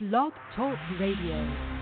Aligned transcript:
Blog 0.00 0.32
Talk 0.54 0.78
Radio. 1.00 1.77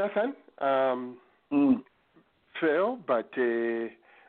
Nathan. 0.00 0.34
Um, 0.60 1.16
Mm. 1.52 1.82
fell, 2.60 2.96
but 3.08 3.28
uh, 3.36 3.88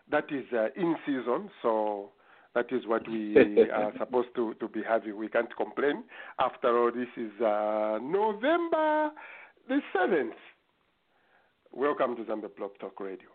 that 0.09 0.25
is 0.31 0.45
uh, 0.53 0.69
in 0.75 0.95
season, 1.05 1.51
so 1.61 2.09
that 2.55 2.65
is 2.71 2.87
what 2.87 3.07
we 3.07 3.37
are 3.69 3.93
supposed 3.99 4.29
to, 4.35 4.55
to 4.55 4.67
be 4.67 4.81
having. 4.81 5.15
We 5.17 5.27
can't 5.27 5.55
complain. 5.55 6.03
After 6.39 6.75
all, 6.79 6.91
this 6.91 7.09
is 7.15 7.31
uh, 7.39 7.99
November 8.01 9.11
the 9.67 9.81
7th. 9.95 10.31
Welcome 11.71 12.15
to 12.15 12.23
Zambia 12.23 12.49
Talk 12.79 12.99
Radio. 12.99 13.29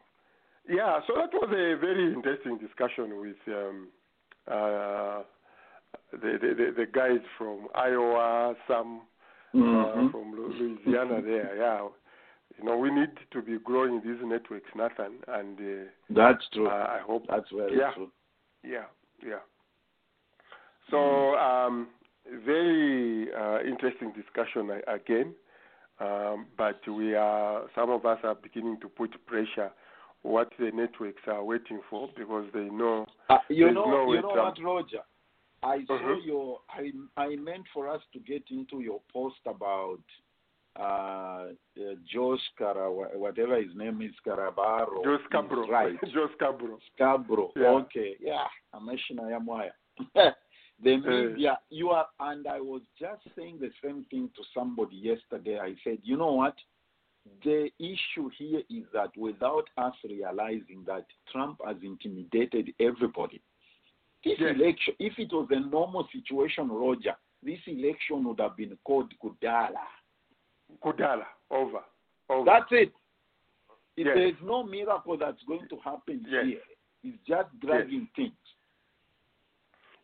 Yeah, 0.68 0.98
so 1.06 1.12
that 1.14 1.32
was 1.32 1.48
a 1.50 1.78
very 1.80 2.12
interesting 2.12 2.58
discussion 2.58 3.20
with 3.20 3.36
um, 3.46 3.88
uh, 4.50 5.22
the, 6.10 6.38
the, 6.42 6.72
the, 6.76 6.86
guys 6.92 7.20
from 7.38 7.68
Iowa, 7.76 8.54
some 8.66 9.02
uh, 9.54 9.58
Mhm. 9.58 10.10
from 10.10 10.34
Louisiana 10.34 11.22
there. 11.22 11.56
Yeah, 11.56 11.86
you 12.58 12.64
know, 12.64 12.76
we 12.76 12.90
need 12.90 13.10
to 13.30 13.42
be 13.42 13.58
growing 13.58 14.00
these 14.04 14.18
networks, 14.24 14.70
Nathan, 14.74 15.18
and 15.28 15.58
uh, 15.58 15.90
That's 16.10 16.44
true. 16.52 16.68
uh, 16.68 16.70
I 16.70 17.00
hope 17.04 17.26
That's 17.28 17.50
very 17.54 17.76
yeah. 17.76 17.92
true. 17.94 18.10
yeah, 18.64 18.84
yeah. 19.24 19.40
So, 20.90 21.34
um, 21.36 21.88
very 22.44 23.28
uh, 23.32 23.60
interesting 23.62 24.12
discussion 24.12 24.70
again. 24.86 25.34
Um, 25.98 26.46
but 26.58 26.80
we 26.86 27.14
are, 27.14 27.62
some 27.74 27.90
of 27.90 28.04
us 28.04 28.18
are 28.22 28.34
beginning 28.34 28.78
to 28.80 28.88
put 28.88 29.14
pressure 29.26 29.70
what 30.22 30.50
the 30.58 30.70
networks 30.72 31.22
are 31.26 31.42
waiting 31.42 31.80
for 31.88 32.08
because 32.16 32.46
they 32.52 32.64
know. 32.64 33.06
Uh, 33.30 33.38
you 33.48 33.72
know, 33.72 34.04
no 34.06 34.12
you 34.12 34.20
know 34.20 34.28
what, 34.28 34.62
Roger? 34.62 35.00
I 35.62 35.84
saw 35.86 35.98
Mhm. 35.98 36.24
your. 36.24 36.60
I 36.68 36.92
I 37.16 37.36
meant 37.36 37.66
for 37.72 37.88
us 37.88 38.02
to 38.12 38.18
get 38.18 38.50
into 38.50 38.80
your 38.80 39.00
post 39.12 39.40
about 39.46 40.02
uh, 40.78 40.82
uh 40.82 41.48
Joe 42.12 42.36
Scara, 42.50 42.90
whatever 43.16 43.56
his 43.60 43.74
name 43.74 44.02
is, 44.02 44.10
Scarabaro. 44.24 45.02
Joe 45.04 45.14
is 45.14 45.20
Scarborough. 45.28 45.68
Right. 45.68 45.96
Joe 46.12 46.28
Scarborough. 46.36 46.78
Scarborough. 46.94 47.52
Yeah. 47.56 47.68
Okay. 47.68 48.16
Yeah. 48.20 48.44
Amashina 48.74 49.22
Yamwaya. 49.22 49.70
the 50.82 50.96
media, 50.98 51.58
you 51.70 51.90
are, 51.90 52.06
and 52.20 52.46
I 52.46 52.60
was 52.60 52.82
just 52.98 53.22
saying 53.36 53.58
the 53.60 53.70
same 53.82 54.04
thing 54.10 54.30
to 54.36 54.42
somebody 54.54 54.96
yesterday. 54.96 55.58
I 55.58 55.74
said, 55.82 55.98
you 56.02 56.16
know 56.16 56.32
what? 56.32 56.54
The 57.44 57.70
issue 57.78 58.30
here 58.38 58.62
is 58.70 58.84
that 58.92 59.10
without 59.16 59.68
us 59.78 59.94
realizing 60.04 60.84
that 60.86 61.06
Trump 61.32 61.60
has 61.66 61.76
intimidated 61.82 62.72
everybody, 62.78 63.40
this 64.24 64.38
Yes. 64.38 64.56
election, 64.56 64.94
if 64.98 65.18
it 65.18 65.32
was 65.32 65.48
a 65.50 65.60
normal 65.60 66.06
situation, 66.12 66.68
Roger, 66.68 67.16
this 67.42 67.60
election 67.66 68.24
would 68.24 68.40
have 68.40 68.56
been 68.56 68.76
called 68.84 69.12
Kudala. 69.22 69.86
Kudala, 70.84 71.24
over, 71.50 71.80
over. 72.28 72.44
That's 72.44 72.70
it. 72.70 72.92
If 73.96 74.06
Yes. 74.06 74.14
There's 74.14 74.42
no 74.42 74.62
miracle 74.62 75.16
that's 75.16 75.42
going 75.48 75.66
to 75.68 75.76
happen 75.78 76.24
Yes. 76.28 76.44
here. 76.44 76.60
It's 77.04 77.18
just 77.26 77.48
dragging 77.60 78.08
things. 78.16 78.32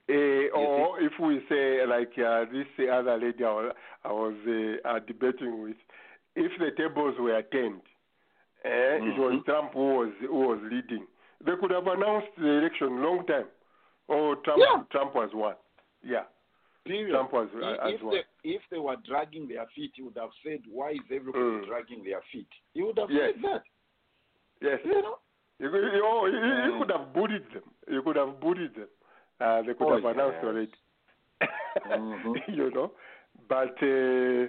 Uh, 0.08 0.48
or 0.58 1.00
if 1.00 1.12
we 1.20 1.40
say 1.48 1.86
like 1.86 2.12
uh, 2.18 2.44
this 2.52 2.66
other 2.90 3.16
lady 3.16 3.44
I 3.44 3.72
was, 4.12 4.34
uh, 4.46 4.88
uh, 4.88 4.98
debating 5.06 5.62
with, 5.62 5.76
if 6.34 6.50
the 6.58 6.70
tables 6.76 7.14
were 7.18 7.40
turned, 7.52 7.80
uh, 8.64 8.68
it 8.68 9.18
was 9.18 9.34
Mhm. 9.34 9.44
Trump 9.44 9.72
who 9.72 9.94
was 9.98 10.12
who 10.20 10.48
was 10.48 10.58
leading. 10.62 11.06
They 11.44 11.56
could 11.56 11.70
have 11.70 11.86
announced 11.86 12.34
the 12.36 12.48
election 12.48 13.02
long 13.02 13.24
time. 13.26 13.46
Oh, 14.08 14.34
Trump 14.36 14.60
Yeah. 14.60 14.82
Trump 14.90 15.14
was 15.14 15.32
won. 15.34 15.54
Yeah, 16.02 16.24
Period. 16.84 17.14
If, 17.14 17.30
if 17.32 18.00
they, 18.10 18.50
if 18.50 18.62
they 18.70 18.78
were 18.78 18.96
dragging 19.06 19.46
their 19.46 19.66
feet, 19.74 19.92
he 19.94 20.02
would 20.02 20.16
have 20.16 20.30
said, 20.44 20.60
"Why 20.68 20.90
is 20.90 21.06
everybody 21.12 21.44
Mm. 21.44 21.66
dragging 21.66 22.02
their 22.02 22.20
feet?" 22.32 22.48
He 22.74 22.82
would 22.82 22.98
have 22.98 23.10
Yes. 23.10 23.34
said 23.34 23.42
that. 23.42 23.62
Yes, 24.60 24.80
You 24.84 25.02
know. 25.02 25.18
you 25.60 25.70
could, 25.70 25.82
you, 25.94 26.02
oh, 26.04 26.26
you, 26.26 26.34
you 26.38 26.72
Mm. 26.72 26.78
could 26.80 26.90
have 26.90 27.12
bullied 27.12 27.46
them. 27.52 27.62
You 27.88 28.02
could 28.02 28.16
have 28.16 28.40
bullied 28.40 28.74
them. 28.74 28.88
Uh, 29.40 29.62
they 29.62 29.74
could 29.74 29.86
Oh, 29.86 29.94
have 29.94 30.04
announced 30.04 30.38
yes. 30.42 30.44
already. 30.44 30.72
Mhm. 31.86 32.48
you 32.56 32.70
know, 32.70 32.92
but 33.48 33.76
uh, 33.82 34.46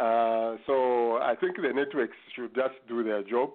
uh, 0.00 0.56
so 0.66 1.16
I 1.20 1.34
think 1.40 1.56
the 1.56 1.72
networks 1.72 2.16
should 2.34 2.54
just 2.54 2.74
do 2.88 3.02
their 3.02 3.22
job. 3.22 3.50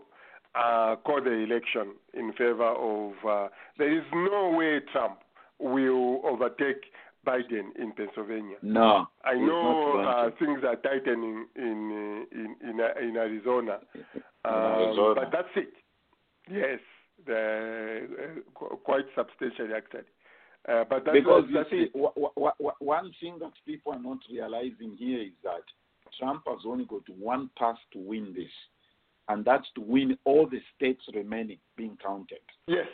Uh, 0.56 0.96
call 0.98 1.22
the 1.22 1.32
election 1.32 1.96
in 2.14 2.32
favor 2.34 2.64
of. 2.64 3.14
Uh, 3.26 3.48
there 3.78 3.92
is 3.92 4.04
no 4.14 4.52
way 4.58 4.80
Trump 4.92 5.20
will 5.60 6.22
overtake 6.26 6.84
Biden 7.26 7.76
in 7.78 7.92
Pennsylvania. 7.94 8.58
No. 8.62 9.08
I 9.24 9.34
know 9.34 10.00
uh, 10.00 10.30
things 10.38 10.60
are 10.64 10.76
tightening 10.78 11.48
in 11.56 12.26
in 12.32 12.56
in, 12.62 12.80
in 13.10 13.18
Arizona, 13.18 13.80
um, 14.46 14.54
Arizona. 14.54 15.16
but 15.16 15.32
that's 15.32 15.56
it. 15.56 15.74
Yes, 16.50 16.80
the, 17.26 18.08
uh, 18.62 18.76
quite 18.76 19.06
substantially 19.16 19.74
actually. 19.76 20.02
Uh, 20.68 20.84
but 20.90 21.06
that's, 21.06 21.18
because 21.18 21.44
that's, 21.54 21.72
you 21.72 21.80
that's 21.82 21.94
see, 21.94 22.00
w- 22.00 22.14
w- 22.16 22.52
w- 22.60 22.78
one 22.80 23.12
thing 23.22 23.38
that 23.40 23.52
people 23.66 23.94
are 23.94 24.00
not 24.00 24.18
realizing 24.32 24.96
here 24.98 25.22
is 25.22 25.36
that 25.44 25.62
Trump 26.20 26.44
has 26.48 26.60
only 26.66 26.86
got 26.86 27.08
one 27.20 27.50
path 27.58 27.78
to 27.94 28.00
win 28.00 28.34
this, 28.36 28.52
and 29.30 29.46
that's 29.46 29.68
to 29.76 29.82
win 29.82 30.18
all 30.26 30.48
the 30.48 30.60
states 30.76 31.04
remaining 31.14 31.60
being 31.76 31.98
counted. 32.04 32.40
Yes. 32.68 32.88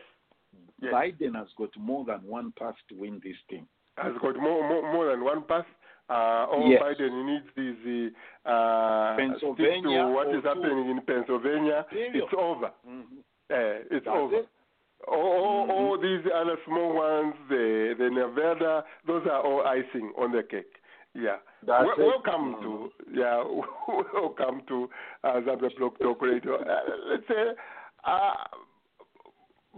Yes. 0.82 0.94
Biden 0.94 1.36
has 1.36 1.48
got 1.58 1.70
more 1.78 2.04
than 2.04 2.24
one 2.24 2.52
path 2.58 2.76
to 2.90 2.96
win 2.96 3.22
this 3.24 3.38
thing. 3.50 3.66
Has 3.98 4.14
got 4.22 4.36
more 4.38 4.68
more, 4.68 4.94
more 4.94 5.06
than 5.12 5.24
one 5.24 5.44
pass. 5.44 5.66
Uh, 6.10 6.46
all 6.52 6.68
Yes. 6.70 6.82
Biden 6.82 7.26
needs 7.26 7.46
is 7.56 8.14
uh, 8.46 9.16
Pennsylvania 9.18 10.00
to 10.04 10.12
what 10.12 10.32
two. 10.32 10.42
happening 10.42 10.90
in 10.90 11.02
Pennsylvania. 11.06 11.86
Period. 11.90 12.16
It's 12.24 12.34
over. 12.38 12.66
Uh, 12.68 12.72
it's 13.50 14.06
That's 14.06 14.08
over. 14.08 14.36
it. 14.38 14.48
All, 15.08 15.18
all, 15.18 15.68
Mhm. 15.68 15.70
all 15.72 15.98
these 15.98 16.26
other 16.34 16.58
small 16.66 16.94
ones, 16.94 17.36
the 17.50 17.96
the 17.98 18.10
Nevada, 18.10 18.84
those 19.08 19.26
are 19.28 19.42
all 19.42 19.66
icing 19.66 20.12
on 20.18 20.32
the 20.32 20.44
cake. 20.44 20.76
Yeah. 21.14 21.38
That's 21.64 21.86
Wel- 21.86 22.00
it. 22.00 22.06
welcome 22.12 22.56
to 22.62 22.92
yeah. 23.14 23.44
welcome 24.14 24.62
to 24.68 24.90
uh, 25.24 25.42
Zambia 25.42 25.70
Blog 25.78 25.98
Talk 26.00 26.22
Radio. 26.22 26.56
Uh, 26.56 26.82
let's 27.10 27.28
say, 27.28 27.52
uh, 28.06 28.34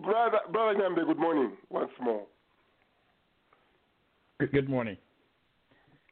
brother 0.01 0.39
brother 0.51 0.79
Nyambe, 0.79 1.05
good 1.05 1.19
morning 1.19 1.51
once 1.69 1.91
more. 2.01 2.23
Good- 4.39 4.69
morning. 4.69 4.97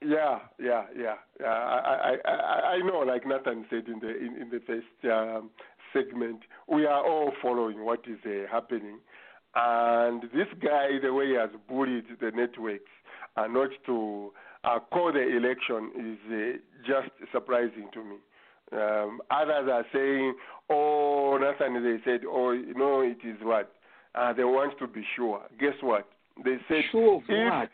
Yeah, 0.02 0.40
yeah, 0.60 0.86
yeah. 0.98 1.16
yeah. 1.40 1.46
I, 1.48 2.18
I, 2.26 2.32
I, 2.32 2.74
I 2.74 2.78
know, 2.80 3.00
like 3.00 3.26
Nathan 3.26 3.66
said 3.70 3.88
in 3.88 4.00
the 4.00 4.10
in, 4.10 4.36
in 4.42 4.50
the 4.50 4.60
first 4.66 5.14
um, 5.14 5.52
segment, 5.94 6.40
we 6.68 6.86
are 6.86 7.06
all 7.06 7.32
following 7.42 7.86
what 7.86 8.00
is 8.08 8.18
uh, 8.26 8.52
happening, 8.52 8.98
and 9.54 10.24
this 10.34 10.48
guy, 10.60 10.98
the 11.02 11.14
way 11.14 11.28
he 11.28 11.34
has 11.34 11.52
bullied 11.68 12.06
the 12.20 12.32
networks, 12.32 12.90
uh, 13.38 13.46
not 13.48 13.70
to 13.86 14.32
uh, 14.64 14.80
call 14.92 15.14
the 15.14 15.22
election 15.22 15.92
is 16.00 16.32
uh, 16.32 16.58
just 16.88 17.32
surprising 17.32 17.88
to 17.94 18.04
me. 18.04 18.16
Um, 18.72 19.22
others 19.30 19.70
are 19.72 19.86
saying, 19.94 20.34
"Oh, 20.70 21.38
Nathan," 21.40 21.84
they 21.84 22.02
said, 22.10 22.22
"Oh, 22.28 22.52
you 22.54 22.74
know, 22.74 23.02
it 23.02 23.18
is 23.24 23.38
what." 23.44 23.72
Uh, 24.16 24.34
they 24.34 24.44
want 24.44 24.78
to 24.80 24.88
be 24.88 25.04
sure. 25.16 25.42
Guess 25.60 25.76
what? 25.82 26.10
They 26.44 26.58
said, 26.68 26.84
Sure 26.92 27.22
if 27.28 27.52
what? 27.52 27.70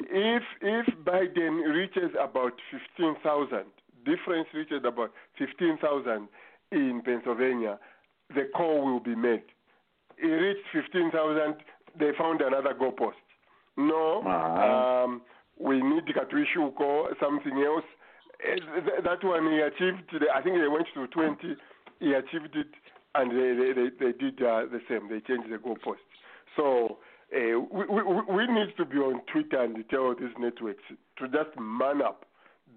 If 0.00 0.42
if 0.60 0.86
Biden 1.04 1.72
reaches 1.74 2.10
about 2.20 2.52
fifteen 2.70 3.14
thousand, 3.22 3.66
difference 4.04 4.48
reaches 4.54 4.82
about 4.84 5.12
fifteen 5.38 5.78
thousand 5.78 6.28
in 6.72 7.02
Pennsylvania, 7.04 7.78
the 8.34 8.48
call 8.56 8.84
will 8.84 9.00
be 9.00 9.14
made. 9.14 9.42
He 10.20 10.28
reached 10.30 10.66
fifteen 10.72 11.10
thousand, 11.10 11.56
they 11.98 12.10
found 12.18 12.40
another 12.40 12.74
goalpost. 12.74 13.20
No, 13.76 14.22
Ah. 14.26 15.02
um, 15.04 15.22
we 15.58 15.80
need 15.82 16.04
Katuishu 16.06 16.74
call 16.76 17.08
something 17.20 17.58
else. 17.62 17.84
Eh, 18.44 18.56
That 19.02 19.22
one 19.24 19.50
he 19.52 19.60
achieved. 19.60 20.10
I 20.32 20.40
think 20.42 20.56
they 20.60 20.68
went 20.68 20.86
to 20.94 21.06
twenty. 21.08 21.56
He 22.00 22.12
achieved 22.14 22.54
it, 22.56 22.68
and 23.14 23.30
they 23.30 23.54
they, 23.54 23.72
they, 23.72 23.88
they 24.00 24.12
did 24.18 24.42
uh, 24.42 24.66
the 24.66 24.80
same. 24.88 25.08
They 25.08 25.20
changed 25.20 25.50
the 25.50 25.58
goalpost. 25.58 26.02
So 26.56 26.98
uh, 27.32 27.60
we, 27.60 27.84
we, 27.86 28.02
we 28.36 28.46
need 28.46 28.76
to 28.76 28.84
be 28.84 28.98
on 28.98 29.20
Twitter 29.32 29.62
and 29.62 29.76
tell 29.90 30.14
these 30.14 30.34
networks 30.38 30.82
to 31.18 31.28
just 31.28 31.58
man 31.58 32.02
up, 32.02 32.24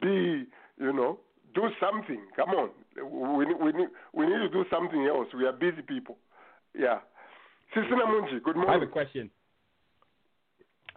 be, 0.01 0.45
you 0.79 0.93
know, 0.93 1.19
do 1.53 1.69
something. 1.79 2.21
Come 2.35 2.49
on, 2.51 2.69
we, 3.37 3.45
need- 3.45 3.59
we, 3.59 3.71
need, 3.71 3.89
we 4.13 4.25
need 4.25 4.39
to 4.39 4.49
do 4.49 4.63
something 4.69 5.05
else. 5.05 5.27
We 5.35 5.45
are 5.45 5.51
busy 5.53 5.81
people. 5.81 6.17
Yeah. 6.77 6.99
Sister 7.73 7.95
Munji, 7.95 8.41
good 8.43 8.55
morning. 8.55 8.69
I 8.69 8.73
have 8.73 8.81
a 8.83 8.87
question. 8.87 9.29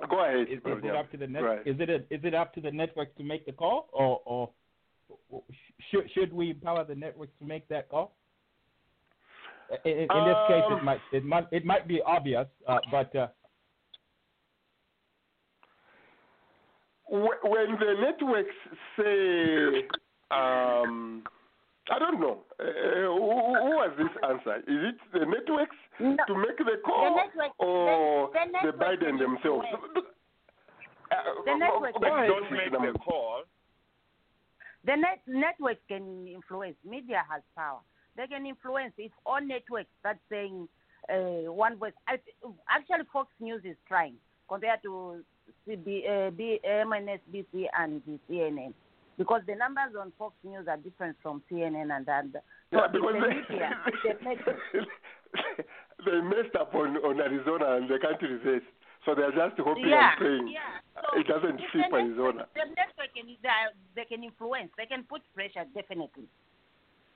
Go 0.09 0.25
ahead. 0.25 0.49
Is, 0.49 0.59
is 0.59 0.85
it 0.85 0.97
up 0.97 1.11
to 1.11 1.17
the 1.19 1.27
net? 1.27 1.43
Right. 1.43 1.67
Is 1.67 1.77
it 1.79 1.91
a, 1.91 1.97
is 2.15 2.21
it 2.25 2.35
up 2.35 2.55
to 2.55 2.61
the 2.61 2.71
network 2.71 3.15
to 3.17 3.23
make 3.23 3.45
the 3.45 3.53
call, 3.53 3.89
or 3.93 4.21
or 4.25 4.51
should 5.91 6.11
should 6.15 6.33
we 6.33 6.51
empower 6.51 6.85
the 6.85 6.95
network 6.95 7.37
to 7.39 7.45
make 7.45 7.69
that 7.69 7.91
call? 7.91 8.15
In, 9.85 9.93
in 9.93 9.99
in 10.03 10.25
this 10.25 10.37
case, 10.49 10.65
it 10.71 10.73
Um, 10.73 10.85
might 10.85 11.01
it 11.13 11.25
might 11.25 11.47
it 11.53 11.65
might 11.67 11.87
be 11.87 12.01
obvious, 12.01 12.47
uh, 12.67 12.79
but 12.91 13.15
uh, 13.15 13.27
when 17.11 17.77
the 17.81 17.95
networks 18.01 18.55
say, 18.97 19.89
um, 20.31 21.23
I 21.91 21.99
don't 21.99 22.21
know, 22.21 22.45
uh, 22.61 22.65
who, 22.65 23.55
who 23.67 23.83
has 23.83 23.91
this 23.99 24.15
answer? 24.23 24.57
Is 24.69 24.95
it 24.95 24.99
the 25.13 25.27
networks 25.27 25.77
No. 25.99 26.17
to 26.29 26.35
make 26.37 26.57
the 26.59 26.79
call 26.85 27.17
network- 27.17 27.59
or 27.59 28.31
the- 28.33 28.47
the 28.63 28.73
the, 28.73 28.79
Biden 28.79 29.01
can 29.01 29.19
themselves? 29.19 29.67
influence. 29.73 30.07
Uh, 31.11 31.43
The 31.45 31.55
network 31.57 31.93
go 31.95 32.01
can 32.01 32.13
ahead, 32.13 32.29
don't 32.29 32.43
Sister 32.49 32.81
make 32.81 32.93
the 32.93 32.99
call. 33.01 33.43
The 34.85 34.97
net 34.97 35.21
network 35.27 35.79
can 35.89 36.27
influence. 36.29 36.77
Media 36.85 37.25
has 37.29 37.43
power. 37.57 37.81
They 38.17 38.27
can 38.29 38.47
influence. 38.47 38.95
If 38.97 39.13
all 39.27 39.41
networks 39.41 39.91
start 39.99 40.19
saying 40.31 40.69
uh, 41.09 41.51
one 41.53 41.77
voice, 41.77 41.93
actually 42.07 43.05
Fox 43.13 43.29
News 43.41 43.63
is 43.65 43.77
trying 43.89 44.15
compared 44.49 44.81
to 44.85 45.25
CB, 45.67 46.29
uh, 46.29 46.31
B, 46.31 46.61
MNSBC 46.67 47.67
and 47.79 48.03
the 48.07 48.19
CNN 48.29 48.73
because 49.19 49.43
the 49.47 49.55
numbers 49.55 49.93
on 50.01 50.13
Fox 50.19 50.35
News 50.45 50.67
are 50.69 50.77
different 50.79 51.17
from 51.23 51.43
CNN 51.51 51.95
and 51.95 52.09
and 52.09 52.33
so 52.33 52.41
Yeah, 52.73 52.87
because 52.93 53.15
the 53.15 53.21
they, 53.21 53.55
media. 53.55 53.71
It's 54.05 54.89
the 56.05 56.11
they 56.11 56.21
messed 56.23 56.57
up 56.59 56.75
on, 56.75 56.97
on 56.99 57.21
Arizona 57.21 57.77
and 57.77 57.89
they 57.91 57.99
can't 57.99 58.21
resist. 58.23 58.67
So 59.05 59.15
they're 59.15 59.31
just 59.33 59.59
hoping 59.59 59.89
yeah, 59.89 60.11
and 60.13 60.19
praying. 60.19 60.49
yeah. 60.49 61.21
it 61.21 61.27
doesn't 61.27 61.59
if 61.61 61.71
fit 61.73 61.85
the 61.91 61.97
Arizona. 61.97 62.45
network- 62.45 62.55
The 62.55 62.67
network 62.77 63.11
can 63.17 63.27
they, 63.43 63.49
they 63.97 64.05
can 64.05 64.25
influence. 64.25 64.71
They 64.77 64.87
can 64.87 65.05
put 65.05 65.23
pressure 65.35 65.65
definitely. 65.75 66.25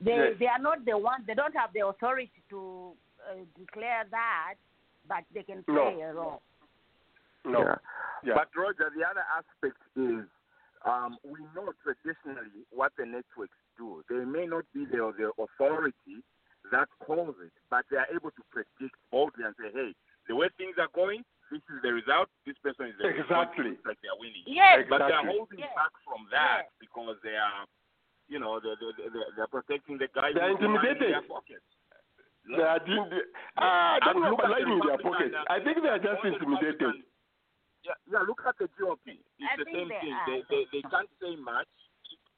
They 0.01 0.11
Yes. 0.15 0.33
they 0.39 0.47
are 0.47 0.59
not 0.59 0.83
the 0.85 0.97
ones. 0.97 1.23
They 1.27 1.33
don't 1.35 1.55
have 1.55 1.71
the 1.73 1.85
authority 1.87 2.31
to 2.49 2.91
uh, 3.25 3.35
declare 3.57 4.05
that, 4.11 4.55
but 5.07 5.23
they 5.33 5.43
can 5.43 5.63
No. 5.67 5.89
play 5.91 6.01
a 6.01 6.13
role. 6.13 6.41
No. 7.45 7.61
Yeah. 7.61 7.75
Yeah. 8.23 8.33
But 8.35 8.49
Roger, 8.57 8.89
the 8.95 9.05
other 9.05 9.23
aspect 9.37 9.77
is 9.95 10.25
um, 10.85 11.17
we 11.23 11.41
know 11.53 11.73
traditionally 11.85 12.65
what 12.71 12.91
the 12.97 13.05
networks 13.05 13.57
do. 13.77 14.01
They 14.09 14.25
may 14.25 14.45
not 14.45 14.65
be 14.73 14.85
the, 14.85 15.13
the 15.17 15.29
authority 15.37 16.25
that 16.73 16.89
calls 17.05 17.35
it, 17.45 17.53
but 17.69 17.85
they 17.91 17.97
are 17.97 18.09
able 18.09 18.31
to 18.33 18.43
predict 18.49 18.97
boldly 19.11 19.45
and 19.45 19.53
say, 19.61 19.69
hey, 19.73 19.93
the 20.27 20.35
way 20.35 20.49
things 20.57 20.75
are 20.81 20.89
going, 20.97 21.21
this 21.53 21.61
is 21.69 21.77
the 21.85 21.93
result. 21.93 22.25
This 22.49 22.57
person 22.65 22.89
is 22.89 22.97
the 22.97 23.05
Exactly. 23.13 23.77
Looks 23.77 23.85
like 23.85 24.01
they 24.01 24.09
are 24.09 24.17
winning. 24.17 24.41
Yes, 24.49 24.89
But 24.89 25.05
they 25.05 25.13
are 25.13 25.25
holding 25.25 25.61
Yes. 25.61 25.69
back 25.77 25.93
from 26.01 26.25
that 26.33 26.65
Yes. 26.65 26.81
because 26.81 27.17
they 27.21 27.37
are, 27.37 27.69
you 28.25 28.41
know, 28.41 28.57
they 28.57 28.73
they 28.81 29.05
they 29.13 29.21
they're 29.37 29.45
protecting 29.53 30.01
the 30.01 30.09
guy. 30.09 30.33
They 30.33 30.41
are 30.41 30.49
who's 30.57 30.65
the 30.65 30.69
money 30.73 30.89
in 30.89 30.97
intimidated. 30.97 31.13
their 31.21 31.29
pockets. 31.29 31.69
They 32.49 32.61
are 32.65 32.81
doing 32.81 33.09
the, 33.13 33.21
ah, 33.61 33.97
don't 34.01 34.21
look 34.25 34.41
at 34.41 34.49
lying 34.49 34.69
in 34.69 34.81
their 34.81 34.97
pockets. 34.97 35.33
uh, 35.37 35.45
I 35.53 35.61
think 35.61 35.81
they 35.85 35.89
are 35.93 36.01
just 36.01 36.17
all 36.17 36.25
the 36.25 36.33
intimidated. 36.33 37.05
Yeah, 37.85 37.97
yeah. 38.09 38.25
Look 38.25 38.41
at 38.47 38.57
the 38.57 38.65
GOP. 38.73 39.21
It's 39.21 39.45
I 39.45 39.61
the 39.61 39.69
same 39.69 39.89
they 39.93 40.01
thing. 40.01 40.15
They, 40.25 40.39
they 40.49 40.63
they 40.73 40.83
can't 40.89 41.09
say 41.21 41.37
much 41.37 41.69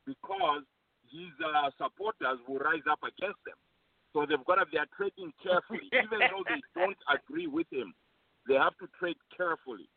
because 0.04 0.68
his 1.08 1.32
uh, 1.40 1.72
supporters 1.80 2.44
will 2.48 2.60
rise 2.60 2.84
up 2.92 3.00
against 3.00 3.40
them. 3.48 3.56
So 4.12 4.28
they've 4.28 4.44
got 4.44 4.60
to, 4.60 4.66
they 4.72 4.80
are 4.80 4.92
trading 4.96 5.32
carefully. 5.40 5.88
Even 6.04 6.20
though 6.28 6.44
they 6.44 6.60
don't 6.76 7.00
agree 7.08 7.48
with 7.48 7.68
him, 7.72 7.96
they 8.48 8.56
have 8.56 8.76
to 8.84 8.88
trade 9.00 9.20
carefully. 9.36 9.88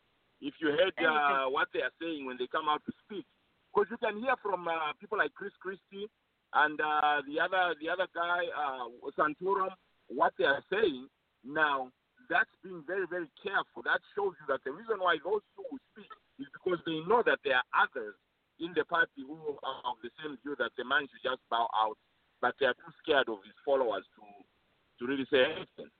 If 0.40 0.54
you 0.62 0.73
heard 0.73 0.97
uh, 1.02 1.50
what 1.50 1.69
they 1.75 1.83
are 1.83 1.95
saying 2.00 2.25
when 2.25 2.38
they 2.38 2.49
come 2.49 2.69
out 2.69 2.80
to 2.87 2.92
speak, 3.04 3.26
because 3.69 3.87
you 3.90 3.99
can 3.99 4.19
hear 4.23 4.35
from 4.42 4.66
uh, 4.66 4.95
people 4.99 5.19
like 5.19 5.35
Chris 5.35 5.52
Christie 5.61 6.09
and 6.54 6.80
uh, 6.80 7.23
the 7.28 7.38
other 7.38 7.76
the 7.78 7.88
other 7.88 8.09
guy 8.14 8.49
uh, 8.57 8.88
Santorum 9.19 9.76
what 10.09 10.33
they 10.38 10.45
are 10.45 10.62
saying. 10.73 11.07
Now 11.45 11.92
that's 12.30 12.54
being 12.62 12.87
very 12.87 13.10
very 13.10 13.26
careful. 13.42 13.82
That 13.82 13.99
shows 14.14 14.38
you 14.38 14.46
that 14.49 14.62
the 14.62 14.70
reason 14.70 15.02
why 15.02 15.18
those 15.20 15.42
two 15.58 15.66
will 15.66 15.82
speak 15.92 16.08
is 16.38 16.46
because 16.54 16.78
they 16.87 17.02
know 17.04 17.26
that 17.26 17.42
there 17.42 17.58
are 17.58 17.68
others 17.75 18.14
in 18.62 18.70
the 18.78 18.87
party 18.87 19.26
who 19.26 19.58
are 19.66 19.82
of 19.84 19.99
the 20.00 20.14
same 20.22 20.38
view 20.40 20.54
that 20.62 20.70
the 20.78 20.87
man 20.87 21.10
should 21.10 21.26
just 21.26 21.42
bow 21.50 21.66
out, 21.75 21.99
but 22.40 22.54
they 22.60 22.70
are 22.70 22.78
too 22.78 22.94
scared 23.02 23.28
of 23.28 23.42
his 23.42 23.56
followers 23.66 24.06
to 24.14 24.22
to 24.22 25.02
really 25.10 25.26
say 25.32 25.42
anything. 25.44 25.90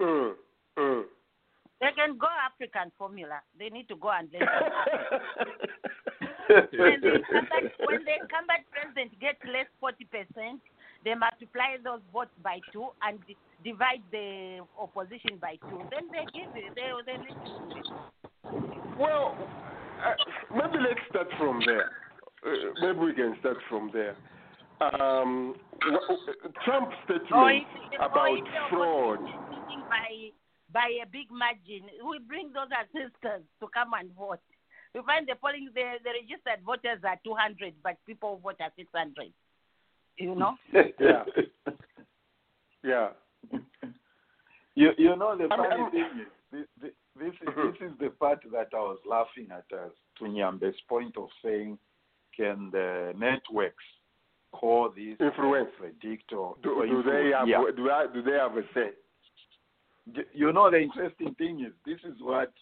Mm, 0.00 0.34
mm. 0.78 1.04
They 1.80 1.92
can 1.94 2.18
go 2.18 2.26
African 2.26 2.90
formula. 2.98 3.40
They 3.58 3.70
need 3.70 3.88
to 3.88 3.96
go 3.96 4.10
and 4.10 4.28
learn. 4.32 4.42
when 6.78 7.00
the 7.00 7.14
incumbent, 7.22 7.72
when 7.86 8.04
the 8.04 8.14
incumbent 8.18 8.66
president 8.70 9.18
gets 9.20 9.38
less 9.46 9.66
forty 9.80 10.04
percent, 10.04 10.60
they 11.04 11.14
multiply 11.14 11.76
those 11.82 12.00
votes 12.12 12.30
by 12.42 12.60
two 12.72 12.88
and 13.02 13.18
di- 13.26 13.36
divide 13.64 14.02
the 14.10 14.60
opposition 14.78 15.38
by 15.40 15.56
two. 15.68 15.82
Then 15.90 16.08
they 16.12 16.24
give 16.32 16.50
it. 16.54 16.74
They 16.74 16.90
they 17.06 17.18
listen. 17.18 17.82
Well, 18.98 19.36
uh, 20.04 20.14
maybe 20.54 20.78
let's 20.82 21.00
start 21.10 21.28
from 21.38 21.60
there. 21.64 21.90
Uh, 22.44 22.72
maybe 22.80 22.98
we 22.98 23.14
can 23.14 23.36
start 23.40 23.58
from 23.68 23.90
there. 23.92 24.16
Um, 24.80 25.54
Trump's 26.64 26.94
statement 27.04 27.32
Or 27.32 27.50
if, 27.50 27.64
about 27.98 28.38
the 28.38 28.60
fraud. 28.70 29.18
opposition 29.18 29.38
is 29.42 29.50
losing 29.50 29.82
by 29.90 30.30
by 30.70 30.88
a 31.02 31.06
big 31.06 31.30
margin, 31.30 31.88
we 32.04 32.18
bring 32.18 32.52
those 32.52 32.68
assistants 32.70 33.48
to 33.60 33.66
come 33.72 33.94
and 33.98 34.12
vote. 34.14 34.38
You 34.94 35.02
find 35.02 35.26
the 35.26 35.34
polling 35.34 35.70
the, 35.74 35.96
the 36.04 36.10
registered 36.10 36.62
voters 36.64 37.00
are 37.04 37.18
two 37.24 37.34
hundred, 37.34 37.74
but 37.82 37.96
people 38.06 38.40
vote 38.42 38.60
at 38.60 38.72
six 38.76 38.88
hundred. 38.94 39.32
You 40.18 40.34
know. 40.34 40.56
Yeah. 41.00 41.24
Yeah. 42.84 43.08
You 44.74 44.90
you 44.96 45.16
know 45.16 45.36
the 45.36 45.44
I'm- 45.44 45.48
funny 45.50 45.82
I'm- 45.82 45.90
thing 45.90 46.20
is 46.20 46.26
this, 46.52 46.66
this, 46.80 46.90
this 47.18 47.34
is 47.42 47.48
this 47.80 47.90
is 47.90 47.98
the 47.98 48.10
part 48.10 48.40
that 48.52 48.68
I 48.72 48.78
was 48.80 48.98
laughing 49.06 49.48
at 49.50 49.66
us 49.76 49.92
to 50.18 50.24
Nyambe's 50.24 50.76
point 50.88 51.16
of 51.16 51.28
saying, 51.44 51.78
can 52.36 52.70
the 52.72 53.12
networks 53.16 53.84
call 54.52 54.90
this 54.90 55.16
Influence. 55.20 55.68
predict 55.78 56.32
or 56.32 56.54
Do, 56.62 56.70
or 56.80 56.86
do 56.86 57.02
they 57.02 57.30
have 57.36 57.48
Yeah. 57.48 57.64
do, 57.76 57.90
I, 57.90 58.06
do 58.12 58.22
they 58.22 58.32
have 58.32 58.56
a 58.56 58.62
say? 58.74 58.90
You 60.32 60.52
know 60.52 60.70
the 60.70 60.78
interesting 60.80 61.34
thing 61.34 61.60
is 61.66 61.72
this 61.84 61.98
is 62.10 62.16
what 62.20 62.52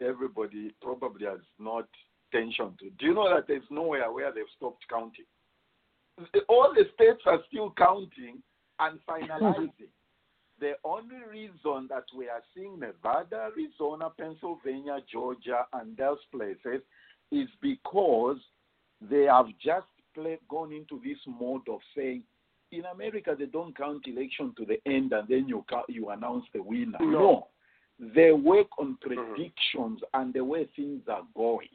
everybody 0.00 0.72
probably 0.80 1.26
has 1.26 1.40
not 1.58 1.86
attention 2.32 2.74
to. 2.80 2.90
Do 2.98 3.06
you 3.06 3.14
know 3.14 3.28
that 3.34 3.46
there's 3.48 3.68
nowhere 3.70 4.10
where 4.12 4.32
they've 4.32 4.44
stopped 4.56 4.84
counting? 4.88 5.26
All 6.48 6.72
the 6.74 6.84
states 6.94 7.22
are 7.26 7.40
still 7.48 7.72
counting 7.76 8.42
and 8.78 8.98
finalizing. 9.08 9.72
the 10.60 10.72
only 10.84 11.16
reason 11.30 11.86
that 11.88 12.04
we 12.16 12.28
are 12.28 12.42
seeing 12.54 12.80
Nevada, 12.80 13.50
Arizona, 13.52 14.10
Pennsylvania, 14.18 14.98
Georgia, 15.10 15.66
and 15.74 15.96
those 15.96 16.18
places 16.32 16.82
is 17.30 17.48
because 17.60 18.38
they 19.00 19.24
have 19.24 19.46
just 19.62 19.86
play, 20.14 20.38
gone 20.48 20.72
into 20.72 21.00
this 21.04 21.18
mode 21.26 21.68
of 21.68 21.80
saying, 21.94 22.22
in 22.72 22.84
America, 22.86 23.36
they 23.38 23.46
don't 23.46 23.76
count 23.76 24.06
election 24.06 24.52
to 24.56 24.64
the 24.64 24.80
end 24.90 25.12
and 25.12 25.28
then 25.28 25.46
you 25.46 25.64
you 25.88 26.10
announce 26.10 26.44
the 26.52 26.62
winner. 26.62 26.98
No. 27.00 27.48
They 27.98 28.32
work 28.32 28.66
on 28.78 28.96
mm-hmm. 28.96 29.34
predictions 29.34 30.00
and 30.14 30.34
the 30.34 30.44
way 30.44 30.68
things 30.74 31.02
are 31.08 31.22
going. 31.36 31.68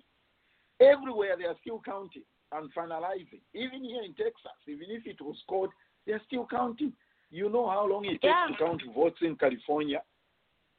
Everywhere 0.81 1.35
they 1.37 1.45
are 1.45 1.55
still 1.61 1.81
counting 1.85 2.23
and 2.53 2.73
finalizing. 2.73 3.39
Even 3.53 3.83
here 3.83 4.03
in 4.03 4.13
Texas, 4.13 4.57
even 4.67 4.87
if 4.89 5.05
it 5.07 5.21
was 5.21 5.37
called, 5.47 5.69
they 6.05 6.13
are 6.13 6.21
still 6.27 6.45
counting. 6.49 6.93
You 7.29 7.49
know 7.49 7.69
how 7.69 7.87
long 7.87 8.05
it 8.05 8.21
takes 8.21 8.23
Yeah. 8.25 8.47
to 8.49 8.55
count 8.57 8.81
votes 8.93 9.21
in 9.21 9.35
California. 9.37 10.01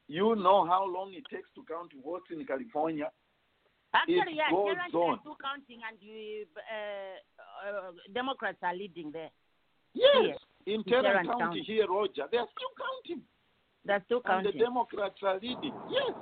You 0.08 0.34
know 0.36 0.66
how 0.66 0.84
long 0.84 1.14
it 1.14 1.24
takes 1.30 1.48
to 1.54 1.64
count 1.64 1.92
votes 2.04 2.26
in 2.30 2.44
California. 2.44 3.10
Actually, 3.94 4.32
It 4.32 4.36
yeah, 4.36 4.50
goes 4.50 4.74
Tarrant 4.74 4.94
on. 4.94 5.14
is 5.14 5.20
still 5.20 5.36
counting, 5.40 5.80
and 5.88 5.96
you, 6.00 6.46
uh, 6.56 7.68
uh, 7.68 7.92
Democrats 8.12 8.58
are 8.62 8.74
leading 8.74 9.10
there. 9.12 9.30
Yes, 9.94 10.38
in 10.66 10.74
in 10.74 10.84
Tarrant 10.84 11.04
Tarrant 11.06 11.28
County 11.28 11.44
County. 11.44 11.62
here, 11.62 11.86
Roger, 11.86 12.26
they 12.30 12.38
are 12.38 12.48
still 12.56 12.72
counting. 12.78 13.22
They're 13.84 14.02
still 14.06 14.22
counting. 14.22 14.46
And 14.52 14.60
the. 14.60 14.64
Democrats 14.64 15.22
are 15.22 15.38
leading. 15.40 15.74
Yes. 15.90 16.12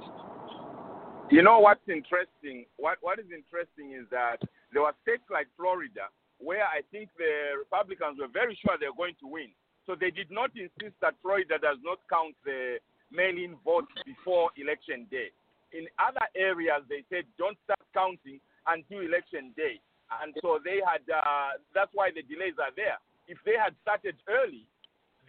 You 1.31 1.43
know 1.43 1.61
what's 1.61 1.87
interesting? 1.89 2.67
What 2.77 2.99
what 3.03 3.19
is 3.21 3.27
interesting 3.31 3.93
is 3.93 4.09
that 4.11 4.43
there 4.73 4.83
were 4.83 4.95
states 5.03 5.27
like 5.31 5.49
Florida 5.57 6.09
where 6.41 6.65
I 6.65 6.81
think 6.91 7.13
the 7.21 7.61
Republicans 7.61 8.19
were 8.19 8.33
very 8.33 8.57
sure 8.57 8.75
they 8.81 8.89
were 8.89 8.97
going 8.97 9.19
to 9.21 9.29
win. 9.29 9.53
So 9.85 9.93
they 9.93 10.11
did 10.11 10.33
not 10.33 10.51
insist 10.57 10.97
that 11.05 11.21
Florida 11.21 11.61
does 11.61 11.77
not 11.85 12.01
count 12.09 12.35
the 12.45 12.81
mail-in 13.13 13.61
votes 13.61 13.93
before 14.09 14.49
election 14.57 15.05
day. 15.13 15.29
In 15.77 15.87
other 16.01 16.25
areas, 16.35 16.83
they 16.89 17.05
said 17.13 17.29
don't 17.39 17.59
start 17.65 17.85
counting 17.95 18.41
until 18.67 19.05
election 19.05 19.55
day, 19.55 19.79
and 20.23 20.35
so 20.43 20.59
they 20.59 20.83
had. 20.83 21.07
Uh, 21.07 21.63
that's 21.71 21.95
why 21.95 22.11
the 22.11 22.27
delays 22.27 22.59
are 22.59 22.75
there. 22.75 22.99
If 23.31 23.39
they 23.47 23.55
had 23.55 23.79
started 23.87 24.19
early, 24.27 24.67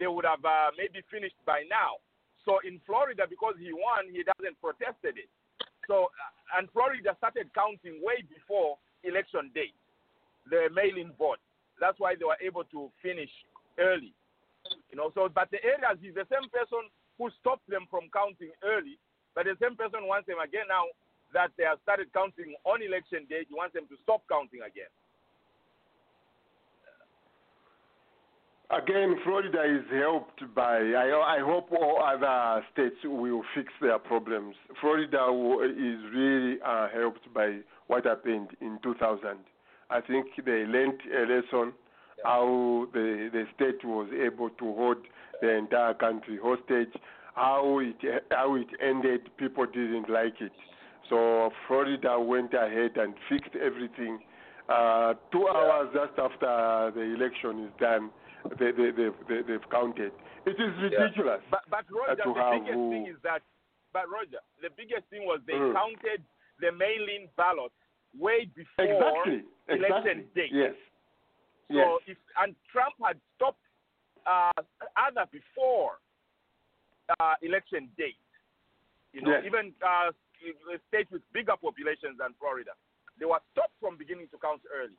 they 0.02 0.10
would 0.10 0.26
have 0.26 0.42
uh, 0.42 0.74
maybe 0.74 0.98
finished 1.06 1.38
by 1.46 1.62
now. 1.70 2.02
So 2.42 2.58
in 2.66 2.82
Florida, 2.82 3.30
because 3.30 3.54
he 3.54 3.70
won, 3.70 4.10
he 4.10 4.26
doesn't 4.26 4.58
protested 4.58 5.14
it. 5.14 5.30
So 5.86 6.10
uh, 6.10 6.58
and 6.58 6.66
Florida 6.74 7.14
started 7.22 7.46
counting 7.54 8.02
way 8.02 8.26
before 8.26 8.82
election 9.04 9.50
day, 9.54 9.70
the 10.50 10.68
mail-in 10.74 11.12
vote. 11.18 11.42
That's 11.80 11.98
why 11.98 12.14
they 12.14 12.24
were 12.24 12.38
able 12.40 12.64
to 12.70 12.90
finish 13.02 13.30
early. 13.78 14.14
You 14.90 14.96
know, 14.96 15.10
so 15.14 15.28
but 15.28 15.50
the 15.50 15.58
areas 15.64 15.98
is 16.02 16.14
the 16.14 16.26
same 16.30 16.48
person 16.50 16.86
who 17.18 17.30
stopped 17.40 17.66
them 17.68 17.86
from 17.90 18.06
counting 18.12 18.54
early, 18.62 18.98
but 19.34 19.44
the 19.44 19.56
same 19.60 19.76
person 19.76 20.06
wants 20.06 20.26
them 20.26 20.38
again 20.38 20.68
now 20.68 20.86
that 21.34 21.50
they 21.56 21.64
have 21.64 21.80
started 21.82 22.12
counting 22.12 22.54
on 22.64 22.82
election 22.82 23.26
day. 23.28 23.44
He 23.48 23.54
wants 23.54 23.74
them 23.74 23.88
to 23.88 23.96
stop 24.04 24.22
counting 24.28 24.60
again. 24.60 24.90
Again, 28.72 29.16
Florida 29.22 29.64
is 29.68 29.84
helped 29.92 30.40
by. 30.54 30.78
I, 30.78 31.36
I 31.36 31.40
hope 31.44 31.68
all 31.72 32.00
other 32.02 32.64
states 32.72 32.96
will 33.04 33.42
fix 33.54 33.68
their 33.82 33.98
problems. 33.98 34.56
Florida 34.80 35.28
is 35.76 36.00
really 36.14 36.56
uh, 36.64 36.88
helped 36.88 37.32
by 37.34 37.58
what 37.86 38.04
happened 38.06 38.48
in 38.60 38.78
2000. 38.82 39.20
I 39.90 40.00
think 40.00 40.26
they 40.44 40.64
learned 40.64 41.00
a 41.14 41.20
lesson 41.22 41.72
how 42.24 42.86
the 42.92 43.28
the 43.32 43.44
state 43.54 43.84
was 43.84 44.08
able 44.12 44.48
to 44.50 44.64
hold 44.74 44.98
the 45.40 45.50
entire 45.50 45.94
country 45.94 46.38
hostage. 46.42 46.92
How 47.34 47.78
it 47.80 47.96
how 48.30 48.54
it 48.56 48.68
ended, 48.80 49.30
people 49.38 49.66
didn't 49.66 50.08
like 50.08 50.40
it. 50.40 50.52
So 51.10 51.50
Florida 51.66 52.18
went 52.20 52.54
ahead 52.54 52.92
and 52.96 53.14
fixed 53.28 53.56
everything. 53.56 54.20
Uh, 54.68 55.14
two 55.32 55.48
hours 55.48 55.88
just 55.92 56.16
after 56.18 56.92
the 56.94 57.02
election 57.02 57.64
is 57.66 57.72
done, 57.80 58.10
they, 58.58 58.70
they, 58.70 58.90
they, 58.94 59.08
they, 59.28 59.42
they've 59.42 59.68
counted. 59.70 60.12
It 60.46 60.56
is 60.60 60.72
ridiculous. 60.80 61.40
But 61.50 61.62
but 61.68 61.84
Roger, 61.90 62.22
the 62.22 62.32
biggest 62.32 62.74
who- 62.74 62.90
thing 62.90 63.06
is 63.10 63.16
that. 63.24 63.42
But 63.92 64.08
Roger, 64.08 64.40
the 64.62 64.70
biggest 64.76 65.04
thing 65.10 65.26
was 65.26 65.40
they 65.46 65.52
Mm. 65.52 65.74
counted 65.74 66.22
the 66.62 66.70
mail-in 66.72 67.28
ballots 67.36 67.74
way 68.18 68.46
before 68.54 68.86
Exactly. 68.86 69.42
election 69.68 70.24
Exactly. 70.24 70.38
date. 70.38 70.54
Yes. 70.54 70.74
So 71.68 71.74
Yes. 71.74 72.00
if 72.06 72.18
and 72.38 72.54
Trump 72.70 72.94
had 73.04 73.18
stopped 73.36 73.58
uh, 74.24 74.62
other 74.96 75.26
before 75.30 75.98
uh, 77.18 77.34
election 77.42 77.90
date, 77.98 78.16
you 79.12 79.20
know, 79.22 79.32
Yes. 79.32 79.44
even 79.44 79.74
uh, 79.82 80.12
states 80.88 81.10
with 81.10 81.22
bigger 81.32 81.56
populations 81.60 82.18
than 82.18 82.32
Florida, 82.38 82.72
they 83.18 83.26
were 83.26 83.40
stopped 83.52 83.74
from 83.80 83.96
beginning 83.96 84.28
to 84.28 84.38
count 84.38 84.62
early. 84.72 84.96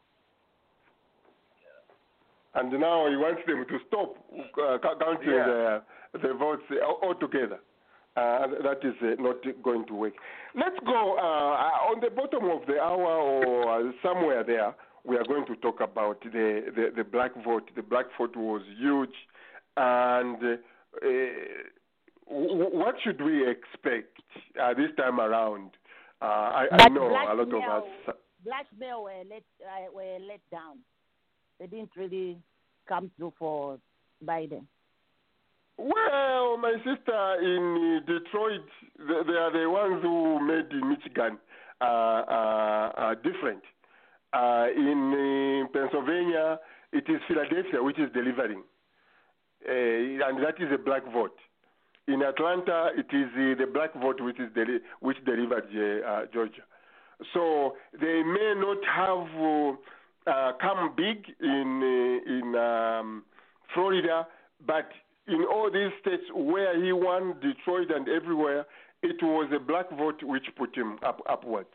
And 2.56 2.72
now 2.80 3.10
he 3.10 3.16
wants 3.16 3.42
them 3.48 3.66
to 3.66 3.78
stop 3.88 4.16
uh, 4.62 4.78
counting 5.00 5.30
Yeah. 5.30 5.80
the, 6.14 6.20
the 6.22 6.34
votes 6.34 6.64
altogether. 7.02 7.60
Uh, 8.16 8.48
that 8.62 8.78
is 8.84 8.94
uh, 9.02 9.20
not 9.20 9.38
going 9.64 9.86
to 9.88 9.94
work. 9.96 10.14
Let's 10.56 10.78
go 10.86 11.18
uh, 11.18 11.90
on 11.90 12.00
the 12.00 12.12
bottom 12.12 12.46
of 12.52 12.66
the 12.68 12.80
hour 12.80 13.02
or 13.02 13.88
uh, 13.90 13.92
somewhere 14.04 14.44
there. 14.44 14.76
We 15.04 15.18
are 15.18 15.24
going 15.24 15.46
to 15.48 15.56
talk 15.56 15.82
about 15.82 16.22
the, 16.24 16.62
the, 16.76 16.92
the 16.96 17.04
black 17.04 17.32
vote. 17.44 17.70
The 17.76 17.82
black 17.82 18.06
vote 18.18 18.36
was 18.36 18.62
huge, 18.78 19.16
and 19.76 20.38
uh, 20.44 20.58
w- 22.30 22.70
what 22.78 22.96
should 23.04 23.20
we 23.20 23.50
expect 23.50 24.20
uh, 24.62 24.74
this 24.76 24.92
time 24.96 25.20
around? 25.20 25.72
Uh, 26.22 26.26
I, 26.26 26.68
I 26.72 26.90
know 26.90 27.08
a 27.08 27.12
lot 27.12 27.40
of 27.40 27.50
blackmail- 27.50 27.84
us. 28.08 28.16
Blackmail 28.46 29.04
were 29.04 29.24
let 29.30 29.44
uh, 29.62 29.92
were 29.94 30.20
let 30.20 30.40
down. 30.52 30.78
they 31.60 31.66
didn't 31.68 31.92
really 31.98 32.38
come 32.88 33.10
through 33.18 33.34
for 33.40 33.80
Biden. 34.24 34.66
Well, 35.78 36.58
my 36.58 36.76
sister 36.78 37.36
in 37.42 38.02
uh, 38.04 38.06
Detroit, 38.06 38.68
they, 39.00 39.34
are 39.34 39.52
the 39.52 39.70
ones 39.70 40.02
who 40.04 40.40
made 40.46 40.70
Michigan 40.86 41.40
uh, 41.82 41.86
uh, 41.86 42.92
uh, 42.96 43.16
different. 43.16 43.64
Uh, 44.34 44.68
in 44.76 45.66
uh, 45.66 45.68
Pennsylvania, 45.74 46.60
it 46.92 47.06
is 47.10 47.20
Philadelphia 47.28 47.82
which 47.82 48.00
is 48.00 48.10
delivering, 48.14 48.64
and 49.68 50.44
that 50.44 50.56
is 50.60 50.70
a 50.74 50.78
black 50.78 51.04
vote. 51.12 51.38
In 52.08 52.22
Atlanta, 52.22 52.90
it 52.96 53.08
is 53.16 53.30
the 53.36 53.66
black 53.72 53.94
vote 53.94 54.22
which 54.22 54.40
is 54.40 54.50
deli- 54.54 54.82
which 55.00 55.18
delivered 55.26 55.66
Georgia. 56.34 56.64
So 57.34 57.76
they 58.00 58.22
may 58.24 58.54
not 58.58 58.78
have 58.86 60.58
come 60.60 60.94
big 60.96 61.26
in 61.40 62.22
in 62.28 62.56
um, 62.56 63.24
Florida, 63.74 64.28
but 64.66 64.90
in 65.28 65.44
all 65.46 65.70
these 65.72 65.92
states 66.02 66.24
where 66.34 66.84
he 66.84 66.92
won, 66.92 67.36
Detroit 67.42 67.90
and 67.96 68.08
everywhere, 68.10 68.66
it 69.02 69.22
was 69.22 69.50
a 69.56 69.60
black 69.60 69.90
vote 69.92 70.22
which 70.24 70.46
put 70.58 70.76
him 70.76 70.98
up 71.06 71.22
upwards. 71.30 71.70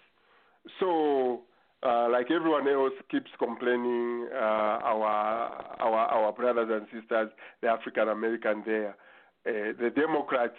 So, 0.80 1.42
uh, 1.82 2.08
like 2.10 2.30
everyone 2.30 2.68
else 2.68 2.92
keeps 3.10 3.30
complaining, 3.38 4.28
uh, 4.32 4.36
our 4.92 5.06
our 5.80 6.06
our 6.16 6.32
brothers 6.32 6.68
and 6.70 6.86
sisters, 6.92 7.30
the 7.62 7.68
African 7.68 8.08
American 8.08 8.62
there, 8.66 8.96
uh, 9.46 9.72
the 9.80 9.90
Democrats, 9.94 10.56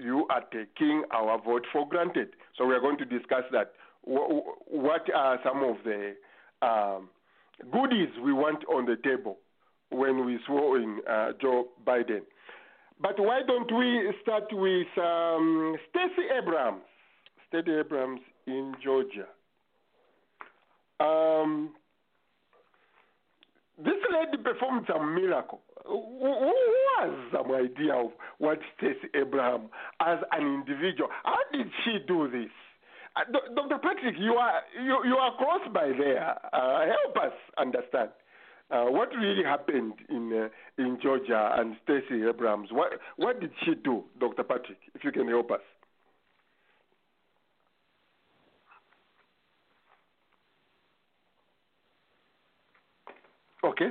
you 0.00 0.26
are 0.30 0.42
taking 0.52 1.04
our 1.12 1.40
vote 1.42 1.66
for 1.72 1.86
granted. 1.88 2.30
So 2.56 2.64
we 2.66 2.74
are 2.74 2.80
going 2.80 2.98
to 2.98 3.04
discuss 3.04 3.44
that. 3.52 3.72
Wh- 4.04 4.30
wh- 4.32 4.72
What 4.72 5.02
are 5.14 5.38
some 5.44 5.62
of 5.62 5.76
the 5.84 6.14
um, 6.62 7.08
goodies 7.70 8.08
we 8.24 8.32
want 8.32 8.64
on 8.68 8.86
the 8.86 8.96
table 8.96 9.38
when 9.90 10.24
we 10.24 10.38
swore 10.46 10.78
in 10.78 11.00
uh, 11.08 11.32
Joe 11.40 11.68
Biden? 11.86 12.22
But 13.00 13.18
why 13.18 13.42
don't 13.46 13.70
we 13.76 14.12
start 14.22 14.44
with 14.52 14.86
um, 14.98 15.76
Stacey 15.90 16.28
Abrams? 16.36 16.82
Stacey 17.48 17.78
Abrams 17.78 18.20
in 18.46 18.74
Georgia. 18.82 19.26
Um, 20.98 21.74
this 23.78 24.00
lady 24.10 24.42
performed 24.42 24.86
some 24.90 25.14
miracle. 25.14 25.60
Who 25.84 26.54
has 26.98 27.10
some 27.32 27.52
idea 27.52 27.94
of 27.94 28.10
what 28.38 28.58
Stacey 28.76 29.08
Abraham 29.14 29.68
as 30.00 30.18
an 30.32 30.42
individual? 30.42 31.10
How 31.22 31.38
did 31.52 31.66
she 31.84 31.98
do 32.08 32.28
this? 32.30 32.50
Uh, 33.14 33.24
Dr. 33.54 33.78
Patrick, 33.78 34.16
you 34.18 34.32
are 34.34 34.60
you, 34.82 34.98
you 35.04 35.16
are 35.16 35.36
close 35.36 35.72
by 35.72 35.92
there. 35.96 36.36
Uh, 36.52 36.86
help 36.86 37.16
us 37.16 37.32
understand 37.58 38.10
uh, 38.70 38.84
what 38.84 39.10
really 39.14 39.44
happened 39.44 39.94
in 40.08 40.32
uh, 40.32 40.82
in 40.82 40.98
Georgia 41.02 41.54
and 41.56 41.76
Stacey 41.84 42.22
Abrams. 42.28 42.68
What 42.72 42.92
what 43.16 43.40
did 43.40 43.50
she 43.64 43.74
do, 43.74 44.04
Dr. 44.18 44.42
Patrick? 44.42 44.78
If 44.94 45.04
you 45.04 45.12
can 45.12 45.28
help 45.28 45.50
us. 45.50 45.60
Okay. 53.64 53.90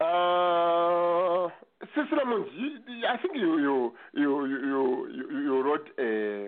Uh, 0.00 1.48
Sister 1.94 2.16
I 2.16 3.16
think 3.22 3.36
you 3.36 3.58
you 3.58 3.92
you 4.14 4.46
you 4.46 5.08
you, 5.10 5.40
you 5.40 5.62
wrote 5.62 5.88
a 5.98 6.46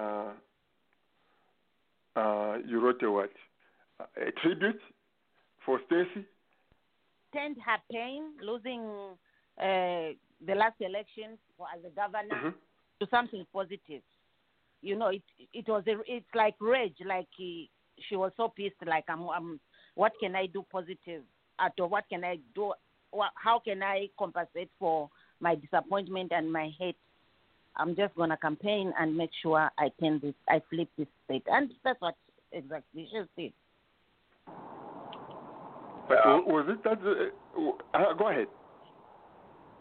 uh, 0.00 0.32
uh, 2.16 2.58
you 2.66 2.80
wrote 2.80 3.02
a 3.02 3.10
what? 3.10 3.30
A 4.00 4.32
tribute 4.42 4.80
for 5.64 5.80
Stacey. 5.86 6.26
Tend 7.32 7.56
her 7.64 7.78
pain, 7.92 8.32
losing 8.42 8.82
uh, 9.60 10.14
the 10.46 10.54
last 10.54 10.80
election 10.80 11.38
for, 11.56 11.66
as 11.74 11.84
a 11.84 11.90
governor, 11.90 12.34
Mhm. 12.34 12.54
to 13.00 13.06
something 13.10 13.46
positive. 13.52 14.02
You 14.80 14.96
know, 14.96 15.08
it 15.08 15.22
it 15.52 15.68
was 15.68 15.84
a, 15.86 16.00
it's 16.06 16.34
like 16.34 16.54
rage, 16.60 16.96
like 17.04 17.28
he, 17.36 17.70
she 18.08 18.16
was 18.16 18.32
so 18.36 18.48
pissed, 18.48 18.76
like 18.86 19.04
I'm, 19.08 19.28
I'm, 19.28 19.60
what 19.94 20.12
can 20.20 20.36
I 20.36 20.46
do 20.46 20.64
positive? 20.70 21.24
At 21.58 21.78
or 21.80 21.88
what 21.88 22.08
can 22.08 22.24
I 22.24 22.38
do? 22.54 22.72
How 23.34 23.58
can 23.58 23.82
I 23.82 24.08
compensate 24.18 24.70
for 24.78 25.10
my 25.40 25.54
disappointment 25.56 26.32
and 26.32 26.52
my 26.52 26.70
hate? 26.78 26.96
I'm 27.76 27.94
just 27.96 28.14
gonna 28.14 28.36
campaign 28.36 28.92
and 28.98 29.16
make 29.16 29.30
sure 29.42 29.70
I 29.78 29.90
can 30.00 30.18
this, 30.20 30.34
I 30.48 30.60
flip 30.70 30.88
this 30.96 31.08
state, 31.24 31.44
and 31.48 31.72
that's 31.84 32.00
what 32.00 32.14
exactly 32.52 33.08
she 33.10 33.22
did. 33.36 33.52
But 36.08 36.18
Yeah. 36.24 36.34
wa- 36.40 36.52
was 36.62 36.68
it 36.68 36.82
that? 36.84 36.98
Uh, 37.04 37.70
uh, 37.94 38.12
go 38.14 38.28
ahead. 38.28 38.48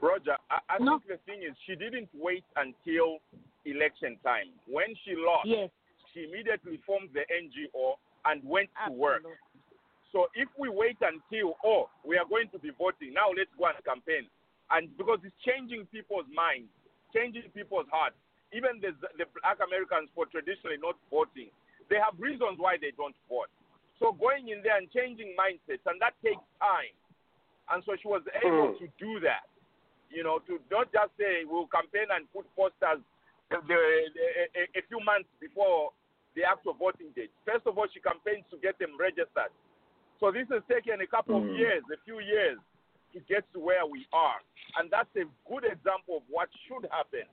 Roger, 0.02 0.38
I, 0.52 0.60
I 0.70 0.78
No. 0.80 1.00
think 1.00 1.08
the 1.08 1.18
thing 1.32 1.42
is 1.42 1.56
she 1.66 1.76
didn't 1.76 2.10
wait 2.14 2.44
until 2.56 3.20
election 3.66 4.18
time. 4.24 4.52
When 4.68 4.94
she 5.04 5.16
lost, 5.16 5.48
Yes, 5.48 5.70
she 6.14 6.26
immediately 6.26 6.78
formed 6.86 7.10
the 7.14 7.26
NGO 7.32 7.98
and 8.26 8.44
went 8.44 8.70
to 8.86 8.92
work. 8.92 9.24
absolutely. 9.26 9.40
So 10.12 10.30
if 10.36 10.48
we 10.58 10.70
wait 10.70 10.98
until 11.02 11.58
oh 11.64 11.90
we 12.06 12.18
are 12.18 12.26
going 12.26 12.50
to 12.50 12.60
be 12.60 12.70
voting 12.72 13.14
now, 13.14 13.30
let's 13.36 13.50
go 13.58 13.66
and 13.66 13.84
campaign, 13.84 14.28
and 14.72 14.96
because 14.98 15.20
it's 15.24 15.36
changing 15.44 15.86
people's 15.88 16.28
minds, 16.34 16.70
changing 17.14 17.50
people's 17.54 17.88
hearts. 17.90 18.16
Even 18.54 18.80
the 18.80 18.92
the 19.18 19.26
Black 19.42 19.60
Americans 19.60 20.10
for 20.16 20.26
traditionally 20.28 20.78
not 20.78 20.96
voting, 21.12 21.50
they 21.90 21.98
have 21.98 22.16
reasons 22.20 22.58
why 22.58 22.78
they 22.80 22.92
don't 22.96 23.16
vote. 23.28 23.50
So 24.00 24.14
going 24.14 24.50
in 24.50 24.62
there 24.62 24.78
and 24.78 24.90
changing 24.92 25.34
mindsets, 25.34 25.82
and 25.86 25.98
that 26.02 26.14
takes 26.24 26.44
time. 26.62 26.94
And 27.70 27.84
so 27.84 27.96
she 28.00 28.08
was 28.08 28.22
able 28.44 28.74
Mm. 28.74 28.80
to 28.80 28.88
do 28.98 29.20
that. 29.22 29.50
You 30.10 30.24
know, 30.24 30.40
to 30.48 30.60
not 30.72 30.92
just 30.94 31.12
say 31.18 31.44
we'll 31.44 31.68
campaign 31.68 32.08
and 32.12 32.32
put 32.32 32.48
posters 32.56 33.04
the, 33.50 33.58
the, 33.68 33.80
a, 34.56 34.80
a 34.80 34.82
few 34.88 35.00
months 35.04 35.28
before 35.40 35.92
the 36.36 36.44
actual 36.46 36.74
voting 36.74 37.12
date. 37.16 37.32
First 37.44 37.66
of 37.68 37.78
all, 37.78 37.88
she 37.92 38.00
campaigns 38.00 38.46
to 38.52 38.58
get 38.58 38.78
them 38.80 38.96
registered. 39.00 39.52
So 40.20 40.32
this 40.32 40.48
has 40.50 40.64
taken 40.70 41.02
a 41.02 41.08
couple 41.08 41.36
of 41.38 41.44
Mm. 41.44 41.58
years, 41.58 41.84
a 41.92 41.98
few 42.06 42.20
years, 42.20 42.58
to 43.14 43.20
get 43.22 43.44
to 43.54 43.60
where 43.60 43.86
we 43.86 44.06
are, 44.14 44.40
and 44.78 44.92
that's 44.92 45.10
a 45.16 45.24
good 45.48 45.64
example 45.64 46.18
of 46.18 46.24
what 46.30 46.50
should 46.68 46.86
happen. 46.92 47.24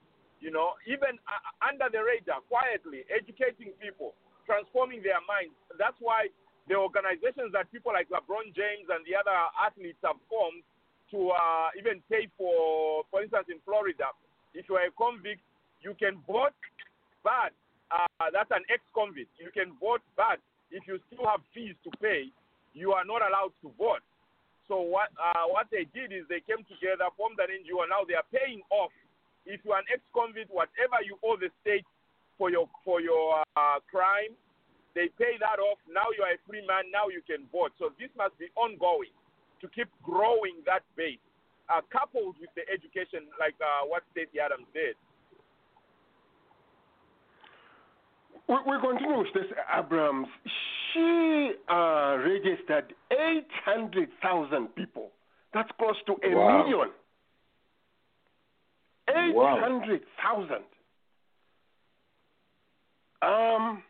You 0.41 0.51
know, 0.51 0.75
even 0.87 1.19
uh, 1.27 1.67
under 1.67 1.91
the 1.91 1.99
radar, 2.03 2.41
quietly 2.47 3.05
educating 3.11 3.73
people, 3.83 4.15
transforming 4.47 5.03
their 5.03 5.19
minds. 5.27 5.55
That's 5.79 5.97
why 5.99 6.29
the 6.69 6.75
organizations 6.75 7.53
that 7.53 7.71
people 7.73 7.93
like 7.93 8.09
LeBron 8.09 8.55
James 8.57 8.89
and 8.89 9.05
the 9.05 9.15
other 9.17 9.37
athletes 9.61 10.01
have 10.01 10.17
formed 10.29 10.65
to 11.13 11.31
uh, 11.31 11.69
even 11.77 12.01
pay 12.09 12.27
for, 12.37 13.05
for 13.11 13.23
instance, 13.23 13.47
in 13.53 13.61
Florida, 13.65 14.09
if 14.55 14.67
you 14.69 14.75
are 14.77 14.89
a 14.89 14.95
convict, 14.97 15.43
you 15.83 15.93
can 15.99 16.17
vote, 16.27 16.57
but 17.23 17.53
uh, 17.93 18.31
that's 18.33 18.51
an 18.51 18.65
ex-convict. 18.73 19.29
You 19.37 19.53
can 19.53 19.77
vote, 19.77 20.01
but 20.17 20.41
if 20.73 20.89
you 20.89 20.99
still 21.07 21.29
have 21.29 21.45
fees 21.53 21.77
to 21.85 21.91
pay, 22.01 22.33
you 22.73 22.93
are 22.97 23.05
not 23.05 23.21
allowed 23.21 23.53
to 23.63 23.71
vote. 23.77 24.03
So 24.67 24.81
what 24.81 25.13
uh, 25.21 25.45
what 25.53 25.69
they 25.69 25.85
did 25.93 26.09
is 26.09 26.25
they 26.33 26.41
came 26.41 26.65
together, 26.65 27.05
formed 27.21 27.37
an 27.37 27.53
NGO, 27.53 27.85
and 27.85 27.93
now 27.93 28.09
they 28.09 28.17
are 28.17 28.25
paying 28.33 28.65
off. 28.73 28.91
If 29.45 29.61
you 29.61 29.77
are 29.77 29.85
an 29.85 29.91
ex-convict, 29.93 30.49
whatever 30.49 31.05
you 31.05 31.21
owe 31.21 31.37
the 31.37 31.53
state 31.61 31.85
for 32.41 32.49
your 32.49 32.65
for 32.81 33.05
your 33.05 33.45
uh, 33.61 33.79
crime, 33.93 34.33
they 34.95 35.11
pay 35.19 35.35
that 35.43 35.59
off. 35.59 35.79
Now 35.91 36.09
you 36.17 36.23
are 36.23 36.33
a 36.35 36.41
free 36.47 36.63
man. 36.67 36.91
Now 36.91 37.11
you 37.11 37.21
can 37.27 37.47
vote. 37.51 37.73
So 37.79 37.91
this 37.99 38.11
must 38.17 38.39
be 38.39 38.47
ongoing 38.55 39.11
to 39.61 39.67
keep 39.69 39.89
growing 40.03 40.63
that 40.67 40.83
base, 40.97 41.19
uh, 41.69 41.81
coupled 41.91 42.37
with 42.41 42.51
the 42.55 42.63
education, 42.71 43.27
like 43.39 43.55
uh, 43.61 43.87
what 43.87 44.03
Stacey 44.13 44.39
Adams 44.39 44.67
did. 44.75 44.95
We, 48.49 48.55
we 48.67 48.77
continue 48.81 49.19
with 49.19 49.33
this 49.35 49.51
Abrams. 49.73 50.29
She 50.93 51.53
uh, 51.69 52.19
registered 52.23 52.93
800,000 53.11 54.69
people. 54.75 55.11
That's 55.55 55.71
close 55.79 55.97
to 56.07 56.13
a 56.23 56.35
Wow. 56.35 56.63
million. 56.63 56.91
Wow. 59.35 59.59
800,000. 59.59 60.65
Um, 63.23 63.83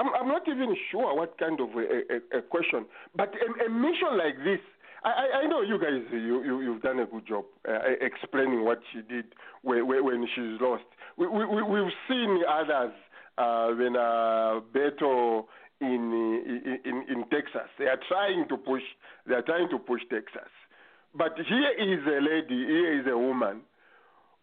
I'm, 0.00 0.08
I'm 0.18 0.28
not 0.28 0.48
even 0.48 0.74
sure 0.90 1.14
what 1.14 1.36
kind 1.38 1.60
of 1.60 1.68
a, 1.76 2.36
a, 2.36 2.38
a 2.38 2.42
question, 2.42 2.86
but 3.14 3.28
a, 3.36 3.66
a 3.66 3.68
mission 3.68 4.16
like 4.16 4.36
this, 4.48 4.60
I, 5.04 5.42
I- 5.44 5.46
know 5.46 5.60
you 5.62 5.78
guys, 5.78 6.02
you, 6.12 6.42
you, 6.42 6.60
you've 6.62 6.82
done 6.82 6.98
a 7.00 7.06
good 7.06 7.26
job 7.26 7.44
uh, 7.68 7.78
explaining 8.00 8.64
what 8.64 8.80
she 8.92 9.00
did 9.02 9.26
when, 9.62 9.86
when 9.86 10.26
she's 10.34 10.60
lost. 10.60 10.84
We, 11.16 11.26
we, 11.26 11.44
we- 11.44 11.62
we've 11.62 11.92
seen 12.08 12.40
others 12.48 12.92
uh, 13.38 13.68
when 13.78 13.94
uh, 13.96 14.60
Beto 14.74 15.44
in, 15.80 16.02
in, 16.84 16.96
in 17.08 17.24
Texas, 17.30 17.68
they 17.78 17.86
are 17.86 18.00
trying 18.08 18.46
to 18.48 18.56
push, 18.56 18.82
they 19.26 19.34
are 19.34 19.42
trying 19.42 19.68
to 19.70 19.78
push 19.78 20.02
Texas. 20.10 20.50
But 21.14 21.32
here 21.48 21.72
is 21.78 22.00
a 22.06 22.20
lady, 22.20 22.58
here 22.66 23.00
is 23.00 23.06
a 23.06 23.16
woman 23.18 23.62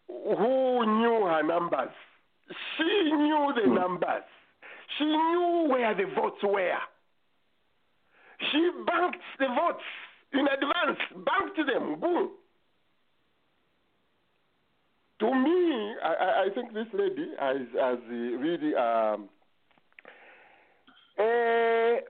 who 0.08 0.84
knew 0.98 1.26
her 1.26 1.42
numbers. 1.42 1.94
She 2.76 3.12
knew 3.12 3.52
the 3.62 3.70
numbers. 3.70 4.24
She 4.98 5.04
knew 5.04 5.66
where 5.70 5.94
the 5.94 6.04
votes 6.14 6.42
were. 6.42 6.72
She 8.52 8.70
banked 8.86 9.18
the 9.38 9.46
votes 9.46 9.82
in 10.32 10.40
advance, 10.46 10.98
banked 11.24 11.56
them, 11.56 11.98
boom. 12.00 12.30
To 15.20 15.34
me, 15.34 15.94
I, 16.04 16.44
I- 16.44 16.48
think 16.54 16.72
this 16.74 16.86
lady 16.92 17.30
has, 17.40 17.56
has 17.80 17.98
really. 18.08 18.74
Um, 18.74 19.28
eh, 21.18 22.00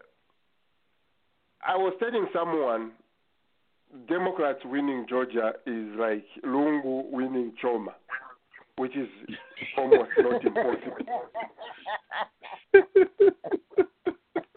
I 1.66 1.76
was 1.76 1.94
telling 1.98 2.26
someone, 2.34 2.92
Democrats 4.08 4.60
winning 4.64 5.06
Georgia 5.08 5.52
is 5.66 5.86
like 5.98 6.24
Lungu 6.44 7.10
winning 7.10 7.54
Choma, 7.60 7.94
which 8.78 8.96
is 8.96 9.08
almost 9.76 10.10
not 10.18 10.44
impossible. 10.44 11.06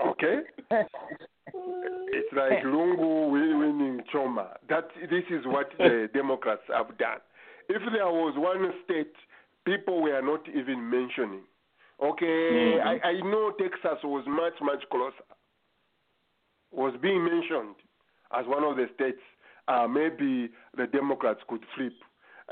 Okay? 0.08 0.40
It's 0.72 2.34
like 2.36 2.64
Lungu 2.64 3.30
winning 3.32 4.02
Choma. 4.12 4.58
That 4.70 4.88
this 5.10 5.24
is 5.30 5.46
what 5.46 5.70
the 5.78 6.10
Democrats 6.14 6.62
have 6.76 6.98
done. 6.98 7.20
If 7.70 7.82
there 7.94 8.08
was 8.08 8.34
one 8.38 8.72
state 8.84 9.14
people 9.66 10.02
were 10.02 10.22
not 10.22 10.42
even 10.50 10.90
mentioning, 10.90 11.42
okay, 12.02 12.26
Mhm. 12.26 12.82
I, 13.04 13.10
I 13.10 13.14
know 13.22 13.52
Texas 13.60 14.00
was 14.04 14.26
much 14.28 14.60
much 14.62 14.84
closer, 14.90 15.24
was 16.72 16.94
being 17.02 17.24
mentioned 17.24 17.76
as 18.38 18.46
one 18.48 18.64
of 18.64 18.78
the 18.78 18.88
states. 18.96 19.22
Uh, 19.68 19.88
maybe 19.88 20.50
the 20.76 20.88
Democrats 20.88 21.40
could 21.48 21.64
flip. 21.76 21.94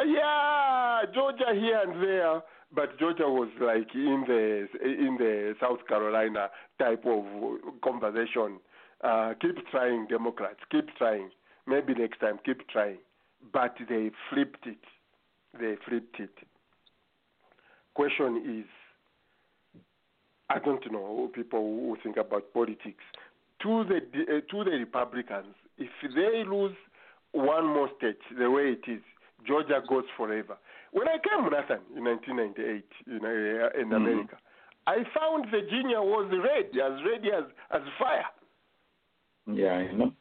Yeah, 0.06 1.02
Georgia 1.14 1.48
here 1.54 1.82
and 1.82 2.02
there, 2.02 2.42
but 2.74 2.98
Georgia 3.00 3.28
was 3.28 3.50
like 3.60 3.94
in 3.94 4.24
the 4.28 4.68
in 4.84 5.18
the 5.18 5.56
South 5.60 5.86
Carolina 5.88 6.50
type 6.80 7.04
of 7.06 7.26
conversation. 7.84 8.60
Uh, 9.04 9.34
keep 9.42 9.56
trying, 9.72 10.08
Democrats. 10.08 10.60
Keep 10.72 10.96
trying. 10.98 11.30
Maybe 11.68 11.94
next 11.94 12.20
time, 12.20 12.40
keep 12.46 12.68
trying. 12.70 12.98
But 13.54 13.76
they 13.90 14.12
flipped 14.30 14.66
it. 14.66 14.84
They 15.60 15.76
flipped 15.88 16.20
it. 16.20 16.36
Question 17.94 18.64
is, 18.64 19.82
I 20.50 20.60
don't 20.60 20.90
know 20.92 21.30
people 21.34 21.60
who 21.60 21.98
think 22.02 22.18
about 22.18 22.54
politics. 22.54 23.04
To 23.64 23.84
the 23.84 23.98
uh, 23.98 24.40
to 24.52 24.64
the 24.64 24.78
Republicans, 24.78 25.56
if 25.78 25.90
they 26.16 26.50
lose 26.50 26.76
one 27.34 27.68
more 27.68 27.90
state 27.98 28.20
the 28.38 28.50
way 28.50 28.78
it 28.82 28.90
is, 28.90 29.02
Georgia 29.46 29.82
goes 29.88 30.06
forever. 30.18 30.58
When 30.92 31.08
I 31.08 31.18
came 31.20 31.44
Nathan 31.50 31.80
in 31.96 32.04
1998 32.04 32.86
in, 33.08 33.26
uh, 33.26 33.70
in 33.80 33.90
Mhm. 33.90 33.96
America, 33.96 34.38
I 34.88 35.04
found 35.14 35.46
Virginia 35.48 36.02
was 36.02 36.30
red, 36.32 36.76
as 36.78 37.04
red 37.04 37.26
as 37.28 37.46
as 37.72 37.82
fire. 38.00 38.26
Yeah, 39.46 39.74
I 39.74 39.92
know. 39.94 40.14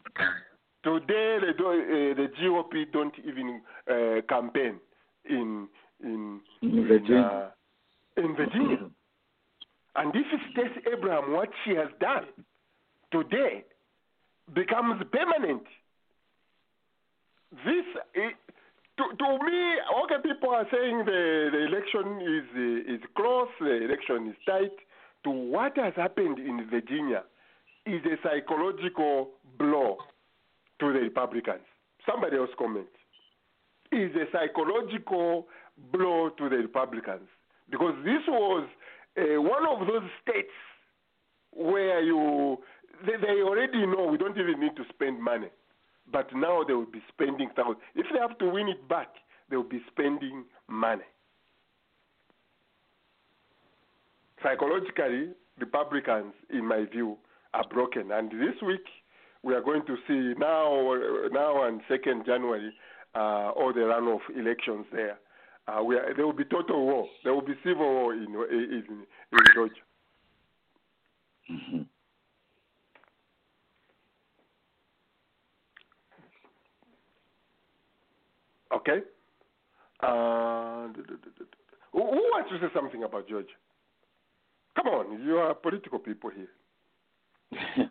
Today, 0.82 1.38
don't, 1.58 1.80
uh, 1.80 2.14
the 2.14 2.28
GOP 2.40 2.84
don't 2.92 3.18
even 3.20 3.62
uh, 3.88 4.20
campaign 4.28 4.80
in 5.24 5.68
in 6.00 6.40
In 6.62 6.86
Virginia. 6.86 7.22
uh, 7.22 7.50
in 8.16 8.34
Virginia. 8.36 8.90
And 9.96 10.14
if 10.14 10.26
Stacey 10.52 10.80
Abraham, 10.92 11.32
what 11.32 11.50
she 11.64 11.74
has 11.74 11.88
done 11.98 12.26
today, 13.10 13.64
becomes 14.54 15.02
permanent, 15.10 15.66
this 17.64 17.86
to, 18.98 19.04
to 19.16 19.28
me, 19.44 19.60
okay, 20.04 20.20
people 20.22 20.50
are 20.50 20.66
saying 20.70 21.04
the, 21.06 21.48
the 21.52 21.64
election 21.66 22.20
is 22.20 22.46
uh, 22.54 22.94
is 22.94 23.00
close, 23.16 23.48
the 23.60 23.84
election 23.84 24.28
is 24.28 24.36
tight. 24.44 24.74
To 25.24 25.30
what 25.30 25.76
has 25.78 25.94
happened 25.96 26.38
in 26.38 26.68
Virginia 26.70 27.24
is 27.86 28.02
a 28.04 28.16
psychological 28.22 29.30
blow 29.58 29.96
to 30.80 30.92
the 30.92 31.00
Republicans. 31.00 31.64
Somebody 32.08 32.36
else 32.36 32.50
comment. 32.58 32.86
Is 33.90 34.10
a 34.16 34.26
psychological 34.30 35.48
blow 35.92 36.30
to 36.36 36.48
the 36.48 36.56
Republicans 36.56 37.26
because 37.70 37.94
this 38.04 38.20
was 38.28 38.68
uh, 39.16 39.40
one 39.40 39.64
of 39.66 39.86
those 39.86 40.08
states 40.22 40.52
where 41.52 42.02
you 42.02 42.58
they, 43.06 43.16
they 43.20 43.40
already 43.42 43.86
know 43.86 44.06
we 44.06 44.18
don't 44.18 44.36
even 44.36 44.60
need 44.60 44.76
to 44.76 44.84
spend 44.92 45.22
money, 45.22 45.48
but 46.12 46.28
now 46.34 46.62
they 46.64 46.72
will 46.74 46.86
be 46.86 47.02
spending 47.12 47.50
thousands. 47.56 47.78
If 47.94 48.06
they 48.12 48.18
have 48.18 48.38
to 48.38 48.48
win 48.48 48.68
it 48.68 48.88
back, 48.88 49.08
they 49.50 49.56
will 49.56 49.64
be 49.64 49.82
spending 49.90 50.44
money. 50.68 51.02
Psychologically, 54.42 55.30
Republicans, 55.58 56.32
in 56.50 56.64
my 56.64 56.84
view, 56.84 57.16
are 57.54 57.66
broken, 57.68 58.12
and 58.12 58.30
this 58.30 58.60
week 58.64 58.84
we 59.42 59.54
are 59.54 59.60
going 59.62 59.84
to 59.86 59.96
see 60.06 60.38
now, 60.38 60.94
now 61.32 61.64
and 61.66 61.80
second 61.88 62.24
January, 62.26 62.72
uh, 63.14 63.50
all 63.56 63.72
the 63.72 63.80
runoff 63.80 64.20
elections 64.36 64.86
there. 64.92 65.18
Uh, 65.66 65.82
are, 65.84 66.14
there 66.14 66.24
will 66.24 66.32
be 66.32 66.44
total 66.44 66.84
war. 66.84 67.06
There 67.24 67.34
will 67.34 67.42
be 67.42 67.54
civil 67.64 67.86
war 67.86 68.14
in 68.14 68.24
in, 68.50 68.84
in 69.32 69.38
Georgia. 69.54 69.74
Mhm. 71.50 71.86
Okay. 78.74 79.00
Uh, 80.00 80.88
who, 81.92 82.00
wants 82.00 82.50
to 82.50 82.58
say 82.60 82.72
something 82.74 83.02
about 83.04 83.28
Georgia? 83.28 83.48
Come 84.76 84.86
on, 84.88 85.22
you 85.24 85.38
are 85.38 85.54
political 85.54 85.98
people 85.98 86.30
here. 86.30 87.90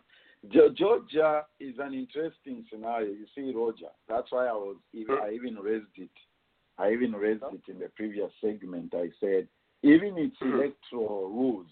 Georgia 0.50 1.42
is 1.60 1.74
an 1.78 1.92
interesting 1.92 2.64
scenario. 2.70 3.10
You 3.10 3.26
see, 3.34 3.52
Roger. 3.54 3.92
That's 4.08 4.30
why 4.30 4.46
I 4.46 4.52
was. 4.52 4.76
Even, 4.94 5.16
I 5.22 5.32
even 5.32 5.56
raised 5.56 5.86
it. 5.96 6.10
I 6.78 6.92
even 6.92 7.12
raised 7.12 7.42
it 7.52 7.70
in 7.70 7.80
the 7.80 7.90
previous 7.96 8.30
segment. 8.40 8.94
I 8.94 9.10
said 9.20 9.48
even 9.82 10.16
its 10.16 10.36
electoral 10.40 11.28
rules 11.28 11.66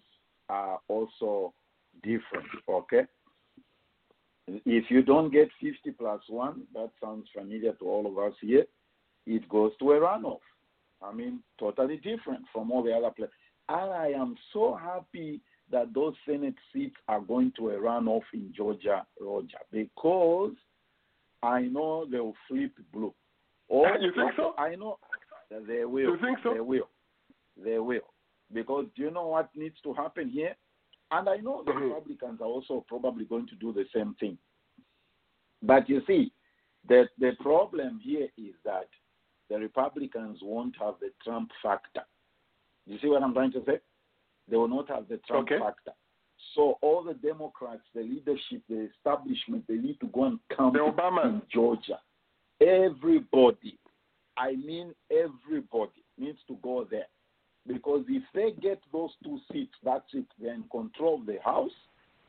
are 0.48 0.78
also 0.88 1.52
different. 2.02 2.46
Okay. 2.68 3.02
If 4.48 4.90
you 4.90 5.02
don't 5.02 5.32
get 5.32 5.48
50 5.60 5.90
plus 5.92 6.20
one, 6.28 6.62
that 6.74 6.90
sounds 7.02 7.28
familiar 7.34 7.72
to 7.72 7.84
all 7.84 8.06
of 8.06 8.18
us 8.18 8.36
here. 8.40 8.64
It 9.26 9.48
goes 9.48 9.72
to 9.78 9.92
a 9.92 10.00
runoff. 10.00 10.40
I 11.02 11.12
mean, 11.12 11.40
totally 11.58 11.96
different 11.96 12.44
from 12.52 12.70
all 12.70 12.82
the 12.82 12.92
other 12.92 13.10
places. 13.10 13.34
And 13.68 13.92
I 13.92 14.08
am 14.08 14.36
so 14.52 14.74
happy 14.80 15.40
that 15.70 15.92
those 15.92 16.14
Senate 16.24 16.54
seats 16.72 16.94
are 17.08 17.20
going 17.20 17.52
to 17.56 17.70
a 17.70 17.74
runoff 17.74 18.22
in 18.32 18.52
Georgia, 18.56 19.04
Roger, 19.20 19.58
because 19.72 20.52
I 21.42 21.62
know 21.62 22.06
they 22.10 22.20
will 22.20 22.36
flip 22.48 22.72
blue. 22.92 23.12
Or 23.68 23.88
You 23.98 24.12
think 24.14 24.30
so? 24.36 24.54
I 24.56 24.76
know 24.76 24.98
that 25.50 25.66
they 25.66 25.84
will. 25.84 26.02
You 26.10 26.18
think 26.20 26.38
so? 26.44 26.54
They 26.54 26.60
will. 26.60 26.88
They 27.62 27.78
will. 27.80 28.12
Because 28.52 28.86
do 28.94 29.02
you 29.02 29.10
know 29.10 29.26
what 29.26 29.50
needs 29.56 29.74
to 29.82 29.92
happen 29.92 30.28
here? 30.28 30.54
And 31.10 31.28
I 31.28 31.38
know 31.38 31.64
the 31.64 31.72
Mhm. 31.72 31.88
Republicans 31.88 32.40
are 32.40 32.46
also 32.46 32.84
probably 32.86 33.24
going 33.24 33.48
to 33.48 33.56
do 33.56 33.72
the 33.72 33.84
same 33.92 34.14
thing. 34.20 34.38
But 35.62 35.88
you 35.88 36.00
see, 36.06 36.32
the 36.88 37.08
the 37.18 37.32
problem 37.40 37.98
here 37.98 38.28
is 38.36 38.54
that 38.64 38.88
the 39.48 39.58
Republicans 39.58 40.38
won't 40.42 40.74
have 40.80 40.94
the 41.00 41.10
Trump 41.22 41.50
factor. 41.62 42.02
You 42.86 42.98
see 43.00 43.08
what 43.08 43.22
I'm 43.22 43.32
trying 43.32 43.52
to 43.52 43.64
say? 43.64 43.80
They 44.48 44.56
will 44.56 44.68
not 44.68 44.88
have 44.88 45.08
the 45.08 45.18
Trump 45.18 45.48
Okay. 45.50 45.58
factor. 45.58 45.92
So 46.54 46.78
all 46.82 47.02
the 47.02 47.14
Democrats, 47.14 47.82
the 47.94 48.02
leadership, 48.02 48.62
the 48.68 48.88
establishment, 48.96 49.66
they 49.66 49.76
need 49.76 49.98
to 50.00 50.06
go 50.06 50.24
and 50.24 50.38
The 50.48 51.20
in 51.24 51.42
Georgia. 51.52 52.00
Everybody, 52.60 53.78
I 54.36 54.52
mean 54.56 54.94
everybody, 55.10 56.04
needs 56.18 56.38
to 56.48 56.56
go 56.62 56.84
there. 56.90 57.06
Because 57.66 58.04
if 58.08 58.22
they 58.32 58.52
get 58.60 58.80
those 58.92 59.10
two 59.24 59.40
seats, 59.50 59.74
that's 59.82 60.14
it. 60.14 60.26
They're 60.40 60.54
in 60.54 60.64
control 60.70 61.20
of 61.20 61.26
the 61.26 61.38
House, 61.44 61.72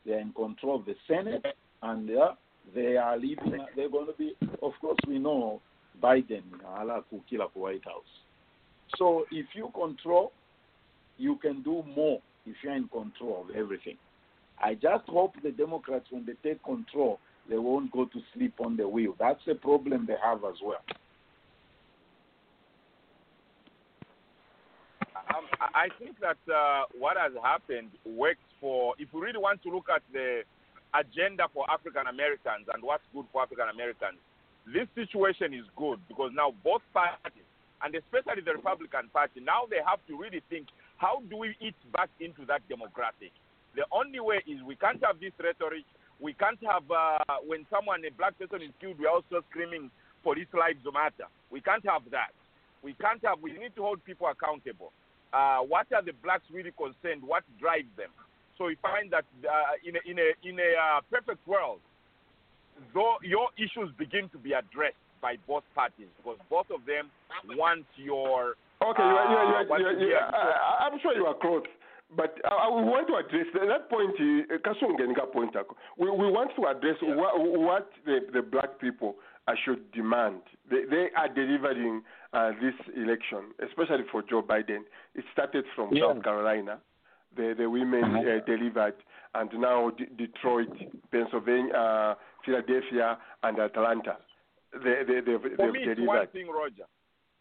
they're 0.05 0.19
in 0.19 0.33
control 0.33 0.77
of 0.77 0.85
the 0.85 0.95
Senate, 1.07 1.45
and 1.83 2.09
uh, 2.17 2.33
they 2.73 2.97
are 2.97 3.17
leaving. 3.17 3.65
They're 3.75 3.89
going 3.89 4.07
to 4.07 4.13
be, 4.13 4.35
of 4.61 4.73
course, 4.81 4.97
we 5.07 5.19
know 5.19 5.61
Biden, 6.01 6.43
ala 6.79 7.03
kukila 7.11 7.51
ku 7.53 7.61
White 7.61 7.85
House. 7.85 8.13
So 8.97 9.25
if 9.31 9.47
you 9.53 9.69
control, 9.73 10.31
you 11.17 11.37
can 11.37 11.63
do 11.63 11.83
more 11.95 12.21
if 12.45 12.55
you're 12.63 12.75
in 12.75 12.87
control 12.87 13.45
of 13.47 13.55
everything. 13.55 13.97
I 14.61 14.73
just 14.73 15.07
hope 15.07 15.33
the 15.43 15.51
Democrats, 15.51 16.05
when 16.09 16.25
they 16.25 16.33
take 16.47 16.63
control, 16.63 17.19
they 17.49 17.57
won't 17.57 17.91
go 17.91 18.05
to 18.05 18.19
sleep 18.33 18.55
on 18.59 18.77
the 18.77 18.87
wheel. 18.87 19.15
That's 19.19 19.41
a 19.47 19.55
problem 19.55 20.05
they 20.07 20.15
have 20.23 20.43
as 20.43 20.55
well. 20.63 20.81
Um, 25.35 25.45
I 25.59 25.85
I 25.85 25.87
think 25.99 26.19
that 26.19 26.41
uh, 26.51 26.85
what 26.97 27.17
has 27.17 27.33
happened 27.43 27.89
works 28.05 28.43
for, 28.59 28.95
if 28.97 29.09
you 29.13 29.21
really 29.21 29.39
want 29.39 29.61
to 29.63 29.69
look 29.69 29.87
at 29.93 30.01
the 30.11 30.41
agenda 30.93 31.47
for 31.53 31.69
African 31.69 32.07
Americans 32.07 32.65
and 32.73 32.81
what's 32.81 33.03
good 33.13 33.25
for 33.31 33.43
African 33.43 33.69
Americans, 33.69 34.17
this 34.73 34.87
situation 34.95 35.53
is 35.53 35.65
good 35.75 35.99
because 36.07 36.31
now 36.33 36.53
both 36.63 36.81
parties, 36.93 37.47
and 37.83 37.95
especially 37.95 38.41
the 38.41 38.53
Republican 38.53 39.07
Party, 39.13 39.39
now 39.39 39.63
they 39.69 39.79
have 39.85 39.99
to 40.07 40.17
really 40.17 40.41
think 40.49 40.67
how 40.97 41.21
do 41.29 41.37
we 41.37 41.55
eat 41.61 41.77
back 41.93 42.09
into 42.19 42.45
that 42.45 42.65
democratic? 42.67 43.31
The 43.75 43.85
only 43.91 44.19
way 44.19 44.41
is 44.47 44.63
we 44.65 44.75
can't 44.75 45.03
have 45.05 45.19
this 45.21 45.33
rhetoric 45.37 45.85
We 46.19 46.33
can't 46.33 46.57
have 46.65 46.89
uh, 46.89 47.45
when 47.45 47.65
someone 47.69 48.01
a 48.05 48.11
black 48.11 48.37
person 48.39 48.61
is 48.61 48.73
killed, 48.81 48.97
we're 48.99 49.09
also 49.09 49.45
screaming 49.49 49.91
police 50.23 50.49
lives 50.53 50.81
matter. 50.91 51.29
We 51.51 51.61
can't 51.61 51.85
have 51.85 52.01
that. 52.11 52.33
We 52.81 52.93
can't 52.97 53.21
have. 53.25 53.39
We 53.41 53.53
need 53.53 53.75
to 53.75 53.83
hold 53.83 54.03
people 54.03 54.27
accountable. 54.27 54.91
Uh, 55.31 55.59
what 55.59 55.85
are 55.93 56.01
the 56.01 56.13
blacks 56.23 56.49
really 56.51 56.73
concerned? 56.73 57.21
What 57.21 57.43
drives 57.59 57.89
them? 57.97 58.09
So 58.57 58.65
we 58.65 58.75
find 58.81 59.11
that 59.13 59.25
uh, 59.45 59.77
in 59.85 59.95
a 59.95 60.01
in 60.09 60.17
a 60.17 60.27
in 60.41 60.57
a 60.57 60.71
uh, 60.73 60.99
perfect 61.11 61.45
world, 61.45 61.79
though 62.93 63.15
your 63.23 63.49
issues 63.57 63.89
begin 63.97 64.29
to 64.29 64.37
be 64.37 64.53
addressed 64.53 64.97
by 65.21 65.35
both 65.47 65.63
parties 65.73 66.07
because 66.17 66.37
both 66.49 66.67
of 66.69 66.85
them 66.85 67.09
want 67.57 67.85
your 67.97 68.55
Okay, 68.81 69.01
you 69.01 69.09
are, 69.09 69.29
you 69.31 69.37
uh, 69.37 69.57
are, 69.57 69.65
what 69.65 69.79
you 69.79 69.87
are, 69.87 69.93
to 69.93 69.99
you 69.99 70.07
hear. 70.07 70.17
are, 70.17 70.53
I, 70.53 70.87
I'm 70.87 70.99
sure 71.01 71.15
you 71.15 71.25
are 71.25 71.33
close. 71.33 71.63
But 72.15 72.37
I, 72.45 72.49
I 72.49 72.67
want 72.69 73.07
to 73.09 73.15
address 73.15 73.47
that, 73.53 73.65
that 73.67 73.89
point. 73.89 74.13
uh, 74.15 74.57
Kasongenga 74.61 75.31
point. 75.33 75.55
ako. 75.55 75.75
We, 75.97 76.09
we 76.11 76.29
want 76.31 76.51
to 76.55 76.67
address 76.67 76.95
what, 77.01 77.33
what 77.39 77.89
the, 78.05 78.19
the 78.31 78.41
black 78.41 78.79
people 78.79 79.15
uh, 79.47 79.53
should 79.65 79.91
demand. 79.91 80.41
They, 80.69 80.85
they 80.89 81.07
are 81.17 81.27
delivering 81.27 82.03
uh, 82.33 82.51
this 82.61 82.75
election, 82.95 83.51
especially 83.65 84.05
for 84.11 84.21
Joe 84.21 84.43
Biden. 84.43 84.85
It 85.15 85.25
started 85.33 85.65
from 85.75 85.89
Yeah. 85.91 86.13
South 86.13 86.23
Carolina. 86.23 86.79
The, 87.35 87.53
the 87.57 87.69
women 87.69 88.03
uh, 88.15 88.43
delivered, 88.45 88.95
and 89.35 89.49
now 89.59 89.91
D- 89.91 90.05
Detroit, 90.17 90.69
Pennsylvania, 91.11 91.73
uh, 91.73 92.15
Philadelphia, 92.45 93.17
and 93.43 93.59
Atlanta. 93.59 94.17
They, 94.73 95.03
they, 95.07 95.19
they've, 95.21 95.41
For 95.55 95.65
they've 95.65 95.73
me, 95.73 95.79
it's 95.83 96.01
one 96.01 96.27
thing, 96.27 96.47
Roger. 96.47 96.83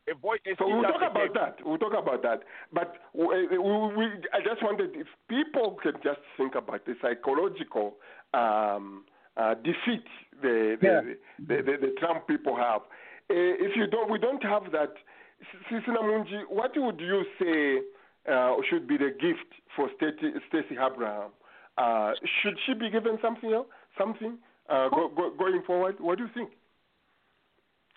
A 0.08 0.14
voice, 0.14 0.40
a 0.46 0.54
So 0.58 0.68
we'll 0.68 0.82
talk 0.82 0.96
about 1.10 1.14
table. 1.14 1.34
that. 1.34 1.56
We'll 1.64 1.78
talk 1.78 1.94
about 1.96 2.22
that. 2.22 2.40
But 2.72 2.94
we, 3.14 3.48
we, 3.48 3.58
we, 3.58 4.04
I 4.32 4.40
just 4.44 4.62
wanted 4.62 4.90
if 4.94 5.06
people 5.28 5.78
can 5.82 5.94
just 6.04 6.20
think 6.36 6.54
about 6.54 6.84
the 6.86 6.94
psychological 7.02 7.96
um, 8.34 9.04
uh, 9.36 9.54
defeat 9.54 10.04
the 10.42 10.76
the, 10.80 11.16
the, 11.48 11.54
the 11.56 11.72
the 11.80 11.94
Trump 11.98 12.26
people 12.28 12.54
have. 12.56 12.82
Uh, 13.28 13.34
if 13.66 13.74
you 13.76 13.86
don't, 13.86 14.10
we 14.10 14.18
don't 14.18 14.42
have 14.44 14.70
that. 14.72 14.92
Sisina 15.70 15.98
Munji, 16.02 16.42
what 16.48 16.72
would 16.76 17.00
you 17.00 17.24
say 17.40 17.80
uh, 18.30 18.56
should 18.68 18.86
be 18.86 18.96
the 18.96 19.10
gift 19.10 19.50
for 19.74 19.88
Stacey 19.96 20.74
Abraham? 20.74 21.30
Uh, 21.78 22.12
should 22.42 22.56
she 22.66 22.74
be 22.74 22.90
given 22.90 23.18
something 23.20 23.52
else? 23.52 23.66
Something 23.98 24.38
uh, 24.68 24.88
go, 24.88 25.08
go, 25.14 25.30
going 25.38 25.62
forward? 25.66 25.96
What 26.00 26.18
do 26.18 26.24
you 26.24 26.30
think? 26.34 26.50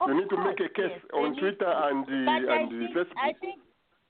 Of 0.01 0.09
you 0.09 0.15
need 0.21 0.29
to 0.29 0.37
make 0.37 0.59
a 0.59 0.69
case 0.69 0.91
yes, 0.95 1.01
on 1.13 1.31
need 1.33 1.39
Twitter 1.39 1.65
to. 1.65 1.87
and 1.87 2.05
the 2.07 2.53
and 2.53 2.71
the 2.71 2.87
think, 2.87 2.95
Facebook. 2.95 3.21
I 3.21 3.33
think 3.39 3.59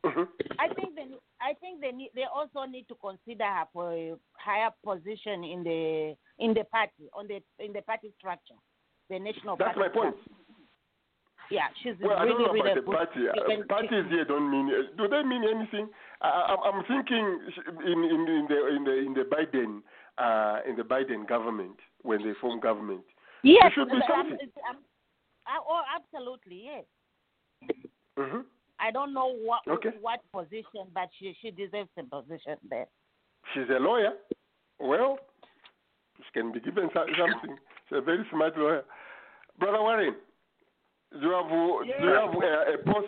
Mhm. 0.05 0.27
I 0.59 0.67
think 0.75 0.95
they 0.95 1.07
I 1.41 1.53
think 1.55 1.81
they 1.81 1.91
need, 1.91 2.11
they 2.15 2.23
also 2.23 2.63
need 2.63 2.87
to 2.87 2.95
consider 2.95 3.43
her 3.43 3.65
for 3.73 3.91
a 3.91 4.15
higher 4.37 4.71
position 4.83 5.43
in 5.43 5.63
the 5.63 6.15
in 6.39 6.53
the 6.53 6.63
party 6.65 7.09
on 7.13 7.27
the 7.27 7.41
in 7.59 7.73
the 7.73 7.81
party 7.81 8.11
structure, 8.17 8.55
the 9.09 9.19
national 9.19 9.57
That's 9.57 9.77
my 9.77 9.89
point. 9.89 10.15
structure. 10.21 10.38
Yeah, 11.51 11.67
she's 11.81 11.95
Well, 12.01 12.17
I 12.17 12.25
don't 12.25 12.41
know 12.41 12.53
really 12.53 12.71
about 12.71 12.75
the 12.75 12.91
party. 12.91 13.27
Uh, 13.27 13.63
parties 13.67 14.05
here 14.09 14.25
don't 14.25 14.49
mean. 14.51 14.69
uh, 14.69 14.95
Do 14.97 15.07
they 15.07 15.23
mean 15.23 15.43
anything? 15.43 15.89
I, 16.21 16.27
I, 16.29 16.69
I'm 16.69 16.83
thinking 16.85 17.39
in, 17.85 18.03
in, 18.03 18.21
in 18.27 18.45
the 18.49 18.67
in 18.75 18.83
the 18.83 18.93
in 19.07 19.13
the 19.13 19.23
Biden 19.25 19.81
uh, 20.17 20.59
in 20.69 20.75
the 20.75 20.83
Biden 20.83 21.27
government 21.27 21.77
when 22.03 22.19
they 22.23 22.33
form 22.39 22.59
government. 22.59 23.01
Yes, 23.43 23.71
should 23.73 23.87
be 23.89 23.99
something. 24.07 24.33
it's- 24.35 24.63
um, 24.69 24.77
uh, 25.47 25.59
oh, 25.67 25.81
absolutely, 25.95 26.65
yes. 26.65 26.85
hmm 28.17 28.41
I 28.79 28.91
don't 28.91 29.13
know 29.13 29.33
what 29.43 29.61
Okay. 29.67 29.89
what 30.01 30.19
position, 30.31 30.85
but 30.93 31.09
she 31.17 31.35
she 31.41 31.49
deserves 31.51 31.89
a 31.97 32.03
position 32.03 32.57
there. 32.69 32.85
She's 33.53 33.67
a 33.75 33.79
lawyer. 33.79 34.13
Well, 34.79 35.17
she 36.17 36.31
can 36.39 36.51
be 36.51 36.59
given 36.59 36.89
something. 36.93 37.15
She's 37.89 37.97
a 37.97 38.01
very 38.01 38.23
smart 38.31 38.57
lawyer. 38.57 38.83
Brother 39.59 39.81
Warren, 39.81 40.15
do 41.13 41.19
you 41.19 41.31
have 41.31 41.49
do 41.49 42.07
you 42.07 42.13
have 42.13 42.33
a, 42.35 42.73
a 42.73 42.93
post? 42.93 43.07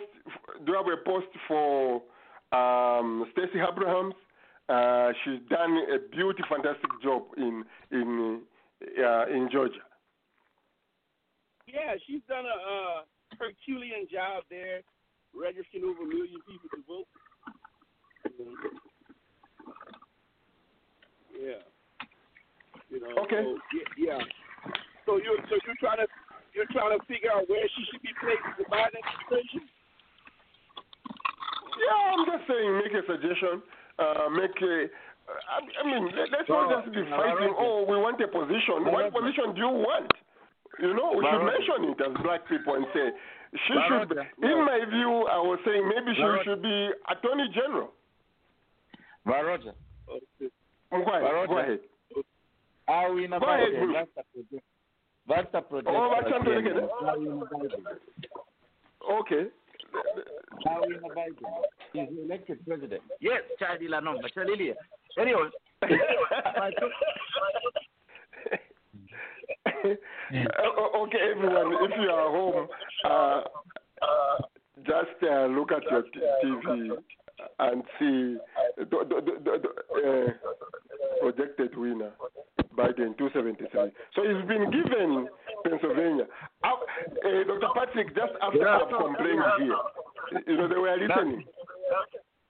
Do 0.64 0.72
you 0.72 0.74
have 0.74 0.86
a 0.86 1.04
post 1.04 1.26
for 1.46 2.02
um, 2.52 3.26
Stacey 3.32 3.60
Abrahams? 3.60 4.14
Uh, 4.68 5.12
she's 5.24 5.40
done 5.48 5.78
a 5.92 5.98
beautiful, 6.10 6.44
fantastic 6.48 6.90
job 7.02 7.22
in 7.36 7.64
in 7.90 8.40
uh, 8.98 9.26
in 9.26 9.48
Georgia. 9.52 9.82
Yeah, 11.66 11.94
she's 12.06 12.22
done 12.28 12.44
a 12.44 12.48
uh, 12.48 13.02
Herculean 13.38 14.06
job 14.10 14.44
there, 14.50 14.82
registering 15.34 15.84
over 15.84 16.02
a 16.02 16.06
million 16.06 16.40
people 16.46 16.68
to 16.74 16.82
vote. 16.86 17.06
Yeah. 21.32 21.62
You 22.90 23.00
know. 23.00 23.22
Okay. 23.22 23.42
So, 23.42 23.58
yeah, 23.96 24.18
yeah. 24.18 24.24
So 25.06 25.16
you 25.16 25.38
so 25.48 25.56
you're 25.66 25.80
trying 25.80 25.98
to 25.98 26.06
you're 26.54 26.68
trying 26.72 26.92
to 26.98 27.00
figure 27.06 27.32
out 27.32 27.48
where 27.48 27.64
she 27.68 27.82
should 27.90 28.02
be 28.02 28.12
placed 28.20 28.44
in 28.44 28.54
the 28.60 28.66
Biden 28.68 28.96
administration. 29.00 29.62
Yeah, 31.80 31.98
I'm 32.14 32.24
just 32.28 32.44
saying, 32.46 32.70
make 32.84 32.94
a 32.94 33.02
suggestion. 33.08 33.62
Uh, 33.98 34.28
make 34.32 34.54
a. 34.60 34.74
I, 35.28 35.58
I 35.64 35.82
mean, 35.86 36.12
let, 36.12 36.28
let's 36.30 36.48
not 36.48 36.68
just 36.84 36.92
be 36.94 37.02
fighting. 37.08 37.54
Oh, 37.56 37.86
we 37.88 37.96
want 37.96 38.20
a 38.20 38.28
position. 38.28 38.84
What 38.84 39.08
position 39.14 39.54
do 39.54 39.60
you 39.60 39.72
want? 39.72 40.10
You 40.80 40.92
know, 40.94 41.12
we 41.16 41.24
should 41.24 41.44
mention 41.44 41.92
it 41.92 41.98
as 42.00 42.12
black 42.24 42.48
people 42.48 42.74
and 42.74 42.86
say 42.92 43.06
she 43.68 43.74
Roger. 43.76 44.08
should. 44.08 44.08
Be, 44.40 44.48
in 44.48 44.58
my 44.64 44.80
view, 44.88 45.28
I 45.28 45.38
was 45.40 45.60
saying 45.64 45.84
maybe 45.88 46.16
she 46.16 46.22
Roger. 46.22 46.44
should 46.44 46.62
be 46.62 46.90
attorney 47.08 47.48
general. 47.54 47.92
But 49.24 49.44
Roger, 49.44 49.72
Go 50.90 50.98
ahead. 50.98 51.22
Roger. 51.22 51.46
Go 51.46 51.58
ahead. 51.58 51.80
awina 52.88 53.40
Go 53.40 53.46
ahead, 53.46 53.68
Biden 53.72 53.78
Bruce. 53.86 53.96
basta 54.16 54.22
project 55.26 55.52
basta 55.52 55.62
project 55.62 55.88
Oh, 55.88 56.12
again. 56.18 56.44
legede. 56.44 56.88
awina 57.08 57.44
Biden 57.50 57.84
Okay. 59.10 59.44
awina 60.66 61.08
Biden 61.14 61.46
is 61.94 62.08
the 62.16 62.22
elected 62.24 62.58
president 62.66 63.02
yes 63.20 63.42
chadila 63.58 64.00
nomba 64.00 64.28
chalilia 64.34 64.74
anyway 65.18 65.48
okay, 70.96 71.18
everyone, 71.30 71.72
if 71.82 71.90
you 72.00 72.10
are 72.10 72.30
home, 72.30 72.68
uh, 73.04 73.40
just 74.86 75.22
uh, 75.22 75.46
look 75.46 75.72
at 75.72 75.82
your 75.90 76.02
t- 76.02 76.20
TV 76.44 76.90
and 77.58 77.82
see 77.98 78.36
the, 78.78 78.84
the, 78.90 79.20
the, 79.44 79.91
So 84.14 84.22
it's 84.24 84.46
been 84.48 84.70
given 84.70 85.28
Pennsylvania. 85.64 86.26
Uh, 86.64 86.68
uh, 86.68 87.28
eh, 87.28 87.44
Dr. 87.44 87.68
Patrick, 87.74 88.14
just 88.14 88.32
after 88.42 88.58
yeah. 88.58 88.78
I've 88.78 88.88
complained 88.88 89.42
here, 89.58 89.76
you 90.46 90.56
know, 90.56 90.68
they 90.68 90.76
were 90.76 90.96
listening. 90.96 91.44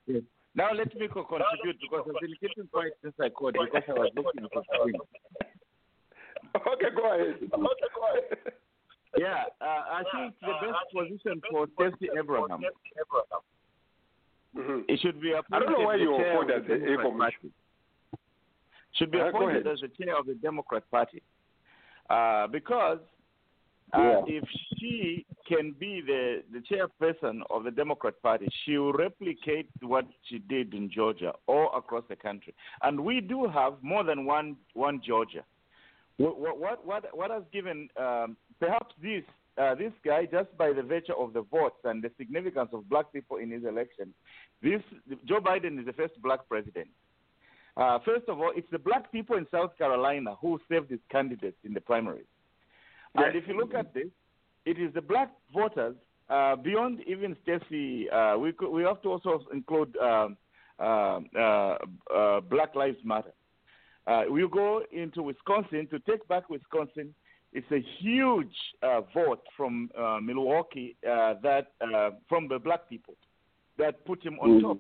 Now, 0.07 0.21
now 0.55 0.73
let 0.73 0.95
me 0.95 1.09
contribute 1.09 1.79
because 1.81 2.05
I've 2.09 2.21
been 2.21 2.37
keeping 2.41 2.69
quiet 2.73 2.93
since 3.03 3.15
I 3.21 3.29
called 3.31 3.57
because 3.61 3.83
I 3.89 3.93
was 3.93 4.11
looking 4.17 4.49
for 4.53 4.63
something. 4.69 5.01
Okay, 6.55 6.91
go 6.95 7.15
ahead. 7.15 7.37
Okay, 7.41 7.89
go 7.95 8.03
ahead. 8.13 8.53
Yeah, 9.19 9.45
uh, 9.61 10.01
I 10.01 10.03
think 10.15 10.35
the 10.41 10.53
best 10.61 10.89
position 10.93 11.43
for 11.51 11.67
Tessie 11.79 12.09
Abraham. 12.19 12.63
Mm-hmm. 14.57 14.81
It 14.89 15.01
should 15.01 15.21
be 15.21 15.33
appointed. 15.33 15.53
I 15.53 15.59
don't 15.59 15.73
know 15.73 15.87
why 15.87 15.97
you 15.97 16.17
hold 16.17 16.51
as 16.51 16.63
the 16.67 16.75
Abram. 16.95 17.21
Should 18.97 19.11
be 19.11 19.19
appointed 19.19 19.67
as 19.67 19.81
the 19.81 19.89
chair 19.89 20.19
of 20.19 20.27
the 20.27 20.35
Democrat 20.35 20.83
Party, 20.91 21.23
uh, 22.11 22.47
because 22.47 22.99
uh, 23.95 24.23
if 24.27 24.45
she 24.79 25.27
can 25.47 25.75
be 25.79 26.03
the, 26.07 26.43
the 26.53 26.61
chairperson 26.61 27.41
of 27.51 27.65
the 27.65 27.71
Democrat 27.71 28.15
Party, 28.23 28.49
she 28.65 28.79
will 28.79 28.93
replicate 28.93 29.69
what 29.83 30.07
she 30.29 30.39
did 30.39 30.73
in 30.73 30.91
Georgia 30.91 31.33
all 31.47 31.71
across 31.77 32.05
the 32.09 32.17
country. 32.17 32.55
And 32.83 33.01
we 33.01 33.21
do 33.21 33.47
have 33.49 33.75
more 33.83 34.05
than 34.05 34.25
one 34.25 34.57
one 34.75 35.03
Georgia. 35.07 35.45
What 36.17 36.39
what 36.39 36.87
what, 36.87 37.17
what 37.17 37.31
has 37.31 37.43
given 37.53 37.89
um, 37.99 38.37
perhaps 38.61 38.95
this 39.03 39.25
uh, 39.59 39.75
this 39.75 39.93
guy 40.05 40.25
just 40.25 40.57
by 40.57 40.73
the 40.73 40.83
virtue 40.83 41.15
of 41.19 41.33
the 41.35 41.43
votes 41.43 41.77
and 41.85 42.03
the 42.03 42.11
significance 42.17 42.71
of 42.73 42.89
black 42.89 43.13
people 43.13 43.37
in 43.37 43.51
his 43.51 43.65
election, 43.65 44.15
this 44.63 44.81
Joe 45.27 45.41
Biden 45.41 45.79
is 45.79 45.87
the 45.87 45.93
first 45.93 46.21
black 46.23 46.41
president. 46.49 46.89
Uh, 47.77 47.99
first 48.05 48.29
of 48.29 48.39
all, 48.41 48.53
it's 48.55 48.71
the 48.71 48.79
black 48.79 49.11
people 49.11 49.37
in 49.37 49.47
South 49.51 49.77
Carolina 49.79 50.35
who 50.41 50.61
saved 50.71 50.91
his 50.91 51.01
candidates 51.11 51.57
in 51.65 51.73
the 51.73 51.81
primaries. 51.81 52.27
And 53.15 53.35
if 53.37 53.47
you 53.47 53.57
look 53.57 53.75
at 53.75 53.93
this, 53.95 54.09
it 54.65 54.79
is 54.79 54.93
the 54.95 55.01
black 55.01 55.31
voters 55.53 55.97
uh, 56.29 56.57
beyond 56.57 57.01
even 57.07 57.37
Stacey. 57.43 58.09
Uh, 58.11 58.37
we 58.39 58.53
could, 58.53 58.71
we 58.71 58.83
have 58.83 59.03
to 59.03 59.09
also 59.11 59.45
include 59.53 59.97
um, 59.99 60.37
uh, 60.79 61.21
uh, 61.39 61.79
uh, 62.15 62.41
Black 62.41 62.75
Lives 62.75 62.99
Matter. 63.05 63.33
Uh, 64.07 64.25
we 64.31 64.47
go 64.49 64.83
into 64.91 65.23
Wisconsin 65.23 65.87
to 65.91 65.99
take 66.01 66.27
back 66.29 66.49
Wisconsin. 66.51 67.15
It's 67.53 67.71
a 67.71 67.85
huge 68.01 68.55
uh, 68.83 69.03
vote 69.15 69.43
from 69.57 69.91
uh, 69.97 70.19
Milwaukee 70.23 70.97
uh, 71.07 71.35
that 71.43 71.73
uh, 71.81 72.11
from 72.29 72.49
the 72.49 72.59
black 72.59 72.89
people 72.89 73.15
that 73.79 74.05
put 74.07 74.25
him 74.25 74.39
on 74.41 74.63
top. 74.63 74.79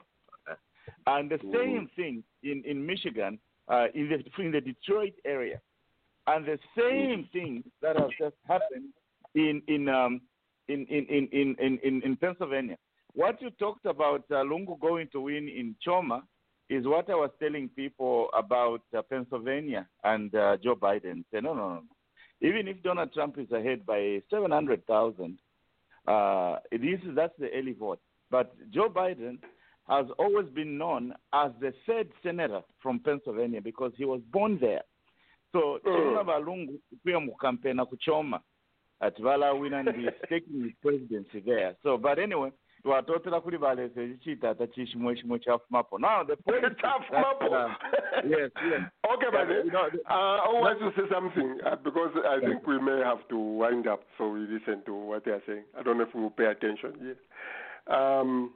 And 1.07 1.31
the 1.31 1.39
same 1.53 1.89
thing 1.97 2.23
in 2.43 2.63
in 2.65 2.85
Michigan, 2.85 3.39
uh, 3.69 3.87
in 3.95 4.09
the 4.09 4.43
in 4.43 4.53
the 4.53 4.61
Detroit 4.61 5.15
area. 5.25 5.61
and 6.27 6.47
the 6.47 6.59
same 6.79 7.29
thing 7.33 7.65
that 7.81 7.97
has 7.97 8.11
just 8.19 8.37
happened 8.47 8.91
in 9.35 9.63
in 9.67 9.89
um, 9.89 10.21
in, 10.69 10.87
in, 10.87 11.07
in, 11.07 11.57
in, 11.59 11.79
in, 11.83 12.03
in, 12.03 12.17
Pennsylvania. 12.17 12.77
What 13.15 13.43
you 13.43 13.51
talked 13.51 13.85
about 13.85 14.25
uh, 14.31 14.37
Lungu 14.37 14.81
going 14.81 15.09
to 15.13 15.21
win 15.21 15.49
in 15.49 15.75
Choma 15.83 16.23
is 16.71 16.87
what 16.87 17.11
I 17.11 17.15
was 17.15 17.31
telling 17.41 17.69
people 17.71 18.29
about 18.37 18.83
uh, 18.97 19.03
Pennsylvania 19.03 19.87
and 20.05 20.35
uh, 20.35 20.57
Joe 20.63 20.77
Biden. 20.77 21.25
Say, 21.33 21.41
no, 21.41 21.53
no, 21.53 21.69
no. 21.69 21.83
Even 22.41 22.69
if 22.69 22.83
Donald 22.83 23.13
Trump 23.13 23.39
is 23.39 23.51
ahead 23.53 23.85
by 23.85 24.23
700,000, 24.31 25.39
uh, 26.07 26.57
this 26.71 27.01
is, 27.07 27.15
that's 27.15 27.35
the 27.39 27.51
early 27.53 27.73
vote. 27.73 28.01
But 28.31 28.55
Joe 28.71 28.89
Biden 28.89 29.39
has 29.89 30.07
always 30.19 30.49
been 30.49 30.79
known 30.79 31.13
as 31.33 31.51
the 31.61 31.73
third 31.87 32.09
senator 32.23 32.63
from 32.83 33.01
Pennsylvania 33.01 33.61
because 33.61 33.93
he 33.97 34.05
was 34.05 34.21
born 34.33 34.59
there. 34.61 34.83
So 35.53 35.79
chirona 35.85 36.25
balungu 36.25 36.79
kuya 37.05 37.21
mukampena 37.21 37.87
kuchoma 37.87 38.41
ati 39.01 39.23
valawina 39.23 39.83
ndi 39.83 40.11
taking 40.29 40.63
his 40.65 40.73
presidency 40.83 41.41
there. 41.41 41.75
So 41.83 41.99
but 41.99 42.19
anyway, 42.19 42.51
twatotera 42.85 43.41
kuli 43.41 43.59
balese 43.59 44.19
chiita 44.25 44.55
tachishimwe 44.55 45.17
chimwe 45.17 45.39
chafumapo. 45.39 45.99
Now 45.99 46.23
the 46.25 46.37
that, 46.47 46.79
Chafumapo. 46.79 47.53
uh, 47.53 47.75
yes, 48.27 48.51
yes. 48.71 48.81
Okay, 49.13 49.27
but 49.33 49.49
you 49.65 49.71
know, 49.73 49.89
uh, 50.09 50.13
I 50.13 50.49
want 50.49 50.79
to 50.79 50.91
say 51.03 51.09
something 51.13 51.59
uh, 51.67 51.77
because 51.77 52.11
I 52.27 52.41
think 52.41 52.67
we 52.67 52.79
may 52.81 53.01
have 53.05 53.27
to 53.29 53.37
wind 53.37 53.87
up 53.87 54.03
so 54.19 54.29
we 54.29 54.41
listen 54.41 54.83
to 54.87 54.95
what 54.95 55.25
they 55.25 55.33
are 55.33 55.43
saying. 55.47 55.65
I 55.79 55.83
don't 55.83 55.99
know 55.99 56.05
if 56.05 56.15
we 56.15 56.23
will 56.23 56.31
pay 56.31 56.47
attention 56.47 56.95
here. 57.01 57.17
Um, 57.95 58.53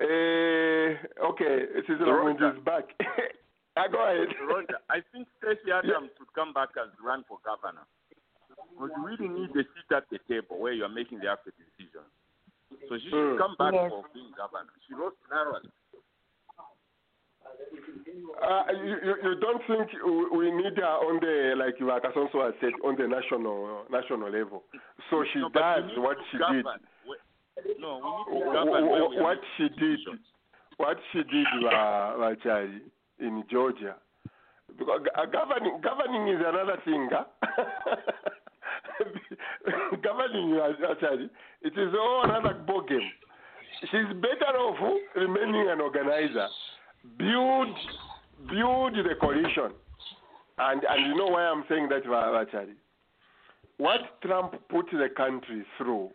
uh, 0.00 1.26
okay, 1.30 1.66
Cecil 1.86 2.06
Munji 2.06 2.56
is 2.56 2.62
back. 2.64 2.84
uh, 3.76 3.88
go 3.92 3.98
ahead. 4.04 4.28
Roger, 4.48 4.78
I 4.90 5.00
think 5.12 5.26
Stacey 5.38 5.70
Abrams 5.74 6.10
should 6.18 6.32
come 6.34 6.52
back 6.52 6.70
and 6.76 6.90
run 7.04 7.24
for 7.28 7.38
governor. 7.44 7.84
Because 8.74 8.90
you 8.96 9.02
really 9.06 9.28
need 9.28 9.50
a 9.50 9.62
seat 9.66 9.90
at 9.94 10.04
the 10.10 10.18
table 10.28 10.58
where 10.58 10.72
you 10.72 10.84
are 10.84 10.88
making 10.92 11.18
the 11.20 11.28
actual 11.30 11.52
decisions. 11.58 12.10
So 12.88 12.96
she 12.98 13.08
should 13.10 13.34
Mm. 13.34 13.38
come 13.38 13.54
back 13.58 13.72
Yes. 13.74 13.90
for 13.90 14.04
being 14.14 14.30
governor. 14.36 14.70
She 14.86 14.94
lost 14.94 15.16
narrowly. 15.30 15.70
Uh, 18.42 18.62
you, 18.84 18.96
you, 19.02 19.14
you 19.24 19.34
don't 19.40 19.62
think 19.66 19.88
we- 20.04 20.30
we 20.38 20.50
need 20.52 20.76
her 20.76 20.84
on 21.08 21.18
the, 21.20 21.54
like 21.56 21.80
you 21.80 21.86
Kasonso 21.86 22.44
has 22.44 22.54
said, 22.60 22.72
on 22.84 22.94
the 22.96 23.08
national 23.08 23.84
national 23.90 24.30
level. 24.30 24.64
So 25.10 25.24
she 25.32 25.40
No, 25.40 25.48
does 25.48 25.84
what 25.96 26.18
to 26.18 26.24
she 26.30 26.36
did. 26.38 26.40
govern 26.40 26.64
where- 26.64 26.78
No, 27.78 28.24
we 28.28 28.34
need 28.34 28.44
to 28.44 28.50
Wh- 28.50 28.52
govern 28.52 28.86
wh- 28.86 28.90
where 28.90 29.08
we 29.08 29.20
what 29.22 29.38
she 29.56 29.68
did, 29.78 30.00
what 30.78 30.96
she 31.12 31.18
did, 31.22 31.46
uh, 31.66 31.70
Wachari, 32.18 32.80
in 33.20 33.44
Georgia. 33.50 33.94
Because 34.76 35.00
uh, 35.16 35.24
governing, 35.26 35.80
governing 35.82 36.28
is 36.28 36.40
another 36.44 36.78
thing. 36.84 37.08
Huh? 37.10 37.24
governing, 40.02 40.54
uh, 40.54 40.72
Wachari, 40.82 41.30
it 41.62 41.72
is 41.78 41.94
all 41.94 42.22
another 42.24 42.54
ball 42.66 42.82
game. 42.82 43.10
She's 43.82 44.12
better 44.20 44.56
off 44.58 44.98
remaining 45.14 45.68
an 45.70 45.80
organizer. 45.80 46.48
Build, 47.16 47.68
build 48.50 48.94
the 48.94 49.14
coalition. 49.20 49.70
And, 50.58 50.82
and 50.88 51.06
you 51.06 51.14
know 51.16 51.28
why 51.28 51.42
I'm 51.44 51.64
saying 51.68 51.88
that, 51.90 52.04
Wachari? 52.04 52.74
What 53.76 54.00
Trump 54.22 54.54
put 54.68 54.86
the 54.90 55.08
country 55.16 55.64
through 55.76 56.10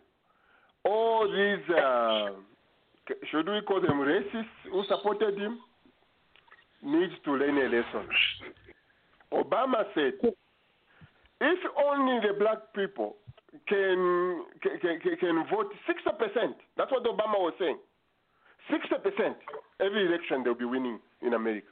all 0.84 1.28
these, 1.28 1.76
uh, 1.76 2.30
should 3.30 3.48
we 3.48 3.60
call 3.62 3.80
them 3.80 3.98
racists 4.00 4.70
who 4.70 4.84
supported 4.88 5.38
him, 5.38 5.58
need 6.82 7.10
to 7.24 7.32
learn 7.32 7.56
a 7.58 7.64
lesson. 7.64 8.08
Obama 9.32 9.84
said, 9.94 10.12
if 11.40 11.58
only 11.84 12.20
the 12.26 12.34
black 12.38 12.58
people 12.74 13.16
can, 13.68 14.44
can, 14.62 15.00
can, 15.00 15.16
can 15.18 15.44
vote 15.50 15.72
60%, 15.88 16.54
that's 16.76 16.92
what 16.92 17.04
Obama 17.04 17.38
was 17.38 17.54
saying. 17.58 17.78
60%, 18.70 19.34
every 19.80 20.06
election 20.06 20.42
they'll 20.44 20.54
be 20.54 20.64
winning 20.64 20.98
in 21.22 21.34
America. 21.34 21.66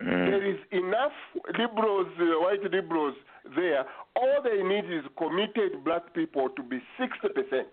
There 0.00 0.44
is 0.44 0.58
enough 0.72 1.12
liberals, 1.58 2.08
uh, 2.18 2.40
white 2.40 2.62
liberals 2.70 3.14
there. 3.54 3.84
All 4.16 4.42
they 4.42 4.62
need 4.62 4.86
is 4.86 5.04
committed 5.16 5.84
black 5.84 6.12
people 6.14 6.48
to 6.50 6.62
be 6.62 6.80
60%. 6.98 7.64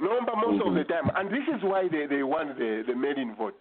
Number 0.00 0.32
most 0.36 0.62
of 0.64 0.74
the 0.74 0.84
time. 0.84 1.10
And 1.16 1.28
this 1.28 1.42
is 1.48 1.62
why 1.62 1.88
they, 1.90 2.06
they 2.06 2.22
won 2.22 2.54
the, 2.56 2.84
the 2.86 2.94
mail-in 2.94 3.34
vote. 3.34 3.58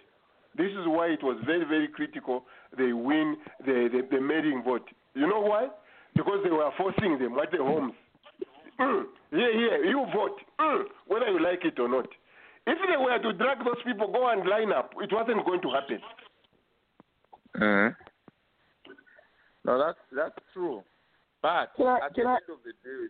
This 0.55 0.71
is 0.71 0.85
why 0.85 1.07
it 1.07 1.23
was 1.23 1.41
very, 1.45 1.65
very 1.65 1.87
critical 1.87 2.45
they 2.77 2.93
win 2.93 3.37
the, 3.65 3.89
the, 3.91 4.01
the 4.17 4.21
mail-in 4.21 4.63
vote. 4.63 4.87
You 5.13 5.27
know 5.27 5.41
why? 5.41 5.67
Because 6.15 6.39
they 6.43 6.51
were 6.51 6.69
forcing 6.77 7.17
them 7.17 7.37
at 7.39 7.51
the 7.51 7.57
homes. 7.57 7.93
Mm, 8.79 9.05
yeah, 9.31 9.51
here, 9.53 9.85
you 9.85 10.05
vote, 10.13 10.37
mm, 10.59 10.83
whether 11.07 11.27
you 11.27 11.41
like 11.41 11.65
it 11.65 11.79
or 11.79 11.89
not. 11.89 12.07
If 12.67 12.77
they 12.87 12.97
were 12.97 13.17
to 13.17 13.33
drag 13.37 13.59
those 13.59 13.81
people, 13.85 14.11
go 14.11 14.29
and 14.29 14.47
line 14.47 14.71
up, 14.71 14.93
it 15.01 15.11
wasn't 15.11 15.45
going 15.45 15.61
to 15.61 15.69
happen. 15.69 15.99
No, 17.60 17.93
that's 19.78 19.98
that's 20.15 20.36
true. 20.54 20.84
But 21.41 21.72
Can 21.76 21.88
I- 21.88 22.00
at 22.06 22.13
can 22.15 22.24
the 22.24 22.30
I- 22.30 22.34
end 22.36 22.43
of 22.50 22.58
the 22.63 22.72
day, 22.84 23.08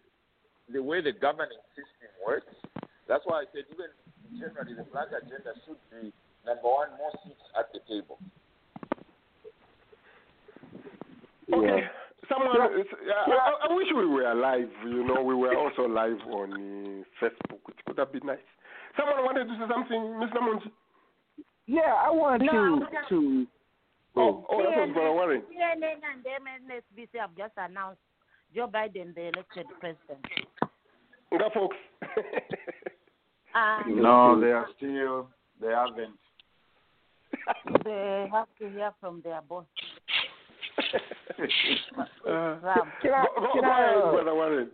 the 0.73 0.81
way 0.83 1.01
the 1.01 1.11
governing 1.13 1.57
system 1.75 2.09
works, 2.25 2.53
that's 3.07 3.23
why 3.25 3.41
I 3.41 3.45
said 3.53 3.65
even 3.71 3.87
generally 4.39 4.73
the 4.73 4.83
black 4.91 5.07
agenda 5.09 5.53
should 5.65 5.77
be 5.91 6.11
number 6.45 6.63
one, 6.67 6.89
more 6.97 7.11
seats 7.23 7.41
at 7.57 7.71
the 7.73 7.79
table. 7.87 8.17
Okay. 11.53 11.87
Someone, 12.27 12.55
Yeah. 12.57 12.81
is- 12.81 12.87
I, 13.27 13.31
I, 13.31 13.67
I 13.69 13.73
wish 13.73 13.87
we 13.95 14.05
were 14.05 14.33
live. 14.35 14.69
You 14.83 15.03
know, 15.05 15.21
we 15.23 15.33
were 15.35 15.55
also 15.55 15.87
live 15.87 16.19
on 16.27 16.51
uh, 16.53 17.03
Facebook. 17.23 17.59
which 17.65 17.77
could 17.85 17.97
have 17.97 18.11
been 18.11 18.25
nice. 18.25 18.39
Someone 18.97 19.23
wanted 19.23 19.45
to 19.47 19.53
say 19.55 19.67
something, 19.73 20.01
Mr. 20.19 20.39
Munji. 20.41 20.71
Yeah, 21.67 21.93
I 21.95 22.09
wanted 22.09 22.45
No, 22.51 22.51
to 22.51 22.85
I'm 22.85 23.07
to. 23.09 23.47
Oh, 24.19 24.45
oh, 24.49 24.57
that 24.63 24.77
was 24.77 24.89
Brother 24.93 25.11
Warren. 25.13 25.41
CNN 25.51 25.99
and 26.11 26.23
MSNBC 26.25 27.19
have 27.19 27.35
just 27.37 27.53
announced 27.57 27.99
Joe 28.55 28.67
Biden 28.67 29.13
the 29.15 29.29
elected 29.33 29.65
president. 29.79 30.25
Nga 31.31 31.49
folks. 31.53 31.75
And 33.53 33.97
No, 33.97 34.39
they 34.41 34.51
are 34.51 34.67
still, 34.77 35.29
they 35.61 35.67
haven't. 35.67 36.17
they 37.83 38.27
have 38.31 38.47
to 38.59 38.69
hear 38.69 38.91
from 38.99 39.21
their 39.23 39.41
boss. 39.41 39.65
Uh, 42.27 42.55
Trump. 42.61 42.89
Can 43.01 43.13
I? 43.13 43.23
go, 43.35 43.41
go, 43.41 43.51
Can 43.53 43.61
go 43.61 43.67
I? 43.69 43.81
ahead, 43.83 44.11
Brother 44.13 44.35
Warren. 44.35 44.69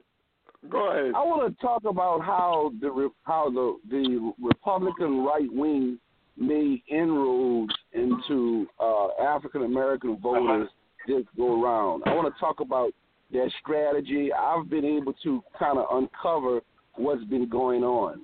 Go 0.70 0.92
ahead. 0.92 1.12
I 1.16 1.20
want 1.24 1.54
to 1.58 1.62
talk 1.62 1.84
about 1.86 2.22
how 2.22 2.72
the 2.80 3.10
how 3.24 3.50
the 3.50 3.78
the 3.90 4.34
Republican 4.42 5.24
right 5.26 5.52
wing 5.52 6.00
made 6.38 6.82
inroads 6.90 7.74
into 7.94 8.68
uh, 8.80 9.08
African 9.22 9.64
American 9.64 10.18
voters 10.18 10.70
this 11.08 11.24
go 11.36 11.62
around. 11.62 12.04
I 12.06 12.14
want 12.14 12.34
to 12.34 12.40
talk 12.40 12.60
about 12.60 12.92
their 13.32 13.52
strategy. 13.62 14.32
I've 14.32 14.70
been 14.70 14.86
able 14.86 15.14
to 15.24 15.44
kind 15.58 15.78
of 15.78 15.86
uncover 15.92 16.62
what's 16.96 17.24
been 17.26 17.50
going 17.50 17.84
on. 17.84 18.22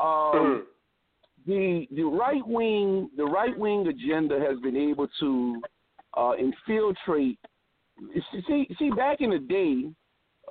Um, 0.00 0.66
the 1.46 1.86
the 1.92 2.04
right 2.04 2.46
wing 2.46 3.10
the 3.16 3.24
right 3.24 3.56
wing 3.58 3.86
agenda 3.88 4.38
has 4.38 4.58
been 4.60 4.76
able 4.76 5.08
to 5.20 5.62
uh, 6.16 6.32
infiltrate. 6.38 7.38
See, 8.46 8.68
see, 8.78 8.90
back 8.90 9.20
in 9.20 9.30
the 9.30 9.38
day, 9.40 9.90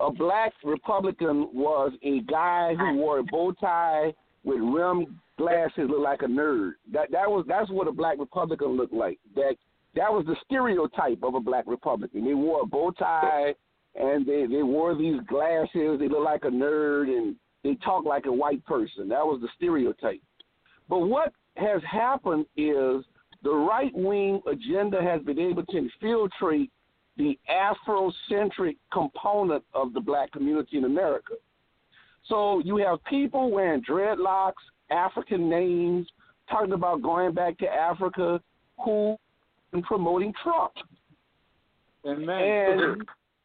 a 0.01 0.11
black 0.11 0.53
Republican 0.65 1.49
was 1.53 1.93
a 2.03 2.19
guy 2.21 2.75
who 2.75 2.95
wore 2.95 3.19
a 3.19 3.23
bow 3.23 3.53
tie 3.53 4.13
with 4.47 4.61
rimmed 4.61 5.07
glasses, 5.37 5.89
look 5.89 5.99
like 5.99 6.21
a 6.21 6.25
nerd. 6.25 6.71
That 6.93 7.11
that 7.11 7.29
was 7.29 7.45
that's 7.47 7.69
what 7.69 7.87
a 7.87 7.91
black 7.91 8.17
Republican 8.17 8.77
looked 8.77 8.93
like. 8.93 9.19
That 9.35 9.55
that 9.95 10.11
was 10.11 10.25
the 10.25 10.37
stereotype 10.45 11.19
of 11.21 11.35
a 11.35 11.41
black 11.41 11.65
Republican. 11.67 12.23
They 12.23 12.33
wore 12.33 12.61
a 12.61 12.65
bow 12.65 12.91
tie 12.91 13.53
and 13.95 14.25
they 14.25 14.45
they 14.49 14.63
wore 14.63 14.95
these 14.95 15.19
glasses. 15.27 15.99
They 15.99 16.07
looked 16.07 16.23
like 16.23 16.45
a 16.45 16.49
nerd 16.49 17.09
and 17.09 17.35
they 17.63 17.75
talked 17.83 18.07
like 18.07 18.25
a 18.25 18.31
white 18.31 18.65
person. 18.65 19.09
That 19.09 19.25
was 19.25 19.41
the 19.41 19.49
stereotype. 19.57 20.21
But 20.87 20.99
what 20.99 21.33
has 21.57 21.81
happened 21.83 22.45
is 22.55 23.03
the 23.43 23.53
right 23.53 23.93
wing 23.93 24.41
agenda 24.49 25.01
has 25.01 25.21
been 25.23 25.39
able 25.39 25.65
to 25.65 25.77
infiltrate 25.77 26.71
the 27.17 27.37
Afrocentric 27.51 28.77
component 28.93 29.63
of 29.73 29.93
the 29.93 29.99
black 29.99 30.31
community 30.31 30.77
in 30.77 30.85
America. 30.85 31.33
So 32.27 32.59
you 32.63 32.77
have 32.77 33.03
people 33.05 33.51
wearing 33.51 33.83
dreadlocks, 33.83 34.53
African 34.91 35.49
names, 35.49 36.07
talking 36.49 36.73
about 36.73 37.01
going 37.01 37.33
back 37.33 37.57
to 37.59 37.67
Africa, 37.67 38.41
who 38.83 39.17
and 39.73 39.83
promoting 39.83 40.33
Trump. 40.43 40.73
Amen. 42.05 42.29
And 42.29 43.03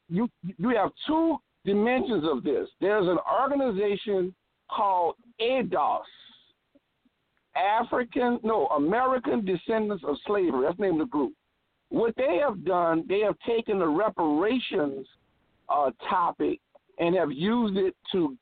you 0.08 0.28
you 0.44 0.68
have 0.76 0.90
two 1.06 1.36
dimensions 1.64 2.24
of 2.30 2.44
this. 2.44 2.68
There's 2.80 3.08
an 3.08 3.18
organization 3.40 4.34
called 4.70 5.16
ADOS, 5.40 6.02
African 7.56 8.38
no 8.42 8.66
American 8.68 9.44
Descendants 9.44 10.04
of 10.06 10.16
Slavery. 10.26 10.64
That's 10.64 10.76
the 10.76 10.84
name 10.84 11.00
of 11.00 11.06
the 11.06 11.10
group. 11.10 11.32
what 11.88 12.14
they 12.16 12.38
have 12.42 12.64
done, 12.64 13.04
they 13.08 13.20
have 13.20 13.36
taken 13.46 13.78
the 13.78 13.88
reparations 13.88 15.06
uh, 15.68 15.90
topic 16.08 16.60
and 16.98 17.14
have 17.16 17.32
used 17.32 17.76
it 17.76 17.94
to 18.12 18.36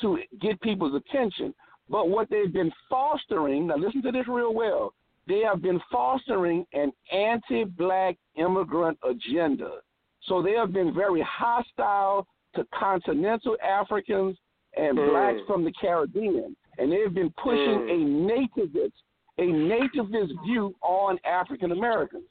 to 0.00 0.18
get 0.40 0.60
people's 0.60 0.94
attention. 0.94 1.54
But 1.88 2.08
what 2.08 2.30
they've 2.30 2.52
been 2.52 2.72
fostering, 2.88 3.66
now 3.66 3.76
listen 3.76 4.02
to 4.02 4.12
this 4.12 4.28
real 4.28 4.54
well, 4.54 4.94
they 5.26 5.40
have 5.40 5.62
been 5.62 5.80
fostering 5.90 6.64
an 6.72 6.92
anti 7.12 7.64
black 7.64 8.16
immigrant 8.36 8.98
agenda. 9.08 9.78
So 10.24 10.42
they 10.42 10.52
have 10.52 10.72
been 10.72 10.94
very 10.94 11.22
hostile 11.22 12.26
to 12.54 12.64
continental 12.74 13.56
Africans 13.62 14.36
and 14.76 14.96
Mm. 14.96 15.10
blacks 15.10 15.40
from 15.46 15.64
the 15.64 15.72
Caribbean. 15.72 16.56
And 16.78 16.92
they've 16.92 17.12
been 17.12 17.32
pushing 17.32 17.80
Mm. 17.80 17.90
a 17.90 18.32
nativist, 18.32 18.92
a 19.38 19.46
nativist 19.46 20.32
view 20.44 20.74
on 20.82 21.18
African 21.24 21.72
Americans. 21.72 22.28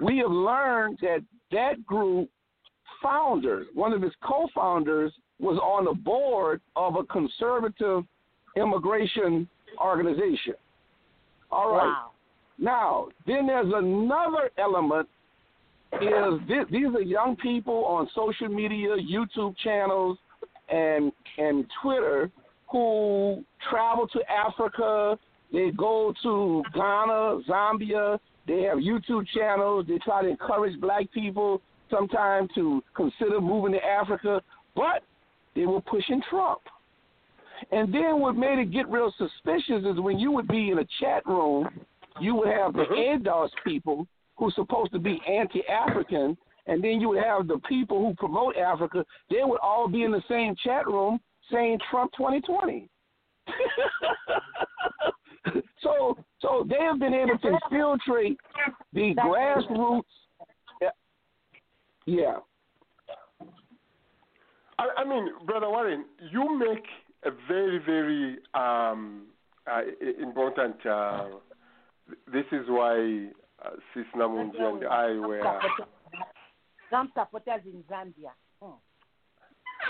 We 0.00 0.18
have 0.18 0.30
learned 0.30 0.98
that 0.98 1.22
that 1.50 1.84
group 1.84 2.30
founder, 3.02 3.66
one 3.74 3.92
of 3.92 4.02
its 4.02 4.14
co-founders, 4.16 5.12
was 5.40 5.58
on 5.58 5.84
the 5.84 5.92
board 5.92 6.60
of 6.76 6.96
a 6.96 7.04
conservative 7.04 8.04
immigration 8.56 9.48
organization. 9.80 10.54
All 11.50 11.72
right. 11.72 11.86
Wow. 11.86 12.10
Now, 12.58 13.08
then 13.26 13.46
there's 13.46 13.72
another 13.74 14.50
element. 14.58 15.08
Is 16.00 16.40
this, 16.48 16.64
these 16.70 16.86
are 16.86 17.02
young 17.02 17.36
people 17.36 17.84
on 17.84 18.08
social 18.14 18.48
media, 18.48 18.96
YouTube 18.96 19.54
channels, 19.62 20.18
and 20.68 21.12
and 21.38 21.64
Twitter 21.80 22.30
who 22.70 23.44
travel 23.70 24.08
to 24.08 24.20
Africa. 24.30 25.18
They 25.52 25.70
go 25.70 26.12
to 26.22 26.62
Ghana, 26.74 27.42
Zambia. 27.48 28.18
They 28.48 28.62
have 28.62 28.78
YouTube 28.78 29.26
channels. 29.34 29.86
They 29.88 29.98
try 29.98 30.22
to 30.22 30.28
encourage 30.28 30.78
black 30.80 31.10
people 31.12 31.62
sometimes 31.90 32.50
to 32.56 32.82
consider 32.94 33.40
moving 33.40 33.72
to 33.72 33.84
Africa, 33.84 34.42
but 34.74 35.04
they 35.56 35.66
were 35.66 35.80
pushing 35.80 36.22
Trump. 36.30 36.60
And 37.72 37.92
then 37.92 38.20
what 38.20 38.36
made 38.36 38.58
it 38.58 38.70
get 38.70 38.88
real 38.88 39.12
suspicious 39.16 39.84
is 39.84 39.98
when 39.98 40.18
you 40.18 40.30
would 40.30 40.46
be 40.46 40.70
in 40.70 40.78
a 40.78 40.86
chat 41.00 41.26
room, 41.26 41.68
you 42.20 42.34
would 42.34 42.48
have 42.48 42.74
the 42.74 42.84
mm-hmm. 42.84 43.26
ADOS 43.26 43.48
people 43.64 44.06
who's 44.36 44.54
supposed 44.54 44.92
to 44.92 44.98
be 44.98 45.20
anti-African, 45.26 46.36
and 46.66 46.84
then 46.84 47.00
you 47.00 47.08
would 47.08 47.22
have 47.22 47.48
the 47.48 47.58
people 47.68 47.98
who 47.98 48.14
promote 48.14 48.56
Africa. 48.56 49.04
They 49.30 49.42
would 49.42 49.60
all 49.60 49.88
be 49.88 50.02
in 50.02 50.12
the 50.12 50.22
same 50.28 50.54
chat 50.62 50.86
room 50.86 51.18
saying 51.50 51.78
Trump 51.90 52.12
2020. 52.16 52.88
so, 55.82 56.18
so 56.40 56.66
they 56.68 56.80
have 56.80 56.98
been 56.98 57.14
able 57.14 57.38
to 57.38 57.48
infiltrate 57.48 58.38
the 58.92 59.14
grassroots. 59.14 60.02
Yeah. 62.06 62.36
I, 64.78 64.88
I 64.98 65.04
mean, 65.04 65.28
Brother 65.46 65.68
Warren, 65.68 66.04
you 66.30 66.58
make 66.58 66.84
a 67.24 67.30
very, 67.48 67.78
very 67.78 68.38
um, 68.54 69.26
uh, 69.66 69.82
important. 70.22 70.84
Uh, 70.84 71.24
this 72.32 72.44
is 72.52 72.66
why 72.68 73.28
uh, 73.64 73.70
Sis 73.94 74.04
Namunji 74.14 74.60
and 74.60 74.86
I 74.86 75.12
were. 75.26 75.60
Some 76.90 77.10
supporters 77.18 77.62
in 77.64 77.82
Zambia. 77.90 78.30
Hmm. 78.62 78.76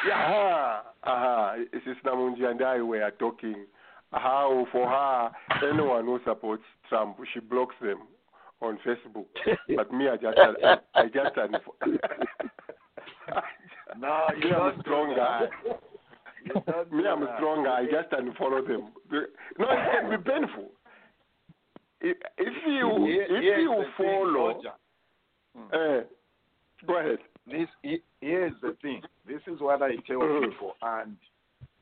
Yeah, 0.08 0.80
uh, 1.06 1.08
uh, 1.08 1.56
Sis 1.84 1.96
Namunji 2.04 2.44
and 2.44 2.62
I 2.62 2.80
were 2.80 3.10
talking 3.18 3.66
how, 4.12 4.66
for 4.72 4.88
her, 4.88 5.30
anyone 5.68 6.04
who 6.04 6.20
supports 6.24 6.62
Trump, 6.88 7.18
she 7.34 7.40
blocks 7.40 7.74
them 7.82 8.02
on 8.60 8.78
Facebook. 8.86 9.26
but 9.76 9.92
me, 9.92 10.08
I 10.08 10.16
just, 10.16 10.38
I, 10.38 10.78
I 10.94 11.04
just, 11.06 11.34
unfo- 11.36 11.98
No, 13.98 14.26
you 14.42 14.50
me, 14.50 14.56
I'm 14.56 14.62
don't 14.62 14.78
a 14.78 14.82
strong 14.82 15.16
guy. 15.16 15.40
Me, 16.92 17.06
I'm 17.08 17.22
a 17.22 17.34
strong 17.36 17.64
guy. 17.64 17.80
I 17.80 17.84
just 17.86 18.10
unfollow 18.12 18.66
them. 18.66 18.92
The- 19.10 19.26
No, 19.58 19.66
it 19.70 19.78
can 19.92 20.10
be 20.10 20.16
painful. 20.30 20.70
If, 22.00 22.16
if 22.38 22.52
you 22.66 23.06
if 23.08 23.58
you 23.58 23.84
follow, 23.96 24.60
uh, 25.72 26.00
go 26.86 26.98
ahead. 27.00 27.18
This 27.46 27.68
he- 27.82 28.02
here's 28.20 28.52
the 28.60 28.76
thing. 28.82 29.02
This 29.26 29.40
is 29.46 29.60
what 29.60 29.82
I 29.82 29.96
tell 30.06 30.18
Mhm. 30.18 30.50
people, 30.50 30.74
and 30.82 31.16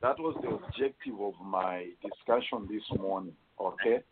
that 0.01 0.19
was 0.19 0.37
the 0.43 0.51
objective 0.51 1.21
of 1.21 1.35
my 1.43 1.89
discussion 2.03 2.69
this 2.71 2.85
morning. 2.99 3.37
Okay, 3.61 4.03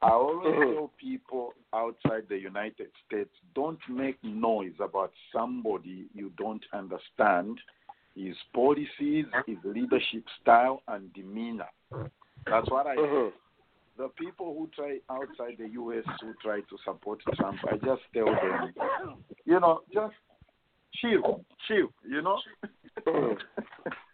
I 0.00 0.10
always 0.10 0.54
Mhm. 0.54 0.74
tell 0.74 0.88
people 0.96 1.54
outside 1.72 2.28
the 2.28 2.38
United 2.38 2.90
States, 3.06 3.34
don't 3.54 3.80
make 3.88 4.22
noise 4.22 4.78
about 4.80 5.12
somebody 5.32 6.08
you 6.14 6.30
don't 6.36 6.64
understand, 6.72 7.60
his 8.14 8.36
policies, 8.52 9.26
his 9.46 9.58
leadership 9.64 10.28
style, 10.40 10.82
and 10.88 11.12
demeanor. 11.14 11.68
That's 12.46 12.68
what 12.70 12.86
I 12.86 12.96
say. 12.96 13.02
Mhm. 13.02 13.32
The 13.96 14.08
people 14.10 14.54
who 14.54 14.68
try 14.68 15.00
outside 15.10 15.58
the 15.58 15.68
U.S. 15.70 16.04
who 16.20 16.32
try 16.34 16.60
to 16.62 16.78
support 16.78 17.20
Trump, 17.36 17.58
I 17.68 17.76
just 17.76 18.02
tell 18.12 18.26
them, 18.26 18.72
you 19.44 19.60
know, 19.60 19.82
just 19.92 20.14
chill, 20.94 21.44
chill, 21.66 21.92
you 22.04 22.22
know. 22.22 22.40
Mhm. 23.06 23.38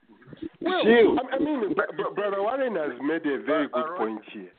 Well, 0.61 0.83
chill. 0.83 1.19
I, 1.33 1.39
mean, 1.39 1.75
Br- 1.75 1.93
Br- 1.97 2.15
Brother 2.15 2.43
Warren 2.43 2.75
has 2.77 3.01
made 3.01 3.27
a 3.27 3.39
very 3.39 3.69
good 3.69 3.97
point 3.97 4.25
here. 4.31 4.53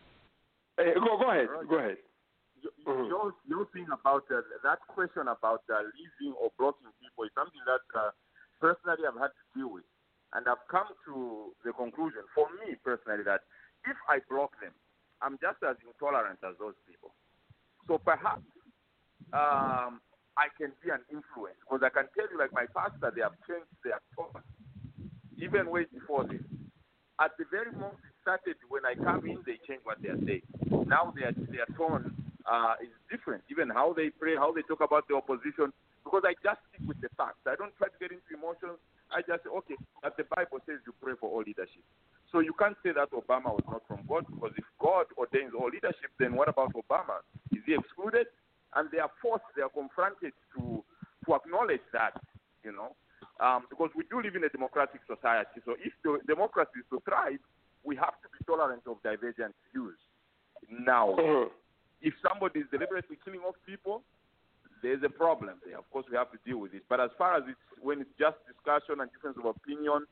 Uh, 0.79 0.95
go, 1.03 1.19
go 1.19 1.29
ahead. 1.29 1.47
Go 1.67 1.75
ahead. 1.77 1.97
Mhm. 2.87 3.07
Your, 3.07 3.33
your 3.47 3.65
thing 3.71 3.87
about 3.91 4.23
uh, 4.31 4.41
that 4.63 4.79
question 4.87 5.27
about 5.27 5.63
uh, 5.71 5.83
leaving 5.95 6.35
or 6.39 6.51
blocking 6.57 6.91
people 6.99 7.23
is 7.23 7.31
something 7.35 7.61
that 7.67 7.83
uh, 7.95 8.11
personally 8.59 9.07
I've 9.07 9.19
had 9.19 9.31
to 9.31 9.45
deal 9.55 9.71
with. 9.71 9.87
And 10.33 10.47
I've 10.47 10.63
come 10.69 10.87
to 11.07 11.55
the 11.63 11.71
conclusion, 11.73 12.21
for 12.35 12.47
me 12.59 12.75
personally, 12.83 13.23
that 13.23 13.41
if 13.87 13.95
I 14.07 14.19
block 14.29 14.51
them, 14.61 14.75
I'm 15.21 15.39
just 15.39 15.59
as 15.63 15.75
intolerant 15.83 16.39
as 16.43 16.55
those 16.59 16.75
people. 16.87 17.15
So 17.87 17.97
perhaps 17.97 18.45
um, 19.33 19.99
I 20.37 20.47
can 20.59 20.71
be 20.83 20.91
an 20.91 21.03
influence 21.11 21.57
because 21.63 21.81
I 21.83 21.89
can 21.89 22.07
tell 22.15 22.27
you, 22.31 22.37
like 22.37 22.53
my 22.53 22.67
pastor, 22.75 23.11
they 23.15 23.23
have 23.23 23.35
changed 23.47 23.71
their 23.83 23.99
tone 24.15 24.43
even 25.39 25.71
way 25.71 25.87
before 25.91 26.27
this. 26.27 26.43
At 27.19 27.35
the 27.39 27.45
very 27.51 27.71
moment 27.71 27.99
started, 28.21 28.55
when 28.69 28.85
I 28.85 28.95
come 28.95 29.25
in, 29.25 29.39
they 29.45 29.59
change 29.67 29.81
what 29.83 30.01
they 30.01 30.09
are 30.09 30.21
saying. 30.25 30.43
Now 30.87 31.13
their 31.15 31.31
their 31.49 31.67
tone 31.77 32.11
uh, 32.45 32.75
is 32.81 32.93
different. 33.11 33.43
Even 33.51 33.69
how 33.69 33.93
they 33.93 34.09
pray, 34.09 34.35
how 34.35 34.51
they 34.51 34.61
talk 34.63 34.81
about 34.81 35.07
the 35.07 35.15
opposition. 35.15 35.71
Because 36.03 36.23
I 36.25 36.33
just 36.41 36.59
stick 36.71 36.87
with 36.87 36.99
the 37.01 37.09
facts. 37.17 37.43
I 37.45 37.53
don't 37.55 37.75
try 37.77 37.87
to 37.91 37.99
get 37.99 38.09
into 38.09 38.33
emotions. 38.33 38.79
I 39.13 39.21
just 39.21 39.43
say, 39.43 39.51
okay, 39.61 39.77
as 40.01 40.13
the 40.17 40.25
Bible 40.25 40.57
says, 40.65 40.81
you 40.85 40.93
pray 41.01 41.13
for 41.19 41.29
all 41.29 41.43
leadership. 41.45 41.83
So 42.31 42.39
you 42.39 42.53
can't 42.57 42.77
say 42.81 42.93
that 42.93 43.09
Obama 43.11 43.53
was 43.53 43.65
not 43.65 43.81
from 43.89 44.05
God 44.07 44.25
because 44.29 44.53
if 44.57 44.65
God 44.79 45.05
ordains 45.17 45.53
all 45.57 45.69
leadership, 45.69 46.13
then 46.17 46.33
what 46.37 46.47
about 46.47 46.73
Obama? 46.73 47.21
Is 47.51 47.61
he 47.65 47.73
excluded? 47.73 48.27
And 48.75 48.89
they 48.93 48.99
are 48.99 49.09
forced, 49.21 49.49
they 49.55 49.61
are 49.65 49.73
confronted 49.73 50.33
to 50.55 50.83
to 51.25 51.35
acknowledge 51.35 51.83
that, 51.91 52.15
you 52.63 52.71
know, 52.71 52.95
um, 53.39 53.65
because 53.69 53.89
we 53.95 54.03
do 54.09 54.21
live 54.21 54.35
in 54.35 54.43
a 54.43 54.49
democratic 54.49 55.01
society. 55.05 55.59
So 55.65 55.75
if 55.79 55.93
the 56.03 56.19
democracy 56.27 56.79
is 56.79 56.87
to 56.91 57.01
thrive, 57.03 57.39
we 57.83 57.95
have 57.95 58.15
to 58.21 58.27
be 58.37 58.43
tolerant 58.45 58.83
of 58.87 59.01
divergent 59.03 59.55
views. 59.71 59.97
Now, 60.69 61.15
Mhm. 61.15 61.51
if 62.01 62.13
somebody 62.19 62.61
is 62.61 62.69
deliberately 62.69 63.17
killing 63.23 63.41
off 63.41 63.55
people, 63.65 64.03
there's 64.81 65.03
a 65.03 65.09
problem 65.09 65.59
there. 65.65 65.77
Of 65.77 65.89
course, 65.91 66.07
we 66.09 66.15
have 66.17 66.31
to 66.31 66.37
deal 66.45 66.57
with 66.57 66.73
it. 66.73 66.83
But 66.87 66.99
as 66.99 67.11
far 67.17 67.35
as 67.35 67.43
it's 67.47 67.59
when 67.81 68.01
it's 68.01 68.13
just 68.17 68.37
discussion 68.47 69.01
and 69.01 69.11
difference 69.11 69.37
of 69.37 69.45
opinion, 69.45 70.05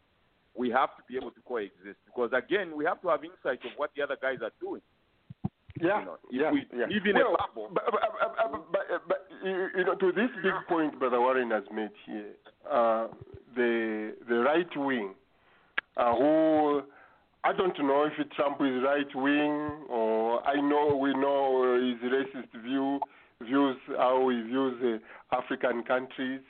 we 0.55 0.69
have 0.71 0.95
to 0.97 1.03
be 1.07 1.15
able 1.15 1.31
to 1.31 1.41
coexist. 1.41 1.99
Because 2.05 2.33
again, 2.33 2.75
we 2.75 2.83
have 2.85 3.01
to 3.01 3.09
have 3.09 3.23
insight 3.23 3.63
of 3.65 3.71
what 3.77 3.91
the 3.95 4.01
other 4.01 4.17
guys 4.21 4.41
are 4.41 4.51
doing. 4.59 4.81
Yeah, 5.79 5.99
You 5.99 6.05
know, 6.05 6.17
if 6.31 6.41
yeah, 6.41 6.51
we 6.51 6.65
yeah. 6.73 6.87
live 6.87 7.05
in 7.05 7.15
well, 7.15 7.35
a 7.35 7.37
bubble. 7.37 7.69
But, 7.71 7.83
but, 7.91 8.01
but, 8.01 8.51
but, 8.51 8.71
but, 8.71 9.07
but 9.07 9.27
you 9.43 9.69
you 9.77 9.83
know, 9.85 9.93
to 9.95 10.11
this 10.11 10.31
big 10.41 10.53
point 10.67 10.97
Brother 10.97 11.19
Warren 11.21 11.51
has 11.51 11.63
made 11.71 11.91
here, 12.05 12.33
uh, 12.69 13.07
the 13.55 14.15
the 14.27 14.39
right 14.39 14.75
wing, 14.75 15.13
uh, 15.97 16.15
who 16.15 16.81
I 17.43 17.53
don't 17.53 17.77
know 17.79 18.05
if 18.05 18.29
Trump 18.31 18.57
is 18.61 18.83
right 18.83 19.15
wing 19.15 19.85
or 19.89 20.45
I 20.45 20.59
know 20.59 20.97
we 20.97 21.13
know 21.13 21.75
his 21.75 22.11
racist 22.11 22.61
view 22.63 22.99
views 23.41 23.77
how 23.97 24.27
he 24.29 24.41
views 24.41 25.01
uh, 25.31 25.35
African 25.37 25.83
countries. 25.83 26.41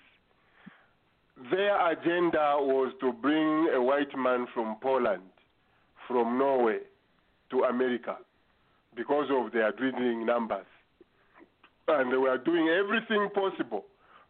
Their 1.51 1.91
agenda 1.91 2.55
was 2.59 2.93
to 3.01 3.11
bring 3.13 3.69
a 3.75 3.81
white 3.81 4.17
man 4.17 4.47
from 4.53 4.77
Poland, 4.81 5.29
from 6.07 6.37
Norway, 6.37 6.79
to 7.51 7.63
America 7.63 8.17
because 8.95 9.27
of 9.29 9.51
their 9.51 9.71
dwindling 9.73 10.25
numbers. 10.25 10.65
And 11.89 12.11
they 12.11 12.17
were 12.17 12.37
doing 12.37 12.69
everything 12.69 13.29
possible 13.35 13.85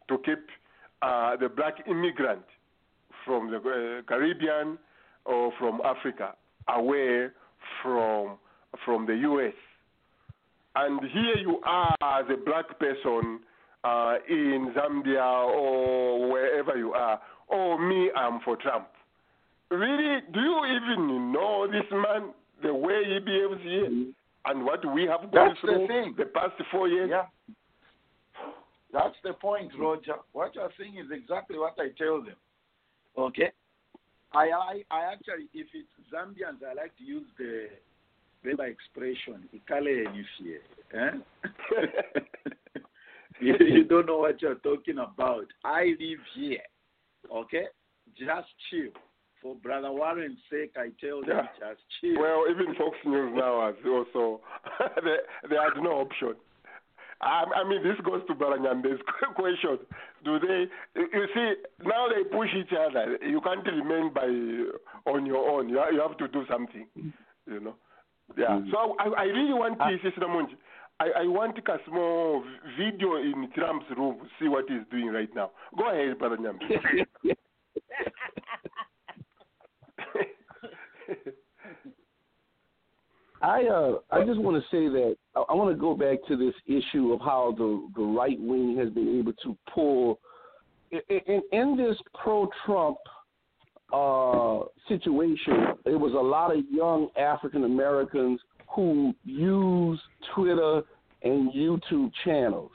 to 0.09 0.17
keep 0.25 0.43
uh, 1.01 1.37
the 1.37 1.47
black 1.47 1.87
immigrant 1.87 2.43
from 3.23 3.51
the 3.51 3.57
uh, 3.57 4.01
Caribbean 4.07 4.77
or 5.25 5.53
from 5.59 5.79
Africa 5.85 6.33
away 6.69 7.27
from 7.81 8.37
from 8.85 9.05
the 9.05 9.15
U.S. 9.15 9.53
And 10.75 10.99
here 11.11 11.37
you 11.37 11.59
are 11.65 11.95
as 12.01 12.25
a 12.31 12.37
black 12.37 12.77
person 12.79 13.39
uh, 13.83 14.15
in 14.29 14.73
Zambia 14.75 15.47
or 15.47 16.29
wherever 16.29 16.77
you 16.77 16.93
are, 16.93 17.19
oh, 17.51 17.77
me, 17.77 18.11
I'm 18.15 18.39
for 18.41 18.57
Trump. 18.57 18.87
Really, 19.71 20.21
do 20.33 20.39
you 20.39 20.61
even 20.65 21.31
know 21.31 21.67
this 21.67 21.83
man, 21.91 22.31
the 22.61 22.73
way 22.73 23.01
he 23.05 23.19
behaves 23.19 23.61
here, 23.63 24.05
and 24.45 24.63
what 24.63 24.93
we 24.93 25.03
have 25.03 25.31
gone 25.31 25.49
That's 25.49 25.61
the 25.61 25.67
through 25.67 25.87
thing. 25.87 26.15
the 26.17 26.25
past 26.25 26.53
four 26.71 26.87
years? 26.87 27.09
Yeah. 27.11 27.25
That's 28.93 29.15
the 29.23 29.33
point, 29.33 29.71
Roger. 29.77 30.15
What 30.31 30.55
you're 30.55 30.69
saying 30.79 30.95
is 30.97 31.07
exactly 31.11 31.57
what 31.57 31.73
I 31.77 31.89
tell 31.97 32.21
them. 32.21 32.35
Okay? 33.17 33.51
I, 34.33 34.49
I, 34.49 34.83
I 34.91 35.11
actually, 35.13 35.47
if 35.53 35.67
it's 35.73 35.87
Zambians, 36.13 36.61
I 36.69 36.73
like 36.73 36.95
to 36.97 37.03
use 37.03 37.25
the 37.37 37.67
Bemba 38.45 38.69
expression, 38.69 39.47
ikale 39.55 40.05
enifie. 40.05 40.59
Eh? 40.93 41.11
you, 43.41 43.55
you 43.59 43.83
don't 43.85 44.05
know 44.05 44.17
what 44.19 44.41
you're 44.41 44.55
talking 44.55 44.97
about. 44.99 45.45
I 45.63 45.95
live 45.99 46.19
here. 46.35 46.59
Okay? 47.33 47.65
Just 48.17 48.47
chill. 48.69 48.91
For 49.41 49.55
Brother 49.55 49.91
Warren's 49.91 50.39
sake, 50.51 50.73
I 50.77 50.89
tell 50.99 51.21
them 51.21 51.29
Yeah. 51.29 51.47
just 51.59 51.81
chill. 52.01 52.19
Well, 52.19 52.45
even 52.49 52.73
Fox 52.75 52.97
News 53.05 53.33
now 53.35 53.65
has 53.67 53.75
also 53.85 54.41
they, 55.03 55.49
they 55.49 55.55
had 55.55 55.81
no 55.81 55.91
option. 56.01 56.35
I, 57.21 57.43
I 57.55 57.67
mean, 57.67 57.83
this 57.83 57.97
goes 58.05 58.21
to 58.27 58.35
Baranyambe's 58.35 59.01
question. 59.35 59.79
Do 60.23 60.39
they? 60.39 60.65
You 60.95 61.25
see, 61.33 61.53
now 61.83 62.07
they 62.09 62.23
push 62.29 62.49
each 62.55 62.73
other. 62.73 63.17
You 63.25 63.41
can't 63.41 63.65
remain 63.65 64.13
by 64.13 64.27
on 65.11 65.25
your 65.25 65.49
own. 65.49 65.69
You, 65.69 65.81
you 65.93 66.01
have 66.01 66.17
to 66.17 66.27
do 66.27 66.43
something. 66.49 66.87
You 66.95 67.59
know. 67.59 67.75
Yeah. 68.37 68.59
So 68.71 68.95
I, 68.99 69.21
I 69.21 69.23
really 69.23 69.53
want 69.53 69.79
uh, 69.79 69.87
Sister 70.03 70.27
Monji. 70.27 70.57
I, 70.99 71.23
I 71.23 71.27
want 71.27 71.57
a 71.57 71.77
small 71.87 72.43
video 72.77 73.15
in 73.17 73.49
Trump's 73.55 73.85
room. 73.95 74.17
See 74.39 74.47
what 74.47 74.65
he's 74.67 74.81
doing 74.91 75.07
right 75.07 75.29
now. 75.35 75.51
Go 75.77 75.89
ahead, 75.89 76.17
Baranyambe. 76.19 76.59
I 83.41 83.65
uh 83.65 83.99
I 84.11 84.23
just 84.23 84.39
want 84.39 84.61
to 84.61 84.69
say 84.69 84.87
that 84.87 85.15
I, 85.35 85.41
I 85.49 85.53
want 85.53 85.75
to 85.75 85.79
go 85.79 85.95
back 85.95 86.19
to 86.27 86.37
this 86.37 86.53
issue 86.65 87.13
of 87.13 87.19
how 87.21 87.53
the 87.57 87.87
the 87.95 88.03
right 88.03 88.39
wing 88.39 88.75
has 88.77 88.89
been 88.89 89.19
able 89.19 89.33
to 89.43 89.57
pull 89.73 90.19
in, 90.91 91.01
in, 91.27 91.41
in 91.51 91.77
this 91.77 91.97
pro 92.13 92.49
Trump 92.65 92.97
uh 93.93 94.65
situation. 94.87 95.75
It 95.85 95.99
was 95.99 96.13
a 96.13 96.17
lot 96.17 96.55
of 96.55 96.63
young 96.71 97.09
African 97.17 97.63
Americans 97.63 98.39
who 98.69 99.13
use 99.23 99.99
Twitter 100.35 100.81
and 101.23 101.51
YouTube 101.53 102.11
channels. 102.23 102.71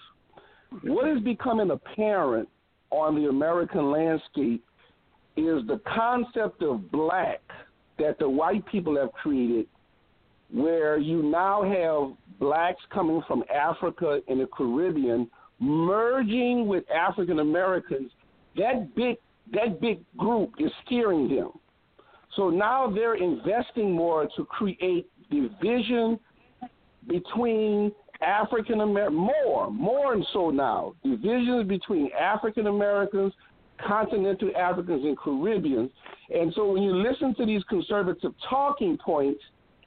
What 0.85 1.09
is 1.09 1.21
becoming 1.23 1.71
apparent 1.71 2.49
on 2.91 3.15
the 3.15 3.29
American 3.29 3.91
landscape 3.91 4.65
is 5.37 5.67
the 5.67 5.81
concept 5.87 6.63
of 6.63 6.91
black 6.91 7.41
that 7.99 8.19
the 8.19 8.29
white 8.29 8.65
people 8.67 8.97
have 8.97 9.13
created 9.13 9.67
where 10.53 10.99
you 10.99 11.23
now 11.23 11.63
have 11.63 12.17
blacks 12.39 12.81
coming 12.93 13.23
from 13.27 13.43
Africa 13.55 14.21
and 14.29 14.41
the 14.41 14.47
Caribbean 14.47 15.31
merging 15.61 16.67
with 16.67 16.85
African 16.91 17.39
Americans, 17.39 18.11
that 18.57 18.95
big 18.95 19.17
that 19.53 19.81
big 19.81 20.01
group 20.17 20.55
is 20.59 20.71
steering 20.85 21.29
them. 21.29 21.51
So 22.37 22.49
now 22.49 22.91
they're 22.91 23.17
investing 23.17 23.93
more 23.93 24.29
to 24.37 24.45
create 24.45 25.11
division 25.31 26.19
between 27.09 27.93
African 28.23 28.81
American 28.81 29.17
more, 29.17 29.71
more 29.71 30.15
and 30.15 30.25
so 30.33 30.51
now. 30.51 30.95
Divisions 31.03 31.69
between 31.69 32.11
African 32.19 32.69
Americans, 32.69 33.33
continental 33.87 34.51
Africans 34.57 35.05
and 35.05 35.19
Caribbeans. 35.19 35.91
And 36.35 36.53
so 36.55 36.73
when 36.73 36.83
you 36.83 36.95
listen 36.95 37.35
to 37.37 37.45
these 37.45 37.63
conservative 37.69 38.33
talking 38.49 38.97
points, 39.05 39.41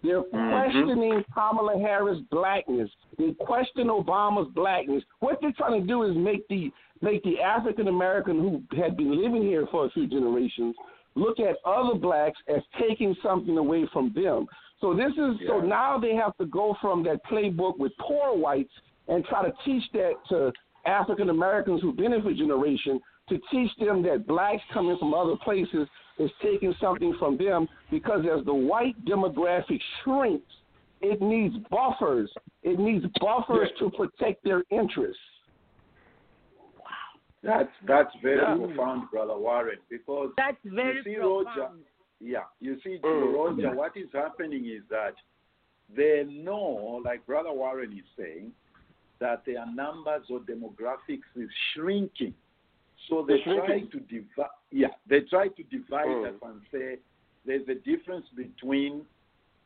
they're 0.06 0.22
mm-hmm. 0.22 0.72
questioning 0.72 1.24
Kamala 1.34 1.80
Harris' 1.80 2.20
blackness. 2.32 2.90
They 3.18 3.34
question 3.40 3.88
Obama's 3.88 4.52
blackness. 4.54 5.04
What 5.20 5.40
they're 5.42 5.54
trying 5.58 5.82
to 5.82 5.88
do 5.88 6.04
is 6.04 6.16
make 6.16 6.48
the 6.48 6.72
make 7.02 7.24
the 7.24 7.42
African 7.42 7.88
American 7.88 8.40
who 8.40 8.64
had 8.82 8.96
been 8.96 9.22
living 9.22 9.42
here 9.42 9.68
for 9.72 9.86
a 9.86 9.90
few 9.92 10.08
generations 10.08 10.76
look 11.16 11.40
at 11.40 11.56
other 11.66 11.96
blacks 11.96 12.38
as 12.48 12.62
taking 12.80 13.16
something 13.24 13.58
away 13.58 13.88
from 13.92 14.12
them. 14.14 14.46
So 14.82 14.94
this 14.94 15.12
is 15.14 15.48
so 15.48 15.60
now 15.60 15.98
they 15.98 16.14
have 16.16 16.36
to 16.38 16.46
go 16.46 16.76
from 16.82 17.04
that 17.04 17.26
playbook 17.26 17.80
with 17.80 17.94
poor 18.00 18.38
whites 18.38 18.74
and 19.08 19.24
try 19.26 19.44
to 19.44 19.54
teach 19.64 19.84
that 19.94 20.14
to 20.30 20.52
African 20.86 21.30
Americans 21.30 21.82
who've 21.82 21.96
been 21.96 22.12
here 22.12 22.22
for 22.22 22.34
generation 22.34 23.00
to 23.30 23.40
teach 23.52 23.72
them 23.80 24.04
that 24.04 24.26
blacks 24.28 24.62
coming 24.74 24.98
from 25.00 25.14
other 25.14 25.36
places 25.44 25.88
is 26.20 26.30
taking 26.42 26.74
something 26.80 27.16
from 27.20 27.38
them 27.38 27.68
because 27.92 28.26
as 28.38 28.46
the 28.46 28.54
white 28.54 28.96
demographic 29.06 29.80
shrinks, 30.04 30.46
it 31.02 31.22
needs 31.22 31.56
buffers. 31.70 32.32
It 32.64 32.80
needs 32.80 33.06
buffers 33.20 33.70
to 33.80 33.90
protect 33.92 34.44
their 34.44 34.64
interests. 34.70 35.18
Wow. 36.80 36.86
That's 37.44 37.70
that's 37.88 38.16
very 38.22 38.38
Yeah. 38.38 38.56
profound, 38.56 39.10
brother 39.12 39.38
Warren, 39.38 39.78
because 39.90 40.32
That's 40.38 40.58
very 40.64 40.98
you 40.98 41.04
see, 41.04 41.16
profound. 41.16 41.46
Roger. 41.58 41.70
Yeah, 42.22 42.44
you 42.62 42.80
see, 42.82 42.98
Mm. 43.04 43.34
Roger. 43.36 43.76
What 43.76 43.98
is 43.98 44.12
happening 44.14 44.66
is 44.66 44.84
that 44.90 45.16
they 45.90 46.24
know, 46.24 47.02
like 47.04 47.26
brother 47.26 47.52
Warren 47.52 47.92
is 47.92 48.06
saying, 48.18 48.54
that 49.20 49.46
their 49.46 49.66
numbers 49.68 50.24
or 50.30 50.40
demographics 50.40 51.24
is 51.36 51.50
shrinking. 51.74 52.34
So 53.10 53.26
they 53.28 53.42
try 53.44 53.82
to 53.82 54.00
divide. 54.00 54.50
Yeah, 54.72 54.88
they 55.08 55.22
try 55.22 55.48
to 55.50 55.64
divide 55.64 56.08
Mm. 56.08 56.26
us 56.28 56.42
and 56.42 56.62
say 56.72 57.00
there's 57.46 57.68
a 57.68 57.76
difference 57.76 58.28
between 58.36 59.06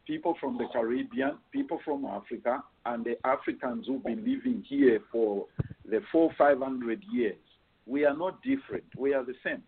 people 0.05 0.35
from 0.39 0.57
the 0.57 0.67
Caribbean, 0.73 1.37
people 1.51 1.79
from 1.85 2.05
Africa, 2.05 2.63
and 2.85 3.05
the 3.05 3.17
Africans 3.25 3.87
who've 3.87 4.03
been 4.03 4.25
living 4.25 4.63
here 4.67 4.99
for 5.11 5.47
the 5.85 6.01
four, 6.11 6.31
five 6.37 6.59
hundred 6.59 7.03
years. 7.11 7.37
We 7.85 8.05
are 8.05 8.15
not 8.15 8.41
different. 8.43 8.85
We 8.97 9.13
are 9.13 9.23
the 9.23 9.35
same. 9.43 9.63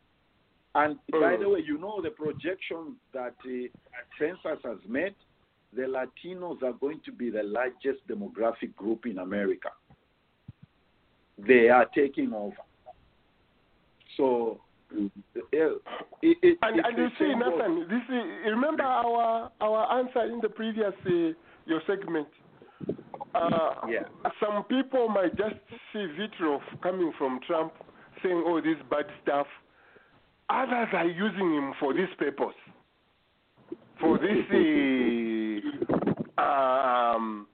And 0.75 0.99
by 1.11 1.37
the 1.37 1.45
Mm. 1.45 1.53
way, 1.53 1.59
you 1.61 1.77
know 1.77 2.01
the 2.01 2.11
projection 2.11 2.97
that 3.13 3.35
uh, 3.45 3.67
census 4.17 4.61
has 4.63 4.77
made, 4.87 5.15
the 5.73 5.83
Latinos 5.83 6.61
are 6.63 6.73
going 6.73 7.01
to 7.01 7.11
be 7.11 7.29
the 7.29 7.43
largest 7.43 8.05
demographic 8.07 8.75
group 8.75 9.05
in 9.05 9.19
America. 9.19 9.69
They 11.37 11.69
are 11.69 11.85
taking 11.85 12.33
over. 12.33 12.57
So, 14.17 14.59
uh, 14.93 15.05
it, 16.21 16.37
it, 16.41 16.57
And, 16.61 16.79
and 16.85 16.97
you 16.97 17.07
see, 17.17 17.33
Nathan, 17.33 17.87
this 17.89 18.03
is, 18.09 18.23
remember 18.45 18.83
our 18.83 19.51
our 19.61 19.99
answer 19.99 20.23
in 20.23 20.39
the 20.41 20.49
previous 20.49 20.93
uh, 21.05 21.33
your 21.65 21.81
segment. 21.87 22.27
Uh, 23.33 23.87
Yeah. 23.87 24.03
Some 24.39 24.63
people 24.65 25.07
might 25.07 25.35
just 25.37 25.55
see 25.93 26.05
vitriol 26.17 26.61
coming 26.83 27.13
from 27.17 27.39
Trump, 27.47 27.73
saying, 28.21 28.43
"Oh, 28.45 28.59
this 28.61 28.77
bad 28.89 29.05
stuff." 29.23 29.47
Others 30.49 30.89
are 30.93 31.05
using 31.05 31.53
him 31.53 31.73
for 31.79 31.93
this 31.93 32.09
purpose, 32.17 32.55
for 34.01 34.17
this 34.17 34.45
uh, 36.37 36.41
um, 36.41 37.47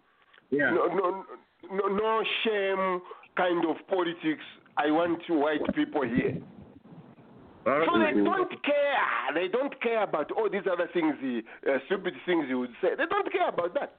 Yeah. 0.49 0.71
no, 0.71 0.87
no, 0.87 1.25
no, 1.71 1.87
no 1.87 2.23
shame 2.43 3.01
kind 3.35 3.65
of 3.65 3.75
politics. 3.87 4.43
I 4.77 4.91
want 4.91 5.21
white 5.29 5.75
people 5.75 6.03
here. 6.03 6.37
So 7.65 7.99
they 7.99 8.13
don't 8.23 8.63
care. 8.63 9.33
They 9.33 9.47
don't 9.49 9.81
care 9.81 10.03
about 10.03 10.31
all 10.31 10.49
these 10.49 10.67
other 10.71 10.87
things, 10.93 11.15
uh, 11.67 11.77
stupid 11.87 12.13
things 12.25 12.45
you 12.47 12.59
would 12.59 12.73
say. 12.81 12.89
They 12.97 13.05
don't 13.05 13.29
care 13.31 13.49
about 13.49 13.73
that. 13.73 13.95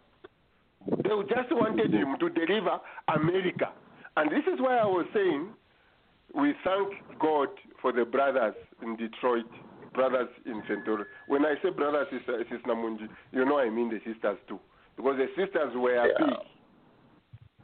They 0.87 1.11
just 1.29 1.53
wanted 1.53 1.93
him 1.93 2.17
to 2.19 2.31
deliver 2.31 2.79
America. 3.15 3.69
And 4.17 4.31
this 4.31 4.45
is 4.51 4.59
why 4.59 4.79
I 4.79 4.87
was 4.87 5.07
saying 5.13 5.49
we 6.35 6.55
thank 6.65 6.89
God 7.21 7.49
for 7.83 7.93
the 7.93 8.05
brothers 8.05 8.55
in 8.83 8.97
Detroit, 8.97 9.51
brothers 9.93 10.29
in 10.47 10.63
Centurion. 10.67 11.07
When 11.27 11.45
I 11.45 11.55
say 11.63 11.71
brothers, 11.71 12.07
sister, 12.11 12.43
sister 12.51 12.69
Namunji, 12.69 13.09
you 13.33 13.45
know 13.45 13.59
I 13.59 13.69
mean 13.69 13.91
the 13.91 13.99
sisters 14.11 14.39
too. 14.49 14.61
Because 14.97 15.17
the 15.19 15.29
sisters 15.37 15.73
were 15.77 16.09
big. 16.19 16.35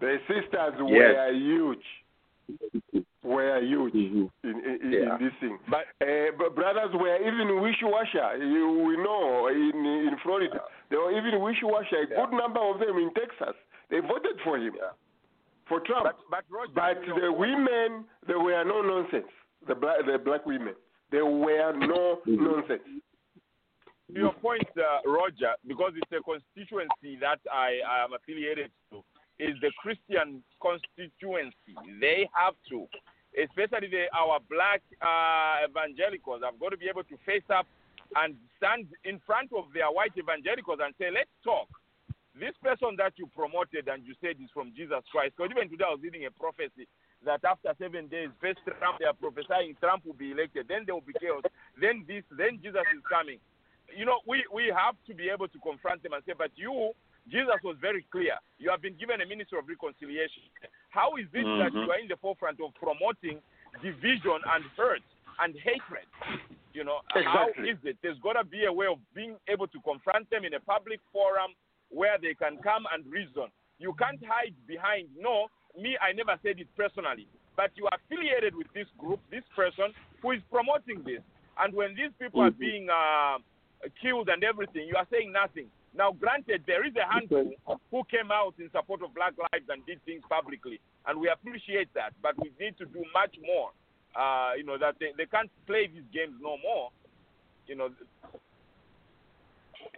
The 0.01 0.17
sisters 0.29 0.75
were 0.81 1.33
huge. 1.33 1.85
Were 3.23 3.59
huge 3.63 3.95
in, 3.95 4.31
in, 4.45 4.51
in, 4.51 4.93
Yeah. 4.93 5.17
in 5.17 5.25
this 5.25 5.33
thing. 5.41 5.59
But 5.71 5.87
uh, 6.07 6.31
but 6.39 6.55
brothers 6.55 6.91
were 6.95 7.17
even 7.17 7.61
wish-washer. 7.63 8.37
You, 8.37 8.85
we 8.87 8.97
know 8.99 9.49
in 9.49 9.73
in 10.09 10.17
Florida, 10.23 10.61
they 10.91 10.97
were 10.97 11.11
even 11.17 11.41
wish-washer. 11.41 12.03
A 12.03 12.07
good 12.07 12.37
number 12.37 12.61
of 12.61 12.79
them 12.81 12.99
in 12.99 13.11
Texas. 13.15 13.57
They 13.91 14.01
voted 14.01 14.37
for 14.45 14.59
him, 14.59 14.75
for 15.69 15.81
Trump. 15.81 16.05
But, 16.05 16.19
but 16.31 16.45
Roger, 16.51 16.73
But 16.75 17.07
you 17.07 17.15
know, 17.17 17.21
the 17.27 17.33
women, 17.33 18.05
there 18.27 18.39
were 18.41 18.63
no 18.65 18.83
nonsense. 18.83 19.31
The 19.67 19.75
black, 19.75 20.05
the 20.07 20.19
black 20.19 20.45
women, 20.45 20.75
there 21.11 21.25
were 21.27 21.73
no 21.73 22.21
nonsense. 22.27 22.83
to 24.13 24.21
your 24.21 24.35
point, 24.35 24.69
uh, 24.77 25.01
Roger, 25.11 25.55
because 25.67 25.93
it's 25.97 26.13
a 26.13 26.23
constituency 26.23 27.17
that 27.21 27.41
I, 27.51 27.81
I 27.89 28.05
am 28.05 28.13
affiliated 28.13 28.71
to. 28.91 29.03
Is 29.39 29.57
the 29.61 29.73
Christian 29.79 30.43
constituency. 30.63 31.75
They 32.01 32.29
have 32.33 32.55
to, 32.71 32.87
especially 33.35 33.89
the, 33.91 34.07
our 34.15 34.39
black 34.47 34.83
uh, 35.03 35.67
evangelicals, 35.67 36.43
have 36.45 36.59
got 36.59 36.71
to 36.71 36.77
be 36.77 36.87
able 36.87 37.05
to 37.05 37.17
face 37.27 37.47
up 37.51 37.67
and 38.17 38.37
stand 38.57 38.87
in 39.05 39.19
front 39.27 39.51
of 39.57 39.73
their 39.75 39.91
white 39.91 40.15
evangelicals 40.17 40.79
and 40.83 40.95
say, 40.99 41.11
let's 41.11 41.33
talk. 41.43 41.67
This 42.35 42.55
person 42.63 42.99
that 42.99 43.15
you 43.15 43.31
promoted 43.31 43.87
and 43.87 44.03
you 44.03 44.15
said 44.19 44.43
is 44.43 44.51
from 44.51 44.75
Jesus 44.75 45.07
Christ, 45.11 45.35
because 45.37 45.55
even 45.55 45.71
today 45.71 45.87
I 45.87 45.95
was 45.95 46.03
reading 46.03 46.27
a 46.27 46.35
prophecy 46.35 46.87
that 47.25 47.43
after 47.47 47.71
seven 47.79 48.07
days, 48.11 48.29
first 48.43 48.59
Trump, 48.67 48.99
they 48.99 49.07
are 49.07 49.15
prophesying 49.15 49.79
Trump 49.79 50.05
will 50.05 50.19
be 50.19 50.33
elected, 50.33 50.67
then 50.67 50.83
there 50.85 50.95
will 50.95 51.07
be 51.07 51.15
chaos, 51.19 51.47
then 51.81 52.05
this, 52.07 52.27
then 52.35 52.59
Jesus 52.59 52.83
is 52.91 53.03
coming. 53.07 53.39
You 53.95 54.05
know, 54.05 54.19
we, 54.27 54.43
we 54.53 54.67
have 54.75 54.99
to 55.07 55.15
be 55.15 55.31
able 55.31 55.47
to 55.47 55.59
confront 55.63 56.03
them 56.03 56.13
and 56.13 56.23
say, 56.27 56.35
but 56.37 56.51
you, 56.57 56.91
Jesus 57.29 57.57
was 57.63 57.77
very 57.81 58.03
clear. 58.11 58.37
You 58.59 58.71
have 58.71 58.83
been 58.83 58.97
given 58.97 59.21
a 59.21 59.27
ministry 59.27 59.59
of 59.59 59.69
reconciliation. 59.69 60.43
How 60.91 61.17
is 61.17 61.27
it 61.33 61.45
that 61.59 61.73
Mhm. 61.73 61.87
you 61.87 61.93
are 61.93 61.99
in 61.99 62.09
the 62.09 62.17
forefront 62.19 62.61
of 62.61 62.75
promoting 62.75 63.43
division 63.83 64.41
and 64.55 64.65
hurt 64.77 65.03
and 65.39 65.57
hatred? 65.59 66.07
You 66.73 66.85
know, 66.85 67.01
how 67.09 67.49
Exactly. 67.49 67.71
is 67.71 67.79
it? 67.85 67.97
There's 68.03 68.19
got 68.19 68.35
to 68.35 68.45
be 68.45 68.65
a 68.65 68.73
way 68.73 68.87
of 68.87 68.99
being 69.15 69.39
able 69.49 69.69
to 69.69 69.81
confront 69.81 70.29
them 70.31 70.45
in 70.45 70.55
a 70.55 70.61
public 70.61 71.01
forum 71.13 71.55
where 71.89 72.19
they 72.19 72.35
can 72.35 72.59
come 72.59 72.87
and 72.93 73.07
reason. 73.07 73.51
You 73.79 73.95
can't 73.95 74.23
hide 74.25 74.55
behind, 74.67 75.09
no, 75.17 75.49
me, 75.77 75.97
I 75.99 76.13
never 76.13 76.39
said 76.43 76.61
it 76.61 76.69
personally, 76.77 77.27
but 77.57 77.71
you 77.77 77.87
are 77.87 77.95
affiliated 77.99 78.55
with 78.55 78.73
this 78.73 78.89
group, 78.99 79.21
this 79.31 79.45
person 79.57 79.95
who 80.21 80.33
is 80.33 80.43
promoting 80.51 81.03
this. 81.05 81.23
And 81.59 81.73
when 81.75 81.95
these 81.95 82.13
people 82.19 82.43
are 82.43 82.51
Mhm. 82.51 82.59
being 82.59 82.91
uh, 82.91 83.39
killed 84.01 84.29
and 84.29 84.43
everything, 84.45 84.87
you 84.89 84.97
are 84.97 85.07
saying 85.11 85.33
nothing. 85.33 85.71
Now, 85.97 86.11
granted, 86.13 86.63
there 86.67 86.85
is 86.85 86.93
a 86.97 87.07
handful 87.13 87.53
who 87.91 88.03
came 88.11 88.31
out 88.33 88.55
in 88.59 88.69
support 88.73 89.03
of 89.03 89.15
Black 89.15 89.35
Lives 89.39 89.67
and 89.69 89.87
did 89.87 90.05
things 90.05 90.23
publicly, 90.29 90.81
and 91.07 91.21
we 91.21 91.29
appreciate 91.29 91.93
that. 91.95 92.13
But 92.21 92.35
we 92.39 92.51
need 92.59 92.77
to 92.79 92.87
do 92.87 93.05
much 93.15 93.37
more. 93.47 93.71
Uh, 94.15 94.55
you 94.57 94.65
know 94.65 94.79
that 94.79 94.95
they, 95.01 95.11
they 95.17 95.27
can't 95.27 95.51
play 95.67 95.87
these 95.87 96.07
games 96.13 96.35
no 96.41 96.57
more. 96.63 96.91
You 97.67 97.77
know, 97.77 97.89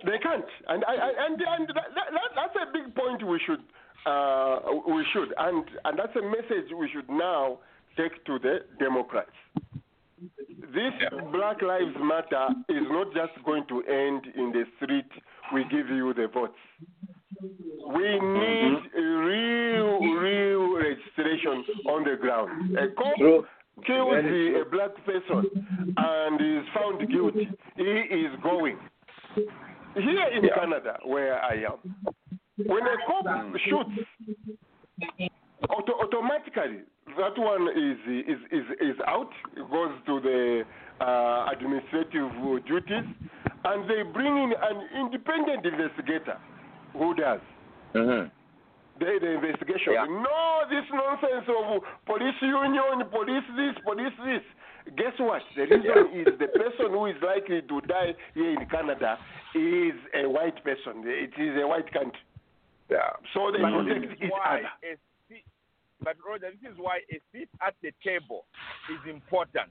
They 0.04 0.18
can't, 0.22 0.44
and 0.68 0.84
and 0.86 1.40
and 1.40 1.68
that, 1.68 1.88
that, 1.94 2.30
that's 2.34 2.56
a 2.56 2.72
big 2.72 2.94
point 2.94 3.26
we 3.26 3.40
should 3.46 3.64
uh, 4.04 4.58
we 4.88 5.04
should, 5.12 5.32
and 5.38 5.64
and 5.84 5.98
that's 5.98 6.14
a 6.16 6.22
message 6.22 6.72
we 6.76 6.88
should 6.92 7.08
now 7.08 7.58
take 7.96 8.24
to 8.26 8.38
the 8.38 8.60
Democrats. 8.78 9.32
This 10.74 10.92
Black 11.32 11.62
Lives 11.62 11.96
Matter 12.00 12.48
is 12.68 12.84
not 12.90 13.12
just 13.14 13.42
going 13.44 13.64
to 13.68 13.82
end 13.82 14.26
in 14.36 14.52
the 14.52 14.64
street. 14.76 15.10
We 15.52 15.64
give 15.64 15.88
you 15.88 16.12
the 16.14 16.28
votes. 16.32 16.54
We 17.40 18.20
need 18.20 18.78
a 18.96 19.00
real, 19.00 20.00
real 20.00 20.76
registration 20.76 21.64
on 21.88 22.04
the 22.04 22.16
ground. 22.20 22.76
A 22.76 22.88
cop 22.88 23.44
kills 23.86 24.24
a 24.24 24.64
black 24.70 24.90
person 25.04 25.50
and 25.96 26.40
is 26.40 26.66
found 26.74 27.08
guilty. 27.10 27.48
He 27.76 27.82
is 27.82 28.32
going. 28.42 28.78
Here 29.94 30.28
in 30.34 30.48
Canada, 30.54 30.98
where 31.04 31.40
I 31.42 31.54
am, 31.54 31.78
when 32.66 32.82
a 32.82 32.96
cop 33.06 33.26
shoots, 33.68 33.90
auto- 35.70 36.00
automatically 36.02 36.80
that 37.16 37.38
one 37.38 37.68
is, 37.68 37.98
is, 38.28 38.38
is, 38.50 38.64
is 38.80 38.96
out, 39.06 39.30
it 39.56 39.70
goes 39.70 39.92
to 40.06 40.20
the 40.20 40.62
uh, 41.00 41.46
administrative 41.52 42.30
duties, 42.66 43.04
and 43.64 43.90
they 43.90 44.02
bring 44.12 44.36
in 44.36 44.52
an 44.60 44.78
independent 45.00 45.64
investigator 45.66 46.38
who 46.92 47.14
does 47.14 47.40
Mhm. 47.94 48.30
the, 48.98 49.18
the 49.20 49.30
investigation. 49.36 49.92
Yeah. 49.92 50.04
No, 50.06 50.64
this 50.70 50.84
nonsense 50.92 51.48
of 51.48 51.82
police 52.06 52.40
union, 52.40 53.04
police 53.10 53.44
this, 53.56 53.74
police 53.84 54.12
this. 54.24 54.42
Guess 54.96 55.18
what? 55.18 55.42
The 55.56 55.62
reason 55.62 56.06
is 56.20 56.38
the 56.38 56.48
person 56.48 56.90
who 56.92 57.06
is 57.06 57.16
likely 57.22 57.60
to 57.62 57.80
die 57.82 58.14
here 58.34 58.50
in 58.58 58.66
Canada 58.66 59.18
is 59.54 59.94
a 60.14 60.28
white 60.28 60.62
person. 60.64 61.02
It 61.04 61.34
is 61.38 61.60
a 61.62 61.66
white 61.66 61.92
country. 61.92 62.20
Yeah. 62.88 63.10
So 63.34 63.50
they 63.50 63.60
but 63.60 63.72
protect 63.72 64.00
this 64.02 64.10
is 64.12 64.22
each 64.22 64.30
other. 64.46 64.98
seat, 65.28 65.44
but 66.02 66.16
Roger, 66.26 66.52
this 66.62 66.70
is 66.72 66.78
why 66.78 67.00
a 67.10 67.18
seat 67.32 67.48
at 67.66 67.74
the 67.82 67.90
table 68.04 68.44
is 68.94 69.10
important. 69.10 69.70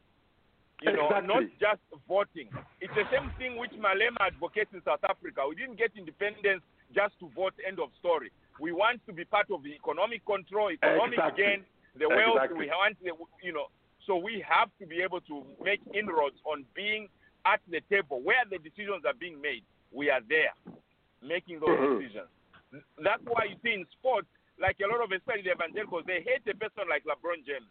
You 0.86 0.94
know, 0.94 1.08
Exactly. 1.10 1.28
not 1.34 1.44
just 1.60 1.82
voting. 2.08 2.50
It's 2.80 2.94
the 2.94 3.06
same 3.12 3.32
thing 3.40 3.58
which 3.58 3.72
Malema 3.72 4.22
advocates 4.22 4.70
in 4.74 4.82
South 4.86 5.04
Africa. 5.04 5.42
We 5.50 5.56
didn't 5.56 5.78
get 5.78 5.92
independence 5.98 6.62
just 6.94 7.18
to 7.20 7.30
vote. 7.36 7.54
End 7.66 7.80
of 7.80 7.90
story. 7.98 8.30
We 8.60 8.72
want 8.72 9.02
to 9.08 9.14
be 9.14 9.26
part 9.26 9.50
of 9.50 9.64
the 9.64 9.74
economic 9.74 10.24
control, 10.26 10.70
economic 10.70 11.18
Exactly. 11.18 11.44
gain, 11.44 11.60
the 11.98 12.08
wealth. 12.08 12.38
Exactly. 12.38 12.60
We 12.60 12.68
want, 12.70 12.96
the, 13.02 13.12
you 13.42 13.54
know, 13.54 13.68
so 14.06 14.16
we 14.18 14.46
have 14.48 14.70
to 14.80 14.86
be 14.86 15.02
able 15.02 15.22
to 15.22 15.44
make 15.64 15.82
inroads 15.94 16.38
on 16.46 16.64
being 16.76 17.10
at 17.46 17.60
the 17.68 17.82
table 17.90 18.22
where 18.22 18.46
the 18.50 18.60
decisions 18.60 19.04
are 19.06 19.18
being 19.18 19.42
made. 19.42 19.64
We 19.92 20.10
are 20.12 20.22
there, 20.30 20.54
making 21.22 21.60
those 21.62 21.74
Mhm. 21.80 22.00
decisions. 22.00 22.30
That's 23.02 23.24
why 23.24 23.46
you 23.46 23.56
see 23.64 23.74
in 23.74 23.86
sports, 23.98 24.28
like 24.60 24.80
a 24.82 24.88
lot 24.88 25.02
of 25.02 25.12
especially 25.12 25.44
the 25.44 25.52
evangelicals, 25.52 26.06
they 26.06 26.22
hate 26.22 26.46
a 26.48 26.54
person 26.56 26.88
like 26.88 27.04
LeBron 27.06 27.44
James. 27.46 27.68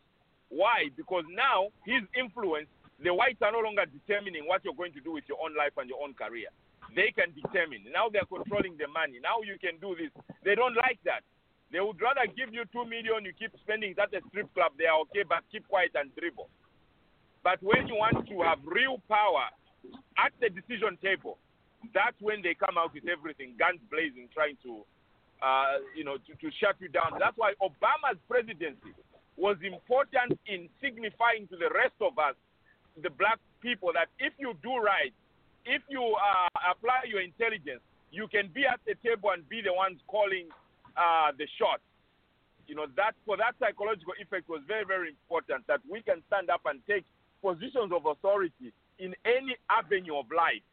Why? 0.48 0.90
Because 0.96 1.24
now 1.28 1.68
his 1.84 2.02
influence, 2.14 2.68
the 3.02 3.12
whites 3.12 3.42
are 3.42 3.52
no 3.52 3.60
longer 3.60 3.84
determining 3.86 4.46
what 4.46 4.64
you're 4.64 4.76
going 4.76 4.92
to 4.94 5.02
do 5.02 5.12
with 5.12 5.24
your 5.26 5.38
own 5.42 5.56
life 5.56 5.74
and 5.76 5.88
your 5.90 6.02
own 6.02 6.14
career. 6.14 6.48
They 6.94 7.10
can 7.10 7.34
determine. 7.34 7.82
Now 7.90 8.06
they're 8.12 8.28
controlling 8.28 8.76
the 8.78 8.86
money. 8.86 9.18
Now 9.18 9.42
you 9.42 9.58
can 9.58 9.80
do 9.82 9.96
this. 9.98 10.14
They 10.44 10.54
don't 10.54 10.76
like 10.78 11.02
that. 11.04 11.26
They 11.74 11.82
would 11.82 11.98
rather 11.98 12.22
give 12.30 12.54
you 12.54 12.62
two 12.70 12.86
million, 12.86 13.26
you 13.26 13.34
keep 13.34 13.50
spending 13.58 13.96
it 13.96 13.98
at 13.98 14.14
a 14.14 14.22
strip 14.30 14.46
club, 14.54 14.78
they 14.78 14.86
are 14.86 15.00
okay, 15.10 15.26
but 15.26 15.42
keep 15.50 15.66
quiet 15.66 15.90
and 15.98 16.14
dribble. 16.14 16.46
But 17.42 17.58
when 17.66 17.90
you 17.90 17.98
want 17.98 18.22
to 18.30 18.36
have 18.46 18.62
real 18.62 19.02
power 19.10 19.50
at 20.14 20.30
the 20.38 20.54
decision 20.54 20.94
table, 21.02 21.36
that's 21.92 22.16
when 22.20 22.40
they 22.40 22.54
come 22.54 22.78
out 22.78 22.94
with 22.94 23.10
everything, 23.10 23.58
guns 23.58 23.82
blazing, 23.90 24.30
trying 24.32 24.56
to, 24.62 24.86
uh, 25.42 25.82
you 25.98 26.06
know, 26.06 26.16
to, 26.16 26.32
to 26.38 26.48
shut 26.62 26.78
you 26.78 26.88
down. 26.88 27.18
That's 27.18 27.36
why 27.36 27.52
Obama's 27.58 28.22
presidency 28.30 28.94
was 29.36 29.58
important 29.66 30.38
in 30.46 30.70
signifying 30.80 31.50
to 31.50 31.56
the 31.58 31.68
rest 31.74 31.98
of 32.00 32.16
us, 32.22 32.38
the 33.02 33.10
black 33.10 33.38
people, 33.60 33.90
that 33.94 34.08
if 34.18 34.32
you 34.38 34.54
do 34.62 34.76
right, 34.76 35.12
if 35.66 35.82
you 35.88 36.02
uh, 36.02 36.70
apply 36.70 37.08
your 37.08 37.20
intelligence, 37.20 37.80
you 38.12 38.28
can 38.28 38.48
be 38.54 38.64
at 38.66 38.80
the 38.86 38.94
table 39.02 39.30
and 39.30 39.48
be 39.48 39.60
the 39.60 39.72
ones 39.72 39.98
calling 40.06 40.46
uh, 40.96 41.32
the 41.36 41.46
shots. 41.58 41.82
You 42.66 42.74
know, 42.74 42.86
that 42.96 43.12
for 43.26 43.36
that 43.36 43.54
psychological 43.60 44.14
effect 44.20 44.48
was 44.48 44.62
very, 44.66 44.84
very 44.84 45.08
important 45.08 45.66
that 45.66 45.80
we 45.90 46.00
can 46.00 46.22
stand 46.28 46.48
up 46.48 46.62
and 46.64 46.80
take 46.86 47.04
positions 47.42 47.92
of 47.92 48.06
authority 48.06 48.72
in 48.98 49.14
any 49.26 49.56
avenue 49.68 50.16
of 50.16 50.26
life. 50.34 50.64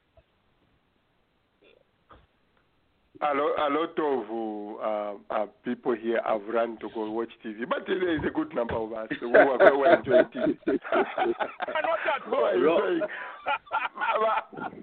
A 3.24 3.34
lot, 3.36 3.54
a 3.60 3.70
lot 3.70 4.00
of 4.00 5.20
uh, 5.30 5.34
uh, 5.34 5.46
people 5.64 5.96
here 5.96 6.20
have 6.26 6.42
run 6.52 6.78
to 6.80 6.90
go 6.94 7.10
watch 7.12 7.30
TV, 7.46 7.70
but 7.70 7.86
there 7.86 8.16
is 8.16 8.22
a 8.28 8.32
good 8.32 8.54
number 8.56 8.74
of 8.76 8.92
us 8.94 9.08
who 9.20 9.36
are 9.36 9.58
who 9.60 9.84
are 9.84 9.98
enjoying 10.00 10.26
TV. 10.26 10.58
who 12.26 12.36
are 12.36 12.56
enjoying. 12.56 13.00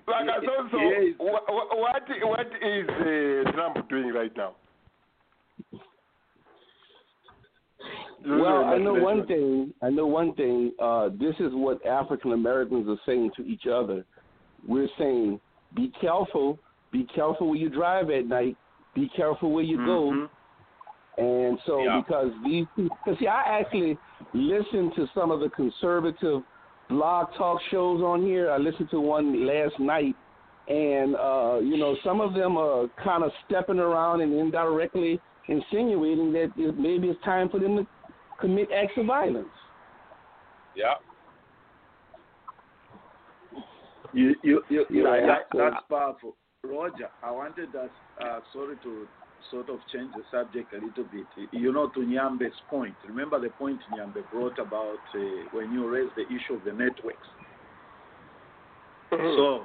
Like 0.07 0.29
I 0.29 0.37
also, 0.57 0.77
Yes. 0.79 1.15
wha- 1.19 1.41
wha- 1.49 1.77
what 1.77 2.03
what 2.23 2.47
is 2.63 2.89
uh, 2.89 3.51
Trump 3.53 3.89
doing 3.89 4.13
right 4.15 4.35
now? 4.37 4.55
Well, 8.27 8.65
I 8.65 8.79
know 8.79 8.95
one 8.95 9.27
thing. 9.27 9.73
I 9.83 9.91
know 9.91 10.07
one 10.07 10.35
thing. 10.35 10.73
Uh, 10.81 11.09
this 11.11 11.35
is 11.41 11.53
what 11.53 11.85
African 11.87 12.33
Americans 12.33 12.89
are 12.89 12.99
saying 13.07 13.31
to 13.37 13.43
each 13.47 13.67
other. 13.67 14.05
We're 14.67 14.89
saying, 14.99 15.41
be 15.75 15.93
careful. 16.01 16.59
Be 16.93 17.05
careful 17.15 17.49
where 17.49 17.59
you 17.59 17.69
drive 17.69 18.11
at 18.11 18.27
night. 18.27 18.57
Be 18.95 19.09
careful 19.15 19.53
where 19.53 19.65
you 19.65 19.77
go. 19.85 20.29
And 21.19 21.59
so, 21.67 21.83
Yeah. 21.83 22.01
because 22.01 22.33
these, 22.45 22.67
because 22.77 23.19
see, 23.19 23.27
I 23.27 23.59
actually 23.61 23.99
listened 24.33 24.95
to 24.95 25.07
some 25.15 25.31
of 25.31 25.41
the 25.41 25.51
conservative 25.51 26.43
blog 26.89 27.35
talk 27.35 27.61
shows 27.71 28.03
on 28.03 28.23
here. 28.23 28.51
I 28.51 28.57
listened 28.57 28.91
to 28.91 29.01
one 29.01 29.47
last 29.47 29.79
night, 29.81 30.15
and 30.69 31.17
uh, 31.17 31.59
you 31.61 31.77
know, 31.77 31.97
some 32.05 32.21
of 32.21 32.35
them 32.35 32.57
are 32.57 32.89
kind 33.03 33.25
of 33.25 33.33
stepping 33.47 33.79
around 33.79 34.21
and 34.21 34.33
indirectly 34.33 35.21
insinuating 35.49 36.33
that 36.33 36.53
it, 36.57 36.79
maybe 36.79 37.09
it's 37.09 37.23
time 37.25 37.49
for 37.49 37.59
them 37.59 37.77
to 37.77 37.87
commit 38.41 38.71
acts 38.73 38.93
of 38.97 39.07
violence. 39.07 39.49
Yeah. 40.77 40.95
You, 44.13 44.35
you, 44.43 44.63
you, 44.69 44.87
you 44.89 45.05
Yeah, 45.05 45.27
that, 45.27 45.39
that's 45.53 45.85
powerful. 45.89 46.37
Roger, 46.69 47.09
I 47.23 47.31
wanted 47.31 47.75
us, 47.75 47.91
uh, 48.21 48.41
sorry 48.53 48.77
to 48.83 49.07
sort 49.51 49.71
of 49.71 49.79
change 49.93 50.11
the 50.15 50.23
subject 50.31 50.73
a 50.73 50.85
little 50.85 51.05
bit. 51.05 51.27
You 51.53 51.73
know, 51.73 51.89
to 51.89 52.01
Nyambe's 52.01 52.55
point, 52.69 52.95
remember 53.07 53.41
the 53.41 53.51
point 53.51 53.81
Nyambe 53.93 54.23
brought 54.31 54.59
about 54.59 54.99
uh, 55.15 55.19
when 55.53 55.73
you 55.73 55.89
raised 55.89 56.13
the 56.17 56.27
issue 56.27 56.55
of 56.55 56.65
the 56.65 56.73
networks. 56.73 57.29
So 59.11 59.65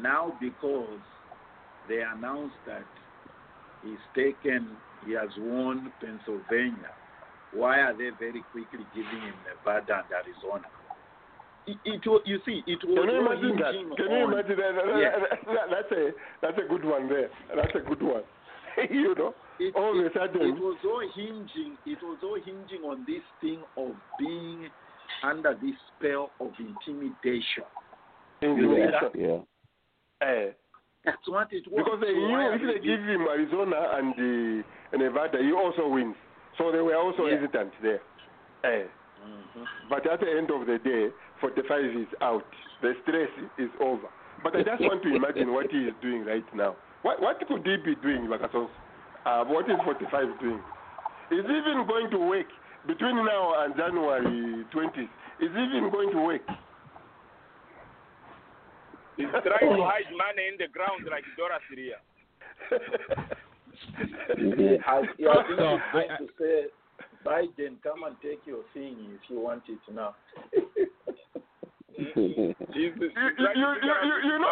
now, 0.00 0.36
because 0.40 1.00
they 1.88 2.02
announced 2.02 2.54
that 2.66 2.84
he's 3.82 3.98
taken 4.14 4.68
he 5.06 5.12
has 5.12 5.28
won 5.38 5.92
Pennsylvania. 6.00 6.92
Why 7.52 7.80
are 7.80 7.92
they 7.92 8.10
very 8.18 8.42
quickly 8.52 8.86
giving 8.94 9.20
him 9.20 9.34
Nevada 9.44 10.02
and 10.02 10.10
Arizona? 10.10 10.66
It, 11.66 11.78
it 11.84 12.02
wa- 12.06 12.20
you 12.26 12.38
see, 12.44 12.62
it 12.66 12.78
was 12.84 12.98
Can 12.98 13.08
you 13.08 13.16
all 13.20 13.32
imagine 13.32 13.56
that? 13.56 13.74
hinging 13.74 13.96
Can 13.96 14.10
you 14.10 14.16
on- 14.24 14.32
imagine 14.32 14.56
that? 14.58 14.72
That- 14.76 14.98
Yes. 15.00 15.14
that- 15.30 15.44
that- 15.46 15.70
That's 15.70 15.92
a 15.92 16.12
that's 16.42 16.58
a 16.58 16.68
good 16.68 16.84
one 16.84 17.08
there. 17.08 17.30
That's 17.56 17.74
a 17.74 17.80
good 17.80 18.02
one. 18.02 18.22
you 18.90 19.14
know, 19.14 19.34
It, 19.58 19.74
all 19.76 19.98
of 19.98 20.04
a 20.04 20.12
sudden, 20.12 20.42
it 20.42 20.58
was 20.60 20.76
all 20.84 21.00
hinging. 21.14 21.78
It 21.86 22.02
was 22.02 22.18
all 22.22 22.36
hinging 22.44 22.82
on 22.84 23.04
this 23.06 23.22
thing 23.40 23.62
of 23.76 23.94
being 24.18 24.68
under 25.22 25.54
this 25.54 25.76
spell 25.96 26.30
of 26.40 26.52
intimidation. 26.58 27.64
intimidation. 28.42 29.10
Yeah. 29.14 30.26
Eh, 30.26 30.50
That's 31.04 31.28
what 31.28 31.48
it 31.52 31.64
was. 31.70 31.84
because 31.84 32.00
they 32.00 32.12
So 32.14 32.26
knew 32.28 32.52
if 32.52 32.60
they 32.60 32.66
they 32.66 32.86
give 32.86 33.00
him 33.00 33.22
Arizona 33.28 33.88
and 33.94 34.62
uh, 34.92 34.98
Nevada, 34.98 35.38
he 35.42 35.52
also 35.52 35.88
wins. 35.88 36.16
So 36.58 36.70
they 36.72 36.80
were 36.80 36.96
also 36.96 37.26
Yeah. 37.26 37.36
hesitant 37.36 37.72
there. 37.82 38.00
Eh, 38.64 38.84
Mhm. 39.24 39.66
But 39.88 40.06
at 40.06 40.20
the 40.20 40.30
end 40.30 40.50
of 40.50 40.66
the 40.66 40.78
day, 40.78 41.10
45 41.40 41.84
is 41.96 42.08
out. 42.20 42.44
The 42.82 42.94
stress 43.02 43.30
is 43.58 43.70
over. 43.80 44.08
But 44.42 44.56
I 44.56 44.62
just 44.62 44.80
want 44.82 45.02
to 45.02 45.14
imagine 45.14 45.52
what 45.52 45.70
he 45.70 45.78
is 45.88 45.94
doing 46.02 46.24
right 46.24 46.44
now. 46.54 46.76
What, 47.02 47.20
what 47.20 47.38
could 47.46 47.66
he 47.66 47.76
be 47.78 47.94
doing, 47.96 48.26
Bakasos? 48.28 48.68
Uh, 49.24 49.44
what 49.44 49.68
is 49.70 49.76
45 49.84 50.40
doing? 50.40 50.60
Is 51.30 51.44
he 51.46 51.56
even 51.56 51.86
going 51.86 52.10
to 52.10 52.18
work 52.18 52.46
between 52.86 53.16
now 53.24 53.64
and 53.64 53.74
January 53.76 54.64
20th? 54.74 55.08
Is 55.40 55.50
he 55.54 55.62
even 55.64 55.90
going 55.90 56.10
to 56.12 56.20
work? 56.20 56.42
He's 59.16 59.26
trying 59.30 59.76
to 59.76 59.84
hide 59.84 60.10
money 60.12 60.48
in 60.52 60.56
the 60.58 60.68
ground 60.68 61.06
like 61.10 61.24
Dora 61.38 61.58
Syria. 61.70 61.96
I, 64.86 65.02
yeah, 65.18 65.30
I 65.30 65.42
think 65.46 65.58
So, 65.58 65.74
it's 65.76 65.92
going 65.92 66.10
I- 66.10 66.14
I- 66.14 66.18
to 66.18 66.28
say, 66.38 66.66
Biden, 67.24 67.80
come 67.82 68.02
and 68.06 68.16
take 68.22 68.40
your 68.44 68.62
thing 68.74 68.96
if 69.14 69.20
you 69.28 69.40
want 69.40 69.62
it 69.68 69.78
now. 69.92 70.14
You, 71.96 72.10
know, 72.10 72.54
his 72.74 72.90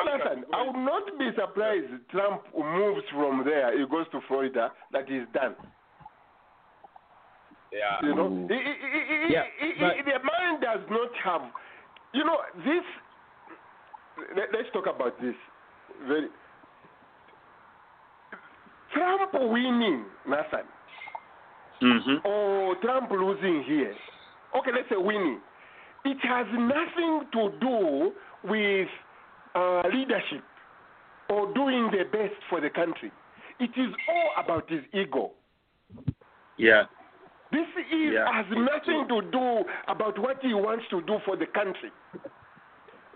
Nathan. 0.07 0.45
I 0.55 0.63
would 0.63 0.77
not 0.77 1.19
be 1.19 1.31
surprised 1.35 1.91
Trump 2.11 2.43
moves 2.55 3.03
from 3.11 3.43
there, 3.45 3.77
he 3.77 3.85
goes 3.87 4.07
to 4.13 4.21
Florida, 4.29 4.71
that 4.93 5.11
is 5.11 5.27
done. 5.35 5.57
Yeah. 7.73 8.07
You 8.07 8.15
know, 8.15 8.29
Mm. 8.29 8.49
He- 8.51 8.63
he- 8.63 8.79
he- 8.91 9.27
he- 9.27 9.33
Yeah, 9.33 9.47
but- 9.81 10.05
the 10.05 10.19
man 10.23 10.61
does 10.61 10.89
not 10.91 11.15
have. 11.17 11.43
You 12.13 12.25
know, 12.25 12.45
this. 12.57 12.85
Let, 14.37 14.55
us 14.55 14.67
talk 14.73 14.87
about 14.87 15.19
this. 15.21 15.35
Very. 16.03 16.29
Trump 18.93 19.33
winning, 19.33 20.05
Nathan, 20.27 20.67
Mm-hmm. 21.83 22.27
or 22.27 22.77
Trump 22.77 23.11
losing 23.11 23.65
here. 23.65 23.95
Okay, 24.57 24.71
let's 24.75 24.89
say 24.89 24.97
winning. 24.97 25.41
It 26.05 26.19
has 26.23 26.47
nothing 26.53 27.23
to 27.33 27.51
do 27.61 28.13
with 28.45 28.89
uh, 29.55 29.83
leadership 29.93 30.43
or 31.29 31.53
doing 31.55 31.91
the 31.91 32.05
best 32.11 32.35
for 32.51 32.61
the 32.61 32.71
country. 32.71 33.11
It 33.61 33.71
is 33.77 33.93
all 34.09 34.45
about 34.45 34.69
his 34.71 34.81
ego. 34.93 35.33
Yeah. 36.57 36.85
This 37.53 37.67
is, 37.93 38.13
Yeah, 38.15 38.33
has 38.33 38.47
nothing 38.51 39.07
to 39.09 39.23
do 39.31 39.65
about 39.89 40.19
what 40.19 40.39
he 40.43 40.55
wants 40.55 40.85
to 40.91 41.03
do 41.03 41.19
for 41.25 41.37
the 41.37 41.47
country. 41.47 41.91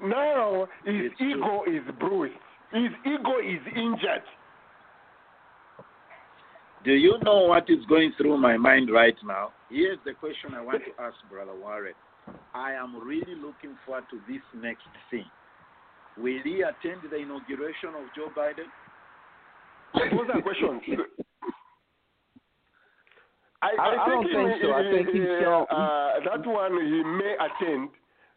Now 0.02 0.68
his 0.84 1.06
It's 1.06 1.18
true. 1.18 1.30
ego 1.36 1.62
is 1.66 1.82
bruised. 1.98 2.34
His 2.72 2.90
ego 3.04 3.38
is 3.38 3.60
injured. 3.74 4.22
Do 6.86 6.92
you 6.92 7.18
know 7.24 7.38
what 7.48 7.68
is 7.68 7.84
going 7.88 8.12
through 8.16 8.38
my 8.38 8.56
mind 8.56 8.90
right 8.92 9.16
now? 9.24 9.50
Here's 9.68 9.98
the 10.04 10.12
question 10.14 10.54
I 10.54 10.60
want 10.62 10.82
to 10.84 11.02
ask 11.02 11.16
Brother 11.28 11.52
Warren. 11.60 11.94
I 12.54 12.72
am 12.74 12.94
really 13.04 13.34
looking 13.34 13.74
forward 13.84 14.04
to 14.12 14.20
this 14.32 14.40
next 14.54 14.86
thing. 15.10 15.24
Will 16.16 16.38
he 16.44 16.62
attend 16.62 17.00
the 17.10 17.16
inauguration 17.16 17.88
of 17.90 18.06
Joe 18.14 18.28
Biden? 18.38 18.70
Those 19.94 20.28
are 20.32 20.40
questions. 20.42 20.80
I, 23.62 23.70
I- 23.78 24.04
I 24.04 24.08
don't 24.08 24.24
think 24.24 24.48
may- 24.48 24.60
so. 24.62 24.72
I 24.72 24.82
think 24.90 25.08
he's 25.08 25.22
uh, 25.22 25.40
shown- 25.42 25.66
uh, 25.70 26.10
that 26.30 26.46
one 26.46 26.72
he 26.86 27.02
may 27.02 27.34
attend 27.40 27.88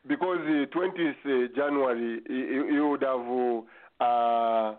because 0.08 0.40
the 0.40 0.66
20th 0.74 1.22
uh, 1.26 1.48
January 1.56 2.20
he, 2.28 2.34
he- 2.34 2.74
he 2.74 2.80
would 2.80 3.04
have 3.04 3.22
uh, 4.02 4.74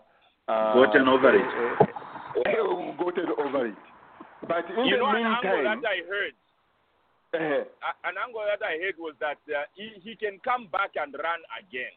uh, 0.51 0.73
Gotten 0.73 1.07
over 1.07 1.35
it. 1.35 1.89
Uh, 2.35 2.95
gotten 2.97 3.29
over 3.37 3.67
it. 3.67 3.75
But 4.47 4.65
in 4.73 4.85
you 4.89 4.97
the 4.97 5.03
know, 5.03 5.11
an 5.13 5.25
angle 5.27 5.63
that 5.63 5.83
I 5.85 5.97
heard, 6.07 6.35
uh, 7.33 7.63
an 8.09 8.15
angle 8.17 8.43
that 8.47 8.63
I 8.65 8.79
heard 8.81 8.97
was 8.97 9.13
that 9.21 9.39
uh, 9.47 9.69
he, 9.75 9.95
he 10.01 10.15
can 10.15 10.39
come 10.43 10.67
back 10.71 10.97
and 10.97 11.13
run 11.13 11.41
again. 11.55 11.93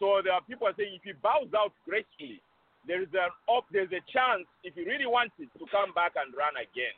So 0.00 0.20
there 0.24 0.32
are 0.34 0.42
people 0.42 0.66
saying 0.74 0.96
if 0.98 1.04
he 1.04 1.12
bows 1.12 1.52
out 1.54 1.72
gracefully, 1.86 2.40
there 2.86 3.00
is 3.00 3.12
an 3.14 3.30
op, 3.48 3.64
there's 3.70 3.92
a 3.92 4.02
chance 4.10 4.44
if 4.64 4.74
he 4.74 4.82
really 4.84 5.06
wants 5.06 5.34
it 5.38 5.48
to 5.58 5.64
come 5.70 5.94
back 5.94 6.12
and 6.18 6.34
run 6.34 6.56
again. 6.58 6.96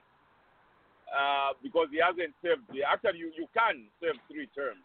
Uh, 1.06 1.54
because 1.62 1.86
he 1.94 2.02
hasn't 2.02 2.34
served. 2.42 2.66
Actually, 2.82 3.22
you, 3.22 3.30
you 3.38 3.46
can 3.54 3.86
serve 4.02 4.18
three 4.26 4.50
terms. 4.58 4.82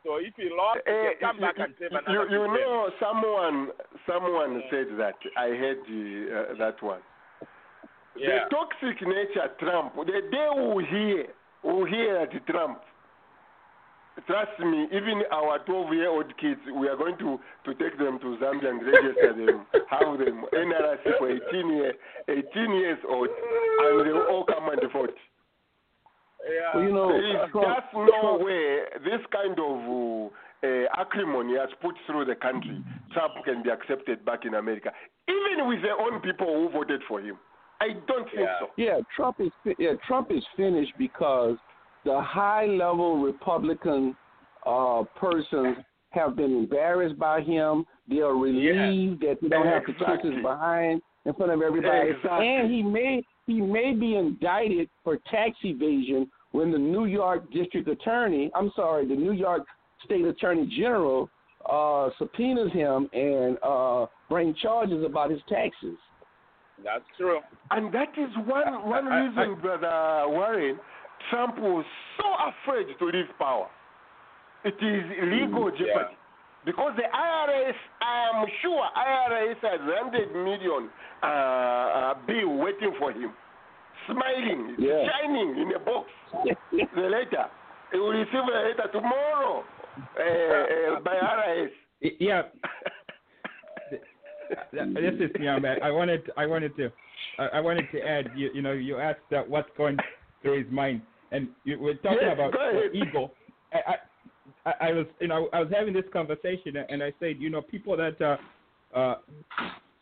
So 0.00 0.16
if 0.16 0.32
he 0.36 0.48
lost, 0.48 0.80
he 0.86 0.90
Eh, 0.90 1.12
can 1.20 1.36
come 1.36 1.38
back 1.44 1.58
you, 1.60 1.64
and 1.68 1.74
serve 1.76 1.92
you, 1.92 2.00
another 2.00 2.30
you 2.32 2.40
terms. 2.48 2.56
know, 2.56 2.88
someone 2.96 3.68
someone 4.08 4.62
said 4.72 4.88
that. 4.96 5.20
I 5.36 5.52
heard 5.52 5.84
uh, 5.84 6.56
that 6.56 6.80
one. 6.82 7.04
Yeah. 8.16 8.44
The 8.50 8.56
toxic 8.56 9.00
nature 9.06 9.48
Trump. 9.58 9.94
The 9.96 10.20
day 10.30 10.48
we 10.74 10.84
hear, 10.84 11.26
we 11.64 11.90
hear 11.90 12.16
at 12.18 12.46
Trump. 12.46 12.80
Trust 14.26 14.52
me, 14.60 14.84
even 14.92 15.22
our 15.32 15.58
12-year-old 15.64 16.36
kids, 16.36 16.60
we 16.76 16.86
are 16.86 16.96
going 16.96 17.16
to, 17.16 17.40
to 17.64 17.74
take 17.80 17.96
them 17.96 18.18
to 18.20 18.36
Zambia 18.36 18.68
and 18.68 18.84
register 18.84 19.32
them, 19.32 19.64
have 19.88 20.18
them 20.18 20.44
NRC 20.52 21.16
for 21.18 21.30
18, 21.30 21.68
year, 21.72 21.94
18 22.28 22.44
years 22.76 22.98
old, 23.08 23.28
and 23.28 24.06
they 24.06 24.12
will 24.12 24.26
all 24.28 24.44
come 24.44 24.68
and 24.68 24.82
vote. 24.92 25.16
Yeah. 26.44 26.70
Well, 26.74 26.84
you 26.84 26.92
know, 26.92 27.08
There 27.08 27.44
is 27.44 27.50
Trump- 27.52 27.66
just 27.80 27.94
no 27.94 28.36
way 28.38 28.80
this 29.02 29.24
kind 29.32 29.56
of 29.58 30.30
uh, 30.62 31.00
acrimony 31.00 31.56
has 31.56 31.70
put 31.80 31.94
through 32.06 32.26
the 32.26 32.34
country. 32.34 32.84
Trump 33.14 33.32
can 33.46 33.62
be 33.62 33.70
accepted 33.70 34.26
back 34.26 34.44
in 34.44 34.54
America, 34.54 34.92
even 35.26 35.66
with 35.68 35.80
their 35.80 35.98
own 35.98 36.20
people 36.20 36.46
who 36.46 36.68
voted 36.68 37.00
for 37.08 37.20
him. 37.22 37.38
I 37.82 37.88
don't 38.06 38.24
think 38.30 38.40
Yeah. 38.48 38.58
so. 38.60 38.66
Yeah, 38.76 38.98
Trump 39.16 39.40
is 39.40 39.52
fi- 39.64 39.74
yeah 39.78 39.94
Trump 40.06 40.30
is 40.30 40.44
finished 40.56 40.92
because 40.98 41.56
the 42.04 42.20
high 42.20 42.66
level 42.66 43.18
Republican 43.18 44.16
uh, 44.64 45.02
persons 45.16 45.76
have 46.10 46.36
been 46.36 46.52
embarrassed 46.56 47.18
by 47.18 47.40
him. 47.40 47.84
They 48.08 48.20
are 48.20 48.36
relieved 48.36 49.20
that 49.22 49.38
they 49.40 49.48
don't 49.48 49.66
have 49.66 49.86
to 49.86 49.94
kiss 49.94 50.20
his 50.22 50.42
behind 50.42 51.02
in 51.24 51.32
front 51.34 51.52
of 51.52 51.62
everybody. 51.62 52.10
Exactly. 52.10 52.48
And 52.48 52.70
he 52.70 52.82
may 52.82 53.24
he 53.46 53.60
may 53.60 53.92
be 53.92 54.14
indicted 54.16 54.88
for 55.02 55.18
tax 55.30 55.56
evasion 55.64 56.30
when 56.52 56.70
the 56.70 56.78
New 56.78 57.06
York 57.06 57.50
District 57.52 57.88
Attorney, 57.88 58.50
I'm 58.54 58.70
sorry, 58.76 59.06
the 59.08 59.14
New 59.16 59.32
York 59.32 59.62
State 60.04 60.24
Attorney 60.24 60.66
General 60.78 61.28
uh, 61.68 62.10
subpoenas 62.18 62.72
him 62.72 63.08
and 63.12 63.56
uh, 63.62 64.06
bring 64.28 64.54
charges 64.54 65.04
about 65.04 65.30
his 65.30 65.40
taxes. 65.48 65.96
That's 66.84 67.04
true. 67.16 67.40
And 67.70 67.92
that 67.94 68.08
is 68.18 68.30
one, 68.46 68.88
one 68.88 69.06
reason, 69.06 69.60
Brother 69.60 70.28
Warren, 70.28 70.78
Trump 71.30 71.58
was 71.58 71.84
so 72.18 72.26
afraid 72.50 72.86
to 72.98 73.04
leave 73.06 73.30
power. 73.38 73.68
It 74.64 74.74
is 74.74 75.04
legal 75.28 75.70
Mm, 75.70 75.78
jeopardy. 75.78 76.16
Because 76.64 76.92
the 76.96 77.02
IRS, 77.02 77.74
I 78.00 78.30
am 78.34 78.46
sure 78.62 78.84
IRS 78.96 79.56
has 79.62 79.80
100 79.80 80.32
million 80.32 80.88
uh, 81.22 81.26
uh, 81.26 82.14
bill 82.26 82.56
waiting 82.58 82.94
for 83.00 83.10
him, 83.10 83.32
smiling, 84.06 84.76
Yeah. 84.78 85.02
shining 85.10 85.56
in 85.58 85.72
a 85.74 85.78
box. 85.80 86.08
the 86.70 87.02
letter. 87.02 87.46
He 87.92 87.98
will 87.98 88.10
receive 88.12 88.34
a 88.46 88.58
letter 88.68 88.88
tomorrow 88.92 89.64
uh, 90.18 90.22
uh, 90.22 91.00
by 91.00 91.14
IRS. 91.16 91.70
Yeah, 92.20 92.42
this 94.72 95.14
is 95.20 95.30
yeah, 95.40 95.58
man. 95.58 95.78
I 95.82 95.90
wanted 95.90 96.30
I 96.36 96.46
wanted 96.46 96.76
to 96.76 96.90
I, 97.38 97.46
I 97.54 97.60
wanted 97.60 97.90
to 97.92 98.00
add. 98.00 98.30
You, 98.36 98.50
you 98.54 98.62
know, 98.62 98.72
you 98.72 98.98
asked 98.98 99.32
uh, 99.34 99.42
what's 99.48 99.68
going 99.76 99.96
through 100.42 100.62
his 100.62 100.72
mind, 100.72 101.02
and 101.30 101.48
you 101.64 101.78
were 101.78 101.94
talking 101.94 102.18
Yes, 102.22 102.34
about 102.34 102.54
ego. 102.94 103.32
I, 103.72 103.78
I 103.86 104.70
I 104.70 104.88
I 104.88 104.92
was 104.92 105.06
you 105.20 105.28
know 105.28 105.48
I 105.52 105.60
was 105.60 105.72
having 105.72 105.94
this 105.94 106.04
conversation, 106.12 106.76
and 106.76 107.02
I 107.02 107.12
said 107.20 107.36
you 107.38 107.50
know 107.50 107.62
people 107.62 107.96
that 107.96 108.20
uh, 108.20 108.36
uh, 108.96 109.14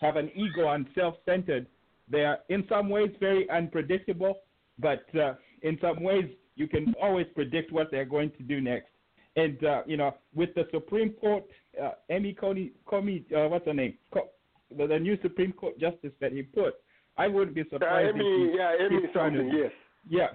have 0.00 0.16
an 0.16 0.30
ego 0.34 0.68
and 0.68 0.86
self-centered, 0.94 1.66
they 2.10 2.24
are 2.24 2.38
in 2.48 2.64
some 2.68 2.88
ways 2.88 3.10
very 3.20 3.48
unpredictable, 3.50 4.38
but 4.78 5.04
uh, 5.14 5.34
in 5.62 5.78
some 5.80 6.02
ways 6.02 6.24
you 6.56 6.66
can 6.66 6.94
always 7.00 7.26
predict 7.34 7.72
what 7.72 7.90
they're 7.90 8.04
going 8.04 8.30
to 8.32 8.42
do 8.42 8.60
next. 8.60 8.88
And 9.36 9.62
uh, 9.64 9.82
you 9.86 9.96
know, 9.96 10.14
with 10.34 10.54
the 10.54 10.66
Supreme 10.72 11.12
Court, 11.12 11.44
uh, 11.80 11.92
Amy 12.10 12.32
Coney, 12.32 12.72
Comey, 12.86 13.24
uh, 13.32 13.48
what's 13.48 13.66
her 13.66 13.74
name? 13.74 13.94
Co- 14.12 14.28
the, 14.76 14.86
the 14.86 14.98
new 14.98 15.18
Supreme 15.22 15.52
Court 15.52 15.78
justice 15.78 16.12
that 16.20 16.32
he 16.32 16.42
put, 16.42 16.74
I 17.16 17.26
wouldn't 17.28 17.54
be 17.54 17.64
surprised. 17.70 18.14
Amy, 18.16 18.24
if 18.24 18.52
he 18.52 18.56
yeah, 18.58 18.72
Amy 18.86 19.00
keeps 19.02 19.12
trying 19.12 19.32
to- 19.34 19.38
something, 19.40 19.58
yes. 19.58 19.72
Yeah, 20.08 20.28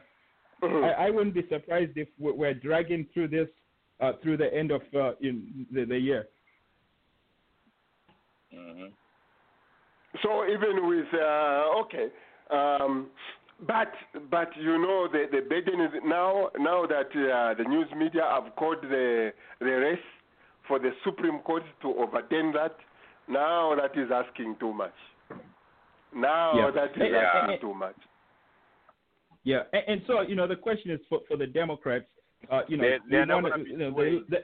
Mhm. 0.64 0.84
I, 0.84 1.08
I 1.08 1.10
wouldn't 1.10 1.34
be 1.36 1.46
surprised 1.50 1.98
if 1.98 2.08
we're, 2.20 2.34
we're 2.34 2.54
dragging 2.54 3.06
through 3.14 3.28
this 3.30 3.48
uh, 4.02 4.14
through 4.22 4.38
the 4.38 4.54
end 4.54 4.72
of 4.72 4.82
uh, 4.94 5.12
in 5.22 5.66
the, 5.72 5.86
the 5.86 5.98
year. 5.98 6.28
Mm-hmm. 8.54 8.88
So 10.24 10.46
even 10.46 10.88
with 10.88 11.08
uh, 11.14 11.82
okay, 11.82 12.08
um, 12.52 13.08
but 13.68 13.92
but 14.32 14.50
you 14.58 14.78
know 14.78 15.08
the 15.12 15.26
the 15.32 15.42
burden 15.42 15.82
is 15.82 15.92
now 16.06 16.50
now 16.58 16.86
that 16.86 17.08
uh, 17.12 17.54
the 17.56 17.66
news 17.68 17.88
media 17.98 18.24
have 18.30 18.56
called 18.56 18.82
the 18.84 19.34
the 19.60 19.66
race 19.66 20.00
for 20.68 20.80
the 20.80 20.92
Supreme 21.04 21.40
Court 21.40 21.64
to 21.82 21.88
overturn 21.98 22.54
that. 22.54 22.76
Now 23.28 23.76
that 23.76 23.97
is 23.99 24.09
asking 24.11 24.55
too 24.59 24.73
much. 24.73 24.93
Now 26.13 26.53
Yeah. 26.57 26.71
that 26.71 26.91
is 26.95 27.13
eh, 27.13 27.17
asking 27.17 27.59
too 27.61 27.73
much. 27.73 27.95
Yeah, 29.43 29.63
and, 29.73 29.84
and 29.88 30.01
so 30.07 30.21
you 30.21 30.36
know 30.36 30.47
the 30.47 30.55
question 30.55 30.91
is 30.91 30.99
for 31.09 31.19
for 31.28 31.38
the 31.38 31.47
Democrats. 31.47 32.05
Uh, 32.51 32.61
you 32.67 32.78
know, 32.78 32.84
They- 32.84 32.99
they're 33.09 33.21
we 33.21 33.26
not 33.28 33.43
wanna- 33.43 33.63
you 33.63 33.78
know, 33.78 33.91
the, 33.91 34.43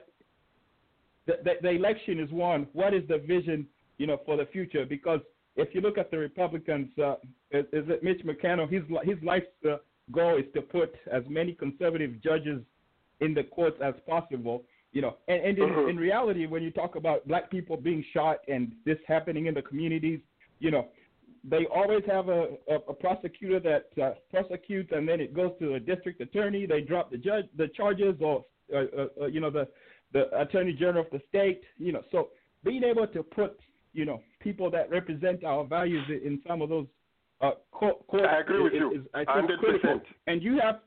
the, 1.28 1.38
the 1.44 1.54
the 1.62 1.70
election 1.70 2.20
is 2.20 2.32
won. 2.32 2.68
What 2.74 2.94
is 2.94 3.08
the 3.08 3.18
vision? 3.20 3.68
You 3.98 4.08
know, 4.08 4.18
for 4.26 4.36
the 4.38 4.46
future? 4.48 4.86
Because 4.86 5.20
if 5.56 5.74
you 5.76 5.82
look 5.82 5.98
at 5.98 6.10
the 6.10 6.18
Republicans, 6.18 6.90
uh, 6.98 7.16
is, 7.52 7.66
is 7.72 7.88
it 7.90 8.04
Mitch 8.04 8.22
McConnell? 8.26 8.70
His 8.70 8.84
his 9.04 9.22
life's 9.24 9.46
uh, 9.70 9.78
goal 10.12 10.38
is 10.38 10.46
to 10.56 10.62
put 10.62 10.94
as 11.12 11.24
many 11.30 11.54
conservative 11.54 12.20
judges 12.22 12.62
in 13.20 13.34
the 13.36 13.44
courts 13.44 13.78
as 13.82 13.94
possible. 14.08 14.64
You 14.94 15.02
know, 15.02 15.18
and, 15.28 15.42
and 15.42 15.58
in, 15.58 15.70
Mhm. 15.70 15.90
in 15.90 15.98
reality, 15.98 16.48
when 16.48 16.64
you 16.64 16.72
talk 16.72 16.96
about 16.96 17.26
black 17.28 17.50
people 17.50 17.78
being 17.78 18.04
shot 18.14 18.40
and 18.50 18.74
this 18.86 18.98
happening 19.08 19.46
in 19.46 19.54
the 19.54 19.62
communities, 19.62 20.20
you 20.60 20.70
know, 20.70 20.88
they 21.44 21.66
always 21.68 22.04
have 22.06 22.30
a, 22.30 22.58
a, 22.68 22.76
a 22.90 22.94
prosecutor 22.94 23.60
that 23.60 24.04
uh, 24.04 24.14
prosecutes, 24.30 24.92
and 24.92 25.08
then 25.08 25.20
it 25.20 25.34
goes 25.34 25.52
to 25.60 25.76
a 25.76 25.80
district 25.80 26.22
attorney. 26.22 26.66
They 26.66 26.82
drop 26.82 27.10
the 27.10 27.18
judge, 27.18 27.46
the 27.58 27.68
charges, 27.70 28.16
or 28.22 28.46
uh, 28.74 28.78
uh, 28.78 29.08
uh, 29.22 29.26
you 29.28 29.40
know 29.40 29.50
the 29.50 29.68
the 30.14 30.24
attorney 30.40 30.74
general 30.74 31.06
of 31.06 31.12
the 31.12 31.22
state. 31.30 31.62
You 31.78 31.94
know, 31.94 32.04
so 32.12 32.30
being 32.64 32.84
able 32.84 33.08
to 33.08 33.24
put 33.24 33.60
you 33.94 34.06
know 34.06 34.22
people 34.40 34.70
that 34.72 34.90
represent 34.90 35.44
our 35.44 35.66
values 35.66 36.06
in, 36.10 36.42
some 36.48 36.62
of 36.62 36.70
those 36.70 36.86
uh, 37.42 37.52
court, 37.72 38.06
courts 38.08 38.28
I 38.30 38.42
agree 38.42 38.62
with 38.62 38.74
is, 38.74 38.80
you. 38.80 38.92
is, 38.92 39.02
I 39.14 39.26
think 39.26 39.50
100%. 39.50 39.60
critical. 39.60 40.02
And 40.28 40.44
you 40.44 40.60
have 40.62 40.82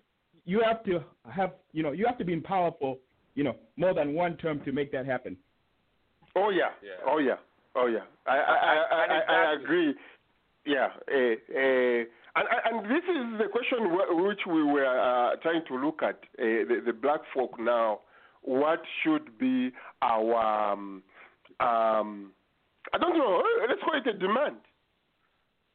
you 0.45 0.61
have 0.65 0.85
to 0.85 1.01
have 1.29 1.55
you 1.73 1.83
know 1.83 1.93
you 1.93 2.07
have 2.07 2.19
to 2.19 2.25
be 2.25 2.39
powerful. 2.41 2.99
You 3.35 3.45
know, 3.45 3.57
more 3.76 3.95
than 3.95 4.14
one 4.14 4.37
term 4.37 4.61
to 4.64 4.72
make 4.72 4.93
that 4.93 5.07
happen. 5.07 5.37
Oh 6.37 6.51
yeah. 6.51 6.70
Yeah. 6.82 7.11
Oh 7.11 7.18
yeah. 7.18 7.37
Oh 7.74 7.87
yeah. 7.87 8.05
I 8.26 8.37
I 8.37 8.55
I, 8.55 9.05
And 9.05 9.12
I, 9.12 9.35
I 9.35 9.53
agree. 9.55 9.95
Yeah. 10.66 10.89
Uh, 11.11 11.14
uh, 11.14 12.05
and, 12.37 12.49
and 12.66 12.85
this 12.87 13.05
is 13.05 13.39
the 13.39 13.49
question 13.51 13.78
which 14.26 14.41
we 14.47 14.62
were 14.64 14.87
uh, 14.87 15.37
trying 15.43 15.62
to 15.68 15.76
look 15.76 16.03
at. 16.03 16.16
Uh, 16.39 16.64
the, 16.68 16.82
the 16.87 16.93
black 16.93 17.20
folk 17.32 17.59
now. 17.59 18.01
What 18.43 18.82
should 19.03 19.39
be 19.39 19.72
our 20.03 20.72
um, 20.72 21.03
um, 21.61 22.32
I 22.93 22.99
don't 23.01 23.16
know. 23.16 23.43
Let's 23.66 23.80
call 23.80 23.95
it 23.97 24.07
a 24.07 24.18
demand, 24.18 24.57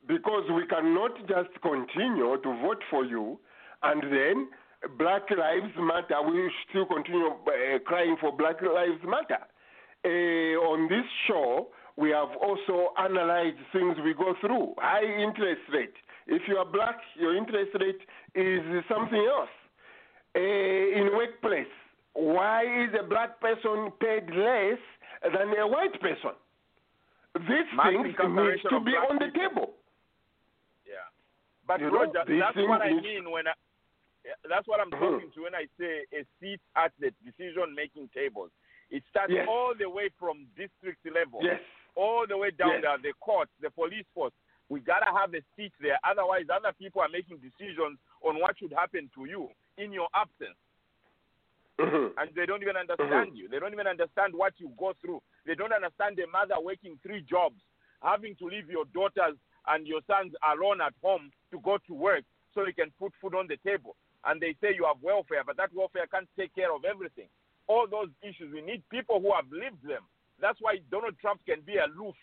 because 0.07 0.43
we 0.55 0.67
cannot 0.67 1.17
just 1.27 1.49
continue 1.61 2.37
to 2.37 2.61
vote 2.61 2.83
for 2.91 3.05
you, 3.05 3.39
and 3.81 4.03
then 4.03 4.49
Black 4.97 5.23
Lives 5.29 5.73
Matter. 5.77 6.21
We 6.25 6.49
still 6.69 6.85
continue 6.85 7.27
uh, 7.27 7.79
crying 7.85 8.15
for 8.19 8.35
Black 8.35 8.61
Lives 8.61 9.01
Matter. 9.03 9.43
Uh, 10.05 10.55
on 10.71 10.87
this 10.87 11.05
show, 11.27 11.67
we 11.97 12.11
have 12.11 12.29
also 12.41 12.93
analyzed 12.97 13.57
things 13.73 13.97
we 14.03 14.13
go 14.13 14.33
through. 14.39 14.73
High 14.77 15.03
interest 15.03 15.61
rate. 15.73 15.93
If 16.27 16.43
you 16.47 16.57
are 16.57 16.65
black, 16.65 16.95
your 17.15 17.35
interest 17.35 17.71
rate 17.79 17.99
is 18.35 18.61
something 18.87 19.19
else. 19.19 19.49
Uh, 20.35 20.39
in 20.39 21.09
workplace, 21.15 21.67
why 22.13 22.63
is 22.63 22.93
a 22.97 23.03
black 23.03 23.41
person 23.41 23.91
paid 23.99 24.29
less 24.29 24.79
than 25.23 25.57
a 25.59 25.67
white 25.67 25.99
person? 25.99 26.31
These 27.35 27.67
Massive 27.75 28.01
things 28.03 28.15
need 28.17 28.69
to 28.69 28.79
be 28.79 28.91
on 28.91 29.17
the 29.19 29.25
people. 29.33 29.39
table. 29.49 29.69
Yeah. 30.87 31.03
But 31.67 31.79
You 31.81 31.91
know, 31.91 32.05
that's 32.13 32.57
what 32.57 32.81
I 32.81 32.93
mean 32.93 33.29
when 33.29 33.47
I. 33.47 33.53
That's 34.47 34.67
what 34.67 34.79
I'm 34.79 34.91
talking 34.91 35.31
to 35.35 35.41
when 35.43 35.55
I 35.55 35.65
say 35.79 36.05
a 36.13 36.25
seat 36.39 36.59
at 36.75 36.91
the 36.99 37.11
decision-making 37.23 38.09
tables. 38.13 38.51
It 38.89 39.03
starts 39.09 39.31
Yes. 39.31 39.47
all 39.47 39.73
the 39.77 39.89
way 39.89 40.09
from 40.19 40.45
district 40.57 41.05
level, 41.05 41.41
Yes. 41.43 41.61
all 41.95 42.25
the 42.27 42.37
way 42.37 42.51
down 42.51 42.69
Yes. 42.69 42.81
there, 42.81 42.97
the 42.97 43.13
courts, 43.19 43.51
the 43.59 43.69
police 43.69 44.05
force. 44.13 44.33
We 44.67 44.79
gotta 44.81 45.11
have 45.11 45.33
a 45.33 45.41
seat 45.55 45.73
there. 45.79 45.99
Otherwise, 46.03 46.49
other 46.49 46.73
people 46.73 47.01
are 47.01 47.09
making 47.09 47.37
decisions 47.37 47.99
on 48.21 48.39
what 48.39 48.57
should 48.57 48.71
happen 48.73 49.09
to 49.15 49.25
you 49.25 49.49
in 49.77 49.91
your 49.93 50.09
absence, 50.13 50.57
Mhm. 51.77 52.13
and 52.17 52.35
they 52.35 52.45
don't 52.45 52.61
even 52.61 52.77
understand 52.77 53.37
you. 53.37 53.47
They 53.47 53.59
don't 53.59 53.73
even 53.73 53.87
understand 53.87 54.33
what 54.35 54.59
you 54.59 54.69
go 54.77 54.93
through. 54.93 55.21
They 55.45 55.55
don't 55.55 55.71
understand 55.73 56.19
a 56.19 56.27
mother 56.27 56.59
working 56.59 56.97
three 56.99 57.21
jobs, 57.21 57.61
having 58.01 58.35
to 58.37 58.45
leave 58.45 58.69
your 58.69 58.85
daughters 58.85 59.37
and 59.67 59.87
your 59.87 60.01
sons 60.03 60.35
alone 60.41 60.81
at 60.81 60.93
home 61.01 61.31
to 61.51 61.59
go 61.61 61.77
to 61.77 61.93
work 61.93 62.25
so 62.53 62.65
they 62.65 62.73
can 62.73 62.91
put 62.91 63.13
food 63.15 63.35
on 63.35 63.47
the 63.47 63.57
table. 63.57 63.95
And 64.25 64.41
they 64.41 64.55
say 64.59 64.75
you 64.75 64.85
have 64.85 65.01
welfare, 65.01 65.43
but 65.45 65.57
that 65.57 65.73
welfare 65.73 66.07
can't 66.07 66.27
take 66.37 66.53
care 66.53 66.73
of 66.73 66.83
everything. 66.83 67.27
All 67.67 67.87
those 67.89 68.09
issues, 68.21 68.51
we 68.53 68.61
need 68.61 68.83
people 68.89 69.21
who 69.21 69.31
have 69.33 69.47
lived 69.51 69.85
them. 69.87 70.03
That's 70.41 70.57
why 70.59 70.79
Donald 70.91 71.15
Trump 71.21 71.41
can 71.45 71.61
be 71.61 71.77
aloof. 71.77 72.15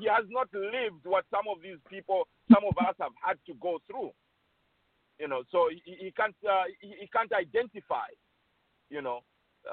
He 0.00 0.06
has 0.06 0.26
not 0.28 0.48
lived 0.52 1.04
what 1.04 1.24
some 1.30 1.46
of 1.50 1.62
these 1.62 1.78
people, 1.88 2.26
some 2.52 2.64
of 2.66 2.76
us 2.78 2.94
have 3.00 3.12
had 3.22 3.38
to 3.46 3.54
go 3.60 3.78
through. 3.86 4.10
You 5.18 5.28
know, 5.28 5.42
so 5.50 5.68
he, 5.70 5.96
he 5.98 6.10
can't 6.12 6.34
uh, 6.48 6.70
he, 6.80 6.94
he 7.00 7.06
can't 7.08 7.32
identify. 7.32 8.06
You 8.88 9.02
know, 9.02 9.20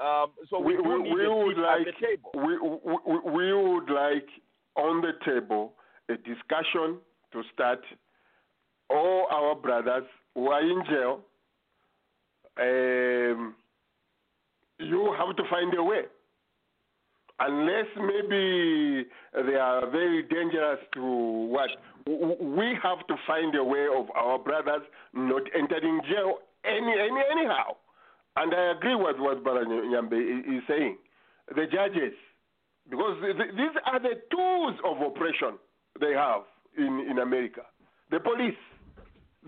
um, 0.00 0.32
so 0.50 0.58
we, 0.58 0.76
we, 0.76 0.82
we, 0.82 1.02
need 1.02 1.14
we 1.14 1.28
would 1.28 1.58
like 1.58 1.86
at 1.86 1.86
the 1.86 2.06
table. 2.06 2.30
we, 2.34 2.58
we, 2.58 3.32
we 3.32 3.52
would 3.54 3.88
like 3.88 4.28
on 4.76 5.00
the 5.00 5.12
table 5.24 5.74
a 6.08 6.16
discussion 6.16 6.98
to 7.32 7.42
start. 7.52 7.80
All 8.88 9.26
our 9.32 9.56
brothers 9.56 10.04
who 10.34 10.48
are 10.48 10.60
in 10.60 10.84
jail, 10.88 11.20
um, 12.58 13.54
you 14.78 15.14
have 15.18 15.36
to 15.36 15.42
find 15.50 15.74
a 15.76 15.82
way. 15.82 16.02
Unless 17.38 17.86
maybe 17.96 19.06
they 19.34 19.54
are 19.56 19.90
very 19.90 20.22
dangerous 20.22 20.78
to 20.94 21.02
what? 21.50 21.68
We 22.06 22.78
have 22.82 23.06
to 23.08 23.16
find 23.26 23.54
a 23.54 23.64
way 23.64 23.86
of 23.94 24.06
our 24.16 24.38
brothers 24.38 24.82
not 25.12 25.42
entering 25.54 26.00
jail 26.08 26.38
any, 26.64 26.92
any 26.92 27.20
anyhow. 27.30 27.76
And 28.36 28.54
I 28.54 28.72
agree 28.72 28.94
with 28.94 29.16
what 29.18 29.42
Brother 29.42 29.64
Nyambe 29.66 30.12
is 30.56 30.62
saying. 30.68 30.96
The 31.54 31.66
judges, 31.66 32.14
because 32.88 33.18
th- 33.22 33.36
th- 33.36 33.50
these 33.56 33.76
are 33.84 34.00
the 34.00 34.20
tools 34.30 34.74
of 34.84 35.00
oppression 35.00 35.58
they 36.00 36.12
have 36.12 36.42
in, 36.76 37.06
in 37.10 37.18
America. 37.18 37.62
The 38.10 38.20
police, 38.20 38.56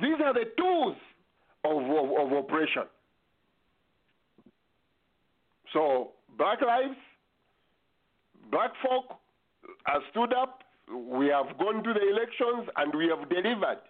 these 0.00 0.16
are 0.24 0.32
the 0.34 0.46
tools 0.56 0.96
of, 1.64 1.76
of, 1.82 2.32
of 2.32 2.32
oppression. 2.44 2.84
So, 5.72 6.12
black 6.36 6.60
lives, 6.62 6.96
black 8.50 8.70
folk 8.82 9.18
have 9.84 10.02
stood 10.10 10.32
up. 10.32 10.62
We 10.88 11.26
have 11.26 11.58
gone 11.58 11.82
to 11.84 11.92
the 11.92 12.08
elections 12.08 12.70
and 12.76 12.94
we 12.94 13.08
have 13.08 13.28
delivered. 13.28 13.80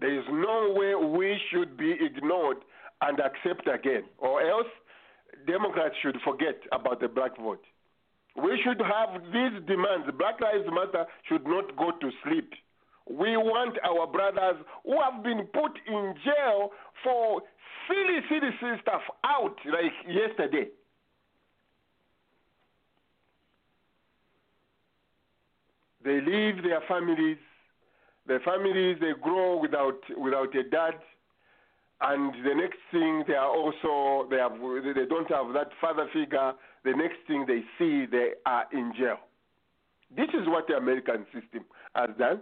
There 0.00 0.18
is 0.18 0.24
no 0.30 0.72
way 0.74 0.94
we 0.94 1.38
should 1.50 1.76
be 1.76 1.92
ignored 2.00 2.58
and 3.02 3.20
accept 3.20 3.68
again, 3.68 4.04
or 4.18 4.40
else 4.40 4.66
Democrats 5.46 5.94
should 6.02 6.16
forget 6.24 6.56
about 6.72 7.00
the 7.00 7.08
black 7.08 7.36
vote. 7.38 7.62
We 8.36 8.60
should 8.64 8.80
have 8.80 9.22
these 9.24 9.60
demands. 9.66 10.06
Black 10.18 10.40
Lives 10.40 10.68
Matter 10.70 11.04
should 11.28 11.46
not 11.46 11.76
go 11.76 11.90
to 11.90 12.10
sleep. 12.24 12.52
We 13.08 13.36
want 13.36 13.76
our 13.84 14.06
brothers 14.06 14.64
who 14.84 14.96
have 15.00 15.22
been 15.22 15.46
put 15.52 15.72
in 15.86 16.14
jail 16.24 16.70
for 17.02 17.42
silly, 17.88 18.20
silly, 18.28 18.50
silly 18.60 18.78
stuff 18.82 19.02
out 19.24 19.56
like 19.66 19.92
yesterday. 20.06 20.68
They 26.04 26.20
leave 26.20 26.62
their 26.62 26.80
families. 26.88 27.38
Their 28.26 28.40
families 28.40 28.98
they 29.00 29.12
grow 29.20 29.58
without 29.60 30.00
without 30.16 30.54
a 30.54 30.62
dad, 30.62 30.94
and 32.00 32.32
the 32.44 32.54
next 32.54 32.78
thing 32.90 33.24
they 33.26 33.34
are 33.34 33.48
also 33.48 34.28
they 34.30 34.36
have 34.36 34.52
they 34.52 35.06
don't 35.06 35.30
have 35.30 35.52
that 35.54 35.70
father 35.80 36.06
figure. 36.12 36.52
The 36.84 36.92
next 36.92 37.18
thing 37.26 37.44
they 37.46 37.62
see 37.78 38.06
they 38.06 38.32
are 38.46 38.64
in 38.72 38.92
jail. 38.96 39.18
This 40.16 40.28
is 40.28 40.46
what 40.46 40.66
the 40.68 40.76
American 40.76 41.26
system 41.32 41.64
has 41.94 42.10
done. 42.18 42.40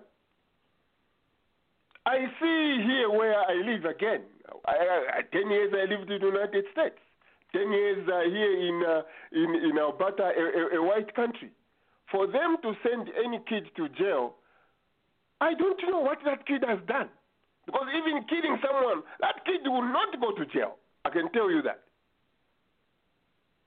I 2.09 2.25
see 2.41 2.83
here 2.89 3.11
where 3.11 3.37
I 3.37 3.53
live 3.53 3.85
again. 3.85 4.23
I, 4.67 4.73
I, 4.73 5.23
Ten 5.31 5.51
years 5.51 5.73
I 5.77 5.85
lived 5.93 6.11
in 6.11 6.21
the 6.21 6.27
United 6.27 6.65
States. 6.73 6.97
Ten 7.53 7.71
years 7.71 8.09
uh, 8.09 8.21
here 8.25 8.55
in, 8.69 8.83
uh, 8.83 9.03
in 9.33 9.55
in 9.71 9.79
Alberta, 9.79 10.23
a, 10.25 10.77
a, 10.77 10.81
a 10.81 10.83
white 10.83 11.15
country. 11.15 11.51
For 12.11 12.27
them 12.27 12.57
to 12.63 12.73
send 12.83 13.11
any 13.23 13.41
kid 13.47 13.65
to 13.77 13.89
jail, 13.91 14.37
I 15.43 15.53
don't 15.53 15.81
know 15.91 16.01
what 16.01 16.19
that 16.25 16.47
kid 16.47 16.65
has 16.67 16.79
done. 16.89 17.11
Because 17.67 17.89
even 17.99 18.25
killing 18.25 18.57
someone, 18.65 19.03
that 19.21 19.45
kid 19.45 19.61
will 19.67 19.83
not 19.83 20.19
go 20.19 20.33
to 20.33 20.47
jail. 20.47 20.77
I 21.05 21.11
can 21.11 21.31
tell 21.33 21.51
you 21.51 21.61
that. 21.63 21.83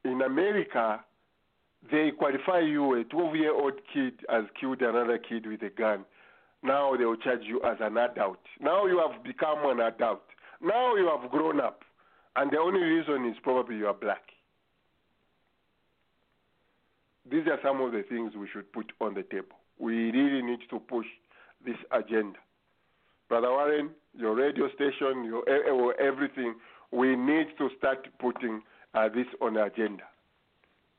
In 0.03 0.23
America, 0.23 1.03
they 1.91 2.09
qualify 2.17 2.61
you, 2.61 2.99
a 2.99 3.03
12 3.03 3.35
year 3.35 3.53
old 3.53 3.73
kid 3.93 4.13
has 4.29 4.45
killed 4.59 4.81
another 4.81 5.19
kid 5.19 5.45
with 5.45 5.61
a 5.61 5.69
gun. 5.69 6.05
Now 6.63 6.95
they 6.95 7.05
will 7.05 7.17
charge 7.17 7.41
you 7.43 7.61
as 7.63 7.77
an 7.79 7.97
adult. 7.97 8.39
Now 8.59 8.85
you 8.85 8.99
have 8.99 9.23
become 9.23 9.59
an 9.65 9.79
adult. 9.79 10.21
Now 10.61 10.95
you 10.95 11.07
have 11.07 11.29
grown 11.31 11.59
up. 11.59 11.83
And 12.35 12.51
the 12.51 12.57
only 12.59 12.81
reason 12.81 13.25
is 13.29 13.35
probably 13.43 13.77
you 13.77 13.87
are 13.87 13.93
black. 13.93 14.21
These 17.29 17.47
are 17.47 17.59
some 17.63 17.81
of 17.81 17.91
the 17.91 18.03
things 18.07 18.33
we 18.35 18.47
should 18.51 18.71
put 18.71 18.91
on 18.99 19.13
the 19.13 19.23
table. 19.23 19.57
We 19.79 20.11
really 20.11 20.41
need 20.41 20.59
to 20.69 20.79
push 20.79 21.05
this 21.65 21.75
agenda. 21.91 22.39
Brother 23.29 23.49
Warren, 23.49 23.91
your 24.17 24.35
radio 24.35 24.67
station, 24.75 25.23
your 25.23 25.43
e- 25.47 25.91
e- 25.91 26.05
everything, 26.05 26.55
we 26.91 27.15
need 27.15 27.47
to 27.57 27.69
start 27.77 28.07
putting 28.19 28.61
uh, 28.93 29.07
this 29.09 29.27
on 29.41 29.53
the 29.53 29.63
agenda. 29.63 30.03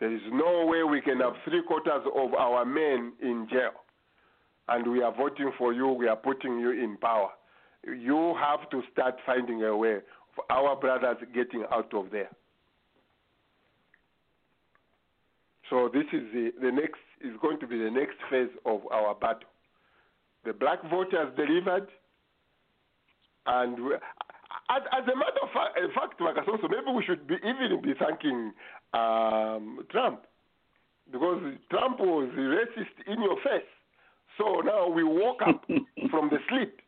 There 0.01 0.13
is 0.13 0.23
no 0.33 0.67
way 0.67 0.83
we 0.83 1.01
can 1.01 1.21
have 1.21 1.35
three 1.45 1.63
quarters 1.63 2.03
of 2.17 2.35
our 2.35 2.65
men 2.65 3.13
in 3.21 3.47
jail, 3.51 3.73
and 4.73 4.91
we 4.91 5.03
are 5.03 5.15
voting 5.15 5.53
for 5.59 5.73
you, 5.73 5.89
we 5.89 6.09
are 6.09 6.17
putting 6.17 6.59
you 6.59 6.71
in 6.71 6.97
power. 6.97 7.31
You 7.85 8.35
have 8.41 8.71
to 8.71 8.83
start 8.91 9.17
finding 9.27 9.63
a 9.63 9.77
way 9.77 9.99
for 10.35 10.45
our 10.51 10.77
brothers 10.77 11.19
getting 11.35 11.65
out 11.71 11.93
of 11.93 12.11
there. 12.11 12.31
So 15.69 15.91
this 15.93 16.05
is 16.13 16.23
the, 16.33 16.53
the 16.61 16.71
next 16.71 17.01
is 17.23 17.33
going 17.41 17.61
to 17.61 17.67
be 17.67 17.79
the 17.79 17.91
next 17.91 18.17
phase 18.31 18.51
of 18.65 18.81
our 18.91 19.15
battle. 19.15 19.49
The 20.45 20.53
black 20.53 20.83
vote 20.91 21.13
has 21.13 21.29
delivered, 21.37 21.89
and 23.47 23.85
we, 23.85 23.95
as, 23.95 24.83
as 24.93 25.05
a 25.05 25.17
matter 25.17 25.43
of 25.43 25.51
fact, 25.53 25.79
in 25.79 25.91
fact, 25.95 26.21
maybe 26.21 26.97
we 26.97 27.05
should 27.05 27.27
be 27.27 27.35
even 27.37 27.81
be 27.83 27.93
thanking 27.99 28.53
um, 28.95 29.85
Trump 29.91 30.23
because 31.11 31.43
Trump 31.71 32.01
was 32.01 32.29
racist 32.37 33.13
in 33.13 33.23
your 33.23 33.37
face. 33.37 33.69
So 34.39 34.61
now 34.61 34.89
we 34.89 35.05
woke 35.05 35.41
up 35.47 35.65
from 36.11 36.31
the 36.31 36.39
sleep. 36.49 36.81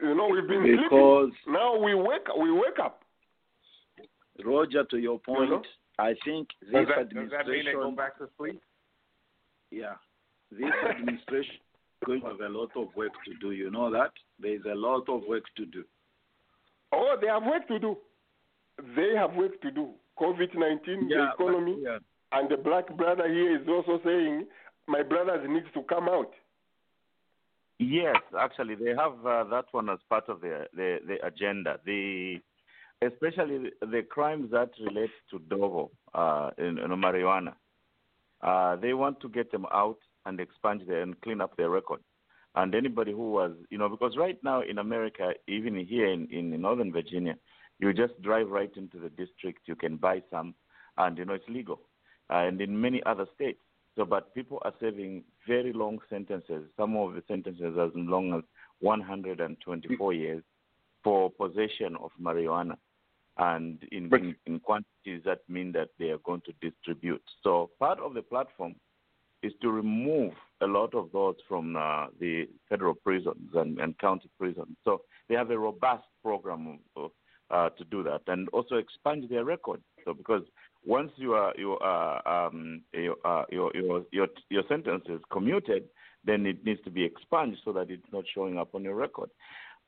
You 0.00 0.14
know, 0.14 0.28
we've 0.28 0.46
been 0.48 0.62
Because- 0.62 1.30
sleeping. 1.44 1.52
Now 1.52 1.76
we 1.78 1.94
wake 1.94 2.26
we 2.38 2.50
wake 2.52 2.78
up. 2.82 3.02
Roger, 4.44 4.84
to 4.84 4.96
your 4.98 5.18
point, 5.20 5.50
know? 5.50 5.62
I 5.98 6.14
think 6.24 6.48
this 6.62 6.72
Does 6.72 6.86
that, 6.88 7.14
does 7.14 7.30
that 7.30 7.46
mean 7.46 7.64
they 7.66 7.72
go 7.72 7.90
back 7.92 8.18
to 8.18 8.28
sleep? 8.38 8.60
yeah, 9.70 9.94
this 10.50 10.70
administration 10.90 11.54
is 11.54 12.06
going 12.06 12.20
to 12.22 12.26
have 12.28 12.40
a 12.40 12.48
lot 12.48 12.70
of 12.76 12.88
work 12.96 13.12
to 13.26 13.34
do. 13.40 13.52
You 13.52 13.70
know 13.70 13.90
that 13.90 14.10
there 14.40 14.54
is 14.54 14.62
a 14.70 14.74
lot 14.74 15.08
of 15.08 15.22
work 15.28 15.44
to 15.56 15.66
do. 15.66 15.84
Oh, 16.92 17.16
they 17.20 17.28
have 17.28 17.44
work 17.44 17.68
to 17.68 17.78
do. 17.78 17.96
They 18.96 19.14
have 19.16 19.34
work 19.34 19.60
to 19.62 19.70
do. 19.70 19.90
COVID 20.18 20.54
19, 20.56 21.08
the 21.08 21.14
Yeah, 21.14 21.30
but- 21.38 21.44
economy, 21.44 21.76
yeah. 21.80 21.98
and 22.32 22.48
the 22.50 22.56
black 22.56 22.88
brother 22.96 23.28
here 23.28 23.60
is 23.60 23.68
also 23.68 24.00
saying, 24.04 24.46
my 24.92 25.02
brothers 25.02 25.44
need 25.48 25.64
to 25.72 25.82
come 25.88 26.06
out. 26.08 26.30
Yes, 27.78 28.16
actually, 28.38 28.74
they 28.74 28.90
have 28.90 29.14
uh, 29.26 29.44
that 29.44 29.64
one 29.72 29.88
as 29.88 29.98
part 30.08 30.28
of 30.28 30.40
the, 30.42 30.66
the, 30.76 30.98
the 31.08 31.26
agenda. 31.26 31.80
The 31.84 32.38
especially 33.00 33.70
the 33.80 34.02
crimes 34.08 34.50
that 34.52 34.70
relate 34.80 35.10
to 35.30 35.38
Dovo, 35.40 35.90
uh, 36.14 36.50
in, 36.58 36.78
in 36.78 36.90
marijuana. 36.90 37.54
Uh, 38.42 38.76
they 38.76 38.92
want 38.92 39.18
to 39.20 39.28
get 39.28 39.50
them 39.50 39.66
out 39.72 39.98
and 40.26 40.38
expunge 40.38 40.86
them 40.86 41.02
and 41.02 41.20
clean 41.22 41.40
up 41.40 41.56
their 41.56 41.70
record. 41.70 42.00
And 42.54 42.74
anybody 42.74 43.12
who 43.12 43.32
was, 43.32 43.52
you 43.70 43.78
know, 43.78 43.88
because 43.88 44.16
right 44.16 44.38
now 44.44 44.60
in 44.60 44.78
America, 44.78 45.32
even 45.48 45.74
here 45.84 46.06
in, 46.06 46.28
in 46.30 46.60
Northern 46.60 46.92
Virginia, 46.92 47.36
you 47.78 47.92
just 47.92 48.20
drive 48.22 48.48
right 48.50 48.70
into 48.76 48.98
the 48.98 49.08
district, 49.08 49.60
you 49.66 49.74
can 49.74 49.96
buy 49.96 50.22
some, 50.30 50.54
and 50.98 51.16
you 51.18 51.24
know 51.24 51.34
it's 51.34 51.48
legal. 51.48 51.80
Uh, 52.30 52.44
and 52.48 52.60
in 52.60 52.80
many 52.80 53.02
other 53.06 53.26
states. 53.34 53.58
So, 53.96 54.04
but 54.06 54.34
people 54.34 54.58
are 54.64 54.72
serving 54.80 55.24
very 55.46 55.72
long 55.72 55.98
sentences. 56.08 56.64
Some 56.78 56.96
of 56.96 57.14
the 57.14 57.22
sentences 57.28 57.76
as 57.78 57.90
long 57.94 58.32
as 58.32 58.42
124 58.80 60.12
years 60.14 60.42
for 61.04 61.30
possession 61.30 61.96
of 62.00 62.10
marijuana, 62.20 62.76
and 63.38 63.78
in, 63.92 64.12
in, 64.14 64.36
in 64.46 64.60
quantities 64.60 65.22
that 65.24 65.40
mean 65.48 65.72
that 65.72 65.88
they 65.98 66.10
are 66.10 66.18
going 66.18 66.42
to 66.42 66.70
distribute. 66.70 67.22
So, 67.42 67.70
part 67.78 67.98
of 67.98 68.14
the 68.14 68.22
platform 68.22 68.74
is 69.42 69.52
to 69.60 69.70
remove 69.70 70.32
a 70.60 70.66
lot 70.66 70.94
of 70.94 71.10
those 71.12 71.34
from 71.48 71.76
uh, 71.76 72.06
the 72.20 72.48
federal 72.68 72.94
prisons 72.94 73.50
and, 73.54 73.78
and 73.78 73.98
county 73.98 74.30
prisons. 74.38 74.76
So, 74.84 75.02
they 75.28 75.34
have 75.34 75.50
a 75.50 75.58
robust 75.58 76.04
program 76.22 76.78
of, 76.96 77.10
uh, 77.50 77.70
to 77.70 77.84
do 77.84 78.02
that, 78.04 78.22
and 78.26 78.48
also 78.50 78.76
expand 78.76 79.26
their 79.28 79.44
record. 79.44 79.82
So, 80.04 80.14
because 80.14 80.42
once 80.84 81.12
you 81.16 81.34
are 81.34 81.52
you 81.56 81.78
are 81.80 82.46
um, 82.46 82.82
your, 82.92 83.16
uh, 83.24 83.44
your 83.50 83.70
your 83.74 84.04
your 84.10 84.28
your 84.50 84.62
sentence 84.68 85.04
is 85.08 85.20
commuted, 85.30 85.84
then 86.24 86.46
it 86.46 86.64
needs 86.64 86.80
to 86.84 86.90
be 86.90 87.04
expunged 87.04 87.60
so 87.64 87.72
that 87.72 87.90
it's 87.90 88.12
not 88.12 88.24
showing 88.34 88.58
up 88.58 88.74
on 88.74 88.82
your 88.82 88.94
record. 88.94 89.30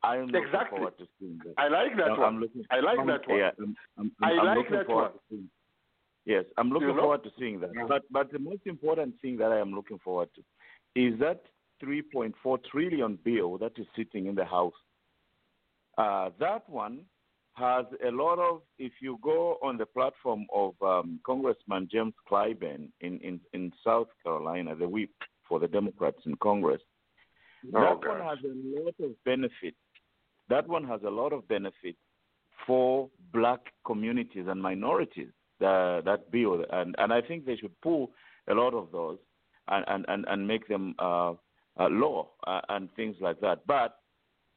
I 0.03 0.17
am 0.17 0.27
looking 0.27 0.51
forward 0.71 0.99
to 0.99 1.07
seeing 1.19 1.41
that. 1.45 1.55
I 1.57 1.69
like 1.69 1.97
that 1.97 2.13
I'm 2.13 2.21
one. 2.21 2.41
looking, 2.41 2.65
I 2.71 2.81
like 2.81 3.07
that 3.07 3.27
one. 3.29 3.39
Yeah, 3.39 3.51
I'm, 3.59 3.77
I'm, 3.99 4.13
I 4.23 4.31
I'm 4.31 4.47
like 4.47 4.57
looking 4.59 4.73
that 4.77 4.87
forward 4.87 5.03
one. 5.03 5.13
to 5.13 5.19
seeing. 5.31 5.51
Yes, 6.27 6.45
I'm 6.57 6.71
looking 6.71 6.89
You 6.89 6.95
know? 6.95 7.01
forward 7.01 7.25
to 7.25 7.31
seeing 7.39 7.61
that. 7.61 7.71
But 7.89 8.03
but 8.11 8.33
the 8.33 8.39
most 8.39 8.63
important 8.67 9.15
thing 9.21 9.37
that 9.39 9.51
I 9.53 9.59
am 9.59 9.73
looking 9.73 9.99
forward 9.99 10.29
to 10.37 10.43
is 11.01 11.19
that 11.21 11.43
3.4 11.83 12.59
trillion 12.71 13.19
bill 13.25 13.59
that 13.59 13.73
is 13.79 13.87
sitting 13.97 14.27
in 14.27 14.35
the 14.35 14.45
House. 14.45 14.73
Uh, 15.99 16.31
that 16.39 16.69
one 16.69 17.01
has 17.55 17.87
a 18.07 18.11
lot 18.11 18.39
of. 18.39 18.63
If 18.79 18.93
you 19.01 19.19
go 19.23 19.59
on 19.63 19.77
the 19.79 19.87
platform 19.87 20.47
of 20.53 20.75
um, 20.83 21.21
Congressman 21.25 21.89
James 21.91 22.15
Clyburn 22.31 22.89
in, 23.01 23.19
in 23.21 23.41
in 23.53 23.73
South 23.85 24.09
Carolina, 24.23 24.75
the 24.75 24.89
whip 24.89 25.11
for 25.49 25.59
the 25.61 25.69
Democrats 25.69 26.19
in 26.27 26.35
Congress, 26.37 26.81
Oh, 27.73 27.81
that 27.81 28.09
one 28.09 28.21
has 28.21 28.39
a 28.45 28.81
lot 28.81 28.95
of 29.01 29.25
benefit. 29.25 29.75
That 30.49 30.69
one 30.69 30.85
has 30.85 31.01
a 31.07 31.11
lot 31.11 31.33
of 31.33 31.49
benefit 31.49 31.97
for 32.67 33.09
black 33.33 33.61
communities 33.87 34.45
and 34.49 34.61
minorities. 34.61 35.29
The, 35.61 36.03
that 36.05 36.31
bill, 36.31 36.65
and 36.71 36.95
and 36.99 37.13
I 37.13 37.21
think 37.23 37.47
they 37.47 37.57
should 37.57 37.81
pull 37.81 38.11
a 38.49 38.55
lot 38.55 38.75
of 38.75 38.89
those 38.91 39.19
and 39.69 39.85
and 39.87 40.05
and, 40.09 40.25
and 40.29 40.47
make 40.47 40.67
them 40.69 40.95
uh, 40.99 41.31
uh, 41.79 41.89
law 41.89 42.29
uh, 42.47 42.61
and 42.69 42.89
things 42.97 43.17
like 43.21 43.41
that. 43.41 43.67
But 43.67 43.97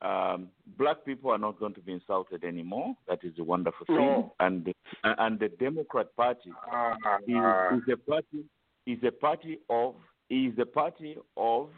um, 0.02 0.50
black 0.78 1.04
people 1.06 1.32
are 1.32 1.38
not 1.38 1.60
going 1.60 1.74
to 1.74 1.82
be 1.82 1.93
insulted 1.93 2.43
anymore. 2.43 2.95
That 3.08 3.20
is 3.24 3.34
a 3.39 3.43
wonderful 3.43 3.86
thing. 3.88 3.95
No. 3.95 4.34
And 4.39 4.66
the, 4.66 4.74
and 5.04 5.39
the 5.39 5.50
Democrat 5.50 6.16
Party 6.16 6.52
Uh, 6.72 6.93
is, 7.28 7.82
is 7.82 7.93
a 7.93 7.98
party 7.98 8.45
is 8.86 9.00
a 9.04 9.12
party 9.12 9.60
of 9.70 9.95
is 10.30 10.54
a 10.60 10.66
party 10.66 11.18
of 11.36 11.70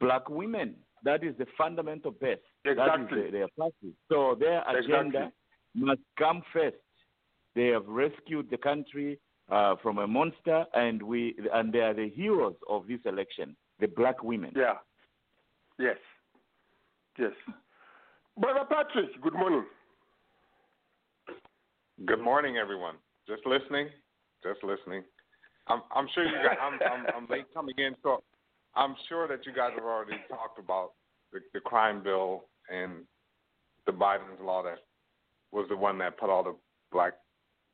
black 0.00 0.28
women. 0.28 0.74
That 1.04 1.22
is 1.22 1.34
the 1.38 1.46
fundamental 1.56 2.10
base. 2.10 2.38
Exactly. 2.64 3.20
is 3.20 3.26
the, 3.26 3.38
their 3.38 3.48
party. 3.56 3.94
So 4.08 4.36
their 4.38 4.64
agenda 4.68 5.32
must 5.74 6.00
come 6.18 6.42
first. 6.52 6.76
They 7.54 7.66
have 7.68 7.86
rescued 7.86 8.50
the 8.50 8.56
country 8.56 9.18
uh, 9.50 9.76
from 9.82 9.98
a 9.98 10.06
monster, 10.06 10.64
and 10.74 11.02
we 11.02 11.34
and 11.52 11.72
they 11.72 11.80
are 11.80 11.94
the 11.94 12.08
heroes 12.08 12.56
of 12.68 12.86
this 12.86 13.00
election. 13.04 13.56
The 13.80 13.86
black 13.86 14.22
women. 14.22 14.52
Yeah. 14.56 14.74
Yes. 15.78 15.98
Yes. 17.18 17.32
Brother 18.38 18.64
Patrick, 18.70 19.20
good 19.20 19.32
morning. 19.32 19.64
Good 22.06 22.20
morning, 22.20 22.56
everyone. 22.58 22.94
Just 23.26 23.44
listening, 23.44 23.88
just 24.42 24.62
listening. 24.62 25.02
I'm 25.66 25.82
I'm 25.94 26.06
sure 26.14 26.24
you 26.24 26.36
guys. 26.36 26.56
I'm 26.62 26.78
I'm, 26.80 27.06
I'm 27.16 27.26
late 27.28 27.52
coming 27.52 27.74
in, 27.78 27.96
so 28.04 28.22
I'm 28.76 28.94
sure 29.08 29.26
that 29.26 29.44
you 29.44 29.52
guys 29.52 29.72
have 29.74 29.84
already 29.84 30.16
talked 30.28 30.60
about 30.60 30.92
the, 31.32 31.40
the 31.52 31.60
crime 31.60 32.02
bill 32.04 32.44
and 32.72 33.04
the 33.86 33.92
Biden's 33.92 34.40
law 34.40 34.62
that 34.62 34.78
was 35.50 35.66
the 35.68 35.76
one 35.76 35.98
that 35.98 36.18
put 36.18 36.30
all 36.30 36.44
the 36.44 36.54
black 36.92 37.14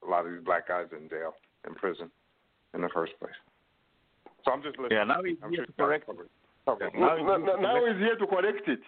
a 0.07 0.11
lot 0.11 0.25
of 0.25 0.33
these 0.33 0.43
black 0.43 0.69
guys 0.69 0.87
in 0.99 1.09
jail 1.11 1.35
in 1.67 1.75
prison 1.75 2.11
in 2.73 2.81
the 2.81 2.89
first 2.95 3.13
place. 3.21 3.33
So 4.47 4.53
I'm 4.53 4.63
just 4.63 4.79
listening. 4.79 4.97
Yeah, 4.99 5.05
now 5.05 5.23
he's 5.23 5.37
I'm 5.43 5.51
here 5.51 5.59
sure 5.59 5.67
to 5.67 5.73
correct 5.73 6.09
it. 6.09 6.17
covered 6.67 6.87
it. 6.87 6.99
Now 6.99 7.17
Now, 7.17 7.37
now, 7.37 7.57
now 7.61 7.87
he's 7.87 7.99
here 7.99 8.17
to 8.17 8.27
correct 8.27 8.67
it. 8.69 8.81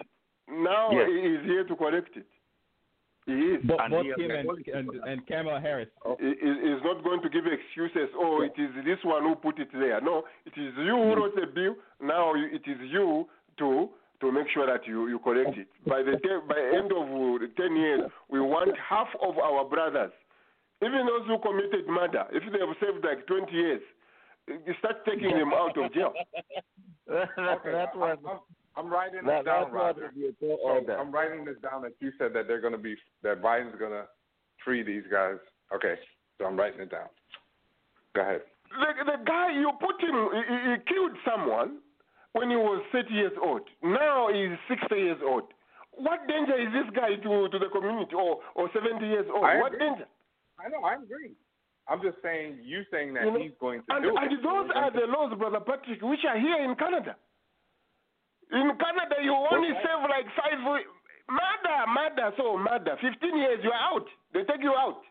Now 0.49 0.91
Yes. 0.93 1.09
he 1.09 1.19
is 1.35 1.45
here 1.45 1.65
to 1.65 1.77
correct 1.77 2.17
it. 2.17 2.27
He 3.27 3.33
is. 3.59 3.63
Bo- 3.65 3.79
And 3.79 3.91
both 3.91 4.05
he 4.07 4.13
him 4.23 4.31
and, 4.31 4.49
and, 4.73 4.91
and 5.05 5.27
Kamala 5.27 5.61
Harris. 5.61 5.89
He 6.21 6.27
he- 6.41 6.61
he's 6.67 6.83
not 6.85 7.03
going 7.03 7.21
to 7.23 7.29
give 7.29 7.45
excuses. 7.47 8.09
Oh, 8.15 8.43
it 8.43 8.55
is 8.57 8.71
this 8.85 9.03
one 9.03 9.25
who 9.25 9.35
put 9.35 9.59
it 9.59 9.69
there. 9.73 10.01
No, 10.01 10.23
it 10.45 10.53
is 10.57 10.73
you 10.79 10.95
who 10.95 11.15
wrote 11.17 11.35
the 11.35 11.47
bill. 11.53 11.75
Now 12.01 12.35
it 12.37 12.63
is 12.67 12.79
you 12.91 13.27
to 13.59 13.89
to 14.21 14.33
make 14.33 14.49
sure 14.55 14.65
that 14.67 14.87
you, 14.87 15.09
you 15.09 15.19
correct 15.19 15.59
it. 15.59 15.67
By 15.87 16.03
the 16.03 16.13
te- 16.23 16.47
by 16.49 16.57
end 16.79 16.93
of 16.93 17.05
uh, 17.11 17.47
ten 17.61 17.77
years, 17.77 18.03
we 18.31 18.41
want 18.41 18.71
half 18.79 19.09
of 19.21 19.37
our 19.39 19.65
brothers, 19.65 20.13
even 20.81 21.05
those 21.07 21.27
who 21.27 21.39
committed 21.41 21.87
murder, 21.89 22.25
if 22.31 22.45
they 22.53 22.61
have 22.61 22.77
served 22.81 23.05
like 23.05 23.27
twenty 23.27 23.53
years, 23.57 23.83
you 24.47 24.73
start 24.79 25.05
taking 25.05 25.37
them 25.37 25.53
out 25.53 25.77
of 25.77 25.93
jail. 25.93 26.15
that, 27.09 27.29
Okay, 27.37 27.73
that 27.73 27.91
I- 27.93 27.99
was 27.99 28.19
I'm, 28.77 28.87
I'm 28.87 28.93
writing 28.93 29.25
that, 29.27 29.45
this 29.45 29.47
down, 29.47 29.65
that 29.65 29.73
Roger. 29.73 30.11
So. 30.41 30.93
I'm 30.93 31.11
writing 31.13 31.45
this 31.45 31.57
down 31.63 31.83
that 31.83 31.93
you 32.01 32.13
said 32.19 32.33
that 32.35 32.47
they're 32.47 32.61
going 32.61 32.73
to 32.77 32.79
be 32.79 32.95
that 33.23 33.43
Biden's 33.43 33.79
going 33.79 33.93
to 33.93 34.05
free 34.65 34.83
these 34.83 35.05
guys. 35.11 35.37
Okay, 35.75 35.95
so 36.39 36.45
I'm 36.47 36.57
writing 36.59 36.81
it 36.81 36.91
down. 36.91 37.09
Go 38.15 38.23
ahead. 38.23 38.43
The, 38.71 39.05
the 39.05 39.25
guy 39.25 39.53
you 39.53 39.71
put 39.81 40.01
him, 40.01 40.17
he, 40.33 40.41
he 40.47 40.59
he 40.73 40.77
killed 40.93 41.17
someone 41.25 41.79
when 42.33 42.51
he 42.51 42.57
was 42.57 42.83
30 42.93 43.13
years 43.15 43.33
old. 43.43 43.63
Now 43.83 44.29
he's 44.33 44.59
60 44.69 44.95
years 44.95 45.19
old. 45.25 45.45
What 45.93 46.27
danger 46.29 46.59
is 46.61 46.69
this 46.77 46.93
guy 46.95 47.17
to, 47.17 47.49
to 47.49 47.59
the 47.59 47.71
community 47.73 48.13
or, 48.15 48.41
or 48.55 48.69
70 48.75 49.01
years 49.07 49.25
old? 49.33 49.45
I 49.45 49.57
what 49.61 49.73
agree. 49.73 49.89
danger? 49.89 50.07
I 50.61 50.69
know. 50.69 50.85
I 50.85 50.95
agree. 51.01 51.33
I'm 51.89 52.03
just 52.03 52.19
saying 52.23 52.59
you 52.63 52.83
saying 52.91 53.15
that 53.15 53.25
You 53.25 53.31
know, 53.33 53.39
he's 53.41 53.57
going 53.61 53.81
to 53.81 53.95
And, 53.95 54.03
do 54.05 54.13
and 54.17 54.33
it. 54.33 54.43
those 54.43 54.69
are 54.75 54.91
the 54.91 55.07
laws, 55.09 55.33
Brother 55.39 55.61
Patrick, 55.61 56.03
which 56.03 56.21
are 56.29 56.39
here 56.39 56.61
in 56.63 56.75
Canada. 56.77 57.17
In 58.53 58.71
Canada, 58.79 59.17
you 59.23 59.35
only 59.35 59.73
Okay. 59.73 59.83
serve 59.83 60.03
like 60.09 60.27
five. 60.37 60.59
Murder, 61.29 61.79
murder, 61.89 62.33
so 62.37 62.57
murder. 62.57 62.97
15 63.01 63.37
years, 63.37 63.59
you're 63.65 63.75
out. 63.75 64.07
They 64.33 64.45
take 64.45 64.63
you 64.63 64.75
out. 64.77 65.03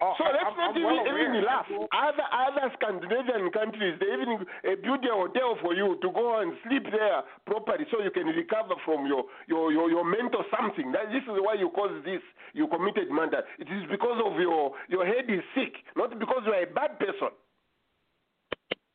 Oh, 0.00 0.14
So 0.18 0.24
I- 0.24 0.32
let's 0.32 0.44
I'm- 0.44 0.56
not 0.56 0.76
I'm 0.76 0.82
well 0.82 1.06
even, 1.06 1.34
even 1.34 1.44
laugh. 1.44 1.66
Other 1.92 2.26
other 2.30 2.70
Scandinavian 2.74 3.50
countries, 3.52 3.98
they 3.98 4.12
even 4.12 4.46
uh, 4.64 4.74
build 4.82 5.04
a 5.06 5.12
hotel 5.14 5.56
for 5.62 5.72
you 5.74 5.96
to 6.02 6.10
go 6.10 6.38
and 6.38 6.56
sleep 6.64 6.84
there 6.90 7.22
properly, 7.46 7.86
so 7.90 8.02
you 8.02 8.10
can 8.10 8.26
recover 8.26 8.74
from 8.84 9.06
your 9.06 9.24
your 9.46 9.72
your, 9.72 9.90
your 9.90 10.04
mental 10.04 10.44
something. 10.56 10.92
That 10.92 11.10
this 11.10 11.22
is 11.22 11.38
why 11.40 11.54
you 11.54 11.70
caused 11.70 12.04
this. 12.04 12.22
You 12.52 12.66
committed 12.68 13.10
murder. 13.10 13.44
It 13.58 13.68
is 13.70 13.86
because 13.90 14.20
of 14.24 14.38
your 14.38 14.76
your 14.88 15.06
head 15.06 15.30
is 15.30 15.42
sick, 15.54 15.74
not 15.96 16.16
because 16.18 16.42
you 16.44 16.52
are 16.52 16.62
a 16.62 16.66
bad 16.66 16.98
person. 16.98 17.30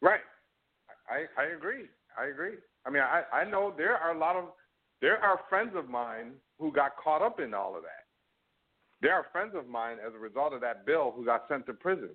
Right. 0.02 0.22
I 1.10 1.26
I 1.41 1.45
agree. 1.55 1.86
I 2.18 2.26
agree. 2.26 2.55
I 2.86 2.89
mean, 2.89 3.03
I 3.03 3.24
I 3.34 3.43
know 3.43 3.74
there 3.76 3.95
are 3.97 4.14
a 4.16 4.18
lot 4.18 4.36
of 4.36 4.45
there 5.01 5.18
are 5.24 5.39
friends 5.49 5.72
of 5.76 5.89
mine 5.89 6.34
who 6.60 6.72
got 6.72 6.95
caught 6.97 7.22
up 7.22 7.39
in 7.39 7.53
all 7.53 7.76
of 7.76 7.84
that. 7.84 8.05
There 9.01 9.14
are 9.14 9.26
friends 9.32 9.53
of 9.55 9.68
mine 9.68 9.97
as 10.05 10.14
a 10.14 10.20
result 10.20 10.53
of 10.53 10.62
that 10.62 10.86
bill 10.86 11.14
who 11.16 11.24
got 11.26 11.45
sent 11.47 11.66
to 11.68 11.74
prison. 11.74 12.10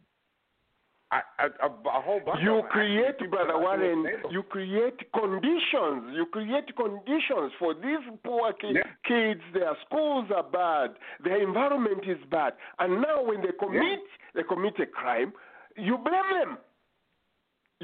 I, 1.11 1.21
I 1.39 1.47
a, 1.63 1.67
a 1.69 2.01
whole 2.03 2.21
bunch. 2.25 2.41
You 2.43 2.63
create, 2.71 3.19
brother 3.31 3.59
Warren. 3.59 4.07
You 4.31 4.43
create 4.43 4.99
conditions. 5.13 6.13
You 6.13 6.27
create 6.33 6.75
conditions 6.77 7.53
for 7.59 7.73
these 7.75 8.05
poor 8.25 8.53
ki- 8.55 8.73
Yeah. 8.75 8.83
kids. 9.07 9.41
Their 9.53 9.77
schools 9.87 10.27
are 10.35 10.43
bad. 10.43 10.97
Their 11.23 11.41
environment 11.43 12.05
is 12.07 12.19
bad. 12.31 12.55
And 12.79 13.01
now, 13.03 13.23
when 13.23 13.43
they 13.43 13.53
commit, 13.59 14.01
they 14.35 14.43
commit 14.43 14.75
a 14.81 14.87
crime. 14.87 15.33
You 15.77 15.99
blame 15.99 16.31
them. 16.41 16.59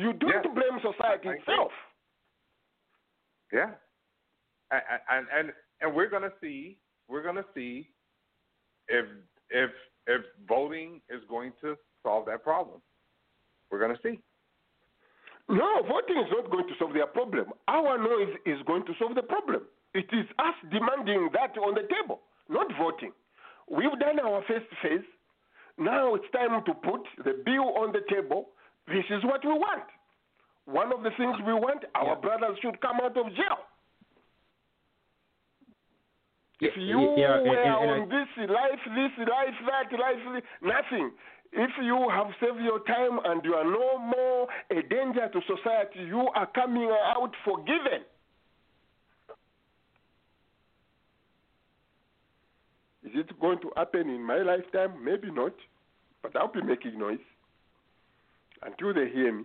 You 0.01 0.13
don't 0.15 0.45
Yeah. 0.45 0.51
blame 0.59 0.81
society 0.81 1.29
I 1.29 1.33
itself. 1.35 1.73
Yeah. 3.53 3.71
And 4.71 4.83
and 5.11 5.27
and, 5.37 5.53
and 5.81 5.95
we're 5.95 6.09
gonna 6.09 6.33
see 6.41 6.79
we're 7.09 7.23
gonna 7.23 7.45
see 7.55 7.91
if 8.89 9.07
if 9.51 9.71
if 10.07 10.23
voting 10.49 11.01
is 11.11 11.23
going 11.29 11.53
to 11.61 11.77
solve 12.03 12.25
that 12.27 12.43
problem. 12.45 12.81
We're 13.71 13.81
gonna 13.81 13.99
see. 14.03 14.21
No, 15.49 15.83
voting 15.83 16.19
is 16.19 16.31
not 16.31 16.51
going 16.51 16.69
to 16.69 16.75
solve 16.79 16.95
their 16.95 17.07
problem. 17.09 17.53
Our 17.67 17.99
noise 17.99 18.37
is 18.47 18.63
going 18.67 18.87
to 18.87 18.93
solve 18.99 19.17
the 19.17 19.23
problem. 19.23 19.63
It 19.95 20.07
is 20.13 20.27
us 20.39 20.55
demanding 20.71 21.29
that 21.33 21.59
on 21.59 21.75
the 21.75 21.87
table, 21.95 22.21
not 22.49 22.69
voting. 22.79 23.13
We've 23.69 23.99
done 23.99 24.21
our 24.21 24.43
first 24.47 24.67
phase. 24.83 25.05
Now 25.77 26.15
it's 26.15 26.31
time 26.33 26.63
to 26.65 26.75
put 26.75 27.03
the 27.25 27.43
bill 27.45 27.75
on 27.83 27.91
the 27.93 28.03
table. 28.09 28.51
This 28.91 29.07
is 29.09 29.23
what 29.25 29.45
we 29.45 29.53
want. 29.53 29.85
One 30.67 30.93
of 30.93 31.03
the 31.03 31.11
things 31.17 31.37
we 31.47 31.55
want, 31.55 31.85
our 31.95 32.17
brothers 32.17 32.59
should 32.61 32.81
come 32.81 32.99
out 33.01 33.17
of 33.17 33.27
jail. 33.35 33.59
If 36.61 36.77
you 36.77 37.15
Yeah, 37.17 37.39
and- 37.39 37.49
were 37.49 37.57
and- 37.57 37.81
and 37.81 37.91
I- 37.91 38.01
on 38.01 38.09
this 38.09 38.51
life, 38.51 38.85
this 38.85 39.29
life, 39.29 39.55
that 39.67 39.93
life, 39.93 40.45
nothing. 40.61 41.13
If 41.53 41.71
you 41.79 42.09
have 42.11 42.35
saved 42.39 42.61
your 42.61 42.81
time 42.81 43.19
and 43.25 43.45
you 43.45 43.55
are 43.55 43.65
no 43.65 43.99
more 43.99 44.49
a 44.71 44.83
danger 44.83 45.29
to 45.29 45.41
society, 45.43 46.01
you 46.01 46.29
are 46.29 46.47
coming 46.47 46.91
out 46.91 47.35
forgiven. 47.45 48.05
Is 53.05 53.15
it 53.15 53.41
going 53.41 53.59
to 53.61 53.73
happen 53.77 54.11
in 54.11 54.23
my 54.23 54.39
lifetime? 54.43 55.03
Maybe 55.03 55.31
not, 55.31 55.55
but 56.23 56.37
I'll 56.37 56.49
be 56.49 56.63
making 56.63 56.99
noise 56.99 57.25
until 58.63 58.95
they 58.95 59.09
hear 59.11 59.33
me. 59.33 59.45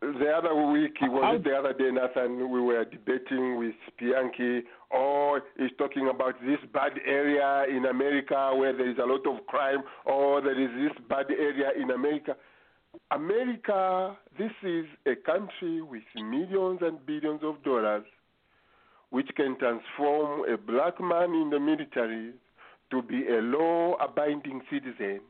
The 0.00 0.30
other 0.30 0.54
week, 0.70 0.98
it 1.00 1.10
was 1.10 1.40
the 1.42 1.54
other 1.56 1.72
day, 1.72 1.90
Nathan, 1.90 2.50
we 2.50 2.60
were 2.60 2.84
debating 2.84 3.56
with 3.56 3.74
Pianki. 3.98 4.60
Oh, 4.92 5.40
he's 5.56 5.70
talking 5.78 6.10
about 6.10 6.34
this 6.42 6.58
bad 6.74 6.92
area 7.06 7.64
in 7.74 7.86
America 7.86 8.52
where 8.54 8.76
there 8.76 8.90
is 8.90 8.98
a 8.98 9.06
lot 9.06 9.26
of 9.26 9.46
crime, 9.46 9.82
or 10.04 10.42
there 10.42 10.60
is 10.60 10.68
this 10.76 11.04
bad 11.08 11.30
area 11.30 11.70
in 11.80 11.90
America. 11.90 12.36
America, 13.12 14.14
this 14.38 14.52
is 14.62 14.84
a 15.06 15.14
country 15.16 15.80
with 15.80 16.02
millions 16.16 16.80
and 16.82 17.04
billions 17.06 17.40
of 17.42 17.62
dollars, 17.62 18.04
which 19.14 19.28
can 19.36 19.56
transform 19.60 20.42
a 20.52 20.58
black 20.58 21.00
man 21.00 21.32
in 21.34 21.48
the 21.48 21.60
military 21.60 22.32
to 22.90 23.00
be 23.00 23.28
a 23.28 23.40
law 23.40 23.94
abiding 24.02 24.60
citizen 24.68 25.20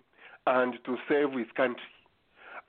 and 0.46 0.78
to 0.86 0.96
serve 1.06 1.32
his 1.32 1.48
country. 1.54 1.92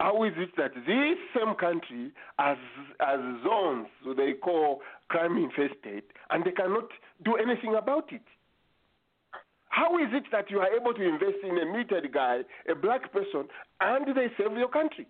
How 0.01 0.25
is 0.25 0.33
it 0.35 0.49
that 0.57 0.73
this 0.75 1.17
same 1.33 1.55
country 1.55 2.11
has, 2.37 2.57
has 2.99 3.21
zones 3.47 3.87
so 4.03 4.13
they 4.13 4.33
call 4.33 4.81
crime 5.07 5.37
infested 5.37 6.03
and 6.31 6.43
they 6.43 6.51
cannot 6.51 6.89
do 7.23 7.37
anything 7.37 7.75
about 7.75 8.11
it? 8.11 8.27
How 9.69 9.97
is 9.97 10.09
it 10.11 10.25
that 10.33 10.51
you 10.51 10.59
are 10.59 10.75
able 10.75 10.93
to 10.93 11.01
invest 11.01 11.37
in 11.43 11.57
a 11.57 11.65
military 11.65 12.09
guy, 12.09 12.41
a 12.69 12.75
black 12.75 13.13
person, 13.13 13.47
and 13.79 14.05
they 14.13 14.27
serve 14.37 14.57
your 14.57 14.67
country? 14.67 15.07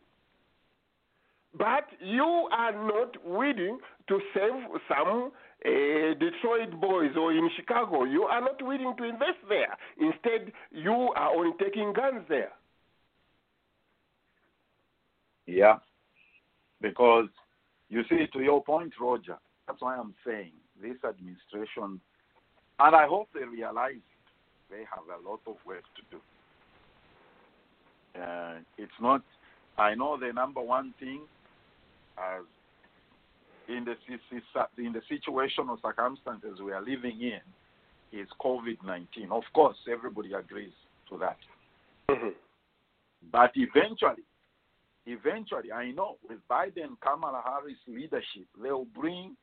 But 1.57 1.87
you 2.01 2.49
are 2.51 2.73
not 2.73 3.15
willing 3.25 3.79
to 4.09 4.19
save 4.33 4.81
some 4.89 5.31
uh, 5.65 6.13
Detroit 6.19 6.79
boys 6.81 7.11
or 7.17 7.31
in 7.31 7.49
Chicago. 7.55 8.03
You 8.03 8.23
are 8.23 8.41
not 8.41 8.61
willing 8.61 8.93
to 8.97 9.03
invest 9.03 9.39
there. 9.47 9.77
Instead, 9.99 10.51
you 10.71 11.13
are 11.15 11.33
only 11.33 11.53
taking 11.59 11.93
guns 11.93 12.23
there. 12.27 12.51
Yeah. 15.45 15.77
Because 16.81 17.29
you 17.89 18.03
see, 18.09 18.27
to 18.33 18.39
your 18.39 18.63
point, 18.63 18.93
Roger, 18.99 19.37
that's 19.67 19.81
why 19.81 19.95
I'm 19.95 20.13
saying 20.25 20.51
this 20.81 20.97
administration, 21.07 22.01
and 22.79 22.95
I 22.95 23.07
hope 23.07 23.29
they 23.33 23.45
realize 23.45 24.03
they 24.69 24.83
have 24.93 25.05
a 25.07 25.27
lot 25.27 25.39
of 25.47 25.55
work 25.65 25.83
to 25.95 26.01
do. 26.11 26.19
Uh, 28.21 28.55
it's 28.77 28.91
not, 29.01 29.21
I 29.77 29.95
know 29.95 30.17
the 30.19 30.33
number 30.33 30.61
one 30.61 30.93
thing 30.99 31.21
as 32.17 32.43
in 33.67 33.85
the, 33.85 33.95
in 34.77 34.93
the 34.93 35.01
situation 35.09 35.69
or 35.69 35.77
circumstances 35.81 36.59
we 36.63 36.71
are 36.71 36.81
living 36.81 37.19
in 37.21 37.41
is 38.17 38.27
COVID 38.41 38.77
19. 38.85 39.31
Of 39.31 39.43
course, 39.53 39.77
everybody 39.91 40.33
agrees 40.33 40.73
to 41.09 41.17
that. 41.17 41.37
Mm-hmm. 42.09 42.29
But 43.31 43.51
eventually, 43.55 44.23
eventually, 45.05 45.71
I 45.71 45.91
know 45.91 46.17
with 46.27 46.39
Biden, 46.49 46.95
Kamala 47.01 47.41
Harris 47.43 47.77
leadership, 47.87 48.47
they'll 48.61 48.85
bring 48.85 49.35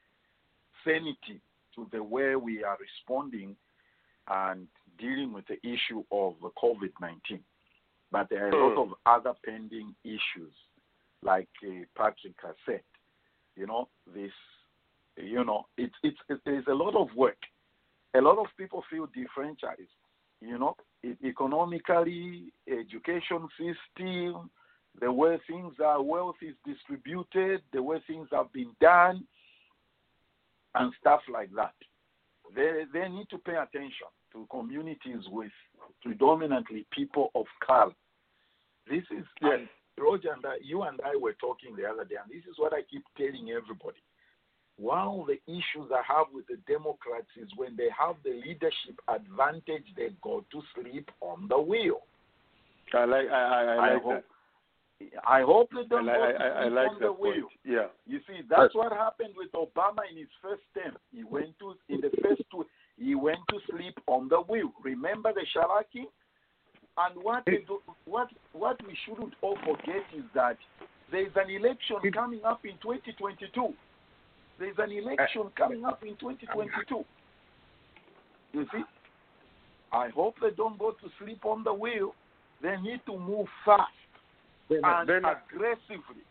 sanity 0.85 1.41
to 1.75 1.87
the 1.93 2.03
way 2.03 2.37
we 2.37 2.63
are 2.63 2.77
responding 2.81 3.57
and 4.29 4.67
dealing 4.99 5.33
with 5.33 5.45
the 5.49 5.59
issue 5.67 6.05
of 6.13 6.35
COVID 6.63 6.93
19. 7.01 7.41
But 8.11 8.29
there 8.31 8.47
are 8.47 8.51
a 8.51 8.69
lot 8.69 8.87
hmm. 8.87 8.93
of 8.93 8.99
other 9.07 9.33
pending 9.45 9.95
issues, 10.05 10.53
like 11.23 11.49
uh, 11.65 11.85
Patrick 11.97 12.35
has 12.45 12.55
said. 12.67 12.83
You 13.57 13.67
know, 13.67 13.89
this, 14.15 14.33
you 15.17 15.45
know, 15.45 15.67
it's 15.77 15.95
it's 16.03 16.19
it's 16.29 16.69
a 16.69 16.75
lot 16.75 16.95
of 16.97 17.15
work. 17.17 17.37
A 18.15 18.21
lot 18.21 18.39
of 18.39 18.47
people 18.57 18.83
feel 18.91 19.07
defranchised. 19.09 19.89
You 20.41 20.59
know, 20.59 20.77
e- 21.05 21.17
economically, 21.25 22.53
education 22.67 23.49
system, 23.57 24.51
the 25.01 25.13
way 25.13 25.39
things 25.47 25.75
are, 25.83 26.03
wealth 26.03 26.37
is 26.43 26.55
distributed, 26.67 27.63
the 27.73 27.83
way 27.83 27.99
things 28.07 28.29
have 28.33 28.53
been 28.53 28.73
done, 28.81 29.25
and 30.75 30.93
stuff 31.01 31.21
like 31.33 31.51
that. 31.55 31.75
They 32.55 32.83
they 32.93 33.09
need 33.09 33.29
to 33.31 33.39
pay 33.39 33.55
attention 33.55 34.09
to 34.33 34.47
communities 34.51 35.25
with 35.31 35.53
predominantly 36.03 36.87
people 36.91 37.31
of 37.35 37.47
color. 37.65 37.93
This 38.89 39.05
is 39.17 39.25
and 39.43 39.69
Roger 39.99 40.33
and 40.33 40.45
I, 40.45 40.57
you 40.63 40.83
and 40.83 41.01
I 41.05 41.17
were 41.17 41.35
talking 41.35 41.77
the 41.77 41.85
other 41.85 42.05
day, 42.05 42.17
and 42.23 42.31
this 42.33 42.49
is 42.51 42.59
what 42.59 42.73
I 42.73 42.83
keep 42.91 43.05
telling 43.17 43.51
everybody. 43.51 44.01
One 44.79 45.21
of 45.21 45.27
the 45.27 45.39
issues 45.47 45.93
I 45.93 46.03
have 46.09 46.27
with 46.33 46.47
the 46.49 46.57
Democrats 46.67 47.29
is 47.37 47.49
when 47.57 47.77
they 47.77 47.89
have 47.97 48.17
the 48.25 48.41
leadership 48.45 48.99
advantage, 49.07 49.85
they 49.97 50.09
go 50.23 50.45
to 50.51 50.63
sleep 50.75 51.11
on 51.21 51.47
the 51.49 51.59
wheel. 51.61 52.01
I 52.95 53.05
like 53.05 53.29
I, 53.29 53.33
I, 53.33 53.63
I 53.63 53.93
like 53.95 54.03
hope, 54.03 54.13
that. 54.15 54.25
I 55.27 55.43
hope 55.43 55.71
they 55.73 55.81
I, 55.81 55.89
don't 55.89 56.07
li- 56.07 56.13
go 56.13 56.25
I, 56.25 56.33
to 56.33 56.39
I, 56.39 56.49
I 56.49 56.63
sleep 56.65 56.75
like 56.75 56.89
on 56.89 56.95
that 56.95 57.07
the 57.07 57.13
wheel. 57.13 57.33
point. 57.33 57.45
Yeah. 57.65 57.87
You 58.07 58.19
see, 58.27 58.41
that's 58.49 58.75
what 58.75 58.93
happened 58.93 59.35
with 59.37 59.53
Obama 59.53 60.03
in 60.11 60.17
his 60.17 60.33
first 60.41 60.63
term. 60.75 60.97
He 61.13 61.23
went 61.23 61.59
to 61.61 61.75
in 61.89 62.01
the 62.01 62.11
first 62.23 62.43
two, 62.51 62.65
he 62.97 63.15
went 63.15 63.41
to 63.51 63.59
sleep 63.71 63.99
on 64.07 64.29
the 64.29 64.41
wheel. 64.41 64.73
Remember 64.83 65.33
the 65.33 65.45
Sharaki? 65.55 66.07
And 66.99 67.23
what 67.23 67.45
do, 67.47 67.59
what 68.05 68.29
what 68.53 68.79
we 68.87 68.97
shouldn't 69.07 69.35
all 69.41 69.57
forget 69.65 70.05
is 70.15 70.25
that 70.35 70.59
there 71.11 71.27
is 71.27 71.33
an 71.37 71.51
election 71.51 71.97
coming 72.13 72.41
up 72.45 72.65
in 72.65 72.73
2022. 72.83 73.73
There 74.59 74.69
is 74.69 74.77
an 74.79 74.93
election 74.93 75.43
uh, 75.47 75.51
coming 75.57 75.85
up 75.85 76.03
in 76.03 76.17
2022. 76.17 77.05
You 78.53 78.67
see, 78.73 78.83
I 79.91 80.09
hope 80.09 80.35
they 80.43 80.51
don't 80.55 80.79
go 80.79 80.91
to 80.91 81.09
sleep 81.19 81.45
on 81.47 81.65
the 81.65 81.73
wheel. 81.73 82.15
They 82.61 82.77
need 82.77 83.01
to 83.07 83.19
move 83.19 83.47
fast 83.65 83.91
They're 84.69 84.85
and 84.85 85.09
they're 85.09 85.21
not- 85.21 85.43
aggressively. 85.53 86.23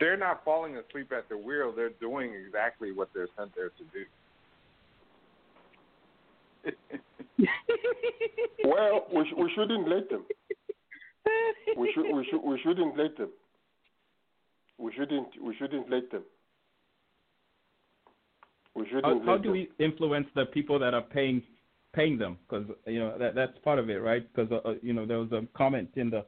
They're 0.00 0.16
not 0.16 0.44
falling 0.44 0.76
asleep 0.76 1.12
at 1.12 1.28
the 1.28 1.36
wheel. 1.36 1.72
They're 1.74 1.90
doing 2.00 2.32
exactly 2.32 2.90
what 2.90 3.10
they're 3.14 3.28
sent 3.36 3.54
there 3.54 3.68
to 3.68 3.84
do. 3.92 4.04
Well, 8.64 9.06
we, 9.14 9.24
sh- 9.24 9.34
we 9.36 9.52
shouldn't 9.54 9.88
let 9.88 10.08
them. 10.08 10.24
We 11.76 11.92
should 11.94 12.14
we 12.14 12.26
should 12.30 12.42
we 12.42 12.58
shouldn't 12.62 12.96
let 12.96 13.16
them. 13.16 13.28
We 14.78 14.92
shouldn't 14.92 15.28
we 15.42 15.54
shouldn't 15.56 15.90
let 15.90 16.10
them. 16.10 16.22
We 18.74 18.86
shouldn't 18.86 19.04
How, 19.04 19.20
how 19.24 19.36
do 19.36 19.44
them. 19.44 19.52
we 19.52 19.68
influence 19.78 20.26
the 20.34 20.46
people 20.46 20.78
that 20.78 20.94
are 20.94 21.02
paying 21.02 21.42
paying 21.94 22.18
them? 22.18 22.38
Because 22.48 22.66
you 22.86 23.00
know 23.00 23.18
that 23.18 23.34
that's 23.34 23.58
part 23.62 23.78
of 23.78 23.90
it, 23.90 23.96
right? 23.96 24.26
Because 24.34 24.50
uh, 24.52 24.68
uh, 24.68 24.74
you 24.82 24.92
know 24.92 25.06
there 25.06 25.18
was 25.18 25.32
a 25.32 25.46
comment 25.56 25.90
in 25.96 26.10
the 26.10 26.24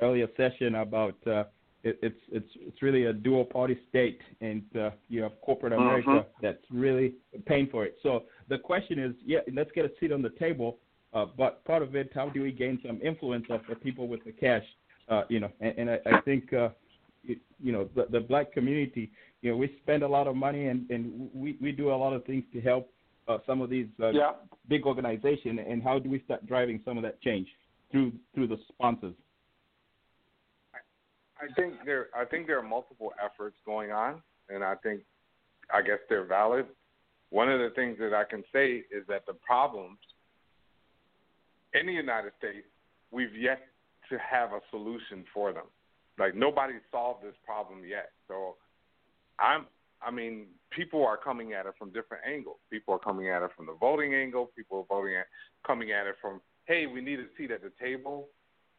earlier 0.00 0.28
session 0.36 0.76
about 0.76 1.16
uh, 1.26 1.44
it, 1.82 1.98
it's 2.02 2.20
it's 2.30 2.50
it's 2.56 2.82
really 2.82 3.04
a 3.06 3.12
dual 3.12 3.44
party 3.44 3.78
state, 3.88 4.20
and 4.40 4.62
uh, 4.76 4.90
you 5.08 5.22
have 5.22 5.32
corporate 5.40 5.72
America 5.72 6.26
Mhm. 6.26 6.42
that's 6.42 6.64
really 6.70 7.14
paying 7.46 7.68
for 7.68 7.84
it. 7.84 7.96
So 8.02 8.24
the 8.48 8.58
question 8.58 8.98
is, 8.98 9.14
yeah, 9.24 9.40
let's 9.52 9.70
get 9.72 9.84
a 9.84 9.92
seat 9.98 10.12
on 10.12 10.22
the 10.22 10.30
table. 10.30 10.78
Uh, 11.12 11.26
but 11.36 11.64
part 11.64 11.82
of 11.82 11.96
it, 11.96 12.10
how 12.14 12.28
do 12.28 12.42
we 12.42 12.52
gain 12.52 12.78
some 12.86 13.00
influence 13.02 13.46
of 13.50 13.60
the 13.68 13.74
people 13.74 14.06
with 14.06 14.22
the 14.24 14.32
cash? 14.32 14.64
Uh, 15.08 15.24
you 15.28 15.40
know, 15.40 15.50
and, 15.60 15.74
and 15.78 15.90
I, 15.90 15.98
I 16.06 16.20
think 16.20 16.52
uh, 16.52 16.68
you, 17.24 17.36
you 17.58 17.72
know 17.72 17.88
the, 17.96 18.06
the 18.10 18.20
black 18.20 18.52
community. 18.52 19.10
You 19.42 19.50
know, 19.50 19.56
we 19.56 19.74
spend 19.82 20.02
a 20.02 20.08
lot 20.08 20.26
of 20.26 20.36
money 20.36 20.66
and, 20.66 20.88
and 20.90 21.30
we, 21.34 21.56
we 21.62 21.72
do 21.72 21.90
a 21.90 21.96
lot 22.04 22.12
of 22.12 22.24
things 22.26 22.44
to 22.52 22.60
help 22.60 22.92
uh, 23.26 23.38
some 23.46 23.62
of 23.62 23.70
these 23.70 23.86
uh, 24.02 24.10
Yeah. 24.10 24.32
big 24.68 24.84
organizations. 24.84 25.58
And 25.66 25.82
how 25.82 25.98
do 25.98 26.10
we 26.10 26.20
start 26.26 26.46
driving 26.46 26.80
some 26.84 26.98
of 26.98 27.02
that 27.04 27.20
change 27.22 27.48
through 27.90 28.12
through 28.34 28.48
the 28.48 28.58
sponsors? 28.68 29.14
I 31.40 31.52
think 31.54 31.74
there 31.84 32.08
I 32.14 32.24
think 32.24 32.46
there 32.46 32.58
are 32.58 32.62
multiple 32.62 33.12
efforts 33.22 33.56
going 33.64 33.92
on 33.92 34.22
and 34.48 34.62
I 34.62 34.74
think 34.76 35.02
I 35.72 35.82
guess 35.82 35.98
they're 36.08 36.26
valid. 36.26 36.66
One 37.30 37.50
of 37.50 37.60
the 37.60 37.70
things 37.74 37.96
that 38.00 38.12
I 38.12 38.24
can 38.24 38.42
say 38.52 38.84
is 38.90 39.06
that 39.08 39.24
the 39.26 39.34
problems 39.34 39.98
in 41.74 41.86
the 41.86 41.92
United 41.92 42.32
States 42.38 42.66
we've 43.10 43.34
yet 43.34 43.60
to 44.10 44.18
have 44.18 44.52
a 44.52 44.60
solution 44.70 45.24
for 45.32 45.52
them. 45.52 45.66
Like 46.18 46.34
nobody's 46.34 46.82
solved 46.90 47.24
this 47.24 47.34
problem 47.46 47.82
yet. 47.86 48.10
So 48.28 48.56
I'm 49.38 49.66
I 50.02 50.10
mean, 50.10 50.46
people 50.70 51.04
are 51.04 51.16
coming 51.16 51.52
at 51.52 51.66
it 51.66 51.74
from 51.78 51.90
different 51.90 52.24
angles. 52.26 52.56
People 52.70 52.94
are 52.94 52.98
coming 52.98 53.28
at 53.28 53.42
it 53.42 53.50
from 53.56 53.66
the 53.66 53.74
voting 53.78 54.14
angle. 54.14 54.50
People 54.56 54.78
are 54.78 54.96
voting 54.96 55.16
at, 55.16 55.26
coming 55.66 55.92
at 55.92 56.06
it 56.06 56.14
from, 56.20 56.40
hey, 56.64 56.86
we 56.86 57.00
need 57.00 57.20
a 57.20 57.26
seat 57.36 57.50
at 57.50 57.62
the 57.62 57.72
table, 57.80 58.28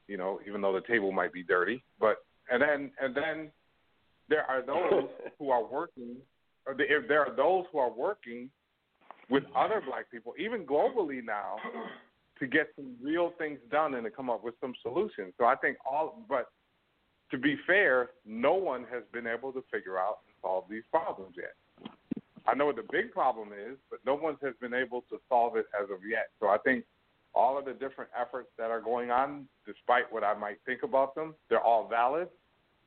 you 0.07 0.17
know, 0.17 0.39
even 0.47 0.61
though 0.61 0.73
the 0.73 0.81
table 0.81 1.11
might 1.11 1.31
be 1.31 1.43
dirty. 1.43 1.83
But 1.99 2.17
and 2.51 2.61
then 2.61 2.91
and 3.01 3.15
then 3.15 3.51
there 4.29 4.43
are 4.43 4.61
those 4.65 5.09
who 5.39 5.49
are 5.49 5.63
working. 5.63 6.17
Or 6.67 6.75
the, 6.75 6.83
if 6.83 7.07
there 7.07 7.25
are 7.25 7.35
those 7.35 7.65
who 7.71 7.79
are 7.79 7.91
working 7.91 8.49
with 9.29 9.43
other 9.55 9.81
black 9.85 10.11
people, 10.11 10.33
even 10.37 10.65
globally 10.65 11.23
now, 11.23 11.55
to 12.39 12.47
get 12.47 12.67
some 12.75 12.95
real 13.01 13.33
things 13.37 13.59
done 13.71 13.95
and 13.95 14.03
to 14.03 14.11
come 14.11 14.29
up 14.29 14.43
with 14.43 14.55
some 14.61 14.73
solutions. 14.81 15.33
So 15.37 15.45
I 15.45 15.55
think 15.55 15.77
all, 15.89 16.23
but 16.29 16.47
to 17.31 17.37
be 17.37 17.55
fair, 17.65 18.11
no 18.25 18.53
one 18.53 18.85
has 18.91 19.03
been 19.13 19.25
able 19.25 19.51
to 19.53 19.63
figure 19.71 19.97
out 19.97 20.19
and 20.27 20.35
solve 20.41 20.65
these 20.69 20.83
problems 20.91 21.35
yet. 21.37 21.89
I 22.47 22.55
know 22.55 22.65
what 22.65 22.75
the 22.75 22.87
big 22.91 23.11
problem 23.11 23.49
is, 23.49 23.77
but 23.89 23.99
no 24.05 24.15
one 24.15 24.37
has 24.43 24.53
been 24.59 24.73
able 24.73 25.01
to 25.09 25.19
solve 25.29 25.55
it 25.55 25.65
as 25.81 25.89
of 25.89 25.99
yet. 26.07 26.29
So 26.39 26.47
I 26.47 26.57
think 26.57 26.83
all 27.33 27.57
of 27.57 27.65
the 27.65 27.73
different 27.73 28.09
efforts 28.19 28.49
that 28.57 28.71
are 28.71 28.81
going 28.81 29.11
on, 29.11 29.47
despite 29.65 30.11
what 30.11 30.23
I 30.23 30.33
might 30.33 30.57
think 30.65 30.83
about 30.83 31.15
them, 31.15 31.35
they're 31.49 31.61
all 31.61 31.87
valid 31.87 32.27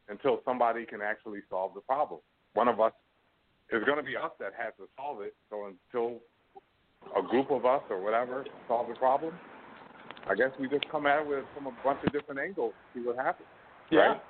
until 0.09 0.41
somebody 0.45 0.85
can 0.87 1.01
actually 1.01 1.41
solve 1.49 1.73
the 1.75 1.81
problem. 1.81 2.21
One 2.55 2.69
of 2.69 2.81
us 2.81 2.93
is 3.71 3.83
going 3.85 3.99
to 3.99 4.03
be 4.05 4.17
us 4.17 4.31
that 4.39 4.53
has 4.57 4.73
to 4.79 4.85
solve 4.97 5.23
it. 5.23 5.35
So 5.51 5.67
until 5.67 6.21
a 7.17 7.23
group 7.23 7.51
of 7.51 7.65
us 7.65 7.83
or 7.91 8.03
whatever 8.03 8.45
solve 8.69 8.89
the 8.89 8.95
problem, 8.95 9.35
I 10.29 10.35
guess 10.35 10.51
we 10.59 10.69
just 10.69 10.89
come 10.91 11.07
at 11.07 11.21
it 11.21 11.27
with 11.27 11.45
from 11.55 11.67
a 11.67 11.75
bunch 11.85 11.99
of 12.07 12.13
different 12.13 12.41
angles, 12.41 12.73
see 12.95 13.01
what 13.01 13.17
happens. 13.17 13.49
Yeah. 13.91 13.99
Right? 13.99 14.23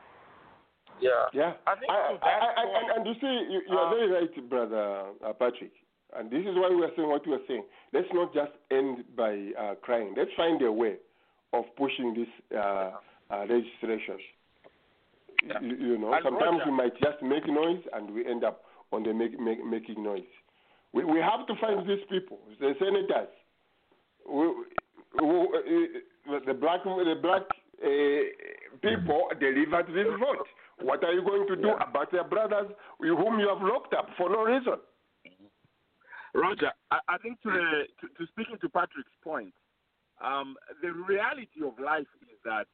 Yeah. 1.01 1.11
Yeah. 1.33 1.53
I 1.67 1.75
think 1.77 1.91
I, 1.91 2.13
to 2.13 2.25
I, 2.25 2.29
I, 2.57 2.97
and 2.97 3.07
you 3.07 3.15
see, 3.21 3.53
you, 3.53 3.61
you 3.69 3.77
are 3.77 3.87
Uh, 3.87 3.91
very 3.91 4.11
right, 4.11 4.49
brother 4.49 5.05
uh, 5.25 5.33
Patrick. 5.33 5.73
And 6.17 6.31
this 6.31 6.41
is 6.41 6.55
why 6.55 6.71
we 6.71 6.85
are 6.85 6.91
saying 6.97 7.09
what 7.09 7.27
we 7.27 7.35
are 7.35 7.47
saying. 7.49 7.65
Let's 7.93 8.07
not 8.13 8.33
just 8.33 8.53
end 8.71 9.05
by 9.17 9.51
uh, 9.59 9.75
crying. 9.83 10.15
Let's 10.17 10.31
find 10.37 10.63
a 10.63 10.71
way 10.71 10.97
of 11.53 11.65
pushing 11.77 12.15
this 12.15 12.29
uh, 12.57 12.93
uh, 13.31 13.47
registration. 13.49 14.19
You, 15.61 15.77
you 15.77 15.99
know, 15.99 16.13
And 16.13 16.23
sometimes 16.25 16.59
Roger- 16.59 16.71
we 16.71 16.77
might 16.77 16.97
just 17.01 17.23
make 17.23 17.47
noise 17.47 17.83
and 17.93 18.11
we 18.11 18.27
end 18.27 18.45
up 18.45 18.65
on 18.93 19.03
the 19.03 19.13
make, 19.13 19.39
make, 19.39 19.65
making 19.65 20.03
noise. 20.03 20.23
We, 20.93 21.05
we 21.05 21.19
have 21.19 21.47
to 21.47 21.55
find 21.61 21.89
these 21.89 22.05
people, 22.09 22.39
the 22.61 22.75
senators, 22.79 23.29
who, 24.27 24.65
who, 25.19 25.55
uh, 25.55 26.39
the 26.47 26.55
black, 26.55 26.85
the 26.85 27.19
black 27.21 27.43
uh, 27.83 28.79
people 28.81 29.29
delivered 29.41 29.87
this 29.89 30.07
vote. 30.19 30.47
What 30.81 31.05
are 31.05 31.13
you 31.13 31.23
going 31.23 31.47
to 31.49 31.57
do 31.57 31.71
about 31.71 32.11
their 32.11 32.25
brothers 32.25 32.71
whom 32.99 33.39
you 33.39 33.49
have 33.49 33.63
locked 33.63 33.95
up 33.95 34.09
for 34.17 34.31
no 34.31 34.45
reason? 34.45 34.75
Roger, 36.35 36.73
I, 36.91 36.99
I 37.09 37.19
think 37.19 37.41
to, 37.43 37.51
the, 37.51 37.83
to, 38.01 38.09
to 38.19 38.27
speaking 38.33 38.57
to 38.61 38.69
Patrick's 38.69 39.15
point, 39.23 39.55
um, 40.23 40.57
the 40.83 40.93
reality 40.93 41.63
of 41.65 41.79
life 41.79 42.11
is 42.23 42.39
that 42.45 42.67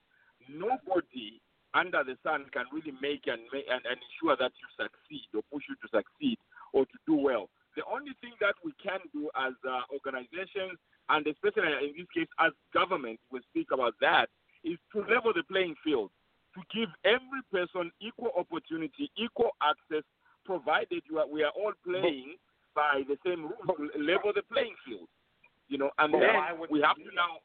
nobody 0.49 1.41
under 1.75 2.03
the 2.03 2.17
sun 2.23 2.47
can 2.53 2.65
really 2.73 2.95
make 3.01 3.27
and, 3.27 3.43
and, 3.53 3.83
and 3.87 3.99
ensure 3.99 4.37
that 4.37 4.53
you 4.59 4.67
succeed 4.75 5.29
or 5.35 5.43
push 5.53 5.65
you 5.69 5.77
to 5.79 5.89
succeed 5.89 6.39
or 6.73 6.85
to 6.87 6.97
do 7.07 7.15
well. 7.15 7.49
The 7.77 7.83
only 7.87 8.13
thing 8.21 8.35
that 8.41 8.55
we 8.65 8.73
can 8.83 8.99
do 9.15 9.31
as 9.39 9.55
uh, 9.63 9.87
organizations, 9.95 10.79
and 11.09 11.27
especially 11.27 11.71
in 11.87 11.95
this 11.97 12.11
case 12.15 12.31
as 12.39 12.51
government, 12.75 13.21
we 13.31 13.41
speak 13.51 13.69
about 13.73 13.95
that, 14.01 14.27
is 14.65 14.79
to 14.93 15.01
level 15.07 15.33
the 15.33 15.45
playing 15.45 15.75
field, 15.85 16.11
to 16.55 16.61
give 16.75 16.91
every 17.05 17.43
person 17.53 17.93
equal 18.01 18.33
opportunity, 18.37 19.11
equal 19.17 19.55
access, 19.63 20.03
provided 20.45 21.03
you 21.09 21.19
are, 21.19 21.29
we 21.29 21.45
are 21.45 21.55
all 21.55 21.73
playing 21.87 22.35
by 22.75 23.03
the 23.07 23.17
same 23.25 23.47
rules, 23.47 23.91
level 23.99 24.33
the 24.35 24.43
playing 24.51 24.75
field. 24.87 25.07
You 25.69 25.79
know, 25.79 25.91
and 25.99 26.11
But 26.13 26.21
then 26.21 26.35
we 26.69 26.81
have 26.81 26.97
to 26.97 27.15
now. 27.15 27.39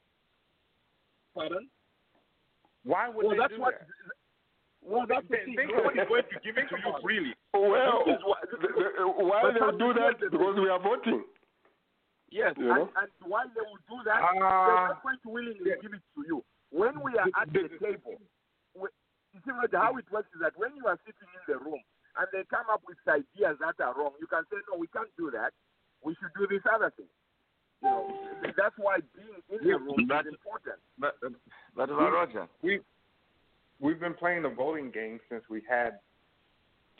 Pardon? 1.35 1.69
Why 2.85 3.09
would 3.09 3.25
well, 3.25 3.33
they 3.35 3.41
that's 3.41 3.53
do 3.57 3.61
what. 3.61 3.73
that? 3.81 3.89
Well, 4.85 5.05
that's 5.09 5.25
the 5.27 5.41
Think- 5.41 5.57
thing. 5.57 5.73
think 5.73 5.73
Nobody's 5.73 6.05
going 6.07 6.29
to 6.29 6.37
give 6.45 6.55
it 6.61 6.69
to 6.69 6.77
you 6.77 6.93
freely. 7.03 7.33
Well, 7.57 8.05
This 8.05 8.21
is 8.21 8.23
what- 8.23 8.45
the, 8.45 8.57
the, 8.61 9.03
why 9.25 9.41
But 9.41 9.53
they 9.57 9.65
will 9.65 9.81
do 9.81 9.89
that? 9.97 10.21
Because 10.21 10.55
we 10.61 10.69
are 10.69 10.77
voting. 10.79 11.25
Yes, 12.29 12.53
You 12.57 12.69
and, 12.69 12.85
know? 12.85 12.89
and 13.01 13.09
why 13.25 13.45
they 13.49 13.65
will 13.65 13.81
do 13.89 13.97
that, 14.05 14.21
Ah. 14.21 14.29
they're 14.29 14.87
not 14.93 15.01
going 15.03 15.17
to 15.25 15.29
willingly 15.29 15.71
give 15.81 15.93
it 15.93 16.03
to 16.13 16.21
you. 16.29 16.43
When 16.69 17.01
we 17.01 17.17
are 17.17 17.29
at 17.41 17.49
the 17.53 17.69
table, 17.81 18.21
we, 18.77 18.89
you 19.33 19.39
see 19.41 19.51
Roger, 19.55 19.77
how 19.81 19.97
it 19.97 20.05
works 20.11 20.29
is 20.35 20.41
that 20.41 20.53
when 20.57 20.75
you 20.77 20.85
are 20.85 20.99
sitting 21.05 21.29
in 21.33 21.43
the 21.47 21.57
room 21.57 21.79
and 22.19 22.27
they 22.33 22.43
come 22.51 22.65
up 22.69 22.81
with 22.85 22.97
ideas 23.07 23.57
that 23.63 23.79
are 23.81 23.95
wrong, 23.97 24.13
you 24.21 24.27
can 24.27 24.43
say, 24.51 24.57
no, 24.69 24.77
we 24.77 24.87
can't 24.93 25.09
do 25.17 25.31
that. 25.31 25.53
We 26.03 26.13
should 26.19 26.33
do 26.37 26.45
this 26.45 26.61
other 26.69 26.91
thing. 26.93 27.09
You 27.85 27.91
know, 27.91 28.53
that's 28.57 28.75
why 28.77 28.97
being 29.15 29.61
in 29.61 29.67
the 29.67 29.77
room 29.77 30.07
But- 30.07 30.25
is 30.25 30.33
important. 30.33 30.79
But 30.97 31.15
but 31.75 31.89
uh, 31.89 31.93
Roger, 32.11 32.47
We 32.61 32.79
we've 33.79 33.99
been 33.99 34.13
playing 34.15 34.43
the 34.43 34.49
voting 34.49 34.89
game 34.91 35.19
since 35.29 35.43
we 35.49 35.61
had 35.69 35.99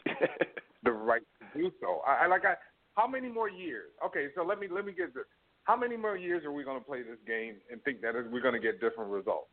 the 0.84 0.92
right 0.92 1.24
to 1.40 1.60
do 1.60 1.72
so. 1.82 2.02
I, 2.08 2.26
I 2.26 2.28
like 2.28 2.46
I 2.46 2.56
how 2.96 3.08
many 3.08 3.30
more 3.30 3.50
years? 3.50 3.90
Okay, 4.06 4.28
so 4.36 4.44
let 4.44 4.60
me 4.60 4.68
let 4.70 4.86
me 4.86 4.94
get 4.94 5.14
this. 5.14 5.24
How 5.64 5.76
many 5.76 5.98
more 5.98 6.16
years 6.16 6.46
are 6.46 6.52
we 6.52 6.64
going 6.64 6.80
to 6.80 6.86
play 6.86 7.02
this 7.02 7.18
game 7.26 7.56
and 7.72 7.82
think 7.84 8.02
that 8.02 8.14
we're 8.32 8.42
going 8.42 8.54
to 8.54 8.60
get 8.60 8.80
different 8.80 9.10
results? 9.10 9.48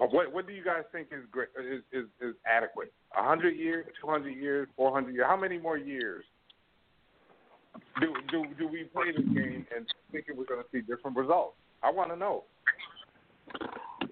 Uh, 0.00 0.06
What 0.06 0.32
what 0.32 0.46
do 0.46 0.52
you 0.52 0.62
guys 0.64 0.84
think 0.92 1.08
is 1.10 1.24
great 1.30 1.48
is 1.58 1.82
is, 1.92 2.06
is 2.20 2.34
adequate? 2.46 2.92
A 3.18 3.22
hundred 3.24 3.56
years, 3.56 3.86
two 4.00 4.06
hundred 4.06 4.36
years, 4.36 4.68
four 4.76 4.92
hundred 4.92 5.14
years? 5.14 5.26
How 5.28 5.36
many 5.36 5.58
more 5.58 5.76
years? 5.76 6.24
Do 8.00 8.14
do 8.30 8.44
do 8.58 8.68
we 8.68 8.84
play 8.84 9.12
this 9.12 9.24
game 9.34 9.66
and 9.74 9.86
thinking 10.10 10.36
we're 10.36 10.44
going 10.44 10.62
to 10.62 10.68
see 10.72 10.80
different 10.80 11.16
results? 11.16 11.56
I 11.82 11.90
want 11.90 12.10
to 12.10 12.16
know. 12.16 12.44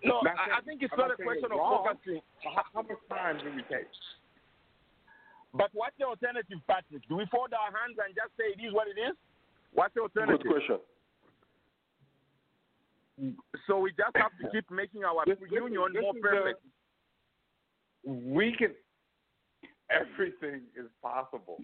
No, 0.05 0.21
Not 0.23 0.37
I, 0.39 0.59
I 0.59 0.61
think 0.63 0.83
it's 0.83 0.93
I'm 0.93 0.99
not 1.01 1.09
not 1.09 1.21
a 1.21 1.23
question 1.23 1.45
of 1.53 1.59
wrong. 1.59 1.85
focusing. 1.85 2.21
How, 2.45 2.63
how 2.75 2.83
much 2.83 2.97
time 3.09 3.39
do 3.39 3.51
we 3.55 3.63
take? 3.69 3.87
But 5.53 5.69
what's 5.75 5.97
the 5.99 6.05
alternative, 6.07 6.59
Patrick? 6.67 7.03
Do 7.09 7.17
we 7.17 7.27
fold 7.31 7.53
our 7.53 7.69
hands 7.75 7.99
and 8.05 8.15
just 8.15 8.31
say 8.39 8.55
it 8.57 8.65
is 8.65 8.73
what 8.73 8.87
it 8.89 8.99
is? 9.01 9.17
What's 9.75 9.93
the 9.95 10.01
alternative? 10.03 10.41
Good 10.43 10.53
question. 10.53 10.79
So 13.67 13.79
we 13.79 13.91
just 13.91 14.17
have 14.17 14.33
to 14.41 14.49
keep 14.51 14.71
making 14.71 15.05
our 15.05 15.25
This- 15.27 15.39
this 15.39 15.51
union 15.51 15.93
this 15.93 16.01
more 16.03 16.17
is 16.17 16.23
the- 16.23 16.29
perfect. 16.29 16.61
we 18.05 18.53
can 18.57 18.75
everything 19.91 20.63
is 20.77 20.89
possible 21.03 21.61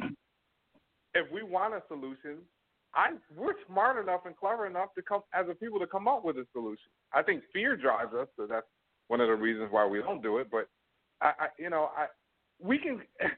if 1.17 1.31
we 1.33 1.43
want 1.43 1.75
a 1.75 1.83
solution 1.89 2.39
i 2.95 3.11
we're 3.37 3.55
smart 3.67 4.03
enough 4.03 4.21
and 4.27 4.37
clever 4.37 4.67
enough 4.67 4.95
to 4.95 5.03
come 5.03 5.23
as 5.35 5.47
a 5.51 5.55
people 5.55 5.79
to 5.79 5.87
come 5.87 6.09
up 6.09 6.25
with 6.25 6.37
a 6.37 6.47
solution. 6.53 6.91
I 7.13 7.23
think 7.23 7.43
fear 7.53 7.77
drives 7.77 8.15
us 8.15 8.29
so 8.37 8.47
that's 8.47 8.67
one 9.09 9.21
of 9.21 9.29
the 9.29 9.35
reasons 9.35 9.69
why 9.71 9.87
we 9.87 9.99
don't 10.01 10.23
do 10.23 10.39
it 10.39 10.49
but 10.51 10.69
i, 11.21 11.33
I 11.39 11.47
you 11.59 11.71
know 11.71 11.91
i 11.97 12.07
we 12.61 12.79
can 12.79 13.03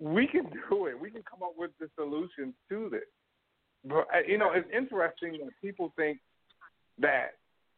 we 0.00 0.26
can 0.26 0.44
do 0.70 0.86
it. 0.86 0.98
We 0.98 1.10
can 1.10 1.22
come 1.22 1.42
up 1.42 1.54
with 1.56 1.70
the 1.80 1.88
solutions 1.96 2.54
to 2.68 2.88
this. 2.90 3.08
But 3.84 4.06
uh, 4.14 4.26
you 4.26 4.38
know 4.38 4.52
it's 4.52 4.68
interesting 4.74 5.32
that 5.44 5.50
people 5.62 5.92
think 5.96 6.18
that 6.98 7.34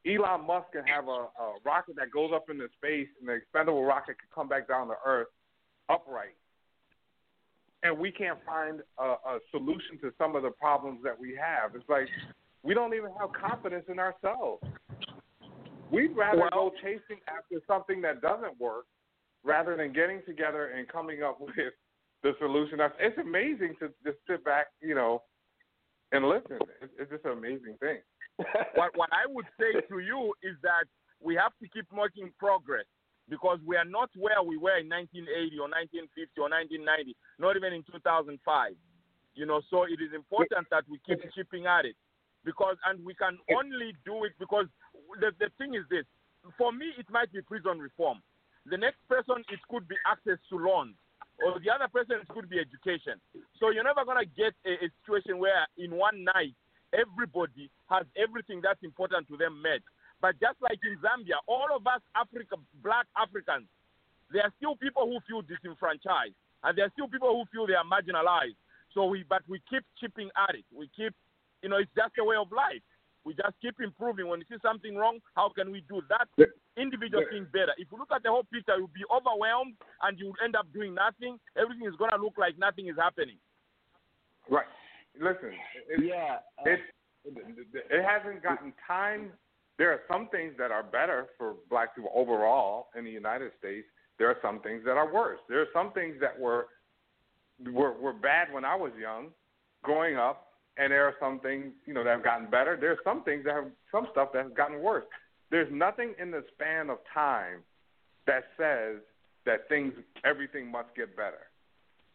Elon 0.06 0.47
Musk 0.47 0.72
can 0.72 0.85
have 0.86 1.09
a, 1.09 1.28
a 1.28 1.55
rocket 1.64 1.97
that 1.97 2.10
goes 2.12 2.31
up 2.35 2.48
into 2.48 2.68
space, 2.77 3.09
and 3.20 3.28
the 3.28 3.35
expendable 3.35 3.85
rocket 3.85 4.16
can 4.18 4.28
come 4.35 4.48
back 4.48 4.68
down 4.68 4.89
to 4.89 4.94
Earth 5.05 5.28
upright. 5.89 6.36
And 7.82 7.98
we 7.98 8.12
can't 8.12 8.39
find 8.44 8.81
a, 8.98 9.05
a 9.05 9.39
solution 9.51 9.98
to 10.02 10.12
some 10.19 10.36
of 10.36 10.43
the 10.43 10.51
problems 10.51 11.01
that 11.02 11.19
we 11.19 11.39
have. 11.40 11.74
It's 11.74 11.89
like 11.89 12.09
we 12.62 12.74
don't 12.74 12.94
even 12.94 13.11
have 13.19 13.31
confidence 13.32 13.85
in 13.89 13.98
ourselves. 13.98 14.62
We'd 15.90 16.16
rather 16.16 16.48
go 16.52 16.70
chasing 16.82 17.20
after 17.27 17.61
something 17.66 18.01
that 18.02 18.20
doesn't 18.20 18.61
work 18.61 18.85
rather 19.43 19.77
than 19.77 19.93
getting 19.93 20.20
together 20.27 20.73
and 20.77 20.86
coming 20.89 21.23
up 21.23 21.40
with 21.40 21.55
the 22.23 22.32
solution. 22.39 22.78
It's 22.98 23.19
amazing 23.19 23.74
to 23.81 23.89
just 24.05 24.19
sit 24.28 24.44
back, 24.44 24.66
you 24.81 24.94
know, 24.94 25.23
and 26.12 26.28
listen. 26.28 26.59
It's, 26.82 26.93
it's 26.98 27.11
just 27.11 27.24
an 27.24 27.32
amazing 27.32 27.77
thing. 27.81 27.98
what 28.74 28.97
what 28.97 29.11
I 29.12 29.27
would 29.28 29.47
say 29.59 29.81
to 29.89 29.98
you 29.98 30.32
is 30.43 30.57
that 30.62 30.85
we 31.20 31.35
have 31.35 31.52
to 31.62 31.69
keep 31.69 31.86
making 31.93 32.32
progress 32.39 32.86
because 33.31 33.62
we 33.65 33.78
are 33.78 33.86
not 33.86 34.11
where 34.19 34.43
we 34.43 34.59
were 34.59 34.82
in 34.82 34.90
1980 34.90 35.31
or 35.62 35.70
1950 35.70 36.35
or 36.43 36.51
1990, 36.51 37.15
not 37.39 37.55
even 37.55 37.73
in 37.73 37.86
2005. 37.86 38.35
You 39.39 39.47
know, 39.47 39.62
so 39.70 39.86
it 39.86 40.02
is 40.02 40.11
important 40.12 40.66
that 40.74 40.82
we 40.90 40.98
keep 41.07 41.23
chipping 41.32 41.65
at 41.70 41.86
it 41.86 41.94
because, 42.44 42.74
and 42.85 42.98
we 43.07 43.15
can 43.15 43.39
only 43.55 43.94
do 44.05 44.27
it 44.27 44.35
because 44.43 44.66
the 45.23 45.31
the 45.39 45.48
thing 45.57 45.78
is 45.78 45.86
this. 45.89 46.05
For 46.59 46.74
me, 46.74 46.90
it 46.98 47.07
might 47.09 47.31
be 47.32 47.40
prison 47.40 47.78
reform. 47.78 48.19
The 48.66 48.77
next 48.77 49.01
person, 49.09 49.44
it 49.48 49.61
could 49.70 49.86
be 49.86 49.97
access 50.05 50.43
to 50.51 50.57
loans. 50.59 50.97
Or 51.40 51.61
the 51.61 51.70
other 51.73 51.89
person, 51.89 52.20
it 52.20 52.28
could 52.28 52.51
be 52.51 52.59
education. 52.59 53.16
So 53.61 53.70
you're 53.70 53.86
never 53.86 54.05
going 54.05 54.20
to 54.20 54.28
get 54.36 54.52
a, 54.66 54.85
a 54.85 54.89
situation 55.01 55.39
where 55.39 55.65
in 55.78 55.94
one 55.94 56.24
night 56.24 56.52
everybody 56.93 57.70
has 57.89 58.05
everything 58.16 58.61
that's 58.61 58.82
important 58.82 59.28
to 59.28 59.36
them 59.36 59.62
met. 59.62 59.81
But 60.21 60.39
just 60.41 60.61
like 60.61 60.79
in 60.85 61.01
Zambia, 61.01 61.41
all 61.49 61.69
of 61.75 61.87
us 61.87 62.01
Africa, 62.15 62.57
black 62.85 63.07
Africans, 63.17 63.67
there 64.33 64.43
are 64.45 64.53
still 64.59 64.77
people 64.77 65.09
who 65.09 65.19
feel 65.27 65.43
disenfranchised, 65.43 66.37
and 66.63 66.77
there 66.77 66.85
are 66.85 66.93
still 66.93 67.09
people 67.09 67.33
who 67.33 67.45
feel 67.51 67.67
they 67.67 67.75
are 67.75 67.89
marginalized. 67.89 68.61
So 68.93 69.07
we, 69.07 69.25
but 69.29 69.43
we 69.49 69.63
keep 69.71 69.83
chipping 69.99 70.29
at 70.37 70.55
it. 70.55 70.65
We 70.75 70.91
keep, 70.95 71.15
you 71.63 71.69
know, 71.69 71.79
it's 71.79 71.91
just 71.97 72.15
a 72.19 72.25
way 72.25 72.37
of 72.37 72.53
life. 72.53 72.83
We 73.25 73.35
just 73.35 73.55
keep 73.61 73.81
improving. 73.81 74.29
When 74.29 74.41
you 74.41 74.47
see 74.49 74.61
something 74.63 74.97
wrong, 74.97 75.21
how 75.37 75.51
can 75.51 75.71
we 75.71 75.85
do 75.89 76.01
that 76.09 76.29
individual 76.77 77.23
thing 77.31 77.47
better? 77.53 77.73
If 77.77 77.89
you 77.93 77.99
look 77.99 78.11
at 78.15 78.23
the 78.23 78.31
whole 78.31 78.45
picture, 78.49 78.77
you'll 78.79 78.89
be 78.97 79.05
overwhelmed 79.13 79.75
and 80.03 80.19
you'll 80.19 80.37
end 80.43 80.57
up 80.57 80.67
doing 80.73 80.95
nothing. 80.95 81.39
Everything 81.57 81.87
is 81.87 81.97
going 81.97 82.13
to 82.13 82.17
look 82.17 82.39
like 82.39 82.59
nothing 82.59 82.89
is 82.89 82.97
happening. 82.97 83.37
Right. 84.49 84.67
Listen. 85.21 85.53
It, 85.89 86.05
yeah. 86.05 86.39
Uh, 86.59 86.71
it, 86.71 86.81
it 87.91 88.05
hasn't 88.05 88.43
gotten 88.43 88.73
time. 88.87 89.33
There 89.81 89.90
are 89.93 90.01
some 90.12 90.28
things 90.28 90.52
that 90.59 90.70
are 90.70 90.82
better 90.82 91.28
for 91.39 91.55
black 91.70 91.97
people 91.97 92.12
overall 92.15 92.89
in 92.94 93.02
the 93.02 93.11
United 93.11 93.52
States. 93.59 93.86
There 94.19 94.28
are 94.28 94.36
some 94.43 94.61
things 94.61 94.82
that 94.85 94.98
are 94.98 95.11
worse. 95.11 95.39
There 95.48 95.62
are 95.62 95.73
some 95.73 95.93
things 95.93 96.16
that 96.20 96.39
were 96.39 96.66
were 97.65 97.98
were 97.98 98.12
bad 98.12 98.52
when 98.52 98.62
I 98.62 98.74
was 98.74 98.93
young, 99.01 99.28
growing 99.82 100.19
up, 100.19 100.48
and 100.77 100.93
there 100.93 101.07
are 101.07 101.15
some 101.19 101.40
things 101.40 101.73
you 101.86 101.94
know 101.94 102.05
that 102.05 102.11
have 102.11 102.23
gotten 102.23 102.51
better. 102.51 102.77
There 102.78 102.90
are 102.90 102.98
some 103.02 103.24
things 103.24 103.44
that 103.47 103.55
have 103.55 103.70
some 103.90 104.07
stuff 104.12 104.35
that 104.35 104.43
has 104.43 104.52
gotten 104.52 104.82
worse. 104.82 105.05
There's 105.51 105.73
nothing 105.73 106.12
in 106.20 106.31
the 106.31 106.44
span 106.52 106.90
of 106.90 106.98
time 107.15 107.61
that 108.27 108.44
says 108.59 109.01
that 109.47 109.66
things 109.70 109.94
everything 110.27 110.70
must 110.70 110.94
get 110.94 111.16
better. 111.16 111.48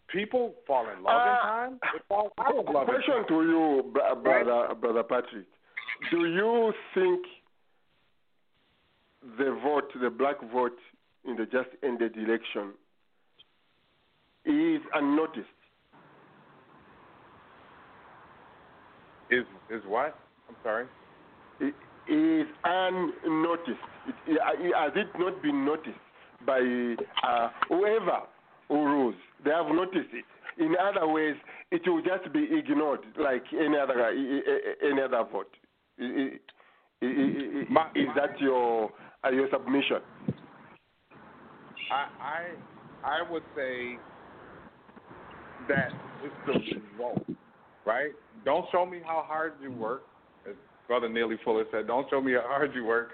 People 0.10 0.54
fall 0.68 0.84
in 0.84 1.02
love 1.02 1.20
in 1.20 1.34
uh, 1.34 1.42
time. 1.42 1.80
They 1.82 2.00
fall 2.08 2.32
out 2.38 2.60
of 2.60 2.66
love 2.72 2.86
Question 2.86 3.26
to 3.28 3.42
you, 3.42 3.92
brother, 3.92 4.76
brother 4.76 5.02
Patrick. 5.02 5.48
Do 6.12 6.28
you 6.28 6.72
think 6.94 7.26
the 9.38 9.58
vote, 9.64 9.92
the 10.02 10.10
black 10.10 10.38
vote 10.54 10.78
in 11.28 11.36
the 11.36 11.46
just 11.46 11.70
ended 11.84 12.16
election, 12.18 12.72
is 14.46 14.82
unnoticed? 14.94 15.48
Is 19.32 19.46
is 19.70 19.82
what? 19.88 20.16
I'm 20.48 20.56
sorry. 20.64 20.86
It 21.60 21.74
is 22.08 22.48
unnoticed. 22.64 23.80
It, 24.28 24.40
uh, 24.40 24.52
it, 24.60 24.76
has 24.76 24.92
it 24.96 25.08
not 25.18 25.42
been 25.42 25.66
noticed 25.66 25.98
by 26.46 26.60
uh, 27.28 27.50
whoever 27.70 28.20
who 28.68 28.76
rules? 28.76 29.16
They 29.44 29.50
have 29.52 29.68
noticed 29.68 30.14
it. 30.14 30.26
In 30.58 30.76
other 30.80 31.08
ways, 31.08 31.36
it 31.72 31.82
will 31.88 32.02
just 32.02 32.32
be 32.32 32.48
ignored 32.52 33.00
like 33.20 33.44
any 33.52 33.78
other 33.78 34.00
uh, 34.00 34.10
uh, 34.10 34.90
any 34.92 35.02
other 35.02 35.24
vote. 35.32 35.50
I- 36.00 36.04
I- 36.04 36.40
I- 37.02 37.08
I- 37.08 37.92
Is 37.96 38.08
that 38.16 38.40
your 38.40 38.92
your 39.34 39.48
submission? 39.52 39.98
I 41.92 42.08
I 42.22 42.42
I 43.04 43.32
would 43.32 43.44
say 43.56 43.98
that 45.68 45.90
it's 46.24 46.34
the 46.46 46.54
result, 46.54 47.26
right? 47.86 48.12
Don't 48.44 48.66
show 48.72 48.86
me 48.86 49.00
how 49.06 49.24
hard 49.28 49.54
you 49.62 49.72
work, 49.72 50.04
as 50.48 50.56
Brother 50.88 51.10
Neely 51.10 51.38
Fuller 51.44 51.66
said. 51.72 51.88
Don't 51.88 52.10
show 52.10 52.22
me 52.22 52.34
how 52.34 52.48
hard 52.48 52.74
you 52.74 52.86
work. 52.86 53.10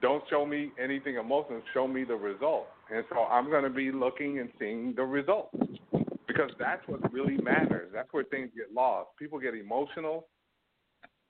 Don't 0.00 0.24
show 0.28 0.44
me 0.44 0.72
anything 0.82 1.16
emotional. 1.16 1.62
Show 1.72 1.86
me 1.86 2.04
the 2.04 2.14
result. 2.14 2.66
And 2.92 3.04
so 3.10 3.20
I'm 3.20 3.48
going 3.48 3.62
to 3.62 3.70
be 3.70 3.92
looking 3.92 4.40
and 4.40 4.50
seeing 4.58 4.94
the 4.96 5.04
result 5.04 5.50
because 6.26 6.50
that's 6.58 6.82
what 6.86 7.12
really 7.12 7.36
matters. 7.36 7.90
That's 7.94 8.12
where 8.12 8.24
things 8.24 8.50
get 8.56 8.74
lost. 8.74 9.10
People 9.18 9.38
get 9.38 9.54
emotional. 9.54 10.26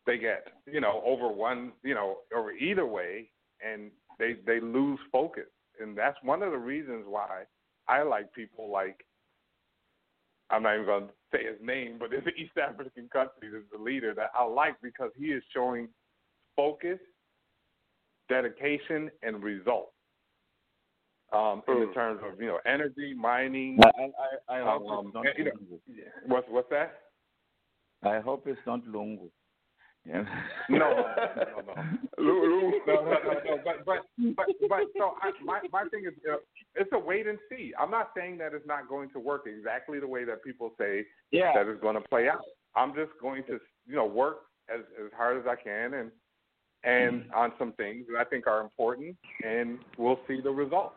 They 0.07 0.19
get 0.19 0.49
you 0.67 0.81
know 0.81 1.03
over 1.05 1.29
one 1.29 1.73
you 1.85 1.95
know 1.95 2.19
over 2.37 2.53
either 2.53 2.87
way, 2.87 3.31
and 3.65 3.91
they 4.19 4.37
they 4.47 4.61
lose 4.61 4.99
focus. 5.11 5.49
And 5.81 5.97
that's 5.97 6.19
one 6.23 6.43
of 6.43 6.53
the 6.53 6.59
reasons 6.59 7.05
why 7.09 7.45
I 7.89 8.03
like 8.03 8.33
people 8.35 8.71
like 8.71 9.05
I'm 10.51 10.63
not 10.65 10.75
even 10.75 10.87
going 10.87 11.07
to 11.07 11.13
say 11.33 11.45
his 11.45 11.57
name, 11.63 11.97
but 11.99 12.11
there's 12.11 12.27
an 12.27 12.33
East 12.37 12.59
African 12.59 13.09
country 13.11 13.49
that's 13.51 13.65
the 13.73 13.83
leader 13.83 14.13
that 14.15 14.31
I 14.39 14.45
like 14.45 14.77
because 14.83 15.11
he 15.17 15.27
is 15.27 15.43
showing 15.55 15.89
focus, 16.55 16.99
dedication, 18.29 19.11
and 19.23 19.43
results. 19.43 19.93
Um, 21.33 21.63
in 21.67 21.81
the 21.81 21.95
terms 21.95 22.21
of 22.31 22.39
you 22.39 22.49
know 22.49 22.59
energy, 22.67 23.15
mining. 23.15 23.79
I, 23.83 24.55
I, 24.55 24.59
I 24.59 24.63
hope 24.63 24.91
um, 24.91 25.07
it's 25.07 25.15
not 25.15 25.25
you 25.39 25.45
know, 25.47 25.51
what's 26.27 26.47
what's 26.51 26.69
that? 26.69 26.93
I 28.03 28.21
hope 28.21 28.47
it's 28.47 28.61
not 28.67 28.85
Lungu. 28.85 29.31
Yeah. 30.05 30.25
No, 30.69 30.79
no, 30.79 30.85
no, 31.37 31.63
no. 31.63 31.75
no, 32.19 32.35
no, 32.87 33.03
no, 33.05 33.41
no. 33.45 33.59
But 33.65 33.85
but 33.87 33.99
but 34.37 34.47
but 34.69 34.81
so 34.99 35.15
I, 35.23 35.31
my 35.45 35.61
my 35.73 35.85
thing 35.91 36.05
is, 36.07 36.15
uh, 36.29 36.37
it's 36.75 36.91
a 36.93 36.99
wait 36.99 37.27
and 37.27 37.39
see. 37.49 37.73
I'm 37.79 37.91
not 37.91 38.11
saying 38.17 38.39
that 38.39 38.53
it's 38.53 38.67
not 38.67 38.89
going 38.89 39.11
to 39.11 39.21
work 39.21 39.47
exactly 39.47 40.01
the 40.01 40.09
way 40.09 40.25
that 40.25 40.43
people 40.43 40.73
say 40.79 41.05
Yeah. 41.31 41.53
that 41.55 41.69
it's 41.69 41.81
going 41.81 41.95
to 41.95 42.09
play 42.09 42.29
out. 42.29 42.43
I'm 42.75 42.95
just 42.95 43.13
going 43.21 43.45
to 43.45 43.61
you 43.87 43.95
know 43.95 44.07
work 44.07 44.39
as 44.69 44.81
as 44.99 45.13
hard 45.17 45.39
as 45.39 45.47
I 45.47 45.55
can 45.55 45.95
and 45.95 46.11
and 46.85 47.25
on 47.33 47.53
some 47.59 47.73
things 47.75 48.07
that 48.11 48.19
I 48.19 48.25
think 48.25 48.49
are 48.49 48.61
important, 48.61 49.17
and 49.45 49.79
we'll 49.99 50.19
see 50.27 50.41
the 50.43 50.51
results. 50.51 50.97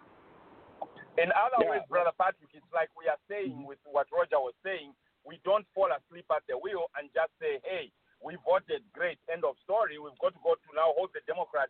In 1.17 1.31
other 1.31 1.63
Yeah. 1.63 1.69
words, 1.69 1.85
Brother 1.87 2.11
Patrick, 2.17 2.49
it's 2.53 2.65
like 2.73 2.89
we 2.97 3.07
are 3.07 3.19
saying 3.29 3.65
with 3.65 3.79
what 3.85 4.07
Roger 4.11 4.39
was 4.39 4.55
saying, 4.63 4.95
we 5.23 5.39
don't 5.45 5.65
fall 5.73 5.89
asleep 5.91 6.25
at 6.31 6.41
the 6.47 6.57
wheel 6.57 6.89
and 6.97 7.09
just 7.13 7.31
say, 7.39 7.59
hey, 7.63 7.91
we 8.25 8.33
voted 8.41 8.81
great, 8.89 9.21
end 9.29 9.45
of 9.45 9.53
story. 9.61 10.01
We've 10.01 10.17
got 10.17 10.33
to 10.33 10.41
go 10.41 10.57
to 10.57 10.69
now 10.73 10.97
hold 10.97 11.13
the 11.13 11.21
Democrats 11.29 11.69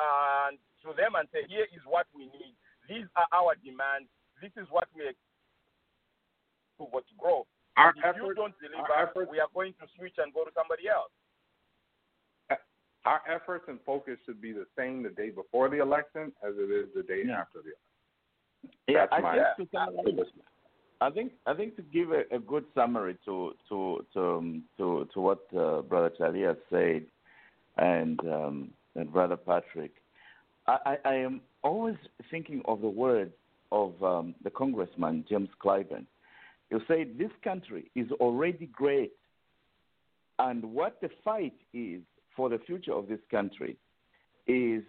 and 0.00 0.56
to 0.80 0.96
them 0.96 1.12
and 1.20 1.28
say, 1.28 1.44
here 1.44 1.68
is 1.68 1.84
what 1.84 2.08
we 2.16 2.32
need. 2.32 2.56
These 2.88 3.04
are 3.20 3.28
our 3.36 3.52
demands. 3.60 4.08
This 4.40 4.50
is 4.56 4.64
what 4.72 4.88
we 4.96 5.04
expect 5.04 5.20
to 6.80 7.14
grow. 7.20 7.44
Our 7.76 7.92
if 7.92 8.16
you 8.16 8.32
don't 8.32 8.56
deliver, 8.56 8.88
our 8.88 9.12
efforts- 9.12 9.28
we 9.30 9.38
are 9.44 9.52
going 9.52 9.76
to 9.76 9.86
switch 10.00 10.16
and 10.16 10.32
go 10.32 10.48
to 10.48 10.50
somebody 10.56 10.88
else. 10.88 11.12
Our 13.04 13.20
efforts 13.28 13.64
and 13.68 13.80
focus 13.84 14.18
should 14.26 14.40
be 14.42 14.52
the 14.52 14.66
same 14.76 15.02
the 15.02 15.08
day 15.08 15.30
before 15.30 15.68
the 15.70 15.78
election 15.80 16.32
as 16.44 16.52
it 16.56 16.70
is 16.70 16.92
the 16.94 17.02
day 17.02 17.24
Yeah. 17.24 17.40
after 17.40 17.60
the 17.62 17.72
election. 17.72 18.80
Yeah, 18.88 19.06
That's 19.06 19.12
I 19.12 19.20
my- 19.20 19.54
think 19.56 19.70
to 19.70 19.76
summarize, 19.76 20.32
I 21.02 21.10
think 21.10 21.32
I 21.46 21.54
think 21.54 21.76
to 21.76 21.82
give 21.82 22.10
a, 22.12 22.22
a 22.34 22.38
good 22.38 22.64
summary 22.74 23.16
to 23.24 23.54
to 23.68 24.04
to 24.12 24.20
um, 24.20 24.64
to, 24.76 25.08
to 25.14 25.20
what 25.20 25.46
uh, 25.56 25.80
Brother 25.82 26.12
Charlie 26.16 26.42
has 26.42 26.56
said, 26.68 27.04
and 27.78 28.20
um, 28.20 28.70
and 28.94 29.10
Brother 29.12 29.36
Patrick, 29.36 29.92
I, 30.66 30.76
I, 30.84 30.96
I 31.04 31.14
am 31.14 31.40
always 31.62 31.96
thinking 32.30 32.62
of 32.66 32.80
the 32.80 32.88
words 32.88 33.32
of 33.72 34.02
um, 34.02 34.34
the 34.44 34.50
Congressman 34.50 35.24
James 35.28 35.48
Clyburn. 35.64 36.04
He 36.70 36.76
said, 36.86 37.18
this 37.18 37.30
country 37.42 37.90
is 37.94 38.10
already 38.12 38.66
great, 38.66 39.12
and 40.38 40.62
what 40.64 41.00
the 41.00 41.10
fight 41.24 41.54
is 41.72 42.00
for 42.36 42.48
the 42.48 42.58
future 42.58 42.92
of 42.92 43.08
this 43.08 43.20
country 43.30 43.76
is, 44.46 44.82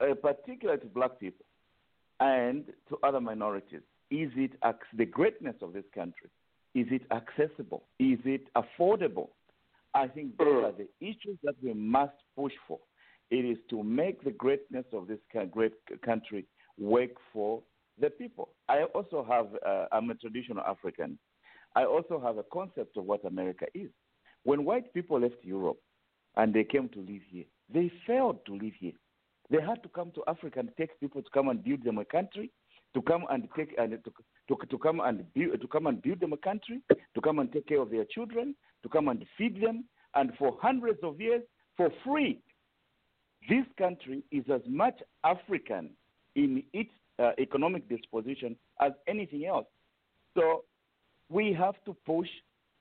uh, 0.00 0.14
particularly 0.20 0.80
to 0.80 0.86
black 0.86 1.18
people 1.18 1.46
and 2.20 2.64
to 2.88 2.98
other 3.02 3.20
minorities. 3.20 3.80
Is 4.10 4.30
it 4.36 4.52
the 4.96 5.06
greatness 5.06 5.56
of 5.62 5.72
this 5.72 5.84
country? 5.94 6.30
Is 6.74 6.86
it 6.90 7.02
accessible? 7.10 7.84
Is 7.98 8.18
it 8.24 8.42
affordable? 8.54 9.28
I 9.94 10.06
think 10.06 10.36
those 10.36 10.64
are 10.64 10.72
the 10.72 10.88
issues 11.00 11.38
that 11.42 11.54
we 11.62 11.72
must 11.74 12.14
push 12.36 12.52
for. 12.66 12.78
It 13.30 13.44
is 13.44 13.58
to 13.70 13.82
make 13.82 14.22
the 14.24 14.30
greatness 14.30 14.84
of 14.92 15.08
this 15.08 15.18
great 15.50 15.72
country 16.04 16.46
work 16.78 17.10
for 17.32 17.62
the 18.00 18.10
people. 18.10 18.50
I 18.68 18.84
also 18.94 19.26
have, 19.28 19.46
uh, 19.66 19.86
I'm 19.92 20.10
a 20.10 20.14
traditional 20.14 20.62
African. 20.64 21.18
I 21.74 21.84
also 21.84 22.20
have 22.20 22.38
a 22.38 22.44
concept 22.44 22.96
of 22.96 23.04
what 23.04 23.24
America 23.24 23.66
is. 23.74 23.90
When 24.44 24.64
white 24.64 24.92
people 24.94 25.20
left 25.20 25.42
Europe 25.42 25.78
and 26.36 26.54
they 26.54 26.64
came 26.64 26.88
to 26.90 27.00
live 27.00 27.22
here, 27.28 27.44
they 27.72 27.90
failed 28.06 28.44
to 28.46 28.52
live 28.52 28.74
here. 28.78 28.92
They 29.50 29.60
had 29.60 29.82
to 29.82 29.88
come 29.88 30.12
to 30.14 30.22
Africa 30.28 30.60
and 30.60 30.70
take 30.78 30.98
people 31.00 31.22
to 31.22 31.30
come 31.30 31.48
and 31.48 31.62
build 31.62 31.82
them 31.82 31.98
a 31.98 32.04
country, 32.04 32.50
to 32.94 33.02
come 33.02 33.24
and 33.30 33.48
take 33.56 33.74
and 33.78 33.98
to, 34.04 34.12
to, 34.48 34.66
to 34.66 34.78
come 34.78 35.00
and 35.00 35.24
build 35.34 35.60
to 35.60 35.68
come 35.68 35.86
and 35.86 36.00
build 36.02 36.20
them 36.20 36.32
a 36.32 36.36
country, 36.36 36.80
to 36.88 37.20
come 37.20 37.38
and 37.38 37.52
take 37.52 37.66
care 37.66 37.80
of 37.80 37.90
their 37.90 38.04
children, 38.04 38.54
to 38.82 38.88
come 38.88 39.08
and 39.08 39.24
feed 39.36 39.60
them, 39.62 39.84
and 40.14 40.32
for 40.38 40.56
hundreds 40.60 40.98
of 41.02 41.20
years 41.20 41.42
for 41.76 41.90
free. 42.04 42.40
This 43.48 43.64
country 43.78 44.22
is 44.30 44.44
as 44.52 44.62
much 44.66 44.98
African 45.24 45.90
in 46.34 46.62
its 46.72 46.90
uh, 47.18 47.30
economic 47.38 47.88
disposition 47.88 48.56
as 48.80 48.92
anything 49.06 49.46
else. 49.46 49.66
So 50.34 50.64
we 51.28 51.52
have 51.52 51.74
to 51.84 51.96
push 52.06 52.28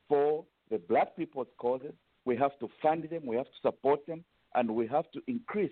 for 0.08 0.46
the 0.70 0.78
black 0.78 1.16
people's 1.16 1.48
causes. 1.58 1.94
We 2.26 2.36
have 2.38 2.58
to 2.60 2.70
fund 2.82 3.08
them. 3.10 3.26
We 3.26 3.36
have 3.38 3.46
to 3.46 3.62
support 3.62 4.06
them, 4.06 4.24
and 4.56 4.76
we 4.76 4.88
have 4.88 5.10
to 5.12 5.22
increase 5.28 5.72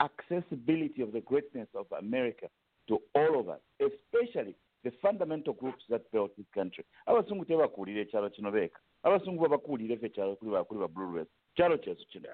accessibility 0.00 1.02
of 1.02 1.12
the 1.12 1.20
greatness 1.20 1.68
of 1.74 1.86
America 1.98 2.46
to 2.88 2.98
all 3.14 3.40
of 3.40 3.48
us, 3.48 3.60
especially 3.80 4.54
the 4.84 4.90
fundamental 5.02 5.52
groups 5.54 5.82
that 5.88 6.10
built 6.12 6.36
this 6.36 6.46
country. 6.54 6.84
abasungu 7.06 7.44
tebakuulira 7.44 8.00
ekyalo 8.02 8.30
kino 8.30 8.50
beeka 8.50 8.78
abasungu 9.02 9.42
babakuulira 9.42 9.96
ffe 9.96 10.06
ekyalo 10.06 10.36
kuli 10.36 10.50
bakuli 10.50 10.80
ba 10.80 10.88
blue 10.88 11.26
kyalo 11.56 11.78
kyesu 11.78 12.06
kino 12.08 12.28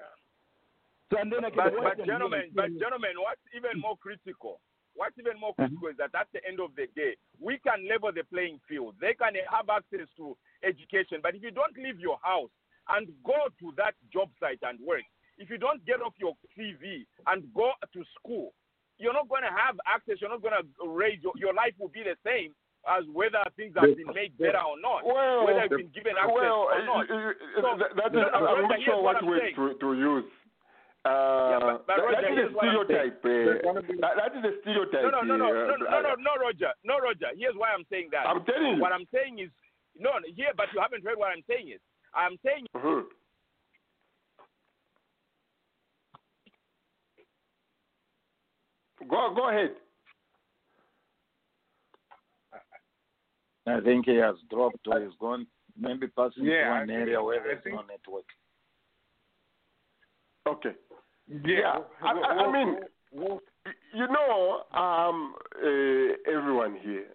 So, 1.11 1.17
and 1.19 1.31
then 1.31 1.43
I 1.43 1.49
But, 1.49 1.73
can- 1.75 1.83
but 1.83 2.05
gentlemen, 2.05 2.51
but 2.55 2.71
gentlemen, 2.79 3.19
what's 3.19 3.41
even 3.53 3.81
more 3.81 3.97
critical? 3.97 4.61
What's 4.95 5.17
even 5.19 5.37
more 5.39 5.51
Uh-huh. 5.59 5.67
critical 5.67 5.87
is 5.89 5.97
that 5.97 6.15
at 6.15 6.27
the 6.31 6.39
end 6.47 6.59
of 6.61 6.71
the 6.75 6.87
day, 6.95 7.15
we 7.39 7.57
can 7.59 7.83
level 7.87 8.11
the 8.13 8.23
playing 8.31 8.59
field. 8.67 8.95
They 8.99 9.13
can 9.13 9.35
have 9.51 9.67
access 9.69 10.07
to 10.15 10.37
education, 10.63 11.19
but 11.21 11.35
if 11.35 11.43
you 11.43 11.51
don't 11.51 11.75
leave 11.77 11.99
your 11.99 12.17
house 12.23 12.51
and 12.87 13.07
go 13.23 13.35
to 13.59 13.71
that 13.75 13.95
job 14.11 14.29
site 14.39 14.59
and 14.63 14.79
work, 14.79 15.03
if 15.37 15.49
you 15.49 15.57
don't 15.57 15.83
get 15.85 16.01
off 16.01 16.13
your 16.17 16.33
CV 16.55 17.05
and 17.27 17.43
go 17.53 17.71
to 17.91 18.03
school, 18.15 18.53
you're 19.01 19.17
not 19.17 19.27
going 19.27 19.43
to 19.43 19.49
have 19.51 19.75
access. 19.89 20.21
You're 20.21 20.29
not 20.29 20.41
going 20.45 20.53
to 20.55 20.63
raise 20.87 21.19
your, 21.25 21.33
your 21.35 21.53
life 21.53 21.73
will 21.81 21.89
be 21.89 22.03
the 22.05 22.15
same 22.23 22.53
as 22.85 23.05
whether 23.13 23.41
things 23.57 23.73
have 23.77 23.93
been 23.97 24.09
made 24.13 24.33
better 24.37 24.61
or 24.61 24.77
not, 24.81 25.05
Well, 25.05 25.45
whether 25.45 25.65
you've 25.69 25.85
been 25.85 25.93
given 25.93 26.17
access 26.17 26.33
well, 26.33 26.69
or 26.69 26.81
not. 26.85 27.05
uh, 27.09 27.13
uh, 27.13 27.33
So, 27.61 27.69
that- 27.77 27.93
that 27.97 28.09
no, 28.13 28.25
no, 28.25 28.57
I'm 28.57 28.67
not 28.69 28.81
sure 28.81 29.01
what 29.01 29.21
what 29.21 29.25
word 29.25 29.53
to, 29.53 29.65
to 29.77 29.89
use. 29.93 30.25
Uh, 31.05 31.59
but- 31.61 31.85
but 31.85 31.97
that- 31.97 32.05
Roger, 32.05 32.21
that 32.21 32.25
is 32.25 32.29
a 32.29 32.41
here's 32.41 32.53
what 32.53 32.65
I'm 32.65 32.85
saying. 32.89 33.13
stereotype. 33.21 33.65
Uh, 33.65 33.81
that, 34.01 34.13
that 34.17 34.31
is 34.37 34.43
a 34.45 34.53
stereotype. 34.61 35.01
No, 35.01 35.09
no, 35.09 35.21
no, 35.21 35.35
no, 35.37 35.49
uh, 35.49 35.65
no, 35.65 35.75
no, 35.77 36.01
no, 36.01 36.13
no, 36.17 36.33
Roger, 36.41 36.71
no, 36.85 36.97
Roger. 37.01 37.29
Here's 37.37 37.55
why 37.57 37.69
I'm 37.73 37.85
saying 37.89 38.09
that. 38.13 38.25
I'm 38.25 38.41
telling 38.45 38.77
you. 38.77 38.81
What 38.81 38.93
I'm 38.93 39.05
saying 39.13 39.39
is, 39.39 39.49
no, 39.97 40.11
here, 40.35 40.53
but 40.57 40.69
you 40.73 40.81
haven't 40.81 41.03
heard 41.05 41.17
what 41.17 41.29
I'm 41.33 41.43
saying 41.49 41.69
is, 41.69 41.81
I'm 42.13 42.37
saying 42.45 42.65
Mhm. 42.73 43.05
Go, 49.09 49.33
go 49.35 49.49
ahead. 49.49 49.71
I 53.67 53.79
think 53.81 54.05
he 54.05 54.15
has 54.15 54.35
dropped 54.49 54.87
or 54.87 54.99
he's 54.99 55.13
gone, 55.19 55.45
maybe 55.79 56.07
passing 56.07 56.45
Yeah, 56.45 56.63
to 56.65 56.69
I 56.69 56.81
an 56.81 56.87
think- 56.87 56.99
area 56.99 57.21
where 57.23 57.39
I 57.41 57.43
there's 57.43 57.63
think- 57.63 57.75
no 57.75 57.81
network. 57.83 58.25
Okay. 60.47 60.75
Yeah, 61.45 61.79
I, 62.01 62.11
I, 62.11 62.33
I 62.45 62.51
mean, 62.51 62.79
we'll- 63.11 63.41
you 63.93 64.07
know, 64.07 64.63
um, 64.73 65.35
uh, 65.63 66.31
everyone 66.35 66.75
here, 66.81 67.13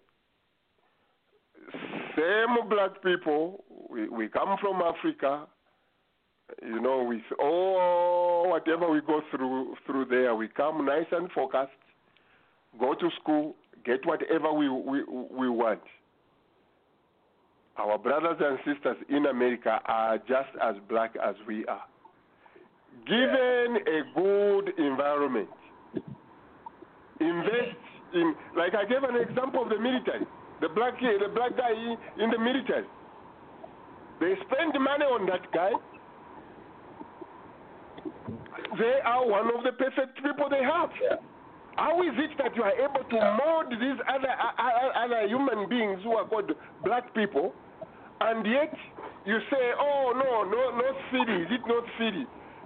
same 2.15 2.69
black 2.69 3.01
people, 3.03 3.65
we, 3.89 4.07
we 4.07 4.29
come 4.29 4.57
from 4.61 4.81
Africa, 4.81 5.47
you 6.61 6.81
know, 6.81 7.03
with 7.03 7.21
oh, 7.39 7.45
all 7.45 8.49
whatever 8.49 8.89
we 8.89 9.01
go 9.01 9.21
through 9.31 9.75
through 9.85 10.05
there, 10.05 10.35
we 10.35 10.47
come 10.47 10.85
nice 10.85 11.05
and 11.11 11.29
focused, 11.31 11.71
go 12.79 12.93
to 12.93 13.09
school, 13.21 13.55
get 13.85 14.05
whatever 14.05 14.51
we, 14.53 14.69
we, 14.69 15.03
we 15.03 15.49
want. 15.49 15.81
Our 17.77 17.97
brothers 17.97 18.37
and 18.39 18.57
sisters 18.65 18.97
in 19.09 19.27
America 19.27 19.79
are 19.85 20.17
just 20.19 20.49
as 20.61 20.75
black 20.89 21.15
as 21.23 21.35
we 21.47 21.65
are. 21.65 21.83
Given 23.05 23.77
a 23.85 24.01
good 24.15 24.73
environment, 24.79 25.49
invest 27.19 27.77
in, 28.13 28.35
like 28.55 28.73
I 28.73 28.85
gave 28.85 29.03
an 29.03 29.15
example 29.15 29.63
of 29.63 29.69
the 29.69 29.79
military, 29.79 30.25
the 30.61 30.69
black, 30.69 30.99
the 30.99 31.29
black 31.33 31.55
guy 31.55 31.71
in 31.71 32.31
the 32.31 32.39
military. 32.39 32.85
They 34.19 34.33
spend 34.49 34.73
money 34.81 35.05
on 35.05 35.27
that 35.27 35.51
guy. 35.53 35.71
They 38.77 38.99
are 39.05 39.25
one 39.25 39.47
of 39.55 39.63
the 39.63 39.71
perfect 39.71 40.21
people 40.23 40.49
they 40.49 40.63
have. 40.63 40.89
How 41.77 42.01
is 42.01 42.13
it 42.17 42.31
that 42.39 42.55
you 42.55 42.63
are 42.63 42.73
able 42.73 43.03
to 43.07 43.17
mold 43.37 43.71
these 43.71 43.99
other, 44.09 44.33
other, 44.57 44.89
other 44.97 45.27
human 45.27 45.69
beings 45.69 45.99
who 46.03 46.13
are 46.13 46.27
called 46.27 46.51
black 46.83 47.13
people, 47.13 47.53
and 48.21 48.45
yet 48.45 48.73
you 49.25 49.37
say, 49.51 49.71
oh 49.79 50.13
no, 50.15 50.43
no, 50.43 50.77
not 50.77 50.95
city. 51.11 51.43
Is 51.43 51.47
it 51.51 51.61
not 51.67 51.83
city? 51.99 52.25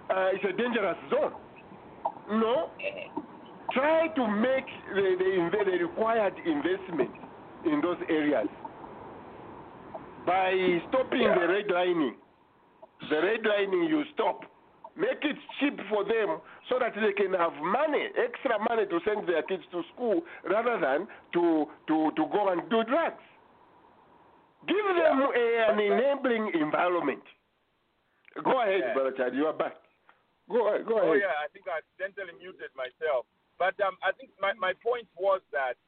Uh, 0.09 0.29
it's 0.33 0.43
a 0.45 0.55
dangerous 0.55 0.97
zone. 1.09 1.33
No. 2.29 2.69
Try 3.73 4.07
to 4.15 4.27
make 4.27 4.65
the, 4.93 5.15
the, 5.19 5.71
the 5.71 5.77
required 5.83 6.33
investment 6.45 7.11
in 7.65 7.81
those 7.81 7.97
areas 8.09 8.47
by 10.25 10.51
stopping 10.89 11.23
the 11.23 11.47
redlining. 11.47 12.11
The 13.09 13.15
redlining 13.15 13.89
you 13.89 14.03
stop. 14.13 14.43
Make 14.97 15.23
it 15.23 15.38
cheap 15.59 15.80
for 15.89 16.03
them 16.03 16.39
so 16.68 16.76
that 16.80 16.91
they 16.95 17.13
can 17.15 17.31
have 17.34 17.53
money, 17.63 18.11
extra 18.19 18.59
money 18.59 18.85
to 18.85 18.99
send 19.07 19.27
their 19.27 19.41
kids 19.43 19.63
to 19.72 19.84
school 19.95 20.22
rather 20.43 20.76
than 20.80 21.07
to, 21.34 21.65
to, 21.88 22.11
to 22.15 22.23
go 22.31 22.49
and 22.51 22.61
do 22.69 22.84
drugs. 22.84 23.23
Give 24.68 24.84
them 24.93 25.26
a, 25.26 25.45
an 25.72 25.80
enabling 25.80 26.51
environment. 26.59 27.23
Go 28.43 28.61
ahead, 28.61 28.84
Yeah. 28.85 28.93
Brother 28.93 29.13
Chad, 29.18 29.34
you 29.34 29.47
are 29.47 29.55
back. 29.57 29.76
Go, 30.51 30.68
ahead- 30.68 30.85
Oh 30.88 31.13
yeah, 31.15 31.39
I 31.39 31.47
think 31.55 31.65
I 31.72 31.80
accidentally 31.80 32.35
muted 32.38 32.69
myself. 32.76 33.26
But 33.57 33.80
um, 33.80 33.95
I 34.03 34.11
think 34.11 34.31
my, 34.43 34.51
my 34.59 34.73
point 34.84 35.07
was 35.18 35.39
that 35.55 35.80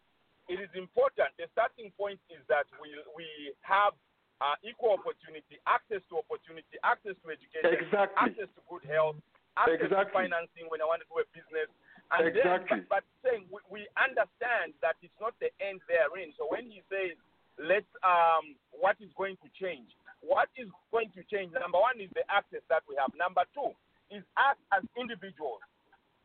it 0.47 0.59
is 0.59 0.69
important. 0.75 1.31
The 1.37 1.47
starting 1.51 1.91
point 1.99 2.19
is 2.31 2.39
that 2.47 2.67
we 2.79 2.91
we 3.15 3.25
have 3.63 3.95
uh, 4.43 4.59
equal 4.59 4.99
opportunity, 4.99 5.55
access 5.63 6.03
to 6.11 6.19
opportunity, 6.19 6.75
access 6.83 7.15
to 7.23 7.31
education, 7.31 7.79
Exactly. 7.79 8.19
access 8.19 8.49
to 8.51 8.61
good 8.67 8.83
health, 8.83 9.15
access 9.55 9.87
to 9.87 10.03
financing 10.11 10.67
when 10.67 10.83
I 10.83 10.85
want 10.85 10.99
to 10.99 11.07
do 11.07 11.23
a 11.23 11.27
business. 11.31 11.71
And 12.11 12.27
Exactly. 12.27 12.83
Then, 12.83 12.91
but, 12.91 13.07
but 13.07 13.23
saying 13.23 13.47
we, 13.47 13.63
we 13.71 13.81
understand 13.95 14.75
that 14.83 14.99
it's 14.99 15.15
not 15.23 15.31
the 15.39 15.47
end 15.63 15.79
therein. 15.87 16.35
So 16.35 16.51
when 16.51 16.67
he 16.67 16.83
says 16.91 17.15
let's 17.55 17.87
um, 18.03 18.59
what 18.75 18.99
is 18.99 19.07
going 19.15 19.39
to 19.39 19.49
change? 19.55 19.87
What 20.19 20.51
is 20.59 20.67
going 20.91 21.15
to 21.15 21.23
change? 21.31 21.55
Number 21.55 21.79
one 21.79 22.03
is 22.03 22.11
the 22.11 22.27
access 22.27 22.65
that 22.67 22.83
we 22.85 22.99
have. 22.99 23.15
Number 23.15 23.47
two 23.55 23.71
is 24.11 24.21
us 24.35 24.59
as 24.75 24.83
individuals 24.99 25.63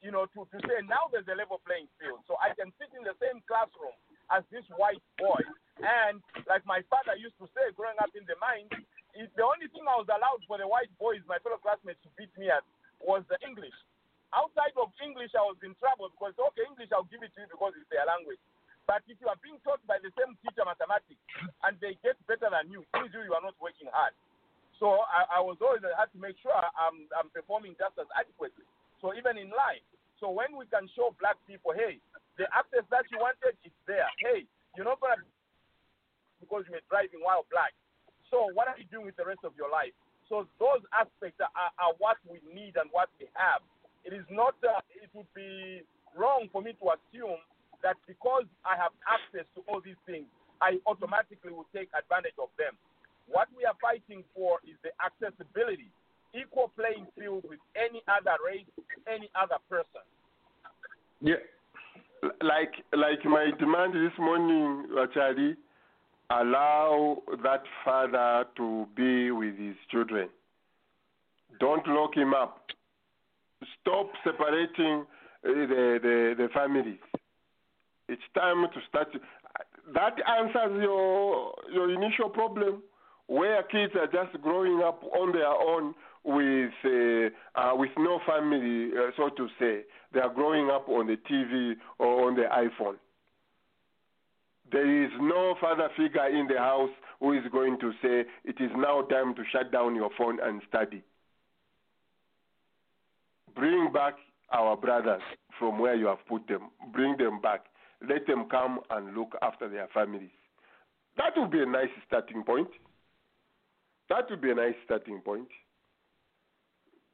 you 0.02 0.14
know, 0.14 0.30
to, 0.30 0.46
to 0.54 0.58
say 0.66 0.78
now 0.86 1.10
there's 1.10 1.26
a 1.26 1.34
level 1.34 1.58
playing 1.66 1.90
field. 1.98 2.22
So 2.30 2.38
I 2.38 2.54
can 2.54 2.70
sit 2.78 2.90
in 2.94 3.02
the 3.02 3.18
same 3.18 3.42
classroom 3.50 3.94
as 4.32 4.44
this 4.52 4.64
white 4.76 5.02
boy. 5.16 5.40
And 5.78 6.20
like 6.50 6.66
my 6.66 6.82
father 6.90 7.14
used 7.14 7.38
to 7.38 7.46
say 7.54 7.70
growing 7.78 7.98
up 8.02 8.10
in 8.18 8.26
the 8.26 8.34
mines, 8.42 8.72
the 9.14 9.44
only 9.46 9.70
thing 9.70 9.86
I 9.86 9.98
was 9.98 10.10
allowed 10.10 10.42
for 10.46 10.58
the 10.58 10.66
white 10.66 10.90
boys, 10.98 11.22
my 11.26 11.38
fellow 11.42 11.58
classmates, 11.58 12.02
to 12.06 12.10
beat 12.18 12.30
me 12.38 12.50
at 12.50 12.66
was 13.02 13.22
the 13.30 13.38
English. 13.46 13.74
Outside 14.34 14.76
of 14.76 14.92
English, 15.00 15.32
I 15.32 15.42
was 15.46 15.56
in 15.64 15.72
trouble 15.80 16.12
because, 16.12 16.36
okay, 16.36 16.68
English, 16.68 16.92
I'll 16.92 17.08
give 17.08 17.24
it 17.24 17.32
to 17.32 17.46
you 17.46 17.48
because 17.48 17.72
it's 17.78 17.88
their 17.88 18.04
language. 18.04 18.42
But 18.84 19.04
if 19.08 19.20
you 19.20 19.28
are 19.28 19.40
being 19.40 19.60
taught 19.64 19.80
by 19.84 20.00
the 20.00 20.12
same 20.16 20.36
teacher 20.40 20.64
mathematics 20.64 21.20
and 21.64 21.76
they 21.80 21.96
get 22.00 22.16
better 22.24 22.48
than 22.48 22.72
you, 22.72 22.84
it 22.84 23.12
you, 23.12 23.20
you 23.24 23.36
are 23.36 23.44
not 23.44 23.56
working 23.60 23.88
hard. 23.92 24.16
So 24.80 25.04
I, 25.08 25.38
I 25.38 25.40
was 25.44 25.58
always 25.60 25.84
I 25.84 25.92
had 25.92 26.12
to 26.14 26.20
make 26.20 26.38
sure 26.40 26.54
I'm, 26.54 27.04
I'm 27.12 27.28
performing 27.34 27.76
just 27.76 27.98
as 28.00 28.08
adequately. 28.16 28.64
So 29.04 29.12
even 29.12 29.36
in 29.36 29.52
life, 29.52 29.84
so 30.22 30.30
when 30.30 30.54
we 30.54 30.66
can 30.70 30.86
show 30.94 31.14
black 31.18 31.38
people, 31.46 31.74
hey, 31.74 31.98
the 32.38 32.46
access 32.54 32.86
that 32.90 33.06
you 33.10 33.18
wanted 33.18 33.58
is 33.66 33.74
there. 33.86 34.06
Hey, 34.22 34.46
you're 34.78 34.86
not 34.86 35.02
gonna 35.02 35.20
because 36.38 36.62
you 36.70 36.78
were 36.78 36.86
driving 36.86 37.22
while 37.22 37.42
black. 37.50 37.74
So 38.30 38.46
what 38.54 38.70
are 38.70 38.78
you 38.78 38.86
doing 38.86 39.10
with 39.10 39.18
the 39.18 39.26
rest 39.38 39.46
of 39.46 39.56
your 39.56 39.70
life? 39.70 39.94
So 40.28 40.46
those 40.58 40.84
aspects 40.92 41.40
are, 41.40 41.72
are 41.78 41.94
what 41.98 42.18
we 42.28 42.42
need 42.52 42.76
and 42.76 42.90
what 42.92 43.08
we 43.18 43.26
have. 43.32 43.62
It 44.04 44.12
is 44.12 44.26
not. 44.30 44.54
Uh, 44.62 44.82
it 44.98 45.08
would 45.14 45.30
be 45.34 45.82
wrong 46.16 46.48
for 46.52 46.60
me 46.62 46.72
to 46.82 46.84
assume 46.92 47.40
that 47.82 47.96
because 48.06 48.44
I 48.66 48.76
have 48.76 48.92
access 49.06 49.46
to 49.54 49.62
all 49.70 49.80
these 49.80 49.98
things, 50.04 50.26
I 50.60 50.82
automatically 50.86 51.54
will 51.54 51.68
take 51.72 51.88
advantage 51.94 52.36
of 52.42 52.50
them. 52.58 52.74
What 53.30 53.48
we 53.56 53.64
are 53.64 53.76
fighting 53.80 54.24
for 54.34 54.58
is 54.66 54.76
the 54.82 54.90
accessibility, 54.98 55.88
equal 56.34 56.72
playing 56.76 57.06
field 57.16 57.44
with 57.48 57.60
any 57.76 58.02
other 58.08 58.36
race, 58.44 58.68
any 59.06 59.30
other 59.36 59.60
person. 59.68 60.04
Yeah, 61.20 61.40
like 62.42 62.72
like 62.92 63.22
my 63.24 63.52
demand 63.58 63.94
this 63.94 64.16
morning, 64.18 64.92
Achari, 64.96 65.56
allow 66.30 67.22
that 67.42 67.62
father 67.84 68.44
to 68.56 68.86
be 68.96 69.30
with 69.30 69.56
his 69.58 69.76
children. 69.90 70.28
Don't 71.60 71.86
lock 71.88 72.16
him 72.16 72.34
up. 72.34 72.66
Stop 73.80 74.10
separating 74.24 75.04
uh, 75.44 75.48
the, 75.48 75.98
the 76.02 76.34
the 76.36 76.48
families. 76.54 76.98
It's 78.08 78.22
time 78.34 78.62
to 78.72 78.80
start. 78.88 79.08
That 79.94 80.14
answers 80.28 80.82
your 80.82 81.54
your 81.72 81.90
initial 81.90 82.28
problem, 82.28 82.82
where 83.26 83.62
kids 83.64 83.94
are 83.96 84.06
just 84.06 84.40
growing 84.42 84.82
up 84.84 85.02
on 85.02 85.32
their 85.32 85.46
own 85.46 85.94
with 86.24 86.72
uh, 86.84 87.60
uh, 87.60 87.74
with 87.74 87.90
no 87.98 88.20
family, 88.26 88.90
uh, 88.92 89.10
so 89.16 89.30
to 89.30 89.48
say. 89.58 89.82
They 90.12 90.20
are 90.20 90.32
growing 90.32 90.70
up 90.70 90.88
on 90.88 91.06
the 91.06 91.16
TV 91.16 91.74
or 91.98 92.28
on 92.28 92.36
the 92.36 92.42
iPhone. 92.42 92.96
There 94.70 95.04
is 95.04 95.10
no 95.20 95.54
father 95.60 95.88
figure 95.96 96.26
in 96.26 96.46
the 96.46 96.58
house 96.58 96.90
who 97.20 97.32
is 97.32 97.44
going 97.50 97.78
to 97.80 97.92
say 98.02 98.24
it 98.44 98.56
is 98.60 98.70
now 98.76 99.02
time 99.02 99.34
to 99.34 99.42
shut 99.50 99.72
down 99.72 99.94
your 99.94 100.10
phone 100.18 100.38
and 100.42 100.60
study. 100.68 101.02
Bring 103.54 103.90
back 103.92 104.14
our 104.52 104.76
brothers 104.76 105.22
from 105.58 105.78
where 105.78 105.94
you 105.94 106.06
have 106.06 106.24
put 106.28 106.46
them. 106.48 106.70
Bring 106.92 107.16
them 107.16 107.40
back. 107.40 107.64
Let 108.06 108.26
them 108.26 108.46
come 108.50 108.80
and 108.90 109.16
look 109.16 109.34
after 109.42 109.68
their 109.68 109.88
families. 109.92 110.30
That 111.16 111.32
would 111.36 111.50
be 111.50 111.62
a 111.62 111.66
nice 111.66 111.88
starting 112.06 112.44
point. 112.44 112.68
That 114.08 114.30
would 114.30 114.40
be 114.40 114.50
a 114.50 114.54
nice 114.54 114.74
starting 114.84 115.20
point. 115.20 115.48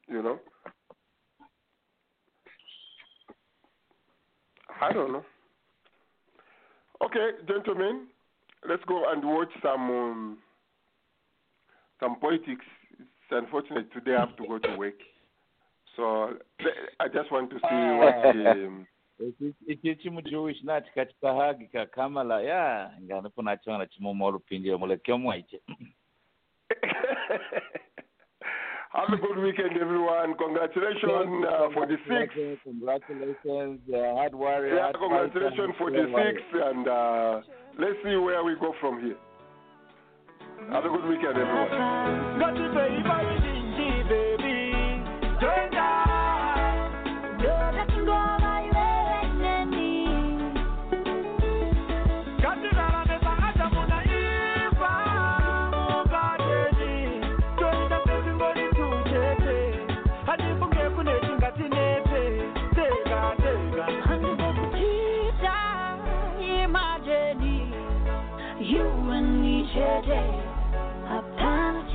You 0.09 0.23
know? 0.23 0.39
I 4.81 4.93
don't 4.93 5.13
know. 5.13 5.25
Okay, 7.03 7.31
gentlemen, 7.49 8.07
let's 8.69 8.85
go 8.87 9.11
and 9.11 9.25
watch 9.25 9.51
some 9.63 9.91
um, 9.91 10.39
some 12.01 12.17
politics. 12.21 12.65
It's 12.99 13.31
unfortunate 13.31 13.93
today 13.93 14.15
I 14.17 14.21
have 14.21 14.37
to 14.37 14.47
go 14.47 14.59
to 14.59 14.77
work, 14.77 14.95
so 15.97 16.35
I 17.01 17.09
just 17.09 17.33
want 17.33 17.51
to 17.51 17.57
see 17.57 17.99
what. 17.99 18.57
Um, 18.57 18.87
ekyo 19.69 19.95
kimujuwish 19.95 20.63
nati 20.63 20.91
katika 20.95 21.35
hagi 21.35 21.67
ka 21.67 21.87
kamala 21.87 22.43
ya 22.43 22.91
ngana 23.03 23.29
kuna 23.29 23.57
chona 23.57 23.87
chimuma 23.87 24.25
olupindile 24.25 24.77
muleke 24.77 25.13
omwaike 25.13 25.61
Have 28.95 29.11
a 29.13 29.17
good 29.21 29.39
weekend, 29.43 29.77
everyone. 29.81 30.35
Congratulations 30.39 31.45
uh, 31.51 31.69
for 31.75 31.85
the 31.87 31.97
sixth. 32.07 32.39
Congratulations, 32.63 33.81
uh, 33.91 34.15
hard 34.15 34.35
warrior. 34.35 34.77
Yeah, 34.77 34.93
congratulations 34.95 35.59
fighter, 35.59 35.75
for 35.79 35.91
the 35.91 36.07
warrior. 36.07 36.39
sixth, 36.39 36.47
and 36.55 36.87
uh, 36.87 37.41
let's 37.77 37.99
see 38.05 38.15
where 38.15 38.45
we 38.45 38.55
go 38.55 38.73
from 38.81 39.03
here. 39.03 39.17
Have 40.71 40.85
a 40.85 40.89
good 40.89 41.05
weekend, 41.11 41.37
everyone. 41.37 41.71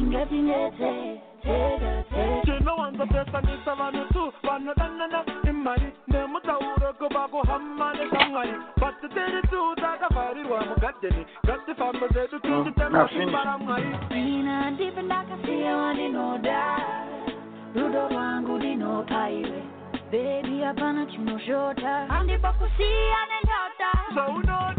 Hapana 0.09 0.25
chingatinete 0.25 1.21
tega 1.43 2.03
tega 2.09 2.41
chinowanza 2.45 3.05
pesanisa 3.05 3.75
vanhu 3.75 4.05
tu 4.13 4.33
vanhu 4.43 4.73
danana 4.75 5.23
imari 5.49 5.93
nemutauro 6.07 6.93
kuva 6.97 7.27
kuhamane 7.27 8.09
kamwari 8.09 8.53
basi 8.81 9.07
tiri 9.13 9.41
tu 9.49 9.75
takavharirwa 9.75 10.65
mugadheni 10.65 11.25
ngatifambe 11.45 12.07
zedu 12.13 12.39
tuchitema 12.39 13.09
simba 13.09 13.43
ramwari 13.43 13.89
mina 14.11 14.71
ndipi 14.71 15.01
ndakasiya 15.01 15.77
wandinoda 15.77 16.79
rudo 17.75 18.07
rwangu 18.09 18.57
ndinopa 18.57 19.29
iwe 19.29 19.63
bebi 20.11 20.61
hapana 20.61 21.05
chinoshota 21.05 22.05
handipo 22.07 22.47
kusiya 22.47 23.21
nenyota 23.29 23.91
zvaunoda 24.13 24.78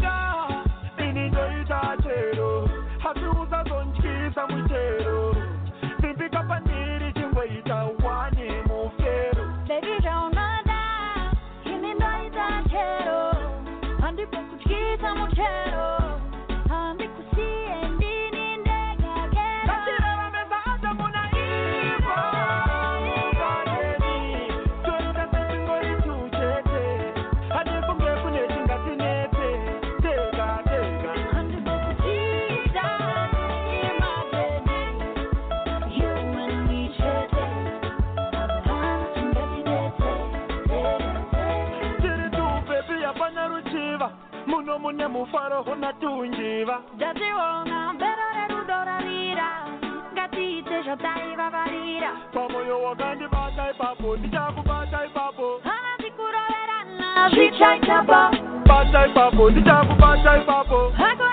mufaro 45.11 45.61
huna 45.63 45.93
tunjiva 45.93 46.81
ndationa 46.95 47.93
mbero 47.93 48.25
rerudo 48.37 48.83
ravira 48.85 49.49
ngatiite 50.13 50.81
zvataivavarira 50.81 52.11
pamoyo 52.33 52.83
wakandibata 52.83 53.71
ipapo 53.71 54.17
ndichakubata 54.17 55.05
ipapo 55.05 55.61
hana 55.63 55.91
ndikuroverana 55.99 57.29
zvichaitapa 57.29 58.31
bata 58.67 59.07
ipapo 59.07 59.49
ndichakubata 59.51 60.37
ipapo 60.37 60.89
hako 60.97 61.23